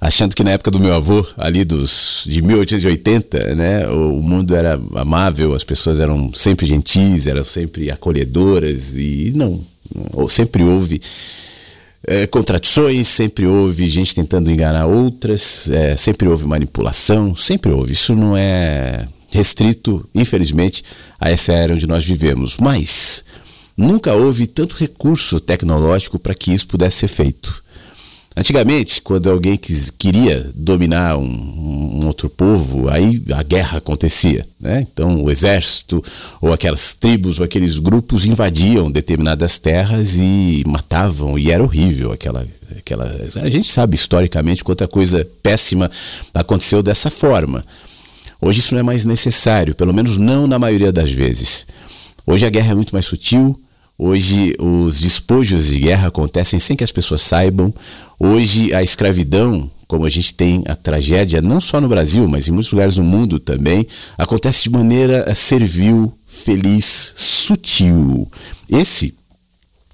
achando 0.00 0.36
que 0.36 0.44
na 0.44 0.52
época 0.52 0.70
do 0.70 0.78
meu 0.78 0.94
avô, 0.94 1.26
ali 1.36 1.64
dos 1.64 2.22
de 2.26 2.40
1880, 2.40 3.56
né, 3.56 3.88
o 3.88 4.22
mundo 4.22 4.54
era 4.54 4.80
amável, 4.94 5.52
as 5.52 5.64
pessoas 5.64 5.98
eram 5.98 6.32
sempre 6.32 6.64
gentis, 6.64 7.26
eram 7.26 7.42
sempre 7.42 7.90
acolhedoras 7.90 8.94
e 8.94 9.32
não, 9.34 9.60
sempre 10.28 10.62
houve 10.62 11.02
é, 12.08 12.26
contradições, 12.26 13.06
sempre 13.06 13.46
houve 13.46 13.86
gente 13.86 14.14
tentando 14.14 14.50
enganar 14.50 14.86
outras, 14.86 15.68
é, 15.68 15.94
sempre 15.94 16.26
houve 16.26 16.46
manipulação, 16.46 17.36
sempre 17.36 17.70
houve. 17.70 17.92
Isso 17.92 18.14
não 18.14 18.34
é 18.34 19.06
restrito, 19.30 20.08
infelizmente, 20.14 20.82
a 21.20 21.30
essa 21.30 21.52
era 21.52 21.74
onde 21.74 21.86
nós 21.86 22.06
vivemos. 22.06 22.56
Mas 22.56 23.22
nunca 23.76 24.14
houve 24.14 24.46
tanto 24.46 24.74
recurso 24.74 25.38
tecnológico 25.38 26.18
para 26.18 26.34
que 26.34 26.52
isso 26.52 26.66
pudesse 26.66 27.00
ser 27.00 27.08
feito. 27.08 27.62
Antigamente, 28.38 29.00
quando 29.02 29.28
alguém 29.28 29.56
quis, 29.56 29.90
queria 29.90 30.48
dominar 30.54 31.18
um, 31.18 31.24
um, 31.24 32.06
outro 32.06 32.30
povo, 32.30 32.88
aí 32.88 33.20
a 33.34 33.42
guerra 33.42 33.78
acontecia. 33.78 34.46
Né? 34.60 34.86
Então, 34.92 35.24
o 35.24 35.28
exército, 35.28 36.00
ou 36.40 36.52
aquelas 36.52 36.94
tribos, 36.94 37.40
ou 37.40 37.44
aqueles 37.44 37.80
grupos 37.80 38.26
invadiam 38.26 38.92
determinadas 38.92 39.58
terras 39.58 40.14
e 40.18 40.62
matavam, 40.64 41.36
e 41.36 41.50
era 41.50 41.60
horrível 41.60 42.12
aquela. 42.12 42.46
aquela 42.76 43.06
a 43.42 43.50
gente 43.50 43.68
sabe 43.68 43.96
historicamente 43.96 44.62
quanta 44.62 44.86
coisa 44.86 45.28
péssima 45.42 45.90
aconteceu 46.32 46.80
dessa 46.80 47.10
forma. 47.10 47.66
Hoje 48.40 48.60
isso 48.60 48.72
não 48.72 48.78
é 48.78 48.84
mais 48.84 49.04
necessário, 49.04 49.74
pelo 49.74 49.92
menos 49.92 50.16
não 50.16 50.46
na 50.46 50.60
maioria 50.60 50.92
das 50.92 51.10
vezes. 51.10 51.66
Hoje 52.24 52.46
a 52.46 52.50
guerra 52.50 52.70
é 52.70 52.74
muito 52.76 52.92
mais 52.92 53.04
sutil, 53.04 53.58
Hoje 54.00 54.54
os 54.60 55.00
despojos 55.00 55.66
de 55.66 55.80
guerra 55.80 56.06
acontecem 56.06 56.60
sem 56.60 56.76
que 56.76 56.84
as 56.84 56.92
pessoas 56.92 57.20
saibam. 57.20 57.74
Hoje 58.20 58.74
a 58.74 58.82
escravidão, 58.82 59.70
como 59.86 60.04
a 60.04 60.10
gente 60.10 60.34
tem 60.34 60.64
a 60.66 60.74
tragédia 60.74 61.40
não 61.40 61.60
só 61.60 61.80
no 61.80 61.88
Brasil, 61.88 62.26
mas 62.26 62.48
em 62.48 62.50
muitos 62.50 62.72
lugares 62.72 62.96
do 62.96 63.04
mundo 63.04 63.38
também, 63.38 63.86
acontece 64.16 64.64
de 64.64 64.70
maneira 64.70 65.32
servil, 65.36 66.12
feliz, 66.26 67.12
sutil. 67.14 68.28
Esse, 68.68 69.14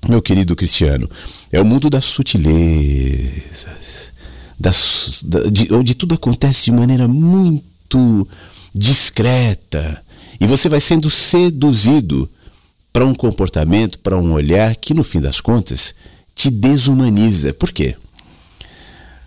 meu 0.09 0.23
querido 0.23 0.57
Cristiano, 0.57 1.09
é 1.53 1.61
o 1.61 1.67
mundo 1.67 1.91
das 1.91 2.07
sutilezas, 2.07 3.25
das, 4.59 5.23
de, 5.53 5.73
onde 5.75 5.95
tudo 5.95 6.15
acontece 6.15 6.65
de 6.65 6.73
maneira 6.73 7.07
muito 7.07 8.27
discreta. 8.75 10.03
E 10.41 10.47
você 10.47 10.67
vai 10.71 10.81
sendo 10.81 11.11
seduzido 11.11 12.27
para 12.91 13.05
um 13.05 13.15
comportamento, 13.15 13.99
para 13.99 14.17
um 14.17 14.33
olhar 14.33 14.75
que 14.77 14.95
no 14.95 15.05
fim 15.05 15.21
das 15.21 15.43
contas 15.43 15.95
te 16.35 16.51
desumaniza. 16.51 17.53
Por 17.53 17.71
quê? 17.71 17.97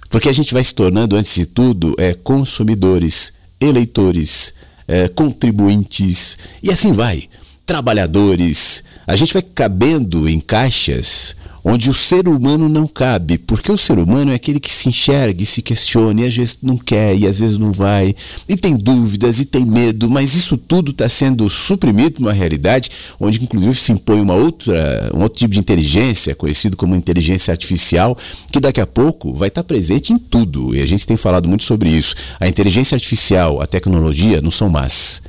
Porque 0.09 0.29
a 0.29 0.33
gente 0.33 0.53
vai 0.53 0.63
se 0.63 0.73
tornando, 0.73 1.15
antes 1.15 1.35
de 1.35 1.45
tudo, 1.45 1.95
é, 1.97 2.13
consumidores, 2.13 3.33
eleitores, 3.59 4.53
é, 4.87 5.07
contribuintes 5.07 6.37
e 6.63 6.71
assim 6.71 6.91
vai. 6.91 7.27
Trabalhadores. 7.65 8.83
A 9.05 9.15
gente 9.15 9.33
vai 9.33 9.41
cabendo 9.41 10.27
em 10.29 10.39
caixas 10.39 11.35
onde 11.69 11.89
o 11.89 11.93
ser 11.93 12.29
humano 12.29 12.69
não 12.69 12.87
cabe, 12.87 13.37
porque 13.37 13.69
o 13.69 13.75
ser 13.75 13.99
humano 13.99 14.31
é 14.31 14.35
aquele 14.35 14.57
que 14.57 14.71
se 14.71 14.87
enxerga 14.87 15.43
e 15.43 15.45
se 15.45 15.61
questiona, 15.61 16.21
e 16.21 16.25
às 16.25 16.33
vezes 16.33 16.59
não 16.63 16.77
quer, 16.77 17.13
e 17.17 17.27
às 17.27 17.41
vezes 17.41 17.57
não 17.57 17.73
vai, 17.73 18.15
e 18.47 18.55
tem 18.55 18.77
dúvidas, 18.77 19.41
e 19.41 19.45
tem 19.45 19.65
medo, 19.65 20.09
mas 20.09 20.33
isso 20.33 20.57
tudo 20.57 20.91
está 20.91 21.09
sendo 21.09 21.49
suprimido 21.49 22.21
numa 22.21 22.31
realidade 22.31 22.89
onde, 23.19 23.43
inclusive, 23.43 23.75
se 23.75 23.91
impõe 23.91 24.21
uma 24.21 24.33
outra, 24.33 25.11
um 25.13 25.19
outro 25.19 25.39
tipo 25.39 25.53
de 25.53 25.59
inteligência, 25.59 26.33
conhecido 26.33 26.77
como 26.77 26.95
inteligência 26.95 27.51
artificial, 27.51 28.17
que 28.49 28.61
daqui 28.61 28.79
a 28.79 28.87
pouco 28.87 29.33
vai 29.33 29.49
estar 29.49 29.61
tá 29.61 29.67
presente 29.67 30.13
em 30.13 30.17
tudo, 30.17 30.73
e 30.73 30.81
a 30.81 30.85
gente 30.85 31.05
tem 31.05 31.17
falado 31.17 31.49
muito 31.49 31.65
sobre 31.65 31.89
isso. 31.89 32.15
A 32.39 32.47
inteligência 32.47 32.95
artificial, 32.95 33.61
a 33.61 33.65
tecnologia 33.65 34.41
não 34.41 34.51
são 34.51 34.69
más, 34.69 35.21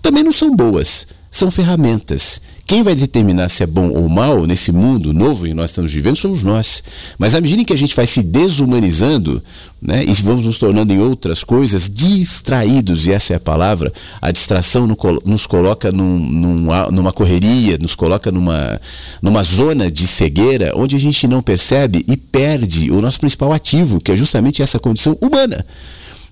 também 0.00 0.24
não 0.24 0.32
são 0.32 0.56
boas, 0.56 1.06
são 1.30 1.50
ferramentas 1.50 2.40
quem 2.66 2.82
vai 2.82 2.94
determinar 2.94 3.48
se 3.48 3.62
é 3.62 3.66
bom 3.66 3.90
ou 3.90 4.08
mal 4.08 4.46
nesse 4.46 4.72
mundo 4.72 5.12
novo 5.12 5.44
que 5.44 5.54
nós 5.54 5.70
estamos 5.70 5.92
vivendo 5.92 6.16
somos 6.16 6.42
nós. 6.42 6.82
Mas 7.18 7.34
à 7.34 7.40
medida 7.40 7.64
que 7.64 7.72
a 7.72 7.76
gente 7.76 7.94
vai 7.94 8.06
se 8.06 8.22
desumanizando, 8.22 9.42
né, 9.80 10.04
e 10.04 10.12
vamos 10.14 10.46
nos 10.46 10.58
tornando 10.58 10.92
em 10.92 10.98
outras 10.98 11.42
coisas, 11.42 11.90
distraídos, 11.90 13.06
e 13.06 13.12
essa 13.12 13.32
é 13.34 13.36
a 13.36 13.40
palavra, 13.40 13.92
a 14.20 14.30
distração 14.30 14.86
nos 15.24 15.46
coloca 15.46 15.90
num, 15.90 16.18
num, 16.18 16.90
numa 16.90 17.12
correria, 17.12 17.76
nos 17.78 17.94
coloca 17.94 18.30
numa, 18.30 18.80
numa 19.20 19.42
zona 19.42 19.90
de 19.90 20.06
cegueira 20.06 20.72
onde 20.74 20.96
a 20.96 21.00
gente 21.00 21.26
não 21.26 21.42
percebe 21.42 22.04
e 22.08 22.16
perde 22.16 22.90
o 22.90 23.00
nosso 23.00 23.20
principal 23.20 23.52
ativo, 23.52 24.00
que 24.00 24.12
é 24.12 24.16
justamente 24.16 24.62
essa 24.62 24.78
condição 24.78 25.16
humana 25.20 25.64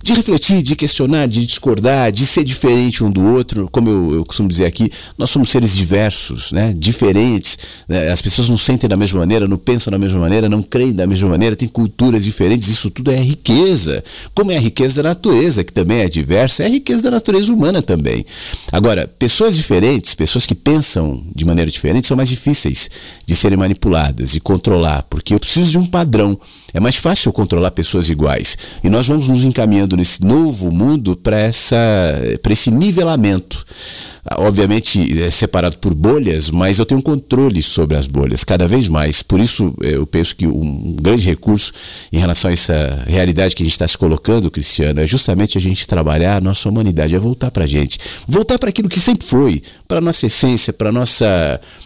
de 0.02 0.14
refletir, 0.14 0.62
de 0.62 0.74
questionar, 0.74 1.26
de 1.26 1.44
discordar, 1.44 2.10
de 2.10 2.24
ser 2.24 2.42
diferente 2.42 3.04
um 3.04 3.10
do 3.10 3.24
outro. 3.24 3.68
Como 3.70 3.88
eu, 3.90 4.14
eu 4.14 4.24
costumo 4.24 4.48
dizer 4.48 4.64
aqui, 4.64 4.90
nós 5.18 5.28
somos 5.28 5.50
seres 5.50 5.76
diversos, 5.76 6.52
né? 6.52 6.74
diferentes. 6.76 7.58
Né? 7.86 8.10
As 8.10 8.22
pessoas 8.22 8.48
não 8.48 8.56
sentem 8.56 8.88
da 8.88 8.96
mesma 8.96 9.20
maneira, 9.20 9.46
não 9.46 9.58
pensam 9.58 9.90
da 9.90 9.98
mesma 9.98 10.18
maneira, 10.18 10.48
não 10.48 10.62
creem 10.62 10.92
da 10.92 11.06
mesma 11.06 11.28
maneira, 11.28 11.54
têm 11.54 11.68
culturas 11.68 12.24
diferentes. 12.24 12.68
Isso 12.68 12.90
tudo 12.90 13.10
é 13.10 13.16
riqueza. 13.16 14.02
Como 14.34 14.50
é 14.50 14.56
a 14.56 14.60
riqueza 14.60 15.02
da 15.02 15.10
natureza, 15.10 15.62
que 15.62 15.72
também 15.72 15.98
é 15.98 16.08
diversa, 16.08 16.62
é 16.62 16.66
a 16.66 16.70
riqueza 16.70 17.02
da 17.02 17.10
natureza 17.10 17.52
humana 17.52 17.82
também. 17.82 18.24
Agora, 18.72 19.06
pessoas 19.18 19.54
diferentes, 19.54 20.14
pessoas 20.14 20.46
que 20.46 20.54
pensam 20.54 21.22
de 21.34 21.44
maneira 21.44 21.70
diferente, 21.70 22.06
são 22.06 22.16
mais 22.16 22.28
difíceis 22.28 22.88
de 23.26 23.36
serem 23.36 23.58
manipuladas 23.58 24.34
e 24.34 24.40
controlar, 24.40 25.04
porque 25.10 25.34
eu 25.34 25.38
preciso 25.38 25.70
de 25.70 25.78
um 25.78 25.86
padrão. 25.86 26.38
É 26.72 26.80
mais 26.80 26.96
fácil 26.96 27.32
controlar 27.32 27.70
pessoas 27.70 28.08
iguais. 28.08 28.56
E 28.82 28.90
nós 28.90 29.06
vamos 29.08 29.28
nos 29.28 29.44
encaminhando 29.44 29.96
nesse 29.96 30.24
novo 30.24 30.70
mundo 30.72 31.16
para 31.16 31.48
esse 31.48 32.70
nivelamento. 32.70 33.64
Obviamente 34.36 35.22
é 35.22 35.30
separado 35.30 35.78
por 35.78 35.94
bolhas, 35.94 36.50
mas 36.50 36.78
eu 36.78 36.84
tenho 36.84 37.00
controle 37.00 37.62
sobre 37.62 37.96
as 37.96 38.06
bolhas 38.06 38.44
cada 38.44 38.68
vez 38.68 38.86
mais. 38.88 39.22
Por 39.22 39.40
isso 39.40 39.74
eu 39.80 40.06
penso 40.06 40.36
que 40.36 40.46
um 40.46 40.94
grande 41.00 41.24
recurso 41.24 41.72
em 42.12 42.18
relação 42.18 42.50
a 42.50 42.52
essa 42.52 43.02
realidade 43.06 43.56
que 43.56 43.62
a 43.62 43.64
gente 43.64 43.72
está 43.72 43.88
se 43.88 43.96
colocando, 43.96 44.50
Cristiano, 44.50 45.00
é 45.00 45.06
justamente 45.06 45.56
a 45.56 45.60
gente 45.60 45.86
trabalhar 45.88 46.36
a 46.36 46.40
nossa 46.40 46.68
humanidade, 46.68 47.14
é 47.14 47.18
voltar 47.18 47.50
para 47.50 47.64
a 47.64 47.66
gente. 47.66 47.98
Voltar 48.28 48.58
para 48.58 48.68
aquilo 48.68 48.90
que 48.90 49.00
sempre 49.00 49.26
foi, 49.26 49.62
para 49.90 50.00
nossa 50.00 50.24
essência, 50.24 50.72
para 50.72 50.92
nosso 50.92 51.24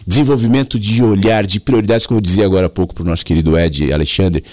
desenvolvimento 0.05 0.77
de 0.77 1.01
olhar, 1.01 1.43
de 1.43 1.59
prioridades, 1.59 2.05
como 2.05 2.19
eu 2.19 2.21
dizia 2.21 2.45
agora 2.45 2.67
há 2.67 2.69
pouco 2.69 2.93
para 2.93 3.01
o 3.01 3.05
nosso 3.07 3.25
querido 3.25 3.57
Ed 3.57 3.91
Alexandre 3.91 4.43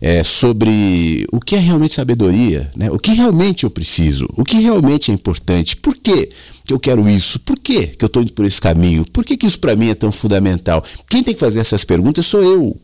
é, 0.00 0.22
sobre 0.22 1.26
o 1.32 1.40
que 1.40 1.56
é 1.56 1.58
realmente 1.58 1.94
sabedoria, 1.94 2.70
né? 2.76 2.92
o 2.92 3.00
que 3.00 3.12
realmente 3.12 3.64
eu 3.64 3.70
preciso, 3.70 4.28
o 4.36 4.44
que 4.44 4.60
realmente 4.60 5.10
é 5.10 5.14
importante, 5.14 5.74
por 5.74 5.96
que 5.96 6.30
eu 6.70 6.78
quero 6.78 7.08
isso, 7.08 7.40
por 7.40 7.58
que, 7.58 7.88
que 7.88 8.04
eu 8.04 8.06
estou 8.06 8.22
indo 8.22 8.32
por 8.34 8.44
esse 8.44 8.60
caminho, 8.60 9.04
por 9.12 9.24
que, 9.24 9.36
que 9.36 9.46
isso 9.46 9.58
para 9.58 9.74
mim 9.74 9.88
é 9.88 9.94
tão 9.96 10.12
fundamental. 10.12 10.84
Quem 11.08 11.24
tem 11.24 11.34
que 11.34 11.40
fazer 11.40 11.58
essas 11.58 11.84
perguntas 11.84 12.24
sou 12.24 12.40
eu. 12.40 12.76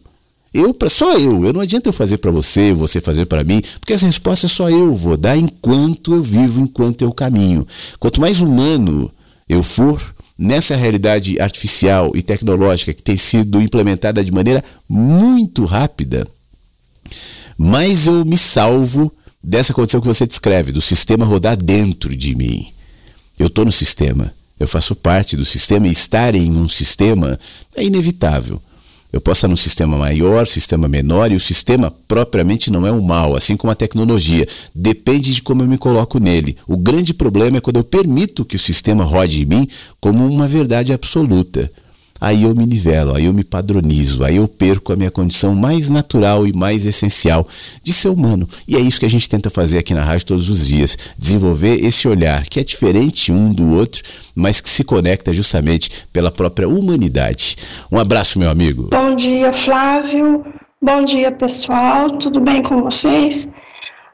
Eu, 0.52 0.74
só 0.88 1.16
eu, 1.16 1.44
eu 1.44 1.52
não 1.52 1.60
adianta 1.60 1.90
eu 1.90 1.92
fazer 1.92 2.18
para 2.18 2.32
você, 2.32 2.72
você 2.72 3.00
fazer 3.00 3.26
para 3.26 3.44
mim, 3.44 3.62
porque 3.78 3.92
as 3.92 4.02
respostas 4.02 4.50
só 4.50 4.68
eu 4.68 4.92
vou 4.96 5.16
dar 5.16 5.36
enquanto 5.36 6.12
eu 6.12 6.22
vivo, 6.22 6.60
enquanto 6.60 7.02
eu 7.02 7.12
caminho. 7.12 7.64
Quanto 8.00 8.20
mais 8.20 8.40
humano 8.40 9.12
eu 9.48 9.62
for, 9.62 10.14
nessa 10.38 10.76
realidade 10.76 11.40
artificial 11.40 12.12
e 12.14 12.22
tecnológica 12.22 12.94
que 12.94 13.02
tem 13.02 13.16
sido 13.16 13.60
implementada 13.60 14.24
de 14.24 14.30
maneira 14.30 14.62
muito 14.88 15.64
rápida, 15.64 16.26
mais 17.56 18.06
eu 18.06 18.24
me 18.24 18.38
salvo 18.38 19.12
dessa 19.42 19.72
condição 19.72 20.00
que 20.00 20.06
você 20.06 20.26
descreve, 20.26 20.72
do 20.72 20.80
sistema 20.80 21.24
rodar 21.24 21.56
dentro 21.56 22.14
de 22.14 22.34
mim. 22.34 22.72
Eu 23.38 23.46
estou 23.46 23.64
no 23.64 23.72
sistema, 23.72 24.32
eu 24.58 24.68
faço 24.68 24.94
parte 24.94 25.36
do 25.36 25.44
sistema 25.44 25.88
e 25.88 25.92
estar 25.92 26.34
em 26.34 26.50
um 26.50 26.68
sistema 26.68 27.38
é 27.74 27.84
inevitável. 27.84 28.60
Eu 29.10 29.20
posso 29.22 29.38
estar 29.38 29.48
num 29.48 29.56
sistema 29.56 29.96
maior, 29.96 30.46
sistema 30.46 30.86
menor, 30.86 31.32
e 31.32 31.34
o 31.34 31.40
sistema 31.40 31.90
propriamente 32.06 32.70
não 32.70 32.86
é 32.86 32.92
um 32.92 33.00
mal, 33.00 33.34
assim 33.34 33.56
como 33.56 33.70
a 33.70 33.74
tecnologia. 33.74 34.46
Depende 34.74 35.32
de 35.32 35.40
como 35.40 35.62
eu 35.62 35.66
me 35.66 35.78
coloco 35.78 36.18
nele. 36.18 36.56
O 36.66 36.76
grande 36.76 37.14
problema 37.14 37.56
é 37.56 37.60
quando 37.60 37.76
eu 37.76 37.84
permito 37.84 38.44
que 38.44 38.56
o 38.56 38.58
sistema 38.58 39.04
rode 39.04 39.42
em 39.42 39.46
mim 39.46 39.68
como 39.98 40.26
uma 40.26 40.46
verdade 40.46 40.92
absoluta. 40.92 41.70
Aí 42.20 42.42
eu 42.44 42.54
me 42.54 42.66
nivelo, 42.66 43.14
aí 43.14 43.24
eu 43.24 43.32
me 43.32 43.44
padronizo, 43.44 44.24
aí 44.24 44.36
eu 44.36 44.48
perco 44.48 44.92
a 44.92 44.96
minha 44.96 45.10
condição 45.10 45.54
mais 45.54 45.88
natural 45.88 46.46
e 46.46 46.52
mais 46.52 46.86
essencial 46.86 47.46
de 47.82 47.92
ser 47.92 48.08
humano. 48.08 48.48
E 48.66 48.76
é 48.76 48.80
isso 48.80 49.00
que 49.00 49.06
a 49.06 49.10
gente 49.10 49.28
tenta 49.28 49.50
fazer 49.50 49.78
aqui 49.78 49.94
na 49.94 50.04
rádio 50.04 50.26
todos 50.26 50.50
os 50.50 50.66
dias, 50.66 50.96
desenvolver 51.16 51.84
esse 51.84 52.08
olhar 52.08 52.42
que 52.44 52.60
é 52.60 52.64
diferente 52.64 53.32
um 53.32 53.52
do 53.52 53.74
outro, 53.74 54.02
mas 54.34 54.60
que 54.60 54.68
se 54.68 54.84
conecta 54.84 55.32
justamente 55.32 55.90
pela 56.12 56.30
própria 56.30 56.68
humanidade. 56.68 57.56
Um 57.90 57.98
abraço, 57.98 58.38
meu 58.38 58.50
amigo. 58.50 58.88
Bom 58.90 59.14
dia, 59.14 59.52
Flávio. 59.52 60.44
Bom 60.80 61.04
dia, 61.04 61.32
pessoal. 61.32 62.10
Tudo 62.18 62.40
bem 62.40 62.62
com 62.62 62.82
vocês? 62.82 63.48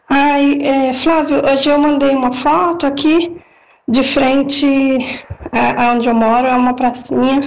Ai, 0.08 0.58
é, 0.62 0.94
Flávio, 0.94 1.42
hoje 1.44 1.68
eu 1.68 1.78
mandei 1.78 2.10
uma 2.10 2.32
foto 2.32 2.86
aqui 2.86 3.43
de 3.88 4.02
frente 4.02 5.26
a, 5.52 5.92
onde 5.92 6.08
eu 6.08 6.14
moro, 6.14 6.46
é 6.46 6.54
uma 6.54 6.74
pracinha. 6.74 7.42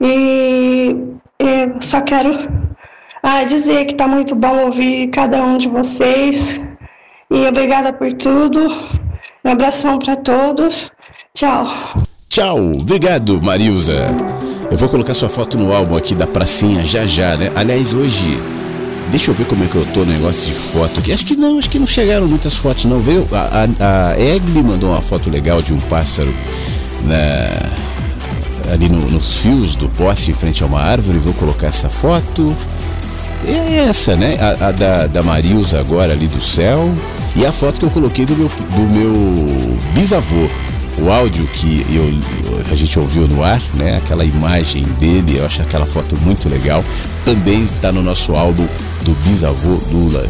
E, 0.00 0.96
e 1.40 1.84
só 1.84 2.00
quero 2.00 2.30
ah, 3.22 3.44
dizer 3.44 3.86
que 3.86 3.92
está 3.92 4.06
muito 4.08 4.34
bom 4.34 4.64
ouvir 4.64 5.08
cada 5.08 5.42
um 5.42 5.58
de 5.58 5.68
vocês. 5.68 6.60
E 7.30 7.46
obrigada 7.46 7.92
por 7.92 8.12
tudo. 8.14 8.68
Um 9.44 9.50
abração 9.50 9.98
para 9.98 10.16
todos. 10.16 10.90
Tchau. 11.34 11.66
Tchau. 12.28 12.58
Obrigado, 12.80 13.40
Marilza. 13.42 14.10
Eu 14.70 14.76
vou 14.76 14.88
colocar 14.88 15.14
sua 15.14 15.28
foto 15.28 15.58
no 15.58 15.72
álbum 15.72 15.96
aqui 15.96 16.14
da 16.14 16.26
pracinha 16.26 16.84
já 16.84 17.04
já, 17.04 17.36
né? 17.36 17.52
Aliás, 17.54 17.92
hoje 17.92 18.38
Deixa 19.10 19.30
eu 19.30 19.34
ver 19.34 19.46
como 19.46 19.64
é 19.64 19.66
que 19.66 19.76
eu 19.76 19.84
tô 19.86 20.00
no 20.00 20.12
negócio 20.12 20.46
de 20.46 20.54
foto 20.54 21.00
aqui. 21.00 21.12
Acho 21.12 21.24
que 21.24 21.36
não, 21.36 21.58
acho 21.58 21.68
que 21.68 21.78
não 21.78 21.86
chegaram 21.86 22.26
muitas 22.26 22.54
fotos, 22.54 22.84
não. 22.86 23.00
Veio. 23.00 23.26
A, 23.32 23.66
a, 23.78 24.10
a 24.10 24.20
Egli 24.20 24.62
mandou 24.62 24.90
uma 24.90 25.02
foto 25.02 25.28
legal 25.28 25.60
de 25.60 25.74
um 25.74 25.80
pássaro 25.80 26.32
na, 27.04 28.72
ali 28.72 28.88
no, 28.88 29.10
nos 29.10 29.38
fios 29.38 29.76
do 29.76 29.88
poste 29.88 30.30
em 30.30 30.34
frente 30.34 30.62
a 30.62 30.66
uma 30.66 30.80
árvore. 30.80 31.18
Vou 31.18 31.34
colocar 31.34 31.66
essa 31.66 31.90
foto. 31.90 32.54
É 33.46 33.86
essa, 33.88 34.16
né? 34.16 34.38
A, 34.40 34.68
a 34.68 34.72
da, 34.72 35.06
da 35.06 35.22
Marilza 35.22 35.78
agora 35.78 36.12
ali 36.12 36.26
do 36.26 36.40
céu. 36.40 36.90
E 37.36 37.44
a 37.44 37.52
foto 37.52 37.80
que 37.80 37.84
eu 37.86 37.90
coloquei 37.90 38.24
do 38.24 38.36
meu, 38.36 38.50
do 38.70 38.94
meu 38.94 39.76
bisavô 39.94 40.48
o 40.98 41.10
áudio 41.10 41.46
que 41.46 41.84
eu, 41.90 42.12
a 42.70 42.74
gente 42.74 42.98
ouviu 42.98 43.26
no 43.26 43.42
ar, 43.42 43.60
né? 43.74 43.96
Aquela 43.96 44.24
imagem 44.24 44.82
dele, 44.98 45.38
eu 45.38 45.46
acho 45.46 45.62
aquela 45.62 45.86
foto 45.86 46.16
muito 46.20 46.48
legal. 46.48 46.84
Também 47.24 47.64
está 47.64 47.90
no 47.90 48.02
nosso 48.02 48.34
álbum 48.34 48.66
do 49.02 49.12
bisavô 49.24 49.78
Lula. 49.90 50.28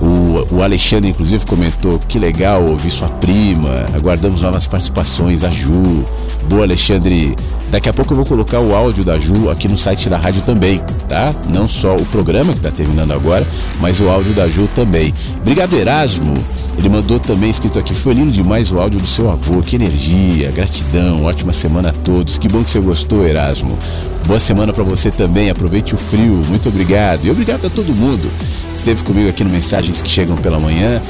O, 0.00 0.56
o 0.56 0.62
Alexandre, 0.62 1.10
inclusive, 1.10 1.44
comentou 1.44 1.98
que 1.98 2.18
legal 2.18 2.64
ouvir 2.64 2.90
sua 2.90 3.08
prima. 3.08 3.86
Aguardamos 3.94 4.42
novas 4.42 4.66
participações, 4.66 5.44
a 5.44 5.50
Ju. 5.50 6.04
Boa, 6.48 6.62
Alexandre. 6.62 7.36
Daqui 7.70 7.88
a 7.88 7.92
pouco 7.92 8.12
eu 8.12 8.16
vou 8.16 8.26
colocar 8.26 8.58
o 8.58 8.74
áudio 8.74 9.04
da 9.04 9.18
Ju 9.18 9.48
aqui 9.50 9.68
no 9.68 9.76
site 9.76 10.08
da 10.08 10.16
rádio 10.16 10.42
também, 10.42 10.80
tá? 11.08 11.32
Não 11.48 11.68
só 11.68 11.94
o 11.94 12.04
programa 12.06 12.52
que 12.52 12.58
está 12.58 12.70
terminando 12.70 13.12
agora, 13.12 13.46
mas 13.80 14.00
o 14.00 14.08
áudio 14.08 14.32
da 14.32 14.48
Ju 14.48 14.68
também. 14.74 15.14
Obrigado, 15.40 15.74
Erasmo. 15.74 16.34
Ele 16.78 16.88
mandou 16.88 17.20
também 17.20 17.50
escrito 17.50 17.78
aqui: 17.78 17.94
foi 17.94 18.14
lindo 18.14 18.32
demais 18.32 18.72
o 18.72 18.80
áudio 18.80 18.98
do 18.98 19.06
seu 19.06 19.30
avô. 19.30 19.60
Que 19.60 19.76
energia, 19.76 20.50
gratidão, 20.50 21.24
ótima 21.24 21.52
semana 21.52 21.90
a 21.90 21.92
todos. 21.92 22.38
Que 22.38 22.48
bom 22.48 22.64
que 22.64 22.70
você 22.70 22.80
gostou, 22.80 23.24
Erasmo. 23.24 23.78
Boa 24.26 24.38
semana 24.38 24.72
para 24.72 24.84
você 24.84 25.10
também. 25.10 25.50
Aproveite 25.50 25.94
o 25.94 25.98
frio. 25.98 26.42
Muito 26.48 26.68
obrigado. 26.68 27.24
E 27.24 27.30
obrigado 27.30 27.66
a 27.66 27.70
todo 27.70 27.94
mundo 27.94 28.30
que 28.72 28.78
esteve 28.78 29.02
comigo 29.02 29.28
aqui 29.28 29.42
no 29.42 29.50
Mensagens 29.50 30.00
que 30.00 30.08
Chegam 30.08 30.36
pela 30.36 30.60
Manhã. 30.60 31.00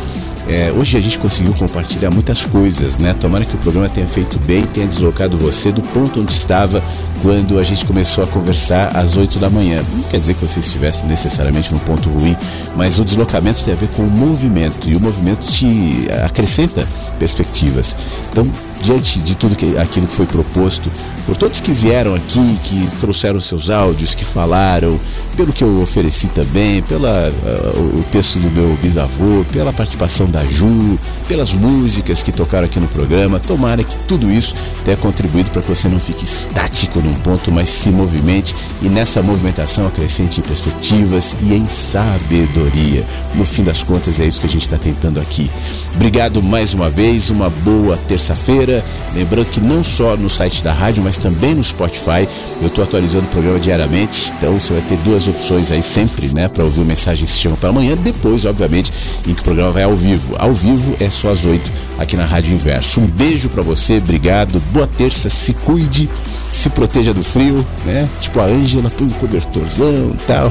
É, 0.49 0.73
hoje 0.73 0.97
a 0.97 1.01
gente 1.01 1.19
conseguiu 1.19 1.55
compartilhar 1.55 2.11
muitas 2.11 2.45
coisas, 2.45 2.99
né? 2.99 3.15
Tomara 3.15 3.45
que 3.45 3.55
o 3.55 3.59
programa 3.59 3.89
tenha 3.89 4.07
feito 4.07 4.39
bem, 4.41 4.65
tenha 4.67 4.87
deslocado 4.87 5.37
você 5.37 5.71
do 5.71 5.83
ponto 5.83 6.21
onde 6.21 6.33
estava 6.33 6.83
quando 7.23 7.59
a 7.59 7.63
gente 7.63 7.85
começou 7.85 8.25
a 8.25 8.27
conversar 8.27 8.97
às 8.97 9.17
8 9.17 9.39
da 9.39 9.51
manhã. 9.51 9.83
Não 9.93 10.03
quer 10.05 10.19
dizer 10.19 10.35
que 10.35 10.47
você 10.47 10.61
estivesse 10.61 11.05
necessariamente 11.07 11.73
no 11.73 11.79
ponto 11.81 12.09
ruim, 12.09 12.37
mas 12.77 12.99
o 12.99 13.05
deslocamento 13.05 13.63
tem 13.63 13.75
a 13.75 13.77
ver 13.77 13.89
com 13.89 14.03
o 14.03 14.11
movimento 14.11 14.89
e 14.89 14.97
o 14.97 15.01
movimento 15.01 15.47
te 15.47 16.09
acrescenta 16.25 16.87
perspectivas. 17.19 17.95
Então, 18.31 18.51
diante 18.83 19.21
de 19.21 19.37
tudo 19.37 19.55
que, 19.55 19.77
aquilo 19.79 20.07
que 20.07 20.15
foi 20.15 20.27
proposto, 20.27 20.91
por 21.27 21.37
todos 21.37 21.61
que 21.61 21.73
vieram 21.73 22.15
aqui, 22.15 22.59
que 22.65 22.89
trouxeram 22.99 23.39
seus 23.39 23.71
áudios, 23.71 24.15
que 24.15 24.25
falaram, 24.25 24.99
pelo 25.41 25.55
que 25.55 25.65
eu 25.65 25.81
ofereci 25.81 26.29
também, 26.29 26.83
pela 26.83 27.31
uh, 27.31 27.99
o 27.99 28.05
texto 28.13 28.39
do 28.39 28.51
meu 28.51 28.77
bisavô, 28.77 29.43
pela 29.51 29.73
participação 29.73 30.27
da 30.27 30.45
Ju, 30.45 30.99
pelas 31.27 31.55
músicas 31.55 32.23
que 32.23 32.31
tocaram 32.31 32.67
aqui 32.67 32.79
no 32.79 32.87
programa, 32.87 33.41
tomara 33.41 33.83
que 33.83 33.97
tudo 34.01 34.31
isso 34.31 34.55
tenha 34.85 34.99
contribuído 34.99 35.51
para 35.51 35.63
que 35.63 35.69
você 35.69 35.89
não 35.89 35.99
fique 35.99 36.27
estático 36.27 37.01
num 37.01 37.15
ponto, 37.15 37.51
mas 37.51 37.71
se 37.71 37.89
movimente 37.89 38.55
e 38.83 38.91
nessa 38.91 39.23
movimentação 39.23 39.87
acrescente 39.87 40.41
em 40.41 40.43
perspectivas 40.43 41.35
e 41.41 41.55
em 41.55 41.67
sabedoria. 41.67 43.03
No 43.35 43.47
fim 43.47 43.65
das 43.65 43.83
contas, 43.83 44.21
é 44.21 44.27
isso 44.27 44.43
que 44.43 44.47
a 44.47 44.51
gente 44.51 44.63
está 44.63 44.77
tentando 44.77 45.21
aqui. 45.21 45.51
Obrigado 45.95 46.43
mais 46.43 46.75
uma 46.75 46.91
vez, 46.91 47.31
uma 47.31 47.49
boa 47.49 47.97
terça-feira. 47.97 48.85
Lembrando 49.15 49.51
que 49.51 49.61
não 49.63 49.83
só 49.83 50.19
no 50.19 50.29
site 50.29 50.63
da 50.63 50.73
rádio, 50.75 51.03
mas 51.03 51.17
também 51.17 51.55
no 51.55 51.65
Spotify, 51.65 52.29
eu 52.61 52.67
estou 52.67 52.85
atualizando 52.85 53.25
o 53.25 53.29
programa 53.31 53.59
diariamente, 53.59 54.35
então 54.37 54.61
você 54.61 54.75
vai 54.75 54.83
ter 54.83 54.99
duas 54.99 55.30
opções 55.31 55.73
aí 55.73 55.83
sempre, 55.83 56.29
né, 56.29 56.49
para 56.49 56.65
ouvir 56.65 56.85
mensagens 56.85 57.33
que 57.33 57.39
chegam 57.39 57.57
para 57.57 57.71
amanhã. 57.71 57.97
Depois, 57.97 58.45
obviamente, 58.45 58.93
em 59.27 59.35
que 59.35 59.41
o 59.41 59.45
programa 59.45 59.73
vai 59.73 59.83
ao 59.85 59.97
vivo. 59.97 60.35
Ao 60.39 60.53
vivo 60.53 60.97
é 61.01 61.09
só 61.11 61.31
às 61.31 61.45
8 61.45 61.73
aqui 61.99 62.17
na 62.17 62.25
Rádio 62.25 62.55
Inverso. 62.55 63.01
Um 63.01 63.07
beijo 63.07 63.49
para 63.49 63.63
você, 63.63 63.99
obrigado, 63.99 64.61
boa 64.73 64.87
terça, 64.87 65.29
se 65.31 65.55
cuide, 65.55 66.11
se 66.51 66.71
proteja 66.71 67.15
do 67.15 67.23
frio, 67.23 67.65
né? 67.85 68.09
Tipo 68.21 68.41
a 68.41 68.45
Ângela, 68.45 68.91
põe 68.91 69.07
um 69.07 69.11
cobertorzão 69.11 70.13
e 70.15 70.27
tal. 70.27 70.51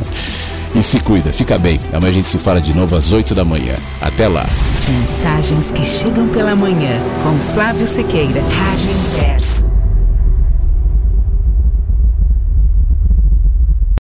e 0.74 0.82
se 0.82 1.00
cuida, 1.00 1.32
fica 1.32 1.58
bem. 1.58 1.80
Amanhã 1.92 2.10
a 2.10 2.14
gente 2.14 2.28
se 2.28 2.38
fala 2.38 2.60
de 2.60 2.74
novo 2.74 2.94
às 2.96 3.12
8 3.12 3.34
da 3.34 3.44
manhã. 3.44 3.74
Até 4.00 4.28
lá. 4.28 4.46
Mensagens 4.88 5.70
que 5.72 5.84
chegam 5.84 6.28
pela 6.28 6.54
manhã 6.54 7.00
com 7.22 7.54
Flávio 7.54 7.86
Sequeira, 7.86 8.40
Rádio 8.40 8.90
Inverso. 8.90 9.65